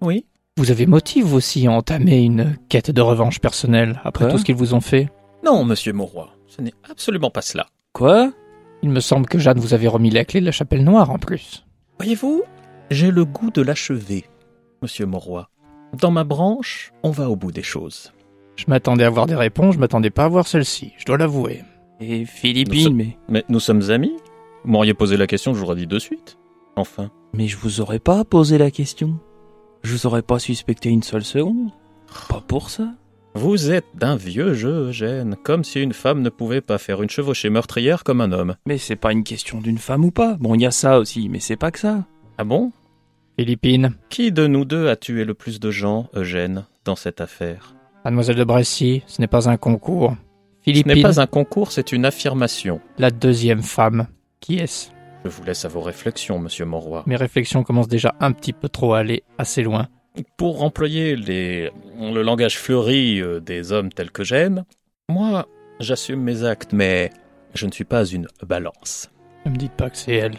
Oui. 0.00 0.24
vous 0.56 0.70
avez 0.70 0.86
motif 0.86 1.32
aussi 1.32 1.66
à 1.66 1.72
entamer 1.72 2.22
une 2.22 2.56
quête 2.68 2.90
de 2.90 3.00
revanche 3.00 3.40
personnelle 3.40 4.00
après 4.04 4.24
Quoi? 4.24 4.32
tout 4.32 4.38
ce 4.38 4.44
qu'ils 4.44 4.54
vous 4.56 4.74
ont 4.74 4.80
fait? 4.80 5.08
Non, 5.44 5.64
monsieur 5.64 5.92
Mauroy, 5.92 6.30
ce 6.48 6.62
n'est 6.62 6.72
absolument 6.90 7.30
pas 7.30 7.42
cela. 7.42 7.66
Quoi? 7.92 8.32
Il 8.82 8.90
me 8.90 9.00
semble 9.00 9.26
que 9.26 9.38
Jeanne 9.38 9.58
vous 9.60 9.74
avait 9.74 9.88
remis 9.88 10.10
la 10.10 10.24
clé 10.24 10.40
de 10.40 10.46
la 10.46 10.52
chapelle 10.52 10.84
noire 10.84 11.10
en 11.10 11.18
plus. 11.18 11.64
Voyez-vous, 11.98 12.42
j'ai 12.90 13.10
le 13.10 13.24
goût 13.24 13.50
de 13.50 13.62
l'achever, 13.62 14.24
monsieur 14.82 15.06
Mauroy. 15.06 15.48
Dans 15.98 16.10
ma 16.10 16.24
branche, 16.24 16.92
on 17.02 17.10
va 17.10 17.30
au 17.30 17.36
bout 17.36 17.52
des 17.52 17.62
choses. 17.62 18.12
Je 18.56 18.64
m'attendais 18.68 19.04
à 19.04 19.08
avoir 19.08 19.26
des 19.26 19.34
réponses, 19.34 19.74
je 19.74 19.80
m'attendais 19.80 20.10
pas 20.10 20.24
à 20.24 20.28
voir 20.28 20.46
celle-ci, 20.46 20.92
je 20.98 21.04
dois 21.04 21.18
l'avouer. 21.18 21.62
Et 22.00 22.20
Nous 22.20 22.26
Philippine, 22.26 22.94
mais... 22.94 23.16
Mais 23.28 23.44
nous 23.48 23.60
sommes 23.60 23.90
amis 23.90 24.14
Vous 24.64 24.70
m'auriez 24.70 24.94
posé 24.94 25.16
la 25.16 25.26
question, 25.26 25.54
je 25.54 25.58
vous 25.58 25.64
aurais 25.64 25.76
dit 25.76 25.86
de 25.86 25.98
suite. 25.98 26.38
Enfin. 26.76 27.10
Mais 27.32 27.48
je 27.48 27.56
vous 27.56 27.80
aurais 27.80 27.98
pas 27.98 28.24
posé 28.24 28.58
la 28.58 28.70
question. 28.70 29.18
Je 29.82 29.92
vous 29.92 30.06
aurais 30.06 30.22
pas 30.22 30.38
suspecté 30.38 30.90
une 30.90 31.02
seule 31.02 31.24
seconde. 31.24 31.70
Pas 32.28 32.42
pour 32.46 32.70
ça. 32.70 32.88
Vous 33.34 33.70
êtes 33.70 33.84
d'un 33.94 34.16
vieux 34.16 34.54
jeu, 34.54 34.88
Eugène, 34.88 35.36
comme 35.42 35.62
si 35.62 35.80
une 35.80 35.92
femme 35.92 36.22
ne 36.22 36.30
pouvait 36.30 36.62
pas 36.62 36.78
faire 36.78 37.02
une 37.02 37.10
chevauchée 37.10 37.50
meurtrière 37.50 38.02
comme 38.02 38.22
un 38.22 38.32
homme. 38.32 38.56
Mais 38.66 38.78
c'est 38.78 38.96
pas 38.96 39.12
une 39.12 39.24
question 39.24 39.60
d'une 39.60 39.76
femme 39.76 40.06
ou 40.06 40.10
pas. 40.10 40.36
Bon, 40.40 40.54
il 40.54 40.62
y 40.62 40.66
a 40.66 40.70
ça 40.70 40.98
aussi, 40.98 41.28
mais 41.28 41.40
c'est 41.40 41.56
pas 41.56 41.70
que 41.70 41.78
ça. 41.78 42.04
Ah 42.38 42.44
bon? 42.44 42.72
Philippine, 43.38 43.92
Qui 44.08 44.32
de 44.32 44.46
nous 44.46 44.64
deux 44.64 44.88
a 44.88 44.96
tué 44.96 45.24
le 45.24 45.34
plus 45.34 45.60
de 45.60 45.70
gens, 45.70 46.08
Eugène, 46.14 46.64
dans 46.84 46.96
cette 46.96 47.20
affaire? 47.20 47.74
Mademoiselle 48.04 48.36
de 48.36 48.44
Bressy, 48.44 49.02
ce 49.06 49.20
n'est 49.20 49.26
pas 49.26 49.48
un 49.50 49.56
concours. 49.56 50.12
Ce 50.60 50.70
Philippine, 50.70 50.94
n'est 50.94 51.02
pas 51.02 51.20
un 51.20 51.26
concours, 51.26 51.70
c'est 51.70 51.92
une 51.92 52.04
affirmation. 52.04 52.80
la 52.98 53.10
deuxième 53.10 53.62
femme. 53.62 54.06
Qui 54.40 54.56
est-ce? 54.58 54.88
Je 55.24 55.30
vous 55.30 55.44
laisse 55.44 55.64
à 55.64 55.68
vos 55.68 55.80
réflexions, 55.80 56.38
monsieur 56.38 56.64
Mauroy. 56.64 57.02
Mes 57.06 57.16
réflexions 57.16 57.62
commencent 57.62 57.88
déjà 57.88 58.14
un 58.20 58.32
petit 58.32 58.52
peu 58.52 58.68
trop 58.68 58.94
à 58.94 58.98
aller 59.00 59.22
assez 59.38 59.62
loin. 59.62 59.88
Pour 60.38 60.62
employer 60.62 61.14
les, 61.16 61.70
le 62.00 62.22
langage 62.22 62.56
fleuri 62.58 63.20
euh, 63.20 63.40
des 63.40 63.70
hommes 63.72 63.92
tels 63.92 64.10
que 64.12 64.24
j'aime, 64.24 64.64
moi, 65.10 65.46
j'assume 65.78 66.20
mes 66.22 66.42
actes, 66.44 66.72
mais 66.72 67.10
je 67.54 67.66
ne 67.66 67.72
suis 67.72 67.84
pas 67.84 68.04
une 68.06 68.28
balance. 68.46 69.10
Ne 69.44 69.50
me 69.50 69.56
dites 69.56 69.72
pas 69.72 69.90
que 69.90 69.96
c'est 69.98 70.14
elle. 70.14 70.36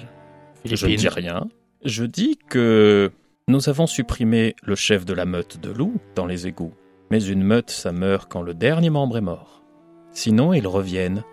Je 0.66 0.72
ne 0.72 0.78
Philippine. 0.78 0.98
dis 1.00 1.08
rien. 1.10 1.48
Je 1.84 2.04
dis 2.04 2.38
que 2.50 3.12
nous 3.48 3.70
avons 3.70 3.88
supprimé 3.88 4.56
le 4.64 4.76
chef 4.76 5.06
de 5.06 5.14
la 5.14 5.26
meute 5.26 5.60
de 5.60 5.72
loups 5.72 6.00
dans 6.16 6.26
les 6.26 6.48
égouts. 6.48 6.74
Mais 7.12 7.24
une 7.24 7.44
meute, 7.44 7.70
ça 7.70 7.92
meurt 7.92 8.30
quand 8.30 8.42
le 8.42 8.54
dernier 8.54 8.90
membre 8.90 9.18
est 9.18 9.22
mort. 9.22 9.62
Sinon, 10.12 10.54
ils 10.54 10.68
reviennent 10.68 11.24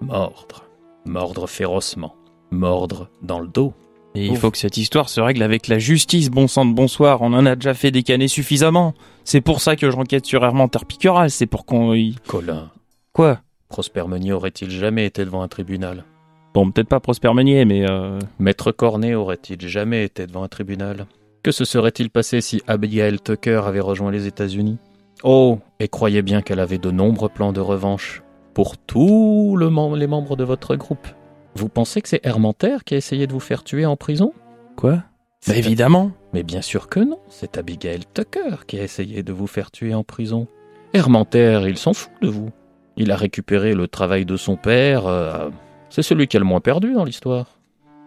mordre. 0.00 0.64
Mordre 1.06 1.46
férocement. 1.46 2.14
Mordre 2.50 3.08
dans 3.22 3.40
le 3.40 3.48
dos. 3.48 3.72
Et 4.16 4.26
il 4.26 4.36
faut 4.36 4.50
que 4.50 4.58
cette 4.58 4.76
histoire 4.76 5.08
se 5.08 5.20
règle 5.20 5.42
avec 5.42 5.66
la 5.66 5.78
justice, 5.78 6.30
bon 6.30 6.46
sang 6.46 6.66
de 6.66 6.74
bonsoir. 6.74 7.22
On 7.22 7.32
en 7.32 7.46
a 7.46 7.56
déjà 7.56 7.74
fait 7.74 7.90
décaner 7.90 8.28
suffisamment. 8.28 8.94
C'est 9.24 9.40
pour 9.40 9.60
ça 9.60 9.74
que 9.74 9.90
j'enquête 9.90 10.26
sur 10.26 10.44
Hermanter 10.44 10.84
Piqueral. 10.86 11.30
C'est 11.30 11.46
pour 11.46 11.64
qu'on 11.64 11.94
y... 11.94 12.14
Colin, 12.26 12.70
Quoi? 13.12 13.40
Prosper 13.68 14.04
Meunier 14.06 14.32
aurait-il 14.32 14.70
jamais 14.70 15.06
été 15.06 15.24
devant 15.24 15.42
un 15.42 15.48
tribunal? 15.48 16.04
Bon, 16.54 16.70
peut-être 16.70 16.88
pas 16.88 17.00
Prosper 17.00 17.32
Meunier, 17.34 17.64
mais... 17.64 17.84
Euh... 17.90 18.18
Maître 18.38 18.70
Cornet 18.70 19.14
aurait-il 19.14 19.60
jamais 19.66 20.04
été 20.04 20.26
devant 20.26 20.44
un 20.44 20.48
tribunal? 20.48 21.06
Que 21.42 21.50
se 21.50 21.64
serait-il 21.64 22.10
passé 22.10 22.40
si 22.40 22.62
Abigail 22.68 23.18
Tucker 23.18 23.62
avait 23.66 23.80
rejoint 23.80 24.12
les 24.12 24.26
États-Unis? 24.28 24.78
Oh, 25.24 25.58
et 25.80 25.88
croyez 25.88 26.22
bien 26.22 26.42
qu'elle 26.42 26.60
avait 26.60 26.78
de 26.78 26.90
nombreux 26.90 27.28
plans 27.28 27.52
de 27.52 27.60
revanche 27.60 28.22
pour 28.54 28.78
tous 28.78 29.56
le 29.56 29.68
mem- 29.68 29.96
les 29.96 30.06
membres 30.06 30.36
de 30.36 30.44
votre 30.44 30.76
groupe. 30.76 31.08
Vous 31.56 31.68
pensez 31.68 32.00
que 32.00 32.08
c'est 32.08 32.24
Hermanter 32.24 32.78
qui 32.84 32.94
a 32.94 32.98
essayé 32.98 33.26
de 33.26 33.32
vous 33.32 33.40
faire 33.40 33.64
tuer 33.64 33.84
en 33.84 33.96
prison? 33.96 34.32
Quoi? 34.76 35.02
Bah 35.46 35.56
évidemment. 35.56 36.12
Mais 36.32 36.42
bien 36.42 36.62
sûr 36.62 36.88
que 36.88 37.00
non, 37.00 37.18
c'est 37.28 37.58
Abigail 37.58 38.00
Tucker 38.14 38.64
qui 38.66 38.78
a 38.78 38.82
essayé 38.82 39.22
de 39.22 39.32
vous 39.32 39.46
faire 39.46 39.70
tuer 39.70 39.94
en 39.94 40.04
prison. 40.04 40.46
Hermanter, 40.92 41.62
il 41.66 41.76
s'en 41.76 41.92
fout 41.92 42.12
de 42.22 42.28
vous. 42.28 42.50
Il 42.96 43.10
a 43.10 43.16
récupéré 43.16 43.74
le 43.74 43.88
travail 43.88 44.24
de 44.24 44.36
son 44.36 44.56
père. 44.56 45.06
euh, 45.06 45.50
c'est 45.94 46.02
celui 46.02 46.26
qui 46.26 46.36
a 46.36 46.40
le 46.40 46.44
moins 46.44 46.58
perdu 46.58 46.92
dans 46.92 47.04
l'histoire. 47.04 47.46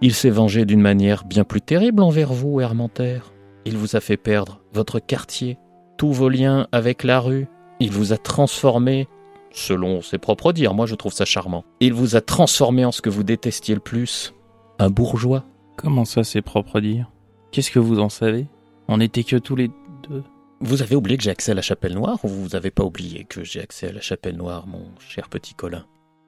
Il 0.01 0.13
s'est 0.13 0.29
vengé 0.29 0.65
d'une 0.65 0.81
manière 0.81 1.23
bien 1.23 1.45
plus 1.45 1.61
terrible 1.61 2.03
envers 2.03 2.33
vous, 2.33 2.59
Hermanter. 2.59 3.19
Il 3.63 3.77
vous 3.77 3.95
a 3.95 4.01
fait 4.01 4.17
perdre 4.17 4.59
votre 4.73 4.99
quartier, 4.99 5.57
tous 5.97 6.11
vos 6.11 6.27
liens 6.27 6.67
avec 6.73 7.05
la 7.05 7.21
rue. 7.21 7.47
Il 7.79 7.91
vous 7.91 8.11
a 8.11 8.17
transformé, 8.17 9.07
selon 9.51 10.01
ses 10.01 10.17
propres 10.17 10.51
dires, 10.51 10.73
moi 10.73 10.85
je 10.85 10.95
trouve 10.95 11.13
ça 11.13 11.23
charmant. 11.23 11.63
Il 11.79 11.93
vous 11.93 12.17
a 12.17 12.21
transformé 12.21 12.83
en 12.83 12.91
ce 12.91 13.01
que 13.01 13.09
vous 13.09 13.23
détestiez 13.23 13.75
le 13.75 13.79
plus, 13.79 14.33
un 14.79 14.89
bourgeois. 14.89 15.45
Comment 15.77 16.03
ça, 16.03 16.25
c'est 16.25 16.41
propre 16.41 16.75
à 16.75 16.81
dire 16.81 17.09
Qu'est-ce 17.53 17.71
que 17.71 17.79
vous 17.79 18.01
en 18.01 18.09
savez? 18.09 18.47
On 18.89 18.99
était 18.99 19.23
que 19.23 19.37
tous 19.37 19.55
les 19.55 19.71
deux. 20.09 20.23
Vous 20.59 20.81
avez 20.81 20.97
oublié 20.97 21.15
que 21.15 21.23
j'ai 21.23 21.31
accès 21.31 21.53
à 21.53 21.55
la 21.55 21.61
chapelle 21.61 21.93
noire 21.93 22.19
ou 22.25 22.27
vous 22.27 22.49
n'avez 22.49 22.69
pas 22.69 22.83
oublié 22.83 23.23
que 23.23 23.45
j'ai 23.45 23.61
accès 23.61 23.87
à 23.87 23.93
la 23.93 24.01
chapelle 24.01 24.35
noire, 24.35 24.67
mon 24.67 24.83
cher 24.99 25.29
petit 25.29 25.53
Colin? 25.53 25.85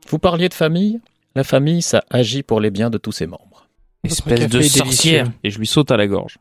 Vous 0.08 0.20
parliez 0.20 0.48
de 0.48 0.54
famille? 0.54 1.02
La 1.36 1.44
famille, 1.44 1.82
ça 1.82 2.04
agit 2.10 2.42
pour 2.44 2.60
les 2.60 2.72
biens 2.72 2.90
de 2.90 2.98
tous 2.98 3.12
ses 3.12 3.28
membres. 3.28 3.68
Espèce 4.04 4.48
de 4.48 4.62
sorcière 4.62 5.26
délicieux. 5.26 5.40
Et 5.44 5.52
je 5.52 5.60
lui 5.60 5.68
saute 5.68 5.92
à 5.92 5.98
la 5.98 6.08
gorge. 6.08 6.38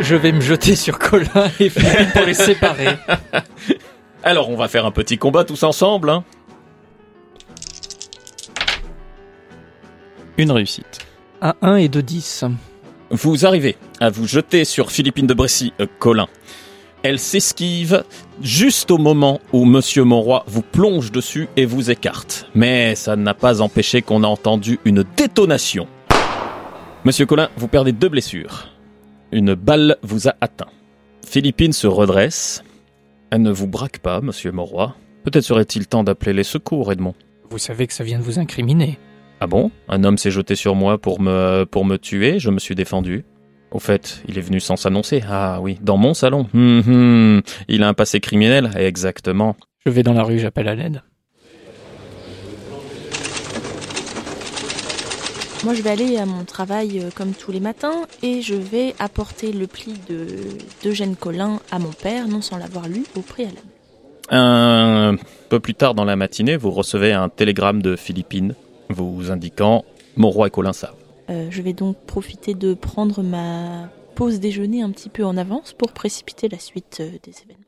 Je 0.00 0.16
vais 0.16 0.32
me 0.32 0.40
jeter 0.40 0.74
sur 0.74 0.98
Colin 0.98 1.48
et 1.60 1.68
Philippine 1.68 2.10
pour 2.12 2.26
les 2.26 2.34
séparer. 2.34 2.96
Alors, 4.24 4.50
on 4.50 4.56
va 4.56 4.66
faire 4.66 4.84
un 4.84 4.90
petit 4.90 5.16
combat 5.16 5.44
tous 5.44 5.62
ensemble, 5.62 6.10
hein 6.10 6.24
Une 10.38 10.50
réussite. 10.50 11.06
À 11.40 11.54
1 11.62 11.76
et 11.76 11.88
2 11.88 12.02
10. 12.02 12.44
Vous 13.10 13.46
arrivez 13.46 13.76
à 14.00 14.10
vous 14.10 14.26
jeter 14.26 14.64
sur 14.64 14.90
Philippine 14.90 15.26
de 15.26 15.34
Bressy, 15.34 15.72
euh, 15.80 15.86
Colin. 15.98 16.26
Elle 17.04 17.18
s'esquive 17.18 18.04
juste 18.42 18.92
au 18.92 18.98
moment 18.98 19.40
où 19.52 19.64
Monsieur 19.64 20.04
Monroy 20.04 20.44
vous 20.46 20.62
plonge 20.62 21.10
dessus 21.10 21.48
et 21.56 21.64
vous 21.64 21.90
écarte. 21.90 22.46
Mais 22.54 22.94
ça 22.94 23.16
n'a 23.16 23.34
pas 23.34 23.60
empêché 23.60 24.02
qu'on 24.02 24.22
a 24.22 24.28
entendu 24.28 24.78
une 24.84 25.04
détonation. 25.16 25.88
Monsieur 27.04 27.26
Colin, 27.26 27.48
vous 27.56 27.66
perdez 27.66 27.90
deux 27.90 28.08
blessures. 28.08 28.68
Une 29.32 29.54
balle 29.54 29.96
vous 30.02 30.28
a 30.28 30.34
atteint. 30.40 30.68
Philippine 31.26 31.72
se 31.72 31.88
redresse. 31.88 32.62
Elle 33.30 33.42
ne 33.42 33.50
vous 33.50 33.66
braque 33.66 33.98
pas, 33.98 34.20
Monsieur 34.20 34.52
Monroy. 34.52 34.94
Peut-être 35.24 35.44
serait-il 35.44 35.88
temps 35.88 36.04
d'appeler 36.04 36.32
les 36.32 36.44
secours, 36.44 36.92
Edmond. 36.92 37.14
Vous 37.50 37.58
savez 37.58 37.88
que 37.88 37.94
ça 37.94 38.04
vient 38.04 38.18
de 38.18 38.24
vous 38.24 38.38
incriminer. 38.38 39.00
Ah 39.40 39.48
bon? 39.48 39.72
Un 39.88 40.04
homme 40.04 40.18
s'est 40.18 40.30
jeté 40.30 40.54
sur 40.54 40.76
moi 40.76 40.98
pour 40.98 41.20
me, 41.20 41.64
pour 41.64 41.84
me 41.84 41.96
tuer, 41.96 42.38
je 42.38 42.50
me 42.50 42.60
suis 42.60 42.76
défendu. 42.76 43.24
Au 43.72 43.78
fait, 43.78 44.22
il 44.28 44.36
est 44.38 44.42
venu 44.42 44.60
sans 44.60 44.76
s'annoncer. 44.76 45.22
Ah 45.28 45.58
oui, 45.60 45.78
dans 45.80 45.96
mon 45.96 46.14
salon. 46.14 46.46
Hum, 46.54 46.82
hum. 46.86 47.42
Il 47.68 47.82
a 47.82 47.88
un 47.88 47.94
passé 47.94 48.20
criminel, 48.20 48.70
exactement. 48.76 49.56
Je 49.84 49.90
vais 49.90 50.02
dans 50.02 50.12
la 50.12 50.22
rue, 50.22 50.38
j'appelle 50.38 50.68
à 50.68 50.74
l'aide. 50.74 51.02
Moi, 55.64 55.74
je 55.74 55.82
vais 55.82 55.90
aller 55.90 56.16
à 56.16 56.26
mon 56.26 56.44
travail 56.44 56.98
euh, 56.98 57.10
comme 57.14 57.32
tous 57.32 57.52
les 57.52 57.60
matins 57.60 58.02
et 58.22 58.42
je 58.42 58.54
vais 58.54 58.96
apporter 58.98 59.52
le 59.52 59.68
pli 59.68 59.94
de 60.08 60.26
d'Eugène 60.82 61.14
Collin 61.14 61.60
à 61.70 61.78
mon 61.78 61.92
père, 61.92 62.26
non 62.26 62.42
sans 62.42 62.58
l'avoir 62.58 62.88
lu 62.88 63.04
au 63.16 63.20
préalable. 63.20 63.58
Un 64.30 65.16
peu 65.50 65.60
plus 65.60 65.74
tard 65.74 65.94
dans 65.94 66.04
la 66.04 66.16
matinée, 66.16 66.56
vous 66.56 66.72
recevez 66.72 67.12
un 67.12 67.28
télégramme 67.28 67.80
de 67.80 67.94
Philippines 67.94 68.54
vous 68.88 69.30
indiquant 69.30 69.84
Mon 70.16 70.30
roi 70.30 70.48
et 70.48 70.50
Colin 70.50 70.72
savent. 70.72 71.01
Euh, 71.32 71.46
je 71.50 71.62
vais 71.62 71.72
donc 71.72 71.96
profiter 72.06 72.54
de 72.54 72.74
prendre 72.74 73.22
ma 73.22 73.88
pause 74.14 74.38
déjeuner 74.38 74.82
un 74.82 74.90
petit 74.90 75.08
peu 75.08 75.24
en 75.24 75.36
avance 75.36 75.72
pour 75.72 75.92
précipiter 75.92 76.48
la 76.48 76.58
suite 76.58 76.98
euh, 77.00 77.10
des 77.22 77.32
événements. 77.42 77.62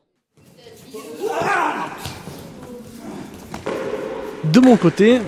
De 4.44 4.60
mon 4.60 4.76
côté, 4.76 5.20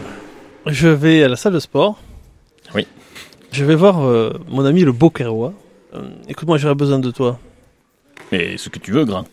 je 0.66 0.88
vais 0.88 1.22
à 1.22 1.28
la 1.28 1.36
salle 1.36 1.54
de 1.54 1.58
sport. 1.60 1.98
Oui. 2.74 2.86
Je 3.52 3.64
vais 3.64 3.74
voir 3.74 4.04
euh, 4.04 4.32
mon 4.48 4.64
ami 4.66 4.82
le 4.82 4.92
Bokerois. 4.92 5.54
Euh, 5.94 6.02
Écoute-moi, 6.28 6.58
j'aurais 6.58 6.74
besoin 6.74 6.98
de 6.98 7.10
toi. 7.10 7.38
Et 8.32 8.58
ce 8.58 8.68
que 8.68 8.78
tu 8.78 8.92
veux, 8.92 9.04
Grain. 9.06 9.24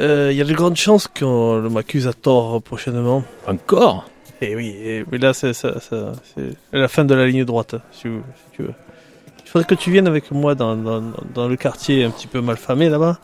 Euh, 0.00 0.30
Il 0.32 0.38
y 0.38 0.40
a 0.40 0.44
de 0.44 0.54
grandes 0.54 0.76
chances 0.76 1.06
qu'on 1.06 1.60
m'accuse 1.68 2.06
à 2.06 2.14
tort 2.14 2.62
prochainement. 2.62 3.22
Encore? 3.46 4.08
Et 4.44 4.56
oui, 4.56 4.74
et, 4.84 5.04
mais 5.10 5.18
là, 5.18 5.32
c'est 5.32 5.52
ça, 5.52 5.78
ça- 5.80 6.12
c'est 6.34 6.54
la 6.76 6.88
fin 6.88 7.04
de 7.04 7.14
la 7.14 7.26
ligne 7.26 7.44
droite, 7.44 7.76
si, 7.92 8.08
vous- 8.08 8.22
si 8.36 8.56
tu 8.56 8.62
veux. 8.62 8.74
Il 9.44 9.48
faudrait 9.48 9.66
que 9.66 9.74
tu 9.74 9.90
viennes 9.90 10.08
avec 10.08 10.30
moi 10.32 10.54
dans, 10.54 10.74
dans, 10.76 11.02
dans 11.34 11.46
le 11.48 11.56
quartier 11.56 12.04
un 12.04 12.10
petit 12.10 12.26
peu 12.26 12.40
malfamé 12.40 12.88
là-bas, 12.88 13.18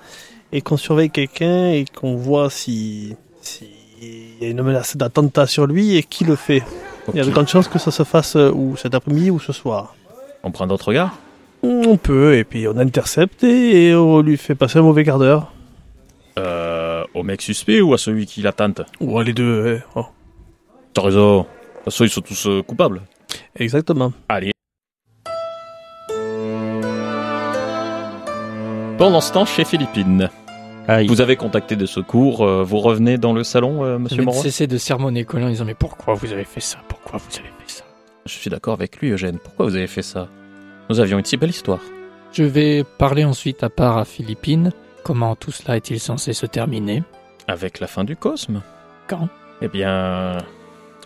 et 0.52 0.60
qu'on 0.60 0.76
surveille 0.76 1.10
quelqu'un 1.10 1.70
et 1.72 1.84
qu'on 1.86 2.14
voit 2.16 2.50
si, 2.50 3.16
si 3.42 3.66
il 4.00 4.42
y 4.42 4.46
a 4.46 4.50
une 4.50 4.62
menace 4.62 4.96
d'attentat 4.96 5.46
sur 5.46 5.66
lui 5.66 5.96
et 5.96 6.02
qui 6.04 6.24
le 6.24 6.36
fait 6.36 6.62
Il 7.12 7.16
y 7.16 7.20
a 7.20 7.24
de 7.24 7.30
grandes 7.30 7.48
chances 7.48 7.66
que 7.68 7.78
ça 7.80 7.90
se 7.90 8.04
fasse 8.04 8.36
euh, 8.36 8.50
ou 8.52 8.76
cet 8.76 8.94
après-midi 8.94 9.30
ou 9.30 9.40
ce 9.40 9.52
soir. 9.52 9.96
On 10.44 10.50
prend 10.52 10.66
d'autres 10.68 10.88
regards? 10.88 11.16
On 11.64 11.96
peut, 11.96 12.36
et 12.36 12.44
puis 12.44 12.68
on 12.68 12.76
intercepte 12.78 13.42
et 13.42 13.92
on 13.94 14.20
lui 14.20 14.36
fait 14.36 14.54
passer 14.54 14.78
un 14.78 14.82
mauvais 14.82 15.02
quart 15.04 15.18
d'heure. 15.18 15.50
euh, 16.38 17.02
Au 17.14 17.24
mec 17.24 17.42
suspect 17.42 17.80
ou 17.80 17.92
à 17.94 17.98
celui 17.98 18.26
qui 18.26 18.40
l'attente? 18.42 18.82
Ou 19.00 19.20
les 19.20 19.32
deux, 19.32 19.64
ouais. 19.64 19.82
Oh. 19.96 20.04
T'as 20.94 21.02
raison. 21.02 21.40
De 21.40 21.44
toute 21.44 21.84
façon, 21.84 22.04
ils 22.04 22.10
sont 22.10 22.20
tous 22.20 22.46
euh, 22.46 22.62
coupables. 22.62 23.02
Exactement. 23.56 24.12
Allez. 24.28 24.52
Pendant 28.98 29.20
ce 29.20 29.32
temps, 29.32 29.44
chez 29.44 29.64
Philippine, 29.64 30.28
Aïe. 30.88 31.06
vous 31.06 31.20
avez 31.20 31.36
contacté 31.36 31.76
des 31.76 31.86
secours. 31.86 32.44
euh, 32.44 32.64
vous 32.64 32.78
revenez 32.78 33.16
dans 33.16 33.32
le 33.32 33.44
salon, 33.44 33.84
euh, 33.84 33.98
monsieur 33.98 34.22
Moreau? 34.24 34.42
cesser 34.42 34.66
de 34.66 34.76
sermonner 34.76 35.24
Colin 35.24 35.46
en 35.46 35.50
disant 35.50 35.64
mais 35.64 35.74
pourquoi 35.74 36.14
vous 36.14 36.32
avez 36.32 36.44
fait 36.44 36.60
ça? 36.60 36.78
Pourquoi 36.88 37.18
vous 37.20 37.38
avez 37.38 37.48
fait 37.64 37.70
ça? 37.72 37.84
Je 38.26 38.32
suis 38.32 38.50
d'accord 38.50 38.74
avec 38.74 38.96
lui, 38.98 39.10
Eugène. 39.10 39.38
Pourquoi 39.38 39.66
vous 39.66 39.76
avez 39.76 39.86
fait 39.86 40.02
ça? 40.02 40.28
Nous 40.90 40.98
avions 40.98 41.18
une 41.18 41.24
si 41.24 41.36
belle 41.36 41.50
histoire. 41.50 41.80
Je 42.32 42.42
vais 42.42 42.82
parler 42.98 43.24
ensuite 43.24 43.62
à 43.62 43.70
part 43.70 43.98
à 43.98 44.04
Philippine. 44.04 44.72
Comment 45.04 45.36
tout 45.36 45.52
cela 45.52 45.76
est-il 45.76 46.00
censé 46.00 46.32
se 46.32 46.44
terminer? 46.46 47.04
Avec 47.46 47.78
la 47.78 47.86
fin 47.86 48.02
du 48.04 48.16
cosme 48.16 48.62
Quand? 49.06 49.28
Eh 49.62 49.68
bien, 49.68 50.38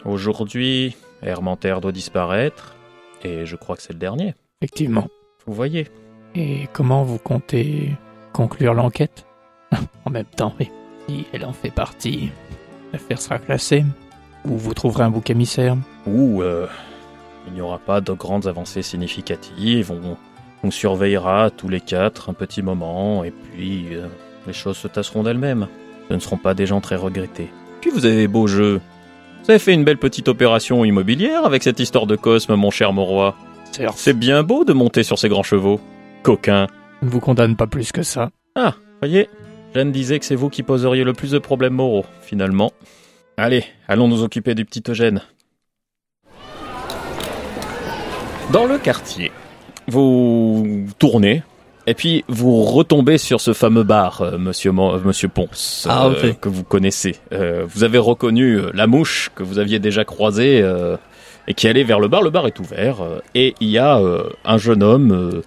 aujourd'hui, 0.05 0.97
Hermantère 1.23 1.81
doit 1.81 1.93
disparaître. 1.93 2.77
Et 3.25 3.47
je 3.47 3.57
crois 3.57 3.77
que 3.77 3.83
c'est 3.83 3.93
le 3.93 3.99
dernier. 3.99 4.35
Effectivement. 4.61 5.09
Vous 5.47 5.53
voyez. 5.55 5.89
Et 6.35 6.69
comment 6.73 7.03
vous 7.03 7.19
comptez 7.19 7.91
conclure 8.33 8.75
l'enquête? 8.75 9.27
En 10.05 10.11
même 10.11 10.27
temps, 10.27 10.55
oui. 10.59 10.71
Si 11.09 11.27
elle 11.33 11.45
en 11.45 11.53
fait 11.53 11.71
partie, 11.71 12.31
l'affaire 12.93 13.21
sera 13.21 13.39
classée. 13.39 13.85
Ou 14.45 14.57
vous 14.57 14.75
trouverez 14.75 15.05
un 15.05 15.11
bouc 15.11 15.31
émissaire. 15.31 15.77
Ou 16.07 16.43
euh, 16.43 16.67
il 17.47 17.55
n'y 17.55 17.61
aura 17.61 17.79
pas 17.79 18.01
de 18.01 18.13
grandes 18.13 18.47
avancées 18.47 18.83
significatives. 18.83 19.91
On, 19.91 20.17
on 20.65 20.71
surveillera 20.71 21.51
tous 21.51 21.69
les 21.69 21.81
quatre 21.81 22.31
un 22.31 22.35
petit 22.35 22.63
moment. 22.63 23.25
Et 23.25 23.31
puis, 23.31 23.95
euh, 23.95 24.09
les 24.47 24.53
choses 24.53 24.77
se 24.77 24.89
tasseront 24.89 25.23
d'elles-mêmes. 25.23 25.69
Ce 26.09 26.15
ne 26.15 26.19
seront 26.19 26.37
pas 26.37 26.55
des 26.55 26.67
gens 26.67 26.81
très 26.81 26.97
regrettés. 26.97 27.51
Puis 27.81 27.91
vous 27.91 28.07
avez 28.07 28.29
beau 28.29 28.47
jeu. 28.47 28.81
Vous 29.45 29.51
avez 29.51 29.59
fait 29.59 29.75
une 29.75 29.83
belle 29.83 29.99
petite 29.99 30.29
opération 30.29 30.85
immobilière 30.85 31.45
avec 31.45 31.65
cette 31.65 31.81
histoire 31.81 32.07
de 32.07 32.15
Cosme, 32.15 32.55
mon 32.55 32.71
cher 32.71 32.93
Moroy. 32.93 33.35
C'est 33.97 34.17
bien 34.17 34.45
beau 34.45 34.65
de 34.65 34.73
monter 34.73 35.03
sur 35.03 35.19
ces 35.19 35.29
grands 35.29 35.43
chevaux. 35.43 35.81
Coquin. 36.23 36.69
je 37.01 37.07
ne 37.07 37.11
vous 37.11 37.19
condamne 37.19 37.57
pas 37.57 37.67
plus 37.67 37.91
que 37.91 38.05
ça. 38.05 38.31
Voyez, 39.01 39.29
Jeanne 39.75 39.91
disait 39.91 40.21
que 40.21 40.25
c'est 40.25 40.37
vous 40.37 40.49
qui 40.49 40.63
poseriez 40.63 41.03
le 41.03 41.13
plus 41.13 41.33
de 41.33 41.41
problèmes 41.41 41.73
moraux, 41.73 42.05
finalement. 42.21 42.71
Allez, 43.37 43.65
allons 43.89 44.07
nous 44.07 44.23
occuper 44.23 44.55
du 44.55 44.65
petit 44.65 44.85
Eugène. 44.89 45.23
Dans 48.53 48.67
le 48.67 48.79
quartier, 48.79 49.33
vous 49.89 50.87
tournez, 51.01 51.43
et 51.87 51.95
puis 51.95 52.25
vous 52.29 52.63
retombez 52.63 53.19
sur 53.19 53.41
ce 53.41 53.53
fameux 53.53 53.83
bar, 53.83 54.21
euh, 54.23 54.39
monsieur, 54.39 54.71
Mo- 54.73 54.95
euh, 54.95 55.01
monsieur 55.05 55.29
Ponce, 55.29 55.87
Ah, 55.91 56.09
ok. 56.09 56.39
que 56.41 56.49
vous 56.49 56.65
connaissez. 56.65 57.17
Euh, 57.33 57.65
vous 57.69 57.85
avez 57.85 57.99
reconnu 57.99 58.55
euh, 58.59 58.71
la 58.75 58.87
mouche 58.87 59.31
que 59.35 59.43
vous 59.43 59.59
aviez 59.59 59.79
déjà 59.79 60.05
croisée 60.05 60.61
euh, 60.63 60.97
et 61.49 61.55
qui 61.55 61.67
allait 61.69 61.83
vers 61.85 61.99
le 62.01 62.09
bar. 62.09 62.23
Le 62.23 62.31
bar 62.31 62.47
est 62.47 62.59
ouvert, 62.61 63.01
euh, 63.03 63.19
et 63.35 63.55
il 63.61 63.69
y 63.69 63.79
a 63.79 63.99
euh, 63.99 64.25
un 64.45 64.59
jeune 64.59 64.83
homme 64.83 65.11
euh, 65.13 65.41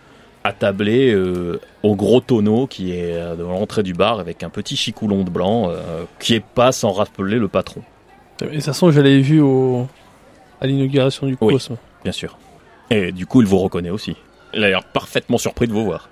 attablé 0.43 1.11
euh, 1.13 1.59
au 1.83 1.95
gros 1.95 2.19
tonneau 2.19 2.67
qui 2.67 2.91
est 2.91 3.13
euh, 3.15 3.36
dans 3.36 3.49
l'entrée 3.49 3.81
du 3.83 3.93
bar 3.93 4.19
avec 4.19 4.43
un 4.43 4.49
petit 4.49 4.75
chicoulon 4.75 5.23
de 5.23 5.29
blanc 5.29 5.69
euh, 5.69 6.03
qui 6.19 6.36
est 6.36 6.43
pas 6.43 6.71
sans 6.71 6.91
rappeler 6.91 7.38
le 7.39 7.47
patron, 7.47 7.81
Et 8.41 8.45
de 8.45 8.49
toute 8.51 8.61
façon, 8.63 8.91
je 8.91 9.01
l'avais 9.01 9.21
vu 9.21 9.39
au... 9.41 9.88
à 10.61 10.67
l'inauguration 10.67 11.25
du 11.27 11.36
Oui. 11.41 11.53
Cosme. 11.53 11.77
bien 12.03 12.11
sûr. 12.11 12.38
Et 12.91 13.11
du 13.11 13.25
coup, 13.25 13.41
il 13.41 13.47
vous 13.47 13.57
reconnaît 13.57 13.89
aussi. 13.89 14.15
Il 14.53 14.63
a 14.63 14.67
l'air 14.67 14.83
parfaitement 14.83 15.38
surpris 15.39 15.67
de 15.67 15.73
vous 15.73 15.83
voir. 15.83 16.09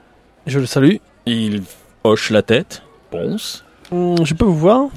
Je 0.48 0.60
le 0.60 0.66
salue. 0.66 0.96
Il 1.26 1.64
hoche 2.04 2.30
la 2.32 2.42
tête, 2.42 2.84
ponce, 3.12 3.64
Hum, 3.92 4.16
je 4.26 4.34
peux 4.34 4.46
vous 4.46 4.58
voir 4.58 4.88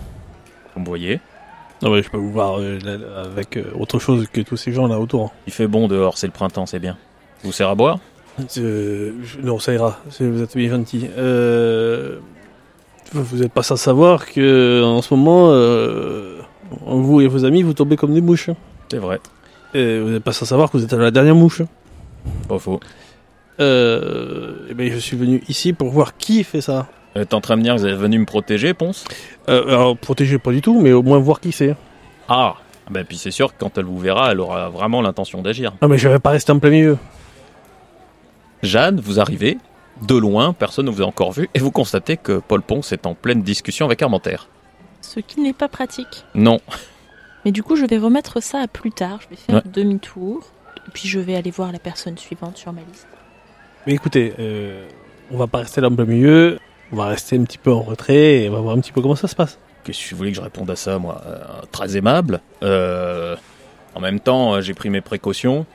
comme 0.74 0.84
vous 0.84 0.90
voyez. 0.90 1.20
Non, 1.82 1.90
ouais, 1.90 2.02
je 2.02 2.10
peux 2.10 2.16
vous 2.18 2.30
voir 2.32 2.58
euh, 2.60 2.78
là, 2.84 2.96
avec 3.24 3.56
euh, 3.56 3.64
autre 3.78 3.98
chose 3.98 4.26
que 4.32 4.40
tous 4.42 4.56
ces 4.56 4.72
gens 4.72 4.86
là 4.86 4.98
autour. 4.98 5.32
Il 5.46 5.52
fait 5.52 5.66
bon 5.66 5.88
dehors, 5.88 6.16
c'est 6.18 6.26
le 6.26 6.32
printemps, 6.32 6.66
c'est 6.66 6.78
bien. 6.78 6.96
Vous 7.44 7.52
sert 7.52 7.68
à 7.68 7.74
boire? 7.74 7.98
Euh, 8.58 9.12
je- 9.22 9.40
non, 9.40 9.58
ça 9.58 9.72
ira. 9.74 9.98
Vous 10.20 10.42
êtes 10.42 10.56
bien 10.56 10.68
gentil. 10.70 11.08
Euh, 11.16 12.18
vous 13.12 13.38
n'êtes 13.38 13.52
pas 13.52 13.62
sans 13.62 13.76
savoir 13.76 14.26
que 14.26 14.82
en 14.84 15.00
ce 15.02 15.14
moment, 15.14 15.48
vous 16.86 17.20
et 17.20 17.26
vos 17.26 17.44
amis, 17.44 17.62
vous 17.62 17.72
tombez 17.74 17.96
comme 17.96 18.12
des 18.14 18.20
mouches. 18.20 18.50
C'est 18.90 18.98
vrai, 18.98 19.20
Et 19.74 19.98
vous 20.00 20.08
n'êtes 20.10 20.24
pas 20.24 20.32
sans 20.32 20.44
savoir 20.46 20.70
que 20.70 20.76
vous 20.76 20.84
êtes 20.84 20.92
à 20.92 20.96
la 20.98 21.10
dernière 21.10 21.34
mouche. 21.34 21.62
pas 22.48 22.58
faux. 22.58 22.80
Euh, 23.60 24.66
et 24.68 24.74
ben, 24.74 24.90
je 24.92 24.98
suis 24.98 25.16
venu 25.16 25.42
ici 25.48 25.72
pour 25.72 25.90
voir 25.90 26.16
qui 26.16 26.44
fait 26.44 26.60
ça. 26.60 26.86
Vous 27.14 27.22
êtes 27.22 27.32
en 27.34 27.40
train 27.40 27.54
de 27.54 27.60
me 27.60 27.64
dire 27.64 27.74
que 27.76 27.80
vous 27.80 27.86
êtes 27.86 27.94
venu 27.96 28.18
me 28.18 28.26
protéger, 28.26 28.74
Ponce 28.74 29.04
Euh, 29.48 29.66
alors, 29.68 29.96
protéger 29.96 30.38
pas 30.38 30.50
du 30.52 30.60
tout, 30.60 30.80
mais 30.80 30.92
au 30.92 31.02
moins 31.02 31.18
voir 31.18 31.40
qui 31.40 31.52
c'est. 31.52 31.74
Ah 32.28 32.54
Ben 32.90 33.04
puis 33.04 33.16
c'est 33.16 33.30
sûr 33.30 33.52
que 33.52 33.58
quand 33.58 33.78
elle 33.78 33.84
vous 33.86 33.98
verra, 33.98 34.32
elle 34.32 34.40
aura 34.40 34.68
vraiment 34.68 35.00
l'intention 35.00 35.40
d'agir. 35.42 35.72
Ah, 35.80 35.88
mais 35.88 35.96
je 35.98 36.08
vais 36.08 36.18
pas 36.18 36.30
rester 36.30 36.52
en 36.52 36.58
plein 36.58 36.70
milieu. 36.70 36.98
Jeanne, 38.62 39.00
vous 39.00 39.20
arrivez, 39.20 39.58
de 40.02 40.14
loin, 40.16 40.52
personne 40.52 40.86
ne 40.86 40.90
vous 40.90 41.02
a 41.02 41.06
encore 41.06 41.32
vu, 41.32 41.48
et 41.54 41.58
vous 41.58 41.70
constatez 41.70 42.16
que 42.16 42.38
Paul 42.46 42.62
Ponce 42.62 42.92
est 42.92 43.06
en 43.06 43.14
pleine 43.14 43.42
discussion 43.42 43.86
avec 43.86 44.02
Armentaire. 44.02 44.48
Ce 45.00 45.20
qui 45.20 45.40
n'est 45.40 45.52
pas 45.52 45.68
pratique. 45.68 46.24
Non, 46.34 46.60
Mais 47.44 47.52
du 47.52 47.62
coup, 47.62 47.76
je 47.76 47.86
vais 47.86 47.96
remettre 47.98 48.42
ça 48.42 48.58
à 48.60 48.66
plus 48.66 48.90
tard. 48.90 49.20
Je 49.22 49.28
vais 49.30 49.36
faire 49.36 49.54
Ouais. 49.56 49.62
demi-tour. 49.72 50.42
Et 50.88 50.90
puis 50.92 51.08
je 51.08 51.20
vais 51.20 51.36
aller 51.36 51.50
voir 51.52 51.70
la 51.72 51.78
personne 51.78 52.18
suivante 52.18 52.56
sur 52.56 52.72
ma 52.72 52.80
liste. 52.80 53.06
Mais 53.86 53.94
écoutez, 53.94 54.34
euh, 54.38 54.86
on 55.30 55.36
va 55.36 55.46
pas 55.46 55.58
rester 55.58 55.80
là 55.80 55.88
en 55.88 55.94
plein 55.94 56.04
milieu. 56.04 56.58
On 56.92 56.96
va 56.96 57.06
rester 57.06 57.36
un 57.38 57.44
petit 57.44 57.58
peu 57.58 57.72
en 57.72 57.82
retrait 57.82 58.42
et 58.42 58.48
on 58.48 58.52
va 58.52 58.60
voir 58.60 58.76
un 58.76 58.80
petit 58.80 58.92
peu 58.92 59.00
comment 59.00 59.16
ça 59.16 59.28
se 59.28 59.36
passe. 59.36 59.58
Qu'est-ce 59.84 60.04
que 60.04 60.10
vous 60.10 60.16
voulez 60.16 60.30
que 60.30 60.36
je 60.36 60.42
réponde 60.42 60.70
à 60.70 60.76
ça, 60.76 60.98
moi? 60.98 61.22
Euh, 61.26 61.38
Très 61.70 61.96
aimable. 61.96 62.40
Euh, 62.62 63.36
en 63.94 64.00
même 64.00 64.20
temps, 64.20 64.60
j'ai 64.60 64.74
pris 64.74 64.90
mes 64.90 65.00
précautions. 65.00 65.66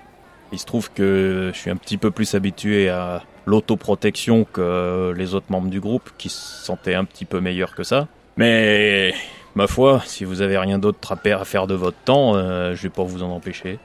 Il 0.52 0.60
se 0.60 0.66
trouve 0.66 0.92
que 0.92 1.52
je 1.54 1.58
suis 1.58 1.70
un 1.70 1.78
petit 1.78 1.98
peu 1.98 2.12
plus 2.12 2.36
habitué 2.36 2.90
à 2.90 3.24
l'autoprotection 3.46 4.44
que 4.44 5.14
les 5.16 5.34
autres 5.34 5.46
membres 5.50 5.70
du 5.70 5.80
groupe, 5.80 6.10
qui 6.18 6.30
se 6.30 6.66
sentaient 6.66 6.96
un 6.96 7.06
petit 7.06 7.26
peu 7.26 7.40
meilleurs 7.40 7.74
que 7.74 7.84
ça. 7.84 8.08
Mais, 8.38 9.14
ma 9.56 9.68
foi, 9.68 10.02
si 10.06 10.26
vous 10.26 10.42
avez 10.42 10.58
rien 10.58 10.78
d'autre 10.78 11.00
à 11.14 11.46
faire 11.46 11.68
de 11.68 11.76
votre 11.76 11.98
temps, 12.04 12.36
euh, 12.36 12.76
je 12.76 12.84
vais 12.84 12.90
pas 12.90 13.04
vous 13.04 13.24
en 13.24 13.32
empêcher. 13.32 13.80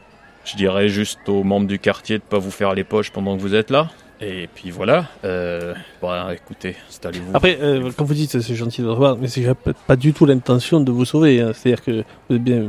Je 0.45 0.57
dirais 0.57 0.89
juste 0.89 1.29
aux 1.29 1.45
membres 1.45 1.67
du 1.67 1.79
quartier 1.79 2.19
de 2.19 2.23
pas 2.23 2.39
vous 2.39 2.51
faire 2.51 2.75
les 2.75 2.85
poches 2.85 3.11
pendant 3.11 3.37
que 3.37 3.43
vous 3.43 3.55
êtes 3.55 3.71
là. 3.71 3.89
Et 4.21 4.49
puis 4.55 4.71
voilà. 4.71 5.07
Euh, 5.25 5.75
bon, 6.01 6.31
écoutez, 6.31 6.75
installez-vous. 6.89 7.33
Après, 7.35 7.59
euh, 7.61 7.91
quand 7.97 8.05
vous 8.05 8.15
dites 8.15 8.41
c'est 8.41 8.55
gentil 8.55 8.81
de 8.83 8.87
revoir, 8.87 9.17
mais 9.19 9.29
c'est 9.29 9.47
pas- 9.87 9.97
du 9.97 10.13
tout 10.15 10.25
l'intention 10.25 10.81
de 10.81 10.91
vous 10.91 11.05
sauver. 11.05 11.41
hein. 11.43 11.53
C'est-à-dire 11.53 11.85
que 11.85 12.05
vous 12.29 12.37
êtes 12.37 12.43
bien 12.45 12.65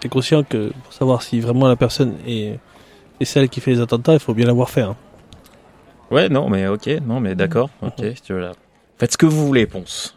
c'est 0.00 0.08
conscient 0.08 0.42
que 0.42 0.70
pour 0.82 0.92
savoir 0.92 1.22
si 1.22 1.40
vraiment 1.40 1.66
la 1.68 1.76
personne 1.76 2.14
est, 2.26 2.58
est 3.20 3.24
celle 3.24 3.48
qui 3.48 3.60
fait 3.60 3.72
les 3.72 3.80
attentats, 3.80 4.14
il 4.14 4.20
faut 4.20 4.34
bien 4.34 4.46
l'avoir 4.46 4.68
fait. 4.70 4.82
hein. 4.82 4.96
Ouais, 6.10 6.28
non, 6.28 6.48
mais 6.50 6.66
ok, 6.68 6.88
non, 7.06 7.20
mais 7.20 7.34
d'accord, 7.34 7.70
ok, 7.82 7.94
si 8.14 8.22
tu 8.22 8.32
veux 8.34 8.40
là. 8.40 8.52
Faites 8.98 9.12
ce 9.12 9.16
que 9.16 9.24
vous 9.26 9.46
voulez, 9.46 9.66
Ponce. 9.66 10.16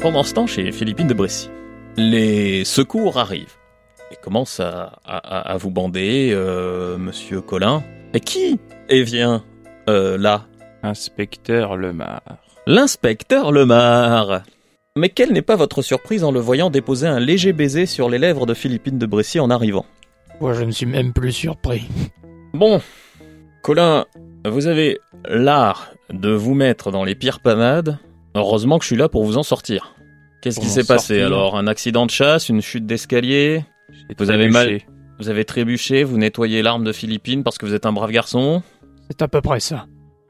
Pendant 0.00 0.22
ce 0.22 0.34
temps, 0.34 0.46
chez 0.46 0.70
Philippine 0.70 1.08
de 1.08 1.14
Brécy, 1.14 1.50
les 1.96 2.64
secours 2.64 3.18
arrivent 3.18 3.56
et 4.10 4.16
commencent 4.16 4.60
à, 4.60 4.98
à- 5.04 5.18
à- 5.18 5.52
à 5.52 5.56
vous 5.56 5.70
bander, 5.70 6.30
euh, 6.32 6.96
Monsieur 6.98 7.40
Colin. 7.40 7.82
Et 8.14 8.20
qui 8.20 8.58
est 8.88 9.02
vient 9.02 9.44
euh, 9.88 10.16
là? 10.18 10.46
Inspecteur 10.82 11.76
Lemar. 11.76 12.20
L'inspecteur 12.66 13.52
Lemar. 13.52 14.42
Mais 14.96 15.08
quelle 15.08 15.32
n'est 15.32 15.42
pas 15.42 15.56
votre 15.56 15.82
surprise 15.82 16.24
en 16.24 16.32
le 16.32 16.40
voyant 16.40 16.70
déposer 16.70 17.06
un 17.06 17.20
léger 17.20 17.52
baiser 17.52 17.86
sur 17.86 18.08
les 18.08 18.18
lèvres 18.18 18.46
de 18.46 18.54
Philippine 18.54 18.98
de 18.98 19.06
Brécy 19.06 19.40
en 19.40 19.50
arrivant? 19.50 19.84
Moi, 20.40 20.54
je 20.54 20.62
ne 20.64 20.70
suis 20.70 20.86
même 20.86 21.12
plus 21.12 21.32
surpris. 21.32 21.88
Bon, 22.54 22.80
Colin, 23.62 24.06
vous 24.46 24.66
avez 24.66 24.98
l'art 25.28 25.90
de 26.10 26.30
vous 26.30 26.54
mettre 26.54 26.90
dans 26.90 27.04
les 27.04 27.14
pires 27.14 27.40
panades. 27.40 27.98
Heureusement 28.34 28.78
que 28.78 28.84
je 28.84 28.88
suis 28.88 28.96
là 28.96 29.08
pour 29.08 29.24
vous 29.24 29.36
en 29.38 29.42
sortir. 29.42 29.94
Qu'est-ce 30.42 30.60
qui 30.60 30.66
s'est 30.66 30.84
passé 30.84 31.20
alors? 31.20 31.56
Un 31.56 31.66
accident 31.66 32.06
de 32.06 32.10
chasse, 32.10 32.48
une 32.48 32.60
chute 32.62 32.86
d'escalier? 32.86 33.64
Vous 34.18 34.30
avez 34.30 34.48
mal- 34.48 34.66
trébuché. 34.66 34.86
Vous 35.18 35.28
avez 35.30 35.44
trébuché, 35.44 36.04
vous 36.04 36.18
nettoyez 36.18 36.62
l'arme 36.62 36.84
de 36.84 36.92
Philippine 36.92 37.42
parce 37.42 37.56
que 37.58 37.64
vous 37.66 37.74
êtes 37.74 37.86
un 37.86 37.92
brave 37.92 38.10
garçon 38.10 38.62
C'est 39.08 39.22
à 39.22 39.28
peu 39.28 39.40
près 39.40 39.60
ça. 39.60 39.86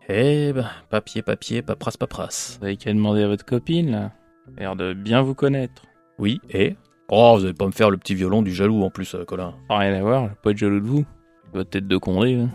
Eh 0.09 0.53
ben, 0.53 0.67
papier, 0.91 1.23
papier, 1.23 1.63
paperasse, 1.63 1.97
paperasse. 1.97 2.59
Vous 2.61 2.67
avez 2.67 2.77
qu'à 2.77 2.93
demander 2.93 3.23
à 3.25 3.29
votre 3.29 3.45
copine, 3.45 3.91
là. 3.91 4.13
L'air 4.57 4.77
de 4.77 4.93
bien 4.95 5.23
vous 5.23 5.35
connaître. 5.35 5.83
Oui, 6.19 6.41
et? 6.51 6.77
Oh, 7.09 7.35
vous 7.37 7.45
allez 7.45 7.55
pas 7.55 7.67
me 7.67 7.73
faire 7.73 7.91
le 7.91 7.97
petit 7.97 8.15
violon 8.15 8.43
du 8.43 8.53
jaloux 8.55 8.83
en 8.85 8.91
plus, 8.91 9.15
euh, 9.17 9.25
Colin. 9.25 9.55
Rien 9.69 9.93
à 9.95 10.01
voir, 10.03 10.25
je 10.25 10.29
vais 10.31 10.35
pas 10.43 10.51
être 10.53 10.57
jaloux 10.59 10.81
de 10.81 10.87
vous. 10.87 11.05
Votre 11.53 11.71
tête 11.71 11.89
de 11.89 11.97
condé, 11.97 12.35
hein. 12.35 12.51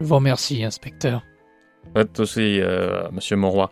Je 0.00 0.06
vous 0.06 0.14
remercie, 0.14 0.64
inspecteur. 0.64 1.22
Faites 1.94 2.18
aussi, 2.20 2.60
euh, 2.60 3.08
monsieur 3.12 3.36
Monroy. 3.36 3.70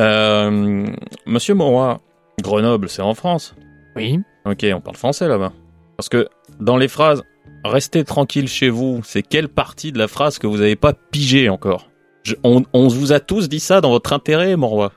Euh, 0.00 0.86
Monsieur 1.26 1.54
Moroy, 1.54 1.98
Grenoble, 2.42 2.88
c'est 2.88 3.02
en 3.02 3.14
France? 3.14 3.54
Oui. 3.94 4.20
Ok, 4.44 4.64
on 4.74 4.80
parle 4.80 4.96
français 4.96 5.28
là-bas. 5.28 5.52
Parce 5.96 6.08
que 6.08 6.28
dans 6.60 6.76
les 6.76 6.88
phrases 6.88 7.22
Restez 7.64 8.04
tranquille 8.04 8.46
chez 8.48 8.68
vous, 8.70 9.00
c'est 9.04 9.22
quelle 9.22 9.48
partie 9.48 9.90
de 9.90 9.98
la 9.98 10.06
phrase 10.06 10.38
que 10.38 10.46
vous 10.46 10.58
n'avez 10.58 10.76
pas 10.76 10.92
pigé 10.92 11.48
encore 11.48 11.88
Je- 12.22 12.34
on, 12.44 12.62
on 12.72 12.86
vous 12.86 13.12
a 13.12 13.18
tous 13.18 13.48
dit 13.48 13.58
ça 13.60 13.80
dans 13.80 13.90
votre 13.90 14.12
intérêt, 14.12 14.54
Moroy. 14.56 14.92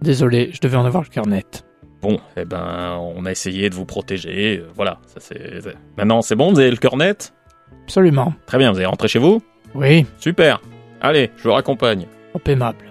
Désolé, 0.00 0.50
je 0.52 0.60
devais 0.60 0.76
en 0.78 0.86
avoir 0.86 1.02
le 1.02 1.08
cœur 1.10 1.26
net. 1.26 1.66
Bon, 2.00 2.18
eh 2.38 2.44
ben, 2.46 2.98
on 2.98 3.26
a 3.26 3.30
essayé 3.30 3.68
de 3.68 3.74
vous 3.74 3.84
protéger, 3.84 4.58
euh, 4.58 4.68
voilà. 4.74 4.98
Ça, 5.06 5.16
c'est... 5.20 5.60
c'est- 5.62 5.76
Maintenant, 5.98 6.22
c'est 6.22 6.34
bon, 6.36 6.50
vous 6.52 6.60
avez 6.60 6.70
le 6.70 6.76
cœur 6.78 6.96
net 6.96 7.34
Absolument. 7.84 8.32
Très 8.46 8.56
bien, 8.58 8.70
vous 8.70 8.78
allez 8.78 8.86
rentrer 8.86 9.08
chez 9.08 9.18
vous 9.18 9.42
Oui, 9.74 10.06
Super 10.18 10.60
Allez, 11.02 11.30
je 11.36 11.42
vous 11.44 11.52
raccompagne. 11.52 12.06
trop 12.32 12.50
aimable. 12.50 12.86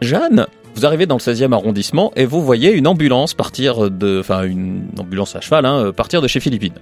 Jeanne, 0.00 0.46
vous 0.78 0.86
arrivez 0.86 1.06
dans 1.06 1.16
le 1.16 1.20
16e 1.20 1.52
arrondissement 1.52 2.12
et 2.14 2.24
vous 2.24 2.40
voyez 2.40 2.72
une 2.72 2.86
ambulance 2.86 3.34
partir 3.34 3.90
de... 3.90 4.20
Enfin, 4.20 4.44
une 4.44 4.88
ambulance 4.98 5.34
à 5.34 5.40
cheval, 5.40 5.66
hein, 5.66 5.92
partir 5.92 6.22
de 6.22 6.28
chez 6.28 6.38
Philippine. 6.38 6.74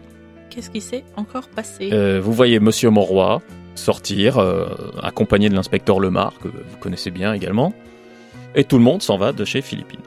Qu'est-ce 0.50 0.70
qui 0.70 0.82
s'est 0.82 1.04
encore 1.16 1.48
passé? 1.48 1.90
Euh, 1.92 2.20
vous 2.22 2.32
voyez 2.32 2.60
Monsieur 2.60 2.90
Moroy 2.90 3.40
sortir, 3.74 4.38
euh, 4.38 4.66
accompagné 5.02 5.48
de 5.48 5.54
l'inspecteur 5.54 6.00
Lemar, 6.00 6.34
que 6.42 6.48
vous 6.48 6.76
connaissez 6.80 7.10
bien 7.10 7.32
également. 7.32 7.72
Et 8.54 8.64
tout 8.64 8.76
le 8.76 8.84
monde 8.84 9.02
s'en 9.02 9.16
va 9.16 9.32
de 9.32 9.44
chez 9.44 9.62
Philippine. 9.62 10.00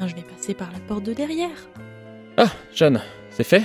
Je 0.00 0.14
vais 0.14 0.22
passer 0.22 0.54
par 0.54 0.70
la 0.72 0.78
porte 0.80 1.04
de 1.04 1.12
derrière. 1.12 1.68
Ah, 2.36 2.50
Jeanne, 2.74 3.00
c'est 3.30 3.44
fait? 3.44 3.62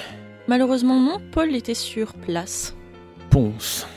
Malheureusement 0.47 0.99
non, 0.99 1.17
Paul 1.31 1.55
était 1.55 1.73
sur 1.73 2.13
place. 2.13 2.75
Ponce. 3.29 3.87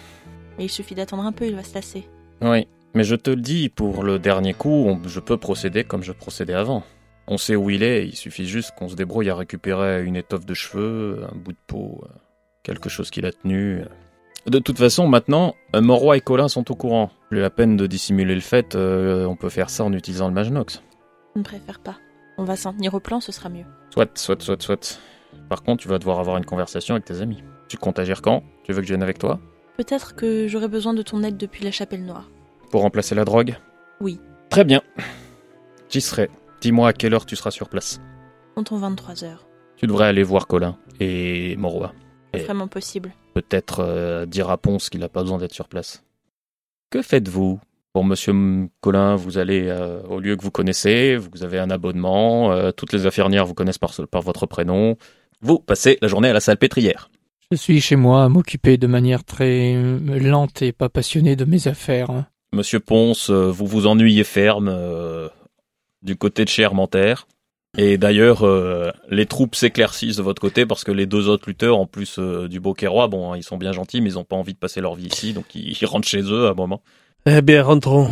Mais 0.58 0.64
il 0.64 0.70
suffit 0.70 0.94
d'attendre 0.94 1.24
un 1.24 1.32
peu, 1.32 1.46
il 1.46 1.54
va 1.54 1.62
se 1.62 1.74
lasser. 1.74 2.08
Oui, 2.42 2.66
mais 2.94 3.04
je 3.04 3.14
te 3.16 3.30
le 3.30 3.36
dis, 3.40 3.68
pour 3.68 4.02
le 4.02 4.18
dernier 4.18 4.54
coup, 4.54 4.86
on- 4.86 5.00
je 5.06 5.20
peux 5.20 5.36
procéder 5.36 5.84
comme 5.84 6.02
je 6.02 6.12
procédais 6.12 6.54
avant. 6.54 6.82
On 7.26 7.38
sait 7.38 7.56
où 7.56 7.70
il 7.70 7.82
est, 7.82 8.06
il 8.06 8.16
suffit 8.16 8.46
juste 8.46 8.72
qu'on 8.78 8.88
se 8.88 8.96
débrouille 8.96 9.30
à 9.30 9.34
récupérer 9.34 10.04
une 10.04 10.16
étoffe 10.16 10.44
de 10.46 10.54
cheveux, 10.54 11.24
un 11.32 11.36
bout 11.36 11.52
de 11.52 11.58
peau, 11.66 12.02
euh, 12.04 12.08
quelque 12.62 12.88
chose 12.88 13.10
qu'il 13.10 13.24
a 13.26 13.32
tenu. 13.32 13.82
De 14.46 14.58
toute 14.58 14.78
façon, 14.78 15.08
maintenant, 15.08 15.54
euh, 15.74 15.80
Moroy 15.80 16.18
et 16.18 16.20
Colin 16.20 16.48
sont 16.48 16.70
au 16.70 16.74
courant. 16.74 17.10
Plus 17.30 17.40
la 17.40 17.48
peine 17.48 17.76
de 17.78 17.86
dissimuler 17.86 18.34
le 18.34 18.42
fait, 18.42 18.74
euh, 18.74 19.24
on 19.24 19.36
peut 19.36 19.48
faire 19.48 19.70
ça 19.70 19.84
en 19.84 19.92
utilisant 19.94 20.28
le 20.28 20.34
Magnox. 20.34 20.82
Je 21.34 21.38
ne 21.38 21.44
préfère 21.44 21.80
pas. 21.80 21.96
On 22.36 22.44
va 22.44 22.56
s'en 22.56 22.74
tenir 22.74 22.92
au 22.92 23.00
plan, 23.00 23.20
ce 23.20 23.32
sera 23.32 23.48
mieux. 23.48 23.64
Soit, 23.90 24.18
soit, 24.18 24.42
soit, 24.42 24.60
soit. 24.60 25.00
Par 25.48 25.62
contre, 25.62 25.82
tu 25.82 25.88
vas 25.88 25.98
devoir 25.98 26.18
avoir 26.20 26.36
une 26.36 26.44
conversation 26.44 26.94
avec 26.94 27.06
tes 27.06 27.22
amis. 27.22 27.42
Tu 27.68 27.78
comptes 27.78 27.98
agir 27.98 28.20
quand? 28.20 28.42
Tu 28.64 28.72
veux 28.72 28.80
que 28.82 28.86
je 28.86 28.92
vienne 28.92 29.02
avec 29.02 29.18
toi? 29.18 29.40
Peut-être 29.78 30.14
que 30.14 30.46
j'aurai 30.46 30.68
besoin 30.68 30.92
de 30.94 31.02
ton 31.02 31.22
aide 31.22 31.36
depuis 31.38 31.64
la 31.64 31.70
chapelle 31.70 32.04
noire. 32.04 32.28
Pour 32.74 32.82
remplacer 32.82 33.14
la 33.14 33.24
drogue 33.24 33.54
Oui. 34.00 34.18
Très 34.50 34.64
bien. 34.64 34.82
J'y 35.90 36.00
serai. 36.00 36.28
Dis-moi 36.60 36.88
à 36.88 36.92
quelle 36.92 37.14
heure 37.14 37.24
tu 37.24 37.36
seras 37.36 37.52
sur 37.52 37.68
place. 37.68 38.00
Comptons 38.56 38.78
23 38.78 39.22
heures. 39.22 39.46
Tu 39.76 39.86
devrais 39.86 40.06
aller 40.08 40.24
voir 40.24 40.48
Colin 40.48 40.76
et 40.98 41.54
Moroy. 41.54 41.92
C'est 42.34 42.40
vraiment 42.42 42.66
possible. 42.66 43.12
Peut-être 43.32 43.78
euh, 43.78 44.26
dire 44.26 44.50
à 44.50 44.58
Ponce 44.58 44.90
qu'il 44.90 44.98
n'a 44.98 45.08
pas 45.08 45.20
besoin 45.22 45.38
d'être 45.38 45.52
sur 45.52 45.68
place. 45.68 46.02
Que 46.90 47.00
faites-vous? 47.00 47.60
Pour 47.92 48.04
Monsieur 48.04 48.32
M- 48.32 48.68
Colin, 48.80 49.14
vous 49.14 49.38
allez 49.38 49.68
euh, 49.68 50.02
au 50.08 50.18
lieu 50.18 50.34
que 50.34 50.42
vous 50.42 50.50
connaissez, 50.50 51.14
vous 51.16 51.44
avez 51.44 51.60
un 51.60 51.70
abonnement, 51.70 52.50
euh, 52.50 52.72
toutes 52.72 52.92
les 52.92 53.06
infirmières 53.06 53.46
vous 53.46 53.54
connaissent 53.54 53.78
par, 53.78 53.92
par 54.10 54.22
votre 54.22 54.46
prénom. 54.46 54.96
Vous 55.40 55.60
passez 55.60 55.96
la 56.02 56.08
journée 56.08 56.30
à 56.30 56.32
la 56.32 56.40
salle 56.40 56.56
pétrière. 56.56 57.08
Je 57.52 57.56
suis 57.56 57.80
chez 57.80 57.94
moi 57.94 58.24
à 58.24 58.28
m'occuper 58.28 58.78
de 58.78 58.88
manière 58.88 59.22
très 59.22 59.74
lente 60.18 60.60
et 60.62 60.72
pas 60.72 60.88
passionnée 60.88 61.36
de 61.36 61.44
mes 61.44 61.68
affaires. 61.68 62.24
Monsieur 62.54 62.78
Ponce, 62.78 63.30
euh, 63.30 63.50
vous 63.50 63.66
vous 63.66 63.86
ennuyez 63.86 64.24
ferme 64.24 64.68
euh, 64.68 65.28
du 66.02 66.16
côté 66.16 66.44
de 66.44 66.48
chez. 66.48 66.68
Et 67.76 67.98
d'ailleurs, 67.98 68.46
euh, 68.46 68.92
les 69.10 69.26
troupes 69.26 69.56
s'éclaircissent 69.56 70.16
de 70.16 70.22
votre 70.22 70.40
côté 70.40 70.64
parce 70.64 70.84
que 70.84 70.92
les 70.92 71.06
deux 71.06 71.28
autres 71.28 71.48
lutteurs, 71.48 71.76
en 71.76 71.86
plus 71.86 72.20
euh, 72.20 72.46
du 72.46 72.60
Beauquerrois, 72.60 73.08
bon, 73.08 73.32
hein, 73.32 73.36
ils 73.36 73.42
sont 73.42 73.56
bien 73.56 73.72
gentils, 73.72 74.00
mais 74.00 74.10
ils 74.10 74.14
n'ont 74.14 74.24
pas 74.24 74.36
envie 74.36 74.54
de 74.54 74.58
passer 74.58 74.80
leur 74.80 74.94
vie 74.94 75.08
ici, 75.08 75.32
donc 75.32 75.54
ils, 75.56 75.76
ils 75.76 75.86
rentrent 75.86 76.06
chez 76.06 76.22
eux 76.22 76.46
à 76.46 76.50
un 76.50 76.54
moment. 76.54 76.80
Eh 77.26 77.42
bien, 77.42 77.64
rentrons. 77.64 78.08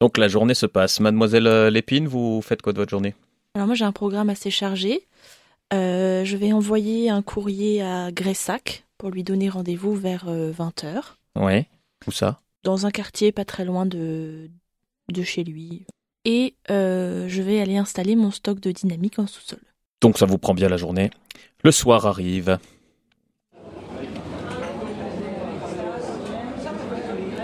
Donc 0.00 0.16
la 0.16 0.28
journée 0.28 0.54
se 0.54 0.66
passe. 0.66 1.00
Mademoiselle 1.00 1.68
Lépine, 1.68 2.06
vous 2.06 2.40
faites 2.42 2.62
quoi 2.62 2.72
de 2.72 2.78
votre 2.78 2.90
journée? 2.90 3.14
Alors 3.56 3.66
moi 3.66 3.74
j'ai 3.74 3.84
un 3.84 3.92
programme 3.92 4.30
assez 4.30 4.52
chargé. 4.52 5.08
Euh, 5.72 6.24
je 6.24 6.36
vais 6.36 6.52
envoyer 6.52 7.10
un 7.10 7.22
courrier 7.22 7.82
à 7.82 8.12
Gressac 8.12 8.84
pour 8.96 9.10
lui 9.10 9.24
donner 9.24 9.48
rendez-vous 9.48 9.94
vers 9.94 10.26
20h. 10.26 11.02
Ouais. 11.36 11.66
Où 12.06 12.12
ça? 12.12 12.40
Dans 12.64 12.86
un 12.86 12.90
quartier 12.90 13.32
pas 13.32 13.44
très 13.44 13.64
loin 13.64 13.86
de, 13.86 14.50
de 15.12 15.22
chez 15.22 15.44
lui. 15.44 15.86
Et 16.24 16.54
euh, 16.70 17.26
je 17.28 17.42
vais 17.42 17.60
aller 17.60 17.76
installer 17.76 18.16
mon 18.16 18.30
stock 18.30 18.60
de 18.60 18.70
dynamique 18.72 19.18
en 19.18 19.26
sous-sol. 19.26 19.60
Donc 20.00 20.18
ça 20.18 20.26
vous 20.26 20.38
prend 20.38 20.54
bien 20.54 20.68
la 20.68 20.76
journée. 20.76 21.10
Le 21.64 21.70
soir 21.70 22.06
arrive. 22.06 22.58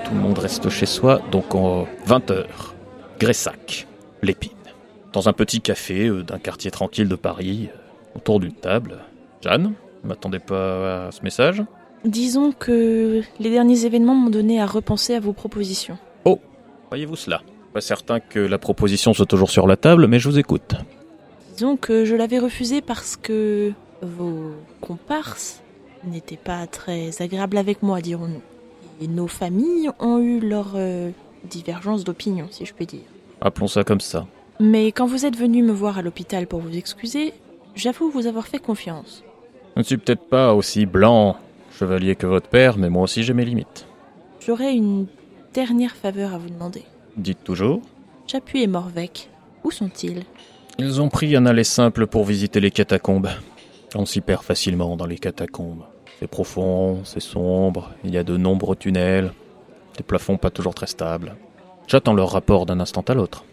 Tout 0.05 0.15
le 0.15 0.21
monde 0.21 0.39
reste 0.39 0.69
chez 0.69 0.87
soi, 0.87 1.21
donc 1.33 1.55
en 1.55 1.87
20h. 2.07 2.47
Gressac, 3.19 3.87
Lépine. 4.23 4.53
Dans 5.13 5.29
un 5.29 5.33
petit 5.33 5.61
café 5.61 6.07
euh, 6.07 6.23
d'un 6.23 6.39
quartier 6.39 6.71
tranquille 6.71 7.09
de 7.09 7.17
Paris, 7.17 7.71
euh, 7.75 7.79
autour 8.17 8.41
d'une 8.41 8.53
table. 8.53 8.99
Jeanne, 9.43 9.73
ne 10.05 10.09
m'attendez 10.09 10.39
pas 10.39 11.07
à 11.07 11.13
ce 11.13 11.23
message? 11.23 11.63
Disons 12.07 12.53
que 12.53 13.23
les 13.41 13.51
derniers 13.51 13.85
événements 13.85 14.15
m'ont 14.15 14.31
donné 14.31 14.61
à 14.61 14.67
repenser 14.67 15.15
à 15.15 15.21
vos 15.21 15.33
propositions. 15.33 15.99
Voyez-vous 16.89 17.17
cela? 17.17 17.43
Pas 17.73 17.81
certain 17.81 18.21
que 18.21 18.39
la 18.39 18.59
proposition 18.59 19.13
soit 19.13 19.27
toujours 19.27 19.51
sur 19.51 19.67
la 19.67 19.77
table, 19.77 20.07
mais 20.07 20.19
je 20.19 20.29
vous 20.29 20.39
écoute. 20.39 20.77
Disons 21.53 21.77
que 21.77 22.05
je 22.05 22.15
l'avais 22.15 22.39
refusé 22.39 22.81
parce 22.81 23.17
que 23.17 23.73
vos 24.03 24.53
comparses 24.81 25.63
n'étaient 26.05 26.37
pas 26.37 26.67
très 26.67 27.21
agréables 27.21 27.59
avec 27.59 27.83
moi, 27.83 28.01
dirons-nous. 28.01 28.43
Et 29.01 29.09
nos 29.09 29.27
familles 29.27 29.91
ont 29.99 30.19
eu 30.19 30.41
leur 30.41 30.75
euh, 30.77 31.11
divergence 31.45 32.05
d'opinion, 32.05 32.47
si 32.51 32.65
je 32.65 32.73
puis 32.73 32.87
dire. 32.87 33.01
Appelons 33.41 33.69
ça 33.69 33.85
comme 33.85 34.01
ça. 34.01 34.27
Mais 34.61 34.93
quand 34.93 35.07
vous 35.07 35.27
êtes 35.27 35.37
venu 35.37 35.63
me 35.63 35.73
voir 35.73 35.99
à 35.99 36.03
l'hôpital 36.03 36.47
pour 36.47 36.61
vous 36.61 36.77
excuser, 36.77 37.35
j'avoue 37.75 38.11
vous 38.11 38.27
avoir 38.27 38.47
fait 38.47 38.59
confiance. 38.59 39.25
Je 39.75 39.81
ne 39.81 39.85
suis 39.85 39.99
peut-être 39.99 40.25
pas 40.29 40.55
aussi 40.55 40.87
blanc, 40.87 41.37
chevalier 41.79 42.17
que 42.17 42.27
votre 42.27 42.49
père, 42.49 42.79
mais 42.79 42.89
moi 42.89 43.03
aussi 43.03 43.23
j'ai 43.23 43.35
mes 43.35 43.45
limites. 43.45 43.87
J'aurais 44.45 44.75
une 44.75 45.07
dernière 45.53 45.95
faveur 45.95 46.35
à 46.35 46.39
vous 46.39 46.49
demander. 46.49 46.85
Dites 47.17 47.45
toujours. 47.45 47.83
Chapuis 48.27 48.63
et 48.63 48.67
Morvec, 48.67 49.29
où 49.65 49.71
sont-ils? 49.71 50.23
Ils 50.79 51.01
ont 51.01 51.09
pris 51.09 51.37
un 51.37 51.47
aller 51.47 51.65
simple 51.65 52.07
pour 52.07 52.25
visiter 52.25 52.61
les 52.61 52.71
catacombes. 52.71 53.31
On 53.95 54.05
s'y 54.05 54.21
perd 54.21 54.43
facilement 54.43 54.97
dans 54.97 55.07
les 55.07 55.19
catacombes. 55.19 55.85
C'est 56.19 56.27
profond, 56.27 57.01
c'est 57.05 57.21
sombre, 57.21 57.93
il 58.05 58.15
y 58.15 58.19
a 58.19 58.25
de 58.25 58.37
nombreux 58.37 58.77
tunnels, 58.77 59.33
des 59.97 60.03
plafonds 60.03 60.39
pas 60.39 60.51
toujours 60.51 60.75
très 60.75 60.87
stables. 60.87 61.37
J'attends 61.87 62.15
leur 62.15 62.31
rapport 62.31 62.67
d'un 62.67 62.81
instant 62.81 63.05
à 63.09 63.15
l'autre. 63.15 63.45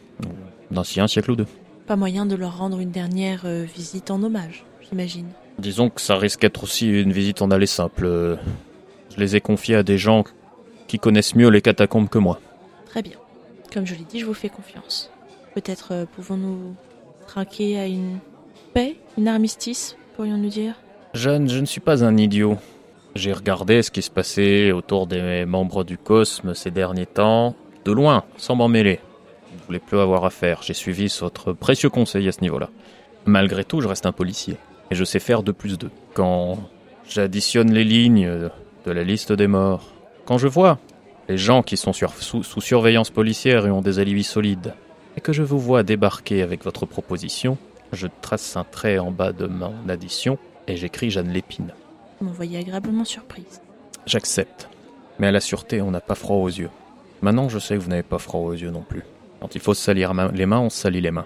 D'ancien 0.72 1.04
un 1.04 1.08
siècle 1.08 1.32
ou 1.32 1.36
deux. 1.36 1.48
Pas 1.88 1.96
moyen 1.98 2.26
de 2.26 2.36
leur 2.36 2.58
rendre 2.58 2.80
une 2.80 2.92
dernière 2.92 3.42
euh, 3.46 3.64
visite 3.64 4.10
en 4.10 4.24
hommage, 4.24 4.64
j'imagine. 4.90 5.28
Disons 5.64 5.90
que 5.90 6.02
ça 6.02 6.18
risque 6.18 6.42
d'être 6.42 6.62
aussi 6.62 6.90
une 6.90 7.14
visite 7.14 7.42
en 7.42 7.50
aller 7.50 7.68
simple. 7.68 8.06
Je 8.06 9.18
les 9.18 9.38
ai 9.38 9.40
confiés 9.40 9.76
à 9.76 9.84
des 9.84 9.98
gens 9.98 10.26
qui 10.88 11.00
connaissent 11.00 11.36
mieux 11.36 11.48
les 11.48 11.62
catacombes 11.62 12.10
que 12.10 12.18
moi. 12.18 12.42
Très 12.86 13.02
bien. 13.02 13.16
Comme 13.74 13.86
je 13.86 13.96
l'ai 13.96 14.04
dit, 14.04 14.20
je 14.20 14.26
vous 14.26 14.34
fais 14.34 14.50
confiance. 14.50 15.10
Peut-être 15.56 15.94
euh, 15.94 16.06
pouvons-nous 16.18 16.76
trinquer 17.28 17.80
à 17.80 17.88
une 17.88 18.20
paix, 18.74 18.98
une 19.18 19.30
armistice, 19.30 19.96
pourrions-nous 20.18 20.50
dire? 20.50 20.76
Jeanne, 21.14 21.50
je 21.50 21.60
ne 21.60 21.66
suis 21.66 21.80
pas 21.80 22.04
un 22.04 22.18
idiot. 22.18 22.58
J'ai 23.16 23.32
regardé 23.32 23.84
ce 23.84 23.90
qui 23.90 24.02
se 24.02 24.12
passait 24.12 24.74
autour 24.74 25.08
des 25.08 25.46
membres 25.46 25.86
du 25.86 25.98
Cosme 25.98 26.56
ces 26.56 26.72
derniers 26.72 27.06
temps, 27.06 27.56
de 27.86 27.94
loin, 27.94 28.26
sans 28.36 28.56
m'en 28.56 28.68
mêler. 28.68 29.00
Je 29.54 29.62
ne 29.62 29.66
voulais 29.68 29.80
plus 29.80 29.98
avoir 29.98 30.26
affaire. 30.26 30.62
J'ai 30.62 30.74
suivi 30.74 31.08
votre 31.22 31.54
précieux 31.54 31.90
conseil 31.90 32.28
à 32.28 32.34
ce 32.34 32.42
niveau-là. 32.42 32.70
Malgré 33.26 33.64
tout, 33.64 33.80
je 33.80 33.88
reste 33.88 34.06
un 34.06 34.12
policier. 34.12 34.58
Et 34.94 34.96
je 34.96 35.04
sais 35.06 35.18
faire 35.20 35.42
de 35.42 35.52
plus 35.52 35.80
d'eux. 35.80 35.90
Quand 36.14 36.60
j'additionne 37.10 37.74
les 37.74 37.84
lignes 37.84 38.30
de 38.86 38.92
la 38.92 39.04
liste 39.04 39.32
des 39.32 39.48
morts, 39.48 39.92
quand 40.26 40.38
je 40.38 40.48
vois 40.48 40.78
les 41.28 41.36
gens 41.40 41.64
qui 41.64 41.78
sont 41.78 41.94
sur- 41.94 42.14
sous, 42.14 42.44
sous 42.44 42.62
surveillance 42.62 43.10
policière 43.10 43.66
et 43.66 43.72
ont 43.72 43.82
des 43.82 43.98
alibis 43.98 44.24
solides, 44.24 44.76
et 45.18 45.22
que 45.22 45.34
je 45.34 45.42
vous 45.42 45.58
vois 45.58 45.82
débarquer 45.82 46.44
avec 46.44 46.64
votre 46.64 46.86
proposition, 46.86 47.58
je 47.92 48.06
trace 48.22 48.56
un 48.56 48.66
trait 48.66 49.00
en 49.00 49.10
bas 49.10 49.32
de 49.34 49.48
mon 49.48 49.74
addition 49.90 50.38
et 50.68 50.76
j'écris 50.78 51.10
Jeanne 51.10 51.34
Lépine. 51.34 51.74
Vous 52.22 52.28
m'envoyez 52.28 52.60
agréablement 52.60 53.04
surprise. 53.04 53.62
J'accepte. 54.06 54.70
Mais 55.18 55.26
à 55.26 55.32
la 55.32 55.40
sûreté, 55.40 55.82
on 55.82 55.90
n'a 55.90 56.02
pas 56.02 56.14
froid 56.14 56.38
aux 56.38 56.50
yeux. 56.50 56.70
Maintenant, 57.24 57.50
je 57.50 57.58
sais 57.58 57.74
que 57.74 57.80
vous 57.80 57.90
n'avez 57.90 58.04
pas 58.04 58.20
froid 58.20 58.42
aux 58.42 58.54
yeux 58.54 58.70
non 58.70 58.84
plus. 58.88 59.02
Quand 59.42 59.56
il 59.56 59.62
faut 59.62 59.74
se 59.74 59.82
salir 59.82 60.14
les 60.34 60.46
mains, 60.46 60.60
on 60.60 60.70
se 60.70 60.78
salit 60.78 61.02
les 61.02 61.10
mains. 61.10 61.26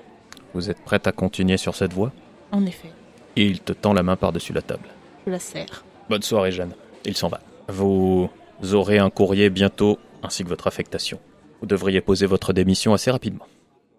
Vous 0.53 0.69
êtes 0.69 0.80
prête 0.85 1.06
à 1.06 1.11
continuer 1.11 1.57
sur 1.57 1.76
cette 1.76 1.91
voie? 1.91 2.14
En 2.53 2.65
effet, 2.65 2.91
Et 3.38 3.46
il 3.46 3.62
te 3.62 3.72
tend 3.72 3.94
la 3.94 4.02
main 4.02 4.16
par-dessus 4.16 4.52
la 4.52 4.64
table. 4.64 4.90
je 5.28 5.32
la 5.32 5.40
serre. 5.40 5.86
Bonne 6.10 6.24
soirée, 6.24 6.52
Jeanne. 6.52 6.74
Il 7.06 7.16
s'en 7.16 7.28
va. 7.28 7.40
Vous 7.68 8.32
aurez 8.74 8.98
un 8.98 9.12
courrier 9.12 9.52
bientôt, 9.52 10.00
ainsi 10.24 10.44
que 10.44 10.50
votre 10.50 10.66
affectation. 10.66 11.20
Vous 11.62 11.68
devriez 11.68 12.02
poser 12.02 12.26
votre 12.26 12.52
démission 12.52 12.96
assez 12.96 13.12
rapidement. 13.12 13.46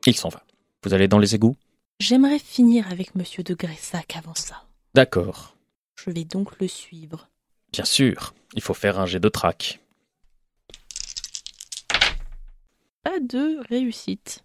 Il 0.07 0.17
s'en 0.17 0.29
va. 0.29 0.43
Vous 0.83 0.93
allez 0.93 1.07
dans 1.07 1.21
les 1.21 1.37
égouts? 1.37 1.57
J'aimerais 2.01 2.41
finir 2.41 2.91
avec 2.91 3.15
Monsieur 3.15 3.45
de 3.45 3.55
Gressac 3.55 4.17
avant 4.17 4.35
ça. 4.35 4.65
D'accord. 4.95 5.55
Je 5.95 6.11
vais 6.11 6.25
donc 6.25 6.59
le 6.61 6.67
suivre. 6.67 7.29
Bien 7.73 7.85
sûr, 7.85 8.35
il 8.55 8.63
faut 8.63 8.75
faire 8.75 8.99
un 8.99 9.07
jet 9.07 9.21
de 9.21 9.29
trac. 9.29 9.79
Pas 13.05 13.21
de 13.21 13.61
réussite. 13.69 14.43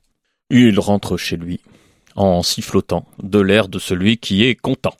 Il 0.52 0.80
rentre 0.80 1.18
chez 1.18 1.38
lui, 1.38 1.62
en 2.16 2.44
sifflotant, 2.44 3.06
de 3.22 3.40
l'air 3.40 3.68
de 3.68 3.80
celui 3.80 4.18
qui 4.18 4.44
est 4.44 4.56
content. 4.56 4.94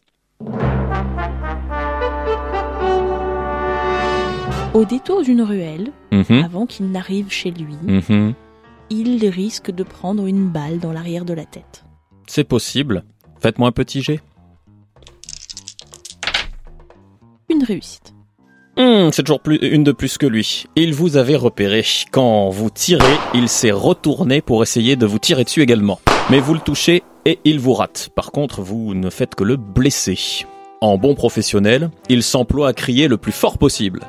Au 4.74 4.86
détour 4.86 5.22
d'une 5.22 5.44
ruelle, 5.44 5.92
Mhm, 6.12 6.44
avant 6.44 6.66
qu'il 6.66 6.92
n'arrive 6.92 7.32
chez 7.32 7.52
lui, 7.52 7.76
mhm. 7.84 8.34
il 8.90 9.28
risque 9.28 9.72
de 9.72 9.84
prendre 9.84 10.26
une 10.26 10.50
balle 10.50 10.80
dans 10.80 10.92
l'arrière 10.92 11.26
de 11.26 11.34
la 11.34 11.46
tête. 11.46 11.84
C'est 12.28 12.44
possible. 12.44 13.04
Faites-moi 13.40 13.68
un 13.68 13.72
petit 13.72 14.02
jet. 14.02 14.22
Une 17.50 17.64
réussite. 17.64 18.14
Hmm, 18.78 19.10
c'est 19.12 19.22
toujours 19.22 19.42
plus, 19.42 19.58
une 19.58 19.84
de 19.84 19.92
plus 19.92 20.18
que 20.18 20.26
lui. 20.26 20.66
Il 20.76 20.94
vous 20.96 21.18
avait 21.18 21.36
repéré. 21.36 21.86
Quand 22.12 22.50
vous 22.50 22.72
tirez, 22.72 23.18
il 23.36 23.50
s'est 23.50 23.72
retourné 23.72 24.42
pour 24.42 24.64
essayer 24.64 24.96
de 24.96 25.06
vous 25.06 25.20
tirer 25.20 25.44
dessus 25.44 25.62
également. 25.62 26.00
Mais 26.30 26.40
vous 26.40 26.54
le 26.54 26.60
touchez 26.60 27.04
et 27.26 27.40
il 27.44 27.60
vous 27.60 27.74
rate. 27.74 28.10
Par 28.16 28.32
contre, 28.32 28.62
vous 28.62 28.94
ne 28.96 29.10
faites 29.10 29.36
que 29.36 29.44
le 29.44 29.58
blesser. 29.58 30.18
En 30.82 30.98
bon 30.98 31.16
professionnel, 31.16 31.92
il 32.10 32.24
s'emploie 32.24 32.70
à 32.70 32.74
crier 32.74 33.08
le 33.08 33.18
plus 33.18 33.32
fort 33.32 33.58
possible. 33.58 34.02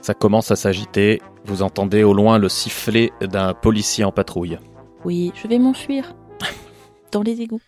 Ça 0.00 0.14
commence 0.14 0.50
à 0.50 0.56
s'agiter. 0.56 1.20
Vous 1.44 1.62
entendez 1.62 2.02
au 2.04 2.14
loin 2.14 2.38
le 2.38 2.48
sifflet 2.48 3.12
d'un 3.20 3.54
policier 3.54 4.04
en 4.04 4.12
patrouille. 4.12 4.58
Oui, 5.04 5.32
je 5.34 5.46
vais 5.46 5.58
m'enfuir. 5.58 6.14
Dans 7.12 7.22
les 7.22 7.42
égouts. 7.42 7.60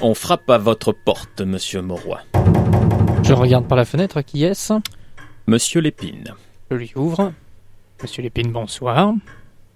On 0.00 0.14
frappe 0.14 0.50
à 0.50 0.58
votre 0.58 0.92
porte, 0.92 1.40
monsieur 1.42 1.80
Mauroy. 1.80 2.20
Je 3.22 3.32
regarde 3.32 3.66
par 3.68 3.78
la 3.78 3.84
fenêtre, 3.84 4.20
qui 4.22 4.44
est-ce? 4.44 4.74
Monsieur 5.46 5.80
Lépine. 5.80 6.34
Je 6.70 6.76
lui 6.76 6.92
ouvre. 6.96 7.32
Monsieur 8.02 8.22
Lépine, 8.22 8.50
bonsoir. 8.50 9.14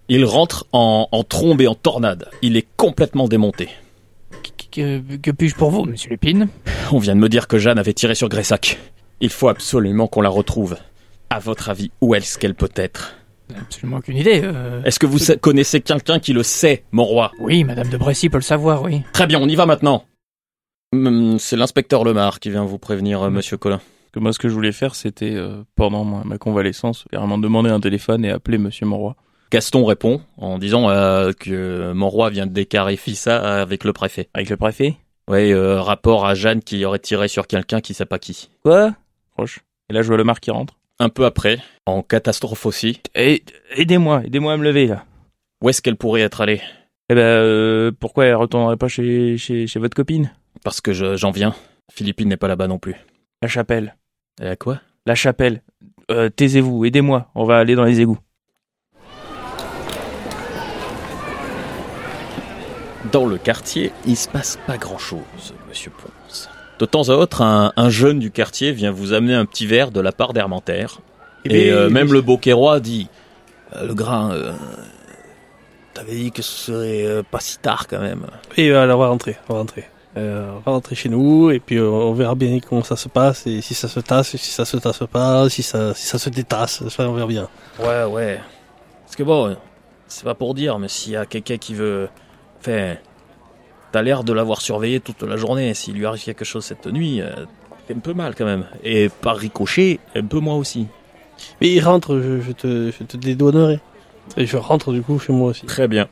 Il 0.09 0.25
rentre 0.25 0.67
en, 0.73 1.09
en 1.11 1.25
trombe 1.25 1.61
et 1.61 1.67
en 1.67 1.75
tornade. 1.75 2.29
Il 2.43 2.57
est 2.57 2.67
complètement 2.77 3.27
démonté. 3.29 3.69
Que, 4.71 5.01
que 5.17 5.31
puis-je 5.31 5.55
pour 5.57 5.71
vous, 5.71 5.85
monsieur 5.85 6.11
Lépine 6.11 6.49
On 6.93 6.99
vient 6.99 7.15
de 7.17 7.21
me 7.21 7.29
dire 7.29 7.49
que 7.49 7.59
Jeanne 7.59 7.79
avait 7.79 7.95
tiré 7.95 8.15
sur 8.15 8.29
Gressac. 8.29 8.79
Il 9.21 9.31
faut 9.31 9.49
absolument 9.49 10.07
qu'on 10.07 10.21
la 10.21 10.29
retrouve. 10.29 10.77
À 11.31 11.39
votre 11.39 11.71
avis, 11.71 11.91
où 12.01 12.15
est-ce 12.15 12.39
qu'elle 12.39 12.55
peut 12.55 12.71
être? 12.77 13.17
Absolument 13.57 13.97
aucune 13.99 14.17
idée. 14.17 14.41
euh. 14.45 14.83
Est-ce 14.85 14.99
que 14.99 15.07
vous 15.07 15.19
connaissez 15.41 15.81
quelqu'un 15.81 16.19
qui 16.19 16.33
le 16.33 16.43
sait, 16.43 16.85
mon 16.93 17.05
roi? 17.05 17.33
Oui, 17.41 17.65
madame 17.65 17.89
de 17.89 17.97
Bressy 17.97 18.29
peut 18.29 18.39
le 18.39 18.43
savoir, 18.43 18.83
oui. 18.83 19.03
Très 19.13 19.27
bien, 19.27 19.41
on 19.41 19.49
y 19.49 19.55
va 19.55 19.67
maintenant. 19.67 20.05
Hum, 20.93 21.39
C'est 21.39 21.57
l'inspecteur 21.57 22.05
Lemar 22.05 22.39
qui 22.39 22.51
vient 22.51 22.65
vous 22.65 22.79
prévenir, 22.79 23.23
euh, 23.23 23.31
monsieur 23.31 23.57
Collin. 23.57 23.81
Que 24.13 24.21
moi, 24.21 24.33
ce 24.33 24.39
que 24.39 24.49
je 24.49 24.55
voulais 24.55 24.73
faire, 24.73 24.95
c'était, 24.95 25.35
euh, 25.35 25.63
pendant 25.75 26.05
ma, 26.05 26.23
ma 26.25 26.39
convalescence, 26.39 27.05
vraiment 27.13 27.39
demander 27.39 27.71
un 27.71 27.81
téléphone 27.81 28.25
et 28.25 28.31
appeler 28.31 28.59
Monsieur 28.59 28.87
Monroy. 28.87 29.15
Gaston 29.51 29.85
répond 29.85 30.21
en 30.39 30.59
disant 30.59 30.91
euh, 30.91 31.33
que 31.33 31.93
mon 31.93 32.09
roi 32.09 32.31
vient 32.31 32.47
de 32.47 32.53
déclarer 32.53 32.97
ça 32.97 33.61
avec 33.61 33.85
le 33.85 33.93
préfet. 33.93 34.29
Avec 34.35 34.51
le 34.51 34.57
préfet? 34.57 34.97
Oui, 35.29 35.53
euh, 35.53 35.81
rapport 35.81 36.27
à 36.27 36.35
Jeanne 36.35 36.63
qui 36.63 36.85
aurait 36.85 36.99
tiré 36.99 37.29
sur 37.29 37.47
quelqu'un 37.47 37.81
qui 37.81 37.95
sait 37.95 38.07
pas 38.07 38.19
qui. 38.19 38.49
Quoi? 38.65 38.95
Proche. 39.37 39.61
Et 39.91 39.93
là, 39.93 40.03
je 40.03 40.09
vois 40.09 40.17
le 40.17 40.25
mar 40.25 40.41
qui 40.41 40.51
rentre. 40.51 40.75
Un 40.99 41.09
peu 41.11 41.25
après, 41.27 41.59
en 41.85 42.03
catastrophe 42.03 42.65
aussi, 42.67 43.01
Et, 43.15 43.43
aidez-moi, 43.77 44.23
aidez-moi 44.25 44.55
à 44.55 44.57
me 44.57 44.65
lever, 44.65 44.87
là. 44.87 45.05
où 45.63 45.69
est-ce 45.69 45.83
qu'elle 45.83 45.97
pourrait 45.97 46.23
être 46.23 46.41
allée? 46.41 46.61
Eh 47.11 47.15
ben, 47.15 47.21
euh, 47.21 47.93
pourquoi 48.01 48.25
elle 48.25 48.35
retournerait 48.35 48.77
pas 48.79 48.89
chez, 48.89 49.37
chez, 49.37 49.67
chez 49.67 49.79
votre 49.79 49.95
copine? 49.95 50.33
Parce 50.65 50.81
que 50.81 50.93
je- 50.93 51.17
j'en 51.17 51.31
viens. 51.31 51.55
Philippine 51.93 52.29
n'est 52.29 52.37
pas 52.39 52.49
là-bas 52.49 52.67
non 52.67 52.79
plus. 52.79 52.97
La 53.43 53.49
chapelle. 53.49 53.95
Et 54.43 54.47
à 54.49 54.57
quoi? 54.57 54.81
La 55.07 55.15
chapelle. 55.15 55.63
Euh, 56.11 56.31
taisez-vous, 56.31 56.85
aidez-moi, 56.85 57.31
on 57.35 57.45
va 57.45 57.59
aller 57.59 57.75
dans 57.75 57.85
les 57.85 58.01
égouts. 58.01 58.19
Dans 63.13 63.27
le 63.27 63.39
quartier, 63.39 63.93
il 64.07 64.17
se 64.17 64.29
passe 64.29 64.59
pas 64.67 64.79
grand-chose, 64.79 65.21
monsieur 65.69 65.91
Ponce. 65.91 66.49
De 66.79 66.87
temps 66.87 67.09
à 67.09 67.15
autre, 67.15 67.43
un, 67.43 67.73
un 67.77 67.89
jeune 67.91 68.19
du 68.19 68.31
quartier 68.31 68.73
vient 68.73 68.91
vous 68.91 69.13
amener 69.13 69.35
un 69.35 69.45
petit 69.47 69.67
verre 69.67 69.91
de 69.91 70.01
la 70.01 70.13
part 70.13 70.33
d'Hermentaire. 70.33 70.99
Et 71.45 71.71
euh, 71.71 71.89
même 71.89 72.13
le 72.13 72.21
Beauquerrois 72.21 72.81
dit 72.81 73.09
Euh, 73.75 73.87
Le 73.87 73.95
grain, 73.95 74.33
euh, 74.33 74.53
t'avais 75.95 76.15
dit 76.15 76.33
que 76.33 76.43
ce 76.43 76.73
serait 76.73 77.05
euh, 77.07 77.23
pas 77.23 77.41
si 77.41 77.59
tard 77.59 77.87
quand 77.89 78.01
même. 78.01 78.27
Et 78.57 78.71
euh, 78.71 78.83
alors, 78.83 78.99
on 78.99 79.03
va 79.03 79.09
rentrer, 79.09 79.37
on 79.49 79.55
va 79.55 79.59
rentrer. 79.61 79.85
Euh, 80.17 80.51
on 80.57 80.61
va 80.61 80.73
rentrer 80.73 80.95
chez 80.95 81.11
nous 81.11 81.51
et 81.51 81.61
puis 81.61 81.77
euh, 81.77 81.89
on 81.89 82.15
verra 82.15 82.35
bien 82.35 82.59
comment 82.67 82.83
ça 82.83 82.97
se 82.97 83.09
passe 83.09 83.47
et 83.47 83.61
si 83.61 83.75
ça 83.75 83.87
se 83.87 84.01
tasse, 84.01 84.35
si 84.37 84.51
ça 84.51 84.65
se 84.65 84.79
tasse 84.79 85.03
pas, 85.13 85.47
si 85.51 85.63
ça, 85.63 85.93
si 85.95 86.07
ça 86.07 86.19
se 86.19 86.31
détasse, 86.31 86.89
ça 86.89 87.09
on 87.09 87.13
verra 87.13 87.27
bien. 87.27 87.49
Ouais, 87.79 88.05
ouais. 88.05 88.41
Parce 89.05 89.15
que 89.15 89.23
bon, 89.23 89.55
c'est 90.09 90.25
pas 90.25 90.35
pour 90.35 90.55
dire, 90.55 90.79
mais 90.79 90.89
s'il 90.89 91.13
y 91.13 91.17
a 91.17 91.27
quelqu'un 91.27 91.59
qui 91.59 91.75
veut. 91.75 92.09
Enfin, 92.61 92.95
t'as 93.93 94.03
l'air 94.03 94.25
de 94.25 94.33
l'avoir 94.33 94.61
surveillé 94.61 95.01
toute 95.01 95.23
la 95.23 95.37
journée. 95.37 95.73
S'il 95.75 95.95
lui 95.95 96.07
arrive 96.07 96.23
quelque 96.23 96.45
chose 96.45 96.65
cette 96.65 96.87
nuit, 96.87 97.21
euh, 97.21 97.31
c'est 97.87 97.95
un 97.97 98.01
peu 98.01 98.15
mal 98.15 98.35
quand 98.35 98.45
même. 98.45 98.67
Et 98.85 99.09
par 99.09 99.37
ricochet, 99.37 99.99
un 100.15 100.25
peu 100.25 100.41
moi 100.41 100.55
aussi. 100.57 100.87
Mais 101.61 101.69
il 101.71 101.81
rentre, 101.81 102.19
je, 102.21 102.41
je 102.41 102.53
te, 102.53 102.91
je 102.99 103.05
te 103.05 103.17
dédouanerai. 103.17 103.81
Et 104.37 104.47
je 104.47 104.57
rentre 104.57 104.93
du 104.93 105.03
coup 105.03 105.19
chez 105.19 105.33
moi 105.33 105.51
aussi. 105.51 105.67
Très 105.67 105.87
bien. 105.87 106.09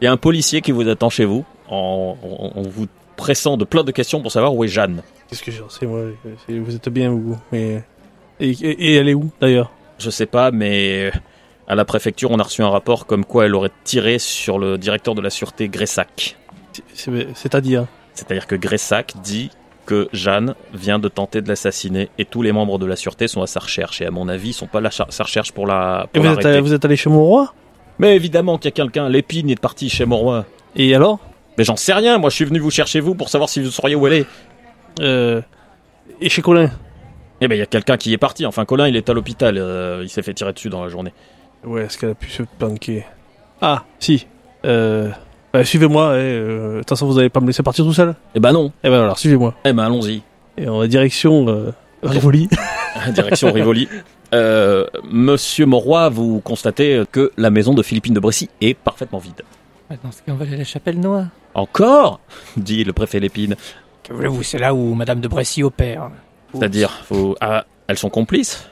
Il 0.00 0.04
y 0.04 0.06
a 0.08 0.12
un 0.12 0.16
policier 0.16 0.60
qui 0.60 0.72
vous 0.72 0.86
attend 0.88 1.08
chez 1.08 1.24
vous, 1.24 1.44
en, 1.68 2.16
en- 2.22 2.58
en 2.58 2.62
vous 2.62 2.86
pressant 3.16 3.56
de 3.56 3.64
plein 3.64 3.84
de 3.84 3.92
questions 3.92 4.20
pour 4.20 4.32
savoir 4.32 4.54
où 4.54 4.64
est 4.64 4.68
Jeanne. 4.68 5.02
Qu'est-ce 5.28 5.42
que 5.42 5.52
j'en 5.52 5.68
sais 5.70 5.86
moi 5.86 6.00
Vous 6.48 6.74
êtes 6.74 6.88
bien 6.88 7.10
vous, 7.10 7.38
mais 7.52 7.82
et, 8.40 8.50
et, 8.50 8.90
et 8.90 8.94
elle 8.96 9.08
est 9.08 9.14
où 9.14 9.30
d'ailleurs? 9.40 9.70
Je 9.98 10.10
sais 10.10 10.26
pas, 10.26 10.50
mais 10.50 11.04
euh, 11.14 11.18
à 11.68 11.74
la 11.74 11.84
préfecture, 11.84 12.30
on 12.30 12.38
a 12.38 12.42
reçu 12.42 12.62
un 12.62 12.68
rapport 12.68 13.06
comme 13.06 13.24
quoi 13.24 13.46
elle 13.46 13.54
aurait 13.54 13.70
tiré 13.84 14.18
sur 14.18 14.58
le 14.58 14.78
directeur 14.78 15.14
de 15.14 15.20
la 15.20 15.30
sûreté 15.30 15.68
Gressac. 15.68 16.36
C'est- 16.72 16.82
c'est- 16.94 17.26
C'est-à-dire 17.34 17.86
C'est-à-dire 18.14 18.46
que 18.46 18.54
Gressac 18.54 19.14
dit 19.22 19.50
que 19.86 20.08
Jeanne 20.12 20.54
vient 20.72 20.98
de 20.98 21.08
tenter 21.08 21.42
de 21.42 21.48
l'assassiner 21.48 22.08
et 22.18 22.24
tous 22.24 22.42
les 22.42 22.52
membres 22.52 22.78
de 22.78 22.86
la 22.86 22.96
sûreté 22.96 23.28
sont 23.28 23.42
à 23.42 23.46
sa 23.46 23.60
recherche. 23.60 24.00
Et 24.00 24.06
à 24.06 24.10
mon 24.10 24.28
avis, 24.28 24.50
ils 24.50 24.52
sont 24.54 24.66
pas 24.66 24.80
à 24.84 24.90
sa 24.90 25.24
recherche 25.24 25.52
pour 25.52 25.66
la 25.66 26.06
Et 26.14 26.18
pour 26.18 26.22
vous 26.22 26.28
êtes, 26.28 26.36
l'arrêter. 26.36 26.48
allé- 26.48 26.60
vous 26.60 26.72
êtes 26.74 26.84
allé 26.84 26.96
chez 26.96 27.10
mon 27.10 27.22
roi 27.24 27.52
Mais 27.98 28.16
évidemment 28.16 28.56
qu'il 28.58 28.66
y 28.66 28.68
a 28.68 28.72
quelqu'un. 28.72 29.08
L'épine 29.08 29.50
est 29.50 29.60
parti 29.60 29.88
chez 29.90 30.04
mon 30.04 30.16
roi. 30.16 30.46
Et 30.74 30.94
alors? 30.94 31.18
Mais 31.58 31.64
j'en 31.64 31.76
sais 31.76 31.92
rien. 31.92 32.18
Moi, 32.18 32.30
je 32.30 32.34
suis 32.34 32.44
venu 32.44 32.58
vous 32.58 32.70
chercher 32.70 32.98
vous 33.00 33.14
pour 33.14 33.28
savoir 33.28 33.48
si 33.48 33.62
vous 33.62 33.70
sauriez 33.70 33.94
où 33.94 34.06
elle 34.06 34.12
est. 34.14 34.26
euh, 35.00 35.40
Et 36.20 36.28
chez 36.28 36.42
Colin? 36.42 36.70
Eh 37.40 37.48
ben, 37.48 37.54
il 37.56 37.58
y 37.58 37.62
a 37.62 37.66
quelqu'un 37.66 37.96
qui 37.96 38.12
est 38.12 38.18
parti. 38.18 38.46
Enfin, 38.46 38.64
Colin, 38.64 38.88
il 38.88 38.96
est 38.96 39.08
à 39.10 39.12
l'hôpital. 39.12 39.58
euh, 39.58 40.00
il 40.02 40.08
s'est 40.08 40.22
fait 40.22 40.34
tirer 40.34 40.52
dessus 40.52 40.70
dans 40.70 40.82
la 40.82 40.88
journée. 40.88 41.12
Ouais, 41.66 41.82
est-ce 41.82 41.98
qu'elle 41.98 42.10
a 42.10 42.14
pu 42.14 42.30
se 42.30 42.42
planquer 42.58 43.04
Ah, 43.60 43.84
si. 43.98 44.26
Euh, 44.64 45.10
bah, 45.52 45.64
suivez-moi. 45.64 46.14
eh, 46.16 46.18
euh, 46.20 46.72
De 46.74 46.78
toute 46.80 46.88
façon, 46.90 47.06
vous 47.06 47.18
allez 47.18 47.28
pas 47.30 47.40
me 47.40 47.46
laisser 47.46 47.62
partir 47.62 47.84
tout 47.84 47.92
seul. 47.92 48.14
Eh 48.34 48.40
ben 48.40 48.52
non. 48.52 48.72
Eh 48.82 48.88
ben 48.88 49.00
alors, 49.02 49.18
suivez-moi. 49.18 49.54
Eh 49.64 49.72
ben 49.72 49.84
allons-y. 49.84 50.22
Et 50.56 50.68
on 50.68 50.78
va 50.78 50.86
direction 50.86 51.46
euh, 51.48 51.72
Rivoli. 52.02 52.48
Direction 53.14 53.52
Rivoli. 53.52 53.88
Euh, 54.32 54.86
Monsieur 55.10 55.66
Mauroy, 55.66 56.08
vous 56.10 56.40
constatez 56.40 57.02
que 57.10 57.32
la 57.36 57.50
maison 57.50 57.74
de 57.74 57.82
Philippine 57.82 58.14
de 58.14 58.20
Bressy 58.20 58.48
est 58.60 58.74
parfaitement 58.74 59.18
vide. 59.18 59.42
Dans 60.02 60.10
ce 60.12 60.18
cas, 60.22 60.32
on 60.32 60.34
va 60.34 60.44
aller 60.44 60.54
à 60.54 60.58
la 60.58 60.64
chapelle 60.64 60.98
noire. 61.00 61.26
Encore? 61.54 62.20
dit 62.56 62.84
le 62.84 62.92
préfet 62.92 63.20
Lépine. 63.20 63.56
Que 64.02 64.12
voulez-vous, 64.12 64.42
c'est 64.42 64.58
là 64.58 64.74
où 64.74 64.94
madame 64.94 65.20
de 65.20 65.28
Bressy 65.28 65.62
opère. 65.62 66.10
C'est-à-dire, 66.52 66.90
faut... 67.04 67.36
ah, 67.40 67.64
elles 67.86 67.98
sont 67.98 68.10
complices 68.10 68.68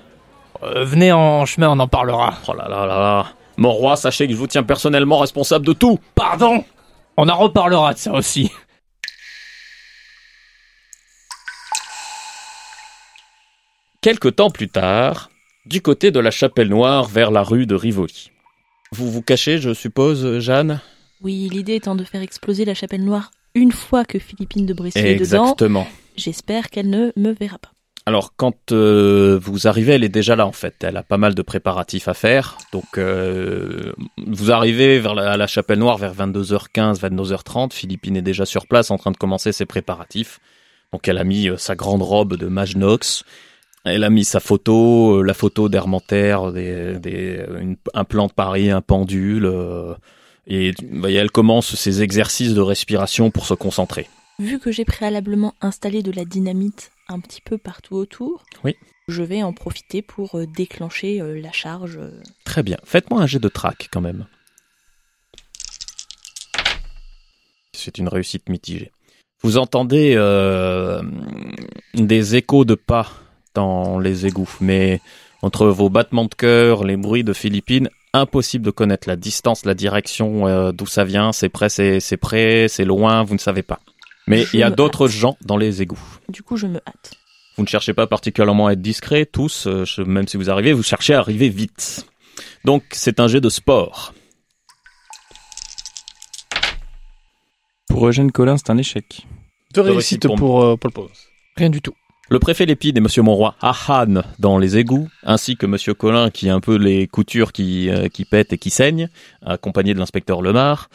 Euh, 0.62 0.84
venez 0.84 1.12
en 1.12 1.44
chemin, 1.44 1.70
on 1.70 1.78
en 1.78 1.88
parlera. 1.88 2.34
Oh 2.48 2.54
là 2.54 2.68
là 2.68 2.86
là 2.86 2.98
là. 2.98 3.26
Mauroy, 3.56 3.96
sachez 3.96 4.26
que 4.26 4.32
je 4.32 4.38
vous 4.38 4.46
tiens 4.46 4.62
personnellement 4.62 5.18
responsable 5.18 5.66
de 5.66 5.72
tout. 5.72 5.98
Pardon 6.14 6.64
On 7.16 7.28
en 7.28 7.36
reparlera 7.36 7.94
de 7.94 7.98
ça 7.98 8.12
aussi. 8.12 8.50
Quelque 14.00 14.28
temps 14.28 14.50
plus 14.50 14.68
tard, 14.68 15.30
du 15.66 15.80
côté 15.80 16.10
de 16.10 16.18
la 16.18 16.30
Chapelle 16.30 16.68
Noire 16.68 17.04
vers 17.04 17.30
la 17.30 17.42
rue 17.42 17.66
de 17.66 17.74
Rivoli. 17.74 18.30
Vous 18.90 19.10
vous 19.10 19.22
cachez, 19.22 19.58
je 19.58 19.72
suppose, 19.74 20.40
Jeanne? 20.40 20.80
Oui, 21.22 21.48
l'idée 21.50 21.76
étant 21.76 21.94
de 21.94 22.04
faire 22.04 22.20
exploser 22.20 22.64
la 22.64 22.74
chapelle 22.74 23.04
noire 23.04 23.30
une 23.54 23.70
fois 23.70 24.04
que 24.04 24.18
Philippine 24.18 24.66
de 24.66 24.74
Bressy 24.74 24.98
est 24.98 25.14
dedans. 25.14 25.42
Exactement. 25.44 25.86
J'espère 26.16 26.68
qu'elle 26.68 26.90
ne 26.90 27.12
me 27.16 27.32
verra 27.32 27.58
pas. 27.58 27.71
Alors 28.04 28.32
quand 28.36 28.72
euh, 28.72 29.38
vous 29.40 29.68
arrivez, 29.68 29.92
elle 29.92 30.02
est 30.04 30.08
déjà 30.08 30.34
là 30.34 30.46
en 30.46 30.52
fait. 30.52 30.74
Elle 30.82 30.96
a 30.96 31.02
pas 31.04 31.18
mal 31.18 31.34
de 31.36 31.42
préparatifs 31.42 32.08
à 32.08 32.14
faire. 32.14 32.58
Donc 32.72 32.98
euh, 32.98 33.92
vous 34.26 34.50
arrivez 34.50 34.98
vers 34.98 35.14
la, 35.14 35.32
à 35.32 35.36
la 35.36 35.46
Chapelle 35.46 35.78
Noire 35.78 35.98
vers 35.98 36.14
22h15, 36.14 36.98
22h30. 37.00 37.72
Philippine 37.72 38.16
est 38.16 38.22
déjà 38.22 38.44
sur 38.44 38.66
place 38.66 38.90
en 38.90 38.98
train 38.98 39.12
de 39.12 39.16
commencer 39.16 39.52
ses 39.52 39.66
préparatifs. 39.66 40.40
Donc 40.92 41.06
elle 41.06 41.18
a 41.18 41.24
mis 41.24 41.48
euh, 41.48 41.56
sa 41.56 41.76
grande 41.76 42.02
robe 42.02 42.36
de 42.36 42.46
mage 42.48 42.76
Nox. 42.76 43.22
Elle 43.84 44.04
a 44.04 44.10
mis 44.10 44.24
sa 44.24 44.40
photo, 44.40 45.18
euh, 45.18 45.22
la 45.22 45.34
photo 45.34 45.68
d'Hermentaire, 45.68 46.52
des, 46.52 46.94
des, 46.98 47.44
une- 47.60 47.76
un 47.94 48.04
plan 48.04 48.26
de 48.26 48.32
Paris, 48.32 48.70
un 48.70 48.80
pendule. 48.80 49.44
euh, 49.46 49.94
et 50.48 50.72
voyez, 50.92 51.18
elle 51.18 51.30
commence 51.30 51.76
ses 51.76 52.02
exercices 52.02 52.52
de 52.54 52.60
respiration 52.60 53.30
pour 53.30 53.46
se 53.46 53.54
concentrer. 53.54 54.08
Vu 54.40 54.58
que 54.58 54.72
j'ai 54.72 54.84
préalablement 54.84 55.54
installé 55.60 56.02
de 56.02 56.10
la 56.10 56.24
dynamite 56.24 56.90
un 57.12 57.20
petit 57.20 57.40
peu 57.40 57.58
partout 57.58 57.94
autour, 57.96 58.42
Oui. 58.64 58.74
je 59.08 59.22
vais 59.22 59.42
en 59.42 59.52
profiter 59.52 60.02
pour 60.02 60.36
euh, 60.38 60.46
déclencher 60.46 61.20
euh, 61.20 61.40
la 61.40 61.52
charge. 61.52 61.96
euh. 61.98 62.20
Très 62.44 62.62
bien. 62.62 62.78
Faites-moi 62.84 63.20
un 63.22 63.26
jet 63.26 63.38
de 63.38 63.48
track 63.48 63.88
quand 63.92 64.00
même. 64.00 64.26
C'est 67.74 67.98
une 67.98 68.08
réussite 68.08 68.48
mitigée. 68.48 68.92
Vous 69.42 69.58
entendez 69.58 70.14
euh, 70.16 71.02
des 71.94 72.36
échos 72.36 72.64
de 72.64 72.74
pas 72.74 73.08
dans 73.54 73.98
les 73.98 74.26
égouts, 74.26 74.56
mais 74.60 75.00
entre 75.42 75.66
vos 75.66 75.88
battements 75.90 76.24
de 76.26 76.34
cœur, 76.34 76.84
les 76.84 76.96
bruits 76.96 77.24
de 77.24 77.32
Philippines, 77.32 77.90
impossible 78.12 78.64
de 78.64 78.70
connaître 78.70 79.08
la 79.08 79.16
distance, 79.16 79.64
la 79.64 79.74
direction, 79.74 80.46
euh, 80.46 80.70
d'où 80.70 80.86
ça 80.86 81.02
vient, 81.04 81.32
c'est 81.32 81.48
près, 81.48 81.68
c'est 81.68 82.16
près, 82.18 82.68
c'est 82.68 82.84
loin, 82.84 83.24
vous 83.24 83.34
ne 83.34 83.38
savez 83.40 83.62
pas. 83.62 83.80
Mais 84.26 84.44
il 84.52 84.60
y 84.60 84.62
a 84.62 84.70
d'autres 84.70 85.08
gens 85.08 85.36
dans 85.44 85.56
les 85.56 85.82
égouts. 85.82 86.00
Du 86.28 86.42
coup, 86.42 86.56
je 86.56 86.66
me 86.66 86.76
hâte. 86.86 87.12
Vous 87.56 87.64
ne 87.64 87.68
cherchez 87.68 87.92
pas 87.92 88.06
particulièrement 88.06 88.68
à 88.68 88.72
être 88.72 88.80
discret, 88.80 89.26
tous, 89.26 89.66
euh, 89.66 89.84
je- 89.84 90.02
même 90.02 90.26
si 90.26 90.36
vous 90.36 90.48
arrivez, 90.48 90.72
vous 90.72 90.82
cherchez 90.82 91.12
à 91.14 91.18
arriver 91.18 91.48
vite. 91.50 92.06
Donc 92.64 92.84
c'est 92.92 93.20
un 93.20 93.28
jet 93.28 93.40
de 93.40 93.48
sport. 93.50 94.14
Pour 97.88 98.06
Eugène 98.08 98.32
Collin, 98.32 98.56
c'est 98.56 98.70
un 98.70 98.78
échec. 98.78 99.26
Deux 99.74 99.82
réussite 99.82 100.24
réussites 100.24 100.26
pour 100.26 100.36
pour, 100.36 100.62
euh, 100.64 100.76
Paul 100.76 100.92
Pose. 100.92 101.10
Rien 101.56 101.70
du 101.70 101.82
tout. 101.82 101.92
Le 102.30 102.38
préfet 102.38 102.64
Lépide 102.64 102.96
et 102.96 103.00
Monsieur 103.00 103.22
Monroy 103.22 103.54
à 103.60 103.74
Han 103.88 104.22
dans 104.38 104.56
les 104.56 104.78
égouts, 104.78 105.08
ainsi 105.22 105.56
que 105.56 105.66
Monsieur 105.66 105.92
Collin 105.92 106.30
qui 106.30 106.48
a 106.48 106.54
un 106.54 106.60
peu 106.60 106.76
les 106.76 107.06
coutures 107.06 107.52
qui, 107.52 107.90
euh, 107.90 108.08
qui 108.08 108.24
pètent 108.24 108.54
et 108.54 108.58
qui 108.58 108.70
saignent, 108.70 109.10
accompagné 109.44 109.92
de 109.92 109.98
l'inspecteur 109.98 110.40
Lemar. 110.40 110.88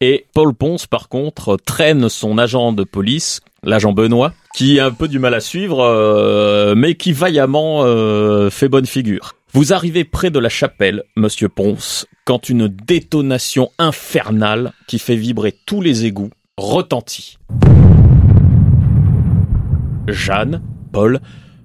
Et 0.00 0.26
Paul 0.32 0.54
Ponce, 0.54 0.86
par 0.86 1.08
contre, 1.08 1.56
traîne 1.56 2.08
son 2.08 2.38
agent 2.38 2.72
de 2.72 2.84
police, 2.84 3.40
l'agent 3.64 3.92
Benoît, 3.92 4.32
qui 4.54 4.78
a 4.78 4.86
un 4.86 4.92
peu 4.92 5.08
du 5.08 5.18
mal 5.18 5.34
à 5.34 5.40
suivre, 5.40 5.80
euh, 5.80 6.76
mais 6.76 6.94
qui 6.94 7.12
vaillamment 7.12 7.82
euh, 7.82 8.48
fait 8.48 8.68
bonne 8.68 8.86
figure. 8.86 9.34
Vous 9.52 9.72
arrivez 9.72 10.04
près 10.04 10.30
de 10.30 10.38
la 10.38 10.48
chapelle, 10.48 11.02
Monsieur 11.16 11.48
Ponce, 11.48 12.06
quand 12.24 12.48
une 12.48 12.68
détonation 12.68 13.72
infernale 13.78 14.72
qui 14.86 15.00
fait 15.00 15.16
vibrer 15.16 15.56
tous 15.66 15.80
les 15.80 16.04
égouts 16.04 16.30
retentit. 16.56 17.36
Jeanne, 20.06 20.62
Paul, 20.92 21.20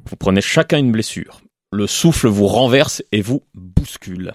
vous 0.10 0.16
prenez 0.16 0.42
chacun 0.42 0.80
une 0.80 0.92
blessure. 0.92 1.42
Le 1.72 1.86
souffle 1.86 2.30
vous 2.30 2.48
renverse 2.48 3.04
et 3.12 3.22
vous 3.22 3.44
bouscule. 3.54 4.34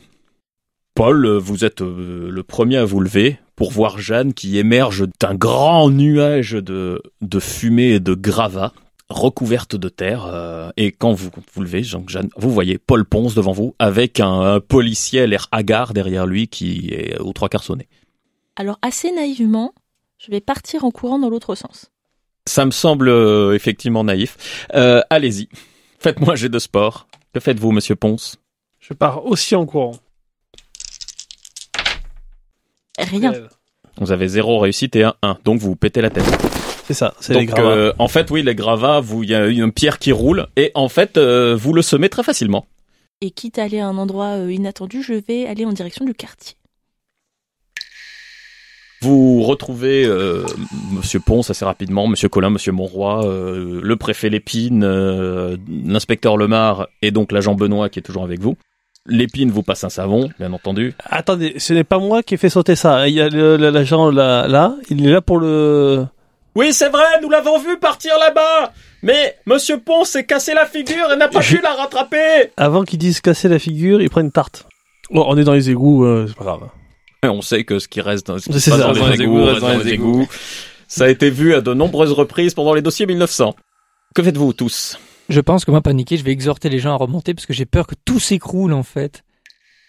Paul, 0.94 1.26
vous 1.38 1.64
êtes 1.64 1.82
euh, 1.82 2.30
le 2.30 2.42
premier 2.44 2.76
à 2.76 2.84
vous 2.84 3.00
lever 3.00 3.38
pour 3.58 3.72
voir 3.72 3.98
Jeanne 3.98 4.34
qui 4.34 4.56
émerge 4.56 5.04
d'un 5.18 5.34
grand 5.34 5.90
nuage 5.90 6.52
de, 6.52 7.02
de 7.20 7.40
fumée 7.40 7.90
et 7.94 8.00
de 8.00 8.14
gravats 8.14 8.72
recouverte 9.08 9.74
de 9.74 9.88
terre. 9.88 10.26
euh, 10.26 10.70
et 10.76 10.92
quand 10.92 11.12
vous 11.12 11.30
vous 11.54 11.62
levez, 11.62 11.82
donc 11.82 12.08
Jeanne, 12.08 12.28
vous 12.36 12.52
voyez 12.52 12.78
Paul 12.78 13.04
Ponce 13.04 13.34
devant 13.34 13.50
vous 13.50 13.74
avec 13.80 14.20
un, 14.20 14.40
un 14.40 14.60
policier 14.60 15.22
à 15.22 15.26
l'air 15.26 15.48
hagard 15.50 15.92
derrière 15.92 16.24
lui 16.24 16.46
qui 16.46 16.90
est 16.92 17.18
aux 17.18 17.32
trois 17.32 17.48
quarts 17.48 17.64
sonné. 17.64 17.88
Alors, 18.54 18.78
assez 18.80 19.10
naïvement, 19.10 19.74
je 20.18 20.30
vais 20.30 20.40
partir 20.40 20.84
en 20.84 20.92
courant 20.92 21.18
dans 21.18 21.28
l'autre 21.28 21.56
sens. 21.56 21.90
Ça 22.46 22.64
me 22.64 22.70
semble 22.70 23.08
euh, 23.08 23.54
effectivement 23.54 24.04
naïf. 24.04 24.66
Euh, 24.74 25.00
Allez-y, 25.10 25.48
faites-moi 25.98 26.34
un 26.34 26.36
jet 26.36 26.48
de 26.48 26.58
sport. 26.60 27.08
Que 27.34 27.40
faites-vous, 27.40 27.72
monsieur 27.72 27.96
Ponce? 27.96 28.36
Je 28.78 28.94
pars 28.94 29.26
aussi 29.26 29.56
en 29.56 29.66
courant. 29.66 29.96
Rien. 32.98 33.32
Vous 34.00 34.12
avez 34.12 34.28
zéro 34.28 34.58
réussite 34.58 34.94
et 34.96 35.04
un 35.04 35.14
1, 35.22 35.38
donc 35.44 35.60
vous 35.60 35.70
vous 35.70 35.76
pétez 35.76 36.00
la 36.00 36.10
tête. 36.10 36.24
C'est 36.86 36.94
ça, 36.94 37.14
c'est 37.20 37.34
les 37.34 37.40
Donc, 37.46 37.56
gravats. 37.56 37.70
euh, 37.70 37.92
en 37.98 38.08
fait, 38.08 38.30
oui, 38.30 38.42
les 38.42 38.54
gravats, 38.54 39.00
vous, 39.00 39.22
il 39.22 39.30
y 39.30 39.34
a 39.34 39.46
une 39.46 39.72
pierre 39.72 39.98
qui 39.98 40.12
roule, 40.12 40.46
et 40.56 40.70
en 40.74 40.88
fait, 40.88 41.16
euh, 41.18 41.54
vous 41.56 41.72
le 41.72 41.82
semez 41.82 42.08
très 42.08 42.22
facilement. 42.22 42.66
Et 43.20 43.30
quitte 43.30 43.58
à 43.58 43.64
aller 43.64 43.80
à 43.80 43.86
un 43.88 43.98
endroit 43.98 44.36
euh, 44.38 44.52
inattendu, 44.52 45.02
je 45.02 45.14
vais 45.14 45.46
aller 45.46 45.64
en 45.64 45.72
direction 45.72 46.04
du 46.04 46.14
quartier. 46.14 46.54
Vous 49.00 49.42
retrouvez 49.42 50.04
euh, 50.06 50.44
Monsieur 50.92 51.20
Ponce 51.20 51.50
assez 51.50 51.64
rapidement, 51.64 52.08
Monsieur 52.08 52.28
Colin, 52.28 52.50
Monsieur 52.50 52.72
Monroy, 52.72 53.24
euh, 53.26 53.80
le 53.82 53.96
préfet 53.96 54.28
Lépine, 54.28 54.82
euh, 54.82 55.56
l'inspecteur 55.68 56.36
Lemar 56.36 56.88
et 57.00 57.12
donc 57.12 57.30
l'agent 57.30 57.54
Benoît 57.54 57.88
qui 57.90 58.00
est 58.00 58.02
toujours 58.02 58.24
avec 58.24 58.40
vous. 58.40 58.56
Lépine 59.06 59.50
vous 59.50 59.62
passe 59.62 59.84
un 59.84 59.88
savon, 59.88 60.28
bien 60.38 60.52
entendu. 60.52 60.94
Attendez, 61.06 61.54
ce 61.58 61.72
n'est 61.72 61.84
pas 61.84 61.98
moi 61.98 62.22
qui 62.22 62.34
ai 62.34 62.36
fait 62.36 62.50
sauter 62.50 62.76
ça. 62.76 63.08
Il 63.08 63.14
y 63.14 63.20
a 63.22 63.28
l'agent 63.30 64.10
là, 64.10 64.46
là, 64.48 64.74
il 64.90 65.06
est 65.06 65.10
là 65.10 65.20
pour 65.22 65.38
le. 65.38 66.04
Oui, 66.54 66.72
c'est 66.72 66.88
vrai, 66.90 67.04
nous 67.22 67.30
l'avons 67.30 67.58
vu 67.58 67.78
partir 67.78 68.12
là-bas. 68.18 68.72
Mais 69.02 69.36
Monsieur 69.46 69.78
Ponce 69.78 70.10
s'est 70.10 70.24
cassé 70.26 70.52
la 70.54 70.66
figure 70.66 71.12
et 71.12 71.16
n'a 71.16 71.28
pas 71.28 71.40
Je- 71.40 71.56
pu 71.56 71.62
la 71.62 71.72
rattraper. 71.74 72.50
Avant 72.56 72.82
qu'ils 72.84 72.98
disent 72.98 73.20
casser 73.20 73.48
la 73.48 73.58
figure, 73.60 74.02
il 74.02 74.10
prend 74.10 74.20
une 74.20 74.32
tarte. 74.32 74.66
Bon, 75.10 75.24
on 75.28 75.36
est 75.38 75.44
dans 75.44 75.52
les 75.54 75.70
égouts, 75.70 76.04
euh, 76.04 76.26
c'est 76.28 76.36
pas 76.36 76.44
grave. 76.44 76.68
Et 77.22 77.28
On 77.28 77.40
sait 77.42 77.64
que 77.64 77.78
ce 77.78 77.88
qui 77.88 78.00
reste 78.00 78.26
dans, 78.26 78.38
ce 78.38 78.44
qui 78.46 78.52
C'est 78.54 78.60
se 78.60 78.70
passe 78.70 78.80
ça, 78.80 78.86
dans 78.88 78.92
dans 79.00 79.06
les 79.08 79.22
égouts 79.22 79.44
reste 79.44 79.60
dans 79.60 79.78
les 79.78 79.88
égouts. 79.92 80.28
Ça 80.86 81.04
a 81.04 81.08
été 81.08 81.30
vu 81.30 81.54
à 81.54 81.60
de 81.60 81.72
nombreuses 81.74 82.12
reprises 82.12 82.54
pendant 82.54 82.74
les 82.74 82.82
dossiers 82.82 83.06
1900. 83.06 83.54
Que 84.14 84.22
faites-vous 84.22 84.52
tous? 84.52 84.98
Je 85.28 85.40
pense 85.40 85.64
que 85.64 85.70
moi, 85.70 85.80
paniqué, 85.82 86.16
je 86.16 86.24
vais 86.24 86.32
exhorter 86.32 86.68
les 86.68 86.78
gens 86.78 86.92
à 86.92 86.96
remonter 86.96 87.34
parce 87.34 87.46
que 87.46 87.52
j'ai 87.52 87.66
peur 87.66 87.86
que 87.86 87.94
tout 88.04 88.18
s'écroule 88.18 88.72
en 88.72 88.82
fait. 88.82 89.24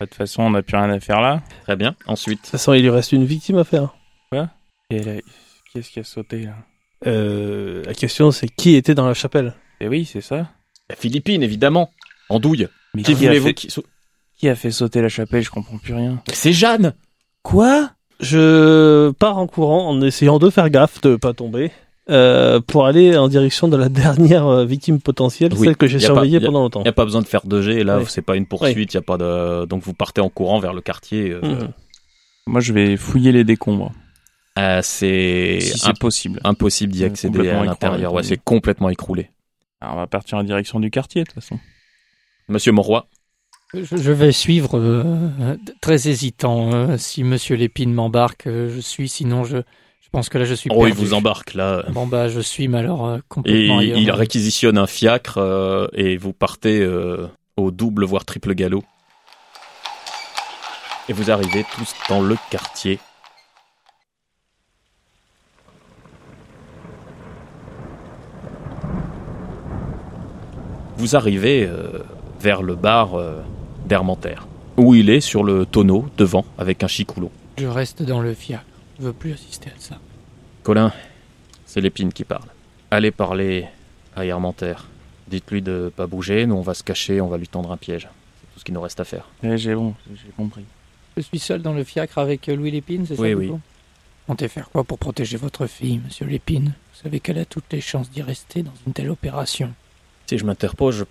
De 0.02 0.06
toute 0.06 0.16
façon, 0.16 0.44
on 0.44 0.50
n'a 0.50 0.62
plus 0.62 0.78
rien 0.78 0.90
à 0.90 1.00
faire 1.00 1.22
là. 1.22 1.42
Très 1.64 1.76
bien. 1.76 1.96
Ensuite, 2.08 2.40
De 2.40 2.42
toute 2.44 2.52
façon, 2.52 2.74
il 2.74 2.82
lui 2.84 2.90
reste 2.90 3.12
une 3.12 3.26
victime 3.26 3.58
à 3.58 3.64
faire. 3.64 3.96
Et 4.92 5.04
là, 5.04 5.14
qu'est-ce 5.74 5.92
qui 5.92 6.00
a 6.00 6.04
sauté 6.04 6.46
là? 6.46 6.56
Euh, 7.08 7.84
la 7.86 7.94
question, 7.94 8.32
c'est 8.32 8.48
qui 8.50 8.76
était 8.76 8.96
dans 8.96 9.08
la 9.08 9.14
chapelle? 9.14 9.54
Eh 9.80 9.88
oui, 9.88 10.06
c'est 10.06 10.22
ça. 10.22 10.50
la 10.90 10.96
Philippine, 10.96 11.44
évidemment. 11.44 11.92
En 12.30 12.40
douille. 12.40 12.68
Mais 12.94 13.04
Qui 13.04 13.14
qui, 13.16 13.26
a 13.26 13.28
voulez-vous 13.30 13.48
fait, 13.48 13.82
qui 14.38 14.50
a 14.50 14.56
fait 14.56 14.72
sauter 14.72 15.02
la 15.02 15.10
chapelle? 15.10 15.44
Je 15.44 15.50
comprends 15.52 15.78
plus 15.78 15.94
rien. 15.94 16.22
C'est 16.34 16.54
Jeanne 16.54 16.94
Quoi? 17.44 17.92
Je 18.20 19.12
pars 19.12 19.38
en 19.38 19.48
courant 19.48 19.88
en 19.90 20.02
essayant 20.02 20.40
de 20.40 20.50
faire 20.50 20.70
gaffe 20.70 21.00
de 21.02 21.16
pas 21.16 21.34
tomber 21.34 21.72
euh, 22.10 22.60
pour 22.60 22.86
aller 22.86 23.16
en 23.18 23.28
direction 23.28 23.68
de 23.68 23.78
la 23.78 23.90
dernière 24.04 24.46
euh, 24.48 24.66
victime 24.66 25.00
potentielle, 25.02 25.54
Oui, 25.56 25.66
celle 25.68 25.78
que 25.78 25.88
j'ai 25.88 26.00
surveillée 26.00 26.40
pendant 26.40 26.62
longtemps. 26.62 26.82
Il 26.82 26.84
n'y 26.84 26.90
a 26.90 26.94
pas 26.94 27.06
besoin 27.06 27.22
de 27.22 27.28
faire 27.28 27.46
de 27.46 27.62
G, 27.62 27.84
là, 27.84 28.00
Oui. 28.00 28.06
c'est 28.08 28.22
pas 28.22 28.36
une 28.36 28.46
poursuite, 28.46 28.94
il 28.94 28.98
y 28.98 28.98
a 28.98 29.02
pas 29.02 29.18
de... 29.18 29.66
Donc 29.66 29.84
vous 29.84 29.94
partez 29.94 30.22
en 30.22 30.30
courant 30.30 30.60
vers 30.60 30.74
le 30.74 30.82
quartier. 30.82 31.32
euh, 31.32 31.42
Mhm. 31.42 31.72
Moi, 32.48 32.62
je 32.62 32.74
vais 32.74 32.98
fouiller 32.98 33.32
les 33.32 33.44
décombres. 33.44 33.92
euh, 34.58 34.80
c'est 34.84 35.60
si 35.62 35.72
imp- 35.74 35.80
c'est 35.96 36.00
possible. 36.00 36.40
impossible 36.44 36.92
d'y 36.94 37.04
accéder 37.06 37.48
à 37.50 37.64
l'intérieur. 37.64 38.12
Ouais, 38.14 38.24
c'est 38.24 38.42
complètement 38.44 38.90
écroulé. 38.90 39.30
Alors, 39.82 39.96
on 39.96 39.98
va 40.00 40.08
partir 40.08 40.38
en 40.40 40.44
direction 40.44 40.80
du 40.80 40.90
quartier, 40.90 41.22
de 41.24 41.28
toute 41.28 41.36
façon. 41.36 41.60
Monsieur 42.50 42.72
Monroy, 42.72 43.06
Je, 43.76 43.84
je 43.96 44.12
vais 44.12 44.32
suivre 44.32 44.78
euh, 44.80 45.56
très 45.82 46.08
hésitant. 46.10 46.74
euh, 46.74 46.98
si 46.98 47.24
Monsieur 47.24 47.56
Lépine 47.56 47.94
m'embarque, 47.94 48.48
euh, 48.48 48.68
je 48.74 48.80
suis. 48.80 49.08
Sinon, 49.08 49.44
je, 49.44 49.58
je 50.10 50.18
pense 50.18 50.30
que 50.30 50.40
là, 50.40 50.46
je 50.46 50.56
suis 50.56 50.72
oh, 50.74 50.88
il 50.88 50.94
vous 50.96 51.14
embarque 51.14 51.54
là. 51.54 51.86
Bon 51.92 52.08
bah, 52.08 52.30
je 52.30 52.40
suis, 52.40 52.64
Et 52.64 52.70
complètement 53.28 53.78
ailleurs. 53.78 54.00
il 54.00 54.10
réquisitionne 54.10 54.80
un 54.80 54.88
fiacre 54.88 55.38
euh, 55.38 55.88
et 55.94 56.18
vous 56.18 56.34
partez 56.34 56.82
euh, 56.82 57.28
au 57.58 57.70
double 57.70 58.06
voire 58.06 58.26
triple 58.26 58.56
galop. 58.56 58.84
Et 61.10 61.14
vous 61.14 61.30
arrivez 61.30 61.64
tous 61.76 61.94
dans 62.10 62.22
le 62.22 62.38
quartier. 62.50 62.98
Vous 70.98 71.16
arrivez 71.16 71.68
euh, 71.68 72.00
vers 72.40 72.64
le 72.64 72.74
bar 72.74 73.12
d'Hermentaire, 73.86 74.48
où 74.76 74.96
il 74.96 75.12
est 75.12 75.22
sur 75.22 75.44
le 75.44 75.68
tonneau 75.68 76.08
devant 76.18 76.46
avec 76.58 76.84
un 76.84 76.88
chicoulot. 76.88 77.30
Je 77.60 77.68
reste 77.68 78.02
dans 78.02 78.22
le 78.22 78.34
fiacre. 78.34 78.66
Je 79.00 79.06
veux 79.06 79.14
plus 79.14 79.34
assister 79.34 79.70
à 79.70 79.80
ça. 79.80 79.98
Colin, 80.64 80.92
c'est 81.66 81.82
Lépine 81.82 82.12
qui 82.12 82.24
parle. 82.24 82.48
Allez 82.92 83.12
parler 83.12 83.68
à 84.16 84.26
Hermentaire. 84.26 84.88
Dites-lui 85.28 85.62
de 85.62 85.92
pas 85.96 86.08
bouger, 86.08 86.46
nous 86.46 86.56
on 86.56 86.62
va 86.62 86.74
se 86.74 86.84
cacher, 86.84 87.22
on 87.22 87.28
va 87.28 87.38
lui 87.38 87.48
tendre 87.48 87.72
un 87.72 87.78
piège. 87.78 88.08
C'est 88.42 88.54
tout 88.54 88.60
ce 88.60 88.66
qu'il 88.66 88.74
nous 88.74 88.82
reste 88.82 89.00
à 89.00 89.04
faire. 89.06 89.28
Eh, 89.44 89.58
j'ai 89.58 89.76
bon, 89.76 89.94
j'ai 90.14 90.32
compris. 90.36 90.64
Je 91.16 91.22
suis 91.22 91.40
seul 91.40 91.62
dans 91.62 91.74
le 91.74 91.84
fiacre 91.84 92.18
avec 92.18 92.48
Louis 92.48 92.72
Lépine, 92.72 93.06
c'est 93.06 93.20
Oui, 93.20 93.32
ça 93.32 93.38
oui. 93.38 93.48
coup 93.50 93.60
Comptez 94.28 94.48
faire 94.48 94.70
quoi 94.70 94.84
pour 94.84 94.98
protéger 95.00 95.38
votre 95.38 95.66
fille, 95.66 96.00
Monsieur 96.06 96.26
Lépine 96.26 96.66
Vous 96.94 97.02
savez 97.04 97.20
qu'elle 97.20 97.40
a 97.40 97.46
toutes 97.46 97.72
les 97.72 97.82
chances 97.82 98.10
d'y 98.12 98.22
rester 98.22 98.62
dans 98.64 98.74
une 98.86 98.94
telle 98.94 99.10
opération. 99.10 99.74
Si 100.28 100.38
je 100.38 100.46
m'interpose, 100.46 101.06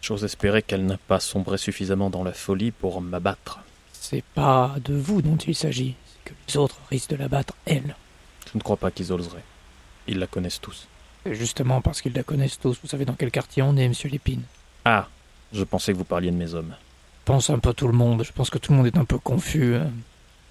j'ose 0.00 0.24
espérer 0.24 0.62
qu'elle 0.62 0.86
n'a 0.86 0.96
pas 0.96 1.20
sombré 1.20 1.58
suffisamment 1.58 2.08
dans 2.08 2.24
la 2.24 2.32
folie 2.32 2.70
pour 2.70 3.00
m'abattre. 3.02 3.60
C'est 3.92 4.24
pas 4.34 4.74
de 4.84 4.94
vous 4.94 5.20
dont 5.22 5.36
il 5.36 5.54
s'agit, 5.54 5.94
que 6.32 6.52
les 6.52 6.56
autres 6.58 6.76
risquent 6.90 7.10
de 7.10 7.16
la 7.16 7.28
battre, 7.28 7.54
elle. 7.66 7.94
Je 8.52 8.58
ne 8.58 8.62
crois 8.62 8.76
pas 8.76 8.90
qu'ils 8.90 9.12
oseraient. 9.12 9.44
Ils 10.08 10.18
la 10.18 10.26
connaissent 10.26 10.60
tous. 10.60 10.86
Et 11.24 11.34
justement 11.34 11.80
parce 11.80 12.00
qu'ils 12.02 12.12
la 12.14 12.22
connaissent 12.24 12.58
tous, 12.58 12.78
vous 12.82 12.88
savez 12.88 13.04
dans 13.04 13.14
quel 13.14 13.30
quartier 13.30 13.62
on 13.62 13.76
est, 13.76 13.88
Monsieur 13.88 14.08
Lépine 14.10 14.42
Ah, 14.84 15.08
je 15.52 15.62
pensais 15.64 15.92
que 15.92 15.98
vous 15.98 16.04
parliez 16.04 16.30
de 16.30 16.36
mes 16.36 16.54
hommes. 16.54 16.74
pense 17.24 17.50
un 17.50 17.58
peu 17.60 17.72
tout 17.72 17.86
le 17.86 17.92
monde. 17.92 18.24
Je 18.24 18.32
pense 18.32 18.50
que 18.50 18.58
tout 18.58 18.72
le 18.72 18.78
monde 18.78 18.86
est 18.88 18.98
un 18.98 19.04
peu 19.04 19.18
confus. 19.18 19.76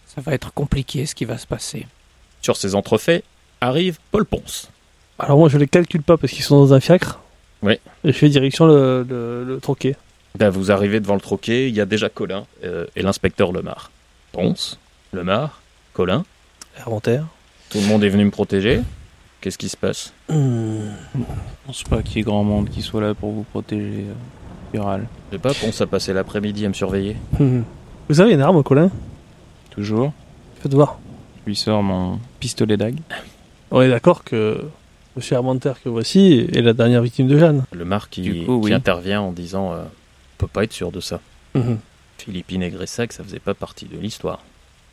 Ça 0.08 0.22
va 0.22 0.34
être 0.34 0.54
compliqué 0.54 1.06
ce 1.06 1.16
qui 1.16 1.26
va 1.26 1.38
se 1.38 1.48
passer. 1.48 1.86
Sur 2.42 2.56
ces 2.58 2.76
entrefaits 2.76 3.24
arrive 3.60 4.00
Paul 4.12 4.26
Ponce. 4.26 4.70
Alors 5.20 5.38
moi 5.38 5.50
je 5.50 5.58
les 5.58 5.68
calcule 5.68 6.02
pas 6.04 6.18
parce 6.18 6.32
qu'ils 6.34 6.44
sont 6.44 6.58
dans 6.60 6.74
un 6.74 6.80
fiacre. 6.80 7.20
Oui. 7.62 7.74
Et 8.04 8.12
je 8.12 8.18
fais 8.18 8.30
direction 8.30 8.66
le, 8.66 9.06
le, 9.08 9.44
le 9.44 9.60
troquet. 9.60 9.96
Là, 10.40 10.50
vous 10.50 10.72
arrivez 10.72 11.00
devant 11.02 11.14
le 11.16 11.22
troquet, 11.22 11.68
il 11.70 11.76
y 11.76 11.82
a 11.82 11.86
déjà 11.86 12.08
Colin 12.10 12.46
euh, 12.64 12.88
et 12.96 13.02
l'inspecteur 13.04 13.52
Lemar. 13.52 13.92
Ponce, 14.32 14.80
Lemar, 15.12 15.61
Colin, 15.94 16.24
Inventaire. 16.86 17.26
tout 17.70 17.80
le 17.80 17.88
monde 17.88 18.04
est 18.04 18.10
venu 18.10 18.26
me 18.26 18.32
protéger. 18.32 18.82
Qu'est-ce 19.42 19.58
qui 19.58 19.70
se 19.70 19.78
passe 19.78 20.14
Hmm. 20.30 20.92
Je 21.16 21.22
pense 21.66 21.84
pas 21.84 22.02
qu'il 22.04 22.18
y 22.18 22.20
ait 22.20 22.24
grand 22.24 22.44
monde 22.44 22.70
qui 22.70 22.82
soit 22.82 23.02
là 23.02 23.14
pour 23.14 23.32
vous 23.32 23.44
protéger, 23.44 24.06
euh, 24.10 24.14
Viral. 24.74 25.08
Je 25.32 25.36
sais 25.38 25.42
pas, 25.42 25.54
Ponce 25.54 25.82
a 25.82 25.88
passé 25.88 26.14
l'après-midi 26.14 26.66
à 26.66 26.70
me 26.70 26.74
surveiller. 26.74 27.18
Hmm. 27.40 27.62
Vous 28.10 28.22
avez 28.22 28.34
une 28.34 28.42
arme, 28.42 28.62
Colin 28.64 28.90
Toujours. 29.72 30.12
Faites 30.62 30.74
voir. 30.74 31.00
Je 31.44 31.50
lui 31.50 31.56
sors 31.56 31.82
mon 31.82 32.20
pistolet 32.40 32.78
d'ag. 32.78 32.98
On 33.72 33.82
est 33.82 33.90
d'accord 33.90 34.24
que 34.24 34.62
Monsieur 35.16 35.36
Armentaire 35.38 35.82
que 35.82 35.90
voici 35.90 36.48
est 36.54 36.62
la 36.62 36.74
dernière 36.74 37.02
victime 37.02 37.28
de 37.28 37.38
Jeanne. 37.38 37.64
Qui, 38.10 38.22
Du 38.22 38.46
coup, 38.46 38.60
qui 38.62 38.66
oui. 38.68 38.74
intervient 38.74 39.22
en 39.22 39.32
disant 39.32 39.74
euh, 39.74 39.84
On 39.84 40.38
peut 40.38 40.48
pas 40.48 40.64
être 40.64 40.74
sûr 40.74 40.92
de 40.92 41.00
ça. 41.00 41.20
Mhm. 41.56 41.80
Philippine 42.18 42.62
et 42.64 42.70
Gressac, 42.70 43.12
ça 43.14 43.24
faisait 43.24 43.40
pas 43.40 43.54
partie 43.56 43.86
de 43.86 43.98
l'histoire. 43.98 44.40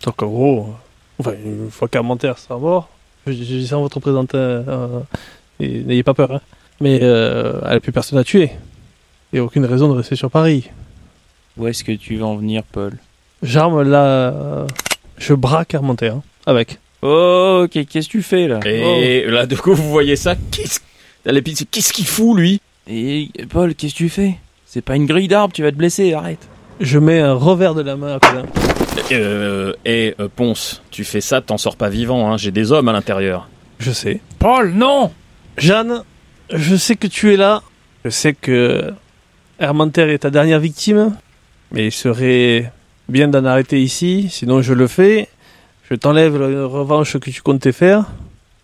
Donc 0.05 0.23
en 0.23 0.27
gros, 0.29 0.75
enfin, 1.19 1.33
une 1.45 1.71
fois 1.71 1.89
qu'Armentaire 1.89 2.39
sera 2.39 2.59
mort, 2.59 2.89
je, 3.27 3.33
je 3.33 3.39
dis 3.39 3.67
ça 3.67 3.79
en 3.79 3.83
votre 3.83 3.97
représentant, 3.97 4.39
euh, 4.39 5.01
et 5.61 5.81
n'ayez 5.83 6.03
pas 6.03 6.15
peur, 6.15 6.33
hein. 6.33 6.41
mais 6.81 7.01
euh, 7.03 7.61
elle 7.65 7.75
n'a 7.75 7.81
plus 7.81 7.93
personne 7.93 8.19
à 8.19 8.25
tuer. 8.25 8.51
Il 9.33 9.37
n'y 9.37 9.41
a 9.41 9.45
aucune 9.45 9.65
raison 9.65 9.89
de 9.89 9.97
rester 9.97 10.17
sur 10.17 10.31
Paris. 10.31 10.71
Où 11.57 11.67
est-ce 11.67 11.85
que 11.85 11.93
tu 11.93 12.17
veux 12.17 12.25
en 12.25 12.37
venir, 12.37 12.63
Paul? 12.63 12.97
J'arme 13.43 13.83
là, 13.83 14.05
euh, 14.05 14.67
je 15.19 15.35
braque 15.35 15.75
Armentaire 15.75 16.15
hein, 16.15 16.23
avec. 16.47 16.79
Oh, 17.03 17.63
ok, 17.65 17.87
qu'est-ce 17.87 18.09
que 18.09 18.13
tu 18.13 18.23
fais 18.23 18.49
là? 18.49 18.61
Et 18.65 19.27
là, 19.27 19.47
du 19.47 19.57
coup, 19.57 19.75
vous 19.75 19.91
voyez 19.91 20.17
ça 20.17 20.35
Qu'est-ce 20.51 20.81
Qu'est-ce 21.71 21.93
qu'il 21.93 22.07
fout, 22.07 22.37
lui? 22.37 22.61
Et 22.89 23.29
Paul, 23.51 23.75
qu'est-ce 23.75 23.93
que 23.93 23.99
tu 23.99 24.09
fais? 24.09 24.35
C'est 24.67 24.81
pas 24.81 24.97
une 24.97 25.07
grille 25.07 25.29
d'arbre, 25.29 25.53
tu 25.53 25.63
vas 25.63 25.71
te 25.71 25.77
blesser, 25.77 26.13
arrête. 26.15 26.49
Je 26.81 26.99
mets 26.99 27.21
un 27.21 27.35
revers 27.35 27.75
de 27.75 27.83
la 27.83 27.97
main 27.97 28.17
à 28.17 28.21
Colin. 28.21 28.45
euh, 29.13 29.73
Et 29.85 30.15
euh, 30.21 30.29
Ponce, 30.35 30.83
tu 30.91 31.05
fais 31.05 31.21
ça, 31.21 31.41
t'en 31.41 31.59
sors 31.59 31.77
pas 31.77 31.89
vivant. 31.89 32.31
Hein. 32.33 32.37
J'ai 32.37 32.51
des 32.53 32.71
hommes 32.73 32.89
à 32.89 32.93
l'intérieur. 32.93 33.49
Je 33.79 33.91
sais. 33.91 34.21
Paul, 34.39 34.73
non 34.73 35.13
Jeanne, 35.57 36.03
je 36.53 36.77
sais 36.77 36.95
que 36.97 37.07
tu 37.09 37.33
es 37.35 37.37
là. 37.37 37.63
Je 38.05 38.11
sais 38.11 38.33
que 38.33 38.93
Armentaire 39.59 40.09
est 40.09 40.19
ta 40.19 40.31
dernière 40.31 40.61
victime. 40.61 41.17
Mais 41.73 41.87
il 41.87 41.93
serait 41.93 42.73
bien 43.09 43.27
d'en 43.29 43.45
arrêter 43.45 43.83
ici. 43.83 44.29
Sinon, 44.31 44.63
je 44.63 44.73
le 44.73 44.87
fais. 44.87 45.29
Je 45.91 45.95
t'enlève 45.97 46.39
la 46.39 46.65
revanche 46.67 47.19
que 47.19 47.31
tu 47.31 47.43
comptais 47.43 47.73
faire. 47.73 48.05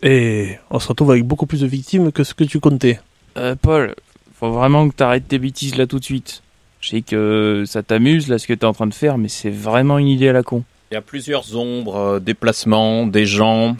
Et 0.03 0.57
on 0.71 0.79
se 0.79 0.87
retrouve 0.89 1.11
avec 1.11 1.25
beaucoup 1.25 1.47
plus 1.47 1.63
de 1.63 1.67
victimes 1.67 2.13
que 2.13 2.23
ce 2.23 2.35
que 2.35 2.45
tu 2.45 2.61
comptais. 2.61 3.01
Euh, 3.39 3.57
Paul, 3.61 3.95
faut 4.39 4.53
vraiment 4.53 4.89
que 4.89 4.95
t'arrêtes 4.95 5.27
tes 5.27 5.39
bêtises 5.39 5.77
là 5.77 5.87
tout 5.87 5.99
de 5.99 6.05
suite. 6.05 6.43
Je 6.85 6.91
sais 6.91 7.01
que 7.01 7.65
ça 7.67 7.83
t'amuse 7.83 8.29
là 8.29 8.39
ce 8.39 8.47
que 8.47 8.53
t'es 8.53 8.67
en 8.67 8.75
train 8.75 8.87
de 8.87 8.93
faire, 8.93 9.17
mais 9.17 9.29
c'est 9.29 9.49
vraiment 9.49 9.97
une 9.97 10.07
idée 10.07 10.29
à 10.29 10.35
la 10.35 10.43
con. 10.43 10.65
Il 10.91 10.95
y 10.95 10.99
a 10.99 11.01
plusieurs 11.01 11.57
ombres, 11.57 11.97
euh, 11.97 12.21
déplacements, 12.21 13.07
des 13.07 13.25
gens 13.25 13.79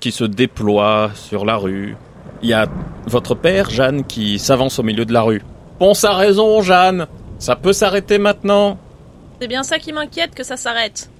qui 0.00 0.10
se 0.10 0.24
déploient 0.24 1.10
sur 1.14 1.44
la 1.44 1.56
rue. 1.56 1.96
Il 2.40 2.48
y 2.48 2.54
a 2.54 2.66
votre 3.08 3.34
père, 3.34 3.68
Jeanne, 3.68 4.06
qui 4.06 4.38
s'avance 4.38 4.78
au 4.78 4.82
milieu 4.82 5.04
de 5.04 5.12
la 5.12 5.20
rue. 5.20 5.42
Ponce 5.78 6.04
a 6.04 6.14
raison, 6.14 6.62
Jeanne. 6.62 7.08
Ça 7.38 7.56
peut 7.56 7.74
s'arrêter 7.74 8.16
maintenant. 8.16 8.78
C'est 9.38 9.48
bien 9.48 9.62
ça 9.62 9.78
qui 9.78 9.92
m'inquiète 9.92 10.34
que 10.34 10.42
ça 10.42 10.56
s'arrête. 10.56 11.10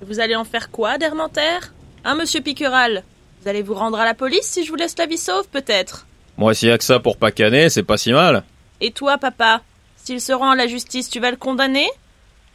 Vous 0.00 0.18
allez 0.18 0.34
en 0.34 0.44
faire 0.44 0.70
quoi, 0.70 0.96
d'Hermentaire 0.96 1.74
Hein, 2.06 2.14
monsieur 2.14 2.40
Piqueral 2.40 3.02
Vous 3.42 3.48
allez 3.50 3.60
vous 3.60 3.74
rendre 3.74 4.00
à 4.00 4.06
la 4.06 4.14
police 4.14 4.46
si 4.46 4.64
je 4.64 4.70
vous 4.70 4.76
laisse 4.76 4.96
la 4.96 5.04
vie 5.04 5.18
sauve, 5.18 5.46
peut-être? 5.52 6.06
Moi, 6.38 6.54
s'il 6.54 6.70
y 6.70 6.72
a 6.72 6.78
que 6.78 6.84
ça 6.84 7.00
pour 7.00 7.18
pas 7.18 7.32
canner, 7.32 7.68
c'est 7.68 7.82
pas 7.82 7.98
si 7.98 8.14
mal. 8.14 8.44
Et 8.80 8.92
toi, 8.92 9.18
papa? 9.18 9.60
S'il 10.06 10.20
se 10.20 10.32
rend 10.32 10.50
à 10.50 10.54
la 10.54 10.68
justice, 10.68 11.10
tu 11.10 11.18
vas 11.18 11.32
le 11.32 11.36
condamner 11.36 11.90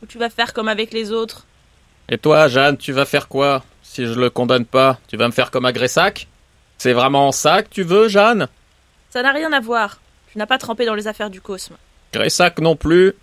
Ou 0.01 0.05
tu 0.05 0.17
vas 0.17 0.29
faire 0.29 0.53
comme 0.53 0.69
avec 0.69 0.93
les 0.93 1.11
autres? 1.11 1.45
Et 2.07 2.17
toi, 2.17 2.47
Jeanne, 2.47 2.77
tu 2.77 2.93
vas 2.93 3.03
faire 3.03 3.27
quoi? 3.27 3.65
Si 3.83 4.05
je 4.05 4.13
le 4.13 4.29
condamne 4.29 4.63
pas, 4.63 4.99
tu 5.09 5.17
vas 5.17 5.27
me 5.27 5.33
faire 5.33 5.51
comme 5.51 5.65
à 5.65 5.73
Gressac 5.73 6.29
C'est 6.77 6.93
vraiment 6.93 7.33
ça 7.33 7.61
que 7.61 7.67
tu 7.67 7.83
veux, 7.83 8.07
Jeanne? 8.07 8.47
Ça 9.09 9.21
n'a 9.21 9.33
rien 9.33 9.51
à 9.51 9.59
voir. 9.59 9.99
Tu 10.31 10.37
n'as 10.37 10.45
pas 10.45 10.57
trempé 10.57 10.85
dans 10.85 10.95
les 10.95 11.09
affaires 11.09 11.29
du 11.29 11.41
Cosme. 11.41 11.75
Gressac 12.13 12.59
non 12.59 12.77
plus. 12.77 13.15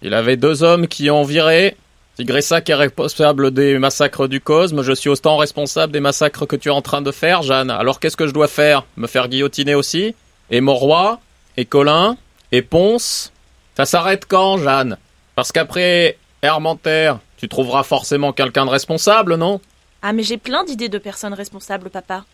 Il 0.00 0.14
avait 0.14 0.38
deux 0.38 0.62
hommes 0.62 0.88
qui 0.88 1.10
ont 1.10 1.24
viré. 1.24 1.76
Si 2.16 2.24
Gressac 2.24 2.70
est 2.70 2.74
responsable 2.74 3.50
des 3.50 3.78
massacres 3.78 4.28
du 4.28 4.40
Cosme, 4.40 4.80
je 4.80 4.92
suis 4.94 5.10
autant 5.10 5.36
responsable 5.36 5.92
des 5.92 6.00
massacres 6.00 6.46
que 6.46 6.56
tu 6.56 6.68
es 6.70 6.72
en 6.72 6.80
train 6.80 7.02
de 7.02 7.12
faire, 7.12 7.42
Jeanne. 7.42 7.70
Alors 7.70 8.00
qu'est-ce 8.00 8.16
que 8.16 8.26
je 8.26 8.32
dois 8.32 8.48
faire? 8.48 8.86
Me 8.96 9.06
faire 9.06 9.28
guillotiner 9.28 9.74
aussi? 9.74 10.14
Et 10.48 10.62
Moroy 10.62 11.18
Et 11.58 11.66
Colin? 11.66 12.16
Et 12.50 12.62
Ponce? 12.62 13.30
Ça 13.78 13.86
s'arrête 13.86 14.24
quand, 14.26 14.58
Jeanne? 14.58 14.96
Parce 15.36 15.52
qu'après 15.52 16.18
Hermentaire, 16.42 17.20
tu 17.36 17.48
trouveras 17.48 17.84
forcément 17.84 18.32
quelqu'un 18.32 18.64
de 18.66 18.70
responsable, 18.70 19.36
non? 19.36 19.60
Ah, 20.02 20.12
mais 20.12 20.24
j'ai 20.24 20.36
plein 20.36 20.64
d'idées 20.64 20.88
de 20.88 20.98
personnes 20.98 21.32
responsables, 21.32 21.88
papa. 21.88 22.24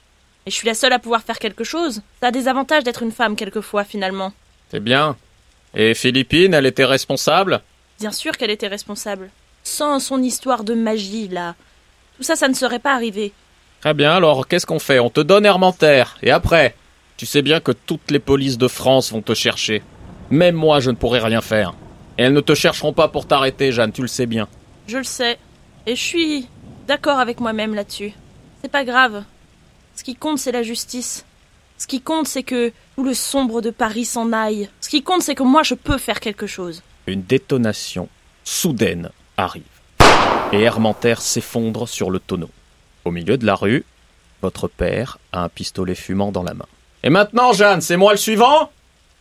Et 0.46 0.50
je 0.50 0.54
suis 0.54 0.66
la 0.66 0.72
seule 0.72 0.94
à 0.94 0.98
pouvoir 0.98 1.20
faire 1.20 1.38
quelque 1.38 1.62
chose. 1.62 2.00
Ça 2.22 2.28
a 2.28 2.30
des 2.30 2.48
avantages 2.48 2.82
d'être 2.82 3.02
une 3.02 3.12
femme, 3.12 3.36
quelquefois, 3.36 3.84
finalement. 3.84 4.32
C'est 4.70 4.80
bien. 4.80 5.18
Et 5.74 5.92
Philippine, 5.92 6.54
elle 6.54 6.64
était 6.64 6.86
responsable? 6.86 7.60
Bien 8.00 8.10
sûr 8.10 8.38
qu'elle 8.38 8.50
était 8.50 8.68
responsable. 8.68 9.28
Sans 9.64 9.98
son 9.98 10.22
histoire 10.22 10.64
de 10.64 10.72
magie, 10.72 11.28
là. 11.28 11.56
Tout 12.16 12.22
ça, 12.22 12.36
ça 12.36 12.48
ne 12.48 12.54
serait 12.54 12.78
pas 12.78 12.94
arrivé. 12.94 13.34
Très 13.82 13.92
bien, 13.92 14.12
alors 14.12 14.48
qu'est-ce 14.48 14.64
qu'on 14.64 14.78
fait? 14.78 14.98
On 14.98 15.10
te 15.10 15.20
donne 15.20 15.44
Hermentaire, 15.44 16.16
et 16.22 16.30
après? 16.30 16.74
Tu 17.18 17.26
sais 17.26 17.42
bien 17.42 17.60
que 17.60 17.72
toutes 17.72 18.10
les 18.10 18.18
polices 18.18 18.56
de 18.56 18.66
France 18.66 19.12
vont 19.12 19.20
te 19.20 19.34
chercher. 19.34 19.82
Même 20.34 20.56
moi, 20.56 20.80
je 20.80 20.90
ne 20.90 20.96
pourrai 20.96 21.20
rien 21.20 21.40
faire. 21.40 21.74
Et 22.18 22.24
elles 22.24 22.32
ne 22.32 22.40
te 22.40 22.56
chercheront 22.56 22.92
pas 22.92 23.06
pour 23.06 23.28
t'arrêter, 23.28 23.70
Jeanne, 23.70 23.92
tu 23.92 24.02
le 24.02 24.08
sais 24.08 24.26
bien. 24.26 24.48
Je 24.88 24.98
le 24.98 25.04
sais. 25.04 25.38
Et 25.86 25.94
je 25.94 26.02
suis 26.02 26.48
d'accord 26.88 27.20
avec 27.20 27.38
moi-même 27.38 27.72
là-dessus. 27.72 28.12
C'est 28.60 28.70
pas 28.70 28.84
grave. 28.84 29.22
Ce 29.94 30.02
qui 30.02 30.16
compte, 30.16 30.40
c'est 30.40 30.50
la 30.50 30.64
justice. 30.64 31.24
Ce 31.78 31.86
qui 31.86 32.00
compte, 32.00 32.26
c'est 32.26 32.42
que 32.42 32.72
tout 32.96 33.04
le 33.04 33.14
sombre 33.14 33.60
de 33.60 33.70
Paris 33.70 34.06
s'en 34.06 34.32
aille. 34.32 34.68
Ce 34.80 34.88
qui 34.88 35.04
compte, 35.04 35.22
c'est 35.22 35.36
que 35.36 35.44
moi, 35.44 35.62
je 35.62 35.74
peux 35.74 35.98
faire 35.98 36.18
quelque 36.18 36.48
chose. 36.48 36.82
Une 37.06 37.22
détonation 37.22 38.08
soudaine 38.42 39.10
arrive. 39.36 39.62
Et 40.50 40.62
Hermentaire 40.62 41.22
s'effondre 41.22 41.88
sur 41.88 42.10
le 42.10 42.18
tonneau. 42.18 42.50
Au 43.04 43.12
milieu 43.12 43.38
de 43.38 43.46
la 43.46 43.54
rue, 43.54 43.84
votre 44.42 44.66
père 44.66 45.18
a 45.30 45.44
un 45.44 45.48
pistolet 45.48 45.94
fumant 45.94 46.32
dans 46.32 46.42
la 46.42 46.54
main. 46.54 46.66
Et 47.04 47.10
maintenant, 47.10 47.52
Jeanne, 47.52 47.82
c'est 47.82 47.96
moi 47.96 48.10
le 48.10 48.18
suivant? 48.18 48.72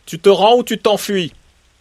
Tu 0.06 0.18
te 0.18 0.28
rends 0.28 0.56
ou 0.58 0.62
tu 0.62 0.78
t'enfuis? 0.78 1.32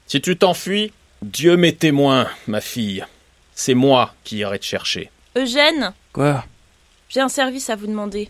Si 0.08 0.22
tu 0.22 0.38
t'enfuis, 0.38 0.92
Dieu 1.22 1.58
m'est 1.58 1.78
témoin, 1.80 2.28
ma 2.48 2.62
fille. 2.62 3.06
C'est 3.54 3.74
moi 3.74 4.14
qui 4.24 4.38
irai 4.38 4.60
te 4.60 4.66
chercher. 4.66 5.10
Eugène, 5.36 5.94
Quoi? 6.14 6.44
J'ai 7.10 7.22
un 7.22 7.30
service 7.30 7.70
à 7.70 7.76
vous 7.76 7.88
demander. 7.88 8.30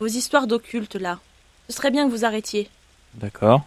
Vos 0.00 0.06
histoires 0.06 0.46
d'occulte, 0.46 0.94
là. 0.96 1.20
Ce 1.68 1.76
serait 1.76 1.90
bien 1.90 2.06
que 2.06 2.10
vous 2.12 2.24
arrêtiez. 2.24 2.68
D'accord. 3.14 3.62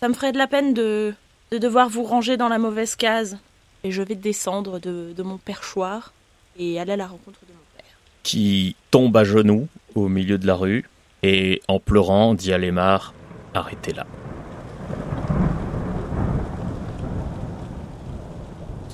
Ça 0.00 0.08
me 0.08 0.14
ferait 0.14 0.32
de 0.32 0.38
la 0.38 0.46
peine 0.46 0.74
de, 0.74 1.14
de 1.50 1.58
devoir 1.58 1.88
vous 1.88 2.04
ranger 2.04 2.36
dans 2.36 2.48
la 2.48 2.58
mauvaise 2.58 2.96
case. 2.96 3.38
Et 3.82 3.90
je 3.90 4.02
vais 4.02 4.14
descendre 4.14 4.78
de, 4.78 5.12
de 5.16 5.22
mon 5.22 5.38
perchoir 5.38 6.12
et 6.58 6.78
aller 6.80 6.92
à 6.92 6.96
la 6.96 7.06
rencontre 7.06 7.40
de 7.48 7.52
mon 7.52 7.58
père. 7.76 7.84
qui 8.22 8.76
tombe 8.90 9.16
à 9.16 9.24
genoux 9.24 9.68
au 9.94 10.08
milieu 10.08 10.38
de 10.38 10.46
la 10.46 10.54
rue 10.54 10.88
et 11.22 11.60
en 11.68 11.78
pleurant 11.80 12.34
dit 12.34 12.52
à 12.52 12.58
Lemar 12.58 13.12
Arrêtez-la. 13.54 14.06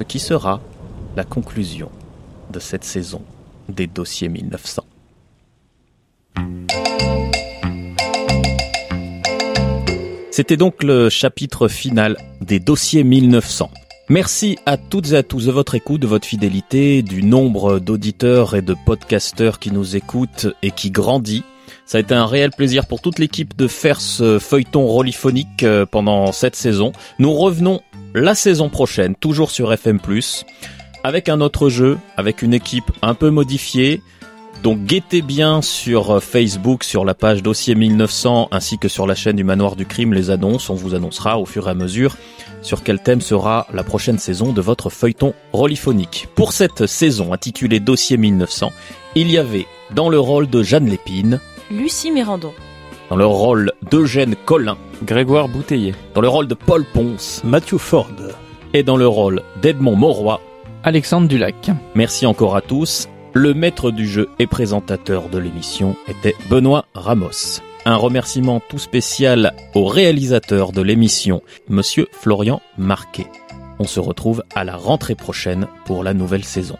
Ce 0.00 0.04
qui 0.04 0.18
sera 0.18 0.62
la 1.14 1.24
conclusion 1.24 1.90
de 2.50 2.58
cette 2.58 2.84
saison 2.84 3.20
des 3.68 3.86
dossiers 3.86 4.30
1900. 4.30 4.82
C'était 10.30 10.56
donc 10.56 10.82
le 10.82 11.10
chapitre 11.10 11.68
final 11.68 12.16
des 12.40 12.60
dossiers 12.60 13.04
1900. 13.04 13.70
Merci 14.08 14.56
à 14.64 14.78
toutes 14.78 15.12
et 15.12 15.16
à 15.16 15.22
tous 15.22 15.44
de 15.44 15.52
votre 15.52 15.74
écoute, 15.74 16.00
de 16.00 16.06
votre 16.06 16.26
fidélité, 16.26 17.02
du 17.02 17.22
nombre 17.22 17.78
d'auditeurs 17.78 18.54
et 18.54 18.62
de 18.62 18.74
podcasteurs 18.86 19.58
qui 19.58 19.70
nous 19.70 19.96
écoutent 19.96 20.46
et 20.62 20.70
qui 20.70 20.90
grandit. 20.90 21.44
Ça 21.90 21.98
a 21.98 22.02
été 22.02 22.14
un 22.14 22.26
réel 22.26 22.52
plaisir 22.52 22.86
pour 22.86 23.00
toute 23.00 23.18
l'équipe 23.18 23.56
de 23.56 23.66
faire 23.66 24.00
ce 24.00 24.38
feuilleton 24.38 24.86
roliphonique 24.86 25.64
euh, 25.64 25.86
pendant 25.86 26.30
cette 26.30 26.54
saison. 26.54 26.92
Nous 27.18 27.32
revenons 27.32 27.80
la 28.14 28.36
saison 28.36 28.68
prochaine, 28.68 29.16
toujours 29.16 29.50
sur 29.50 29.72
FM+, 29.72 29.98
avec 31.02 31.28
un 31.28 31.40
autre 31.40 31.68
jeu, 31.68 31.98
avec 32.16 32.42
une 32.42 32.54
équipe 32.54 32.92
un 33.02 33.14
peu 33.14 33.30
modifiée, 33.30 34.02
Donc 34.62 34.84
guettez 34.84 35.20
bien 35.20 35.62
sur 35.62 36.12
euh, 36.12 36.20
Facebook, 36.20 36.84
sur 36.84 37.04
la 37.04 37.14
page 37.14 37.42
Dossier 37.42 37.74
1900, 37.74 38.50
ainsi 38.52 38.78
que 38.78 38.86
sur 38.86 39.08
la 39.08 39.16
chaîne 39.16 39.34
du 39.34 39.42
Manoir 39.42 39.74
du 39.74 39.84
Crime 39.84 40.14
les 40.14 40.30
annonces. 40.30 40.70
On 40.70 40.74
vous 40.74 40.94
annoncera 40.94 41.40
au 41.40 41.44
fur 41.44 41.66
et 41.66 41.72
à 41.72 41.74
mesure 41.74 42.16
sur 42.62 42.84
quel 42.84 43.02
thème 43.02 43.20
sera 43.20 43.66
la 43.72 43.82
prochaine 43.82 44.18
saison 44.18 44.52
de 44.52 44.60
votre 44.60 44.90
feuilleton 44.90 45.34
roliphonique. 45.52 46.28
Pour 46.36 46.52
cette 46.52 46.86
saison 46.86 47.32
intitulée 47.32 47.80
Dossier 47.80 48.16
1900, 48.16 48.70
il 49.16 49.28
y 49.28 49.38
avait 49.38 49.66
dans 49.92 50.08
le 50.08 50.20
rôle 50.20 50.48
de 50.48 50.62
Jeanne 50.62 50.88
Lépine, 50.88 51.40
Lucie 51.70 52.10
Mérandon. 52.10 52.52
dans 53.08 53.16
le 53.16 53.26
rôle 53.26 53.72
d'Eugène 53.90 54.34
Collin, 54.44 54.76
Grégoire 55.04 55.48
Bouteiller. 55.48 55.94
dans 56.14 56.20
le 56.20 56.28
rôle 56.28 56.46
de 56.48 56.54
Paul 56.54 56.84
Ponce 56.84 57.42
Matthew 57.44 57.78
Ford. 57.78 58.10
et 58.74 58.82
dans 58.82 58.96
le 58.96 59.06
rôle 59.06 59.42
d'Edmond 59.62 59.96
Mauroy. 59.96 60.40
Alexandre 60.82 61.28
Dulac. 61.28 61.70
Merci 61.94 62.26
encore 62.26 62.56
à 62.56 62.60
tous. 62.60 63.08
Le 63.34 63.54
maître 63.54 63.90
du 63.90 64.08
jeu 64.08 64.28
et 64.38 64.46
présentateur 64.46 65.28
de 65.28 65.38
l'émission 65.38 65.96
était 66.08 66.34
Benoît 66.48 66.86
Ramos. 66.94 67.60
Un 67.84 67.96
remerciement 67.96 68.60
tout 68.68 68.78
spécial 68.78 69.54
au 69.74 69.84
réalisateur 69.86 70.72
de 70.72 70.82
l'émission, 70.82 71.42
monsieur 71.68 72.08
Florian 72.12 72.60
Marquet. 72.78 73.26
On 73.78 73.84
se 73.84 74.00
retrouve 74.00 74.42
à 74.54 74.64
la 74.64 74.76
rentrée 74.76 75.14
prochaine 75.14 75.66
pour 75.84 76.02
la 76.04 76.12
nouvelle 76.14 76.44
saison. 76.44 76.76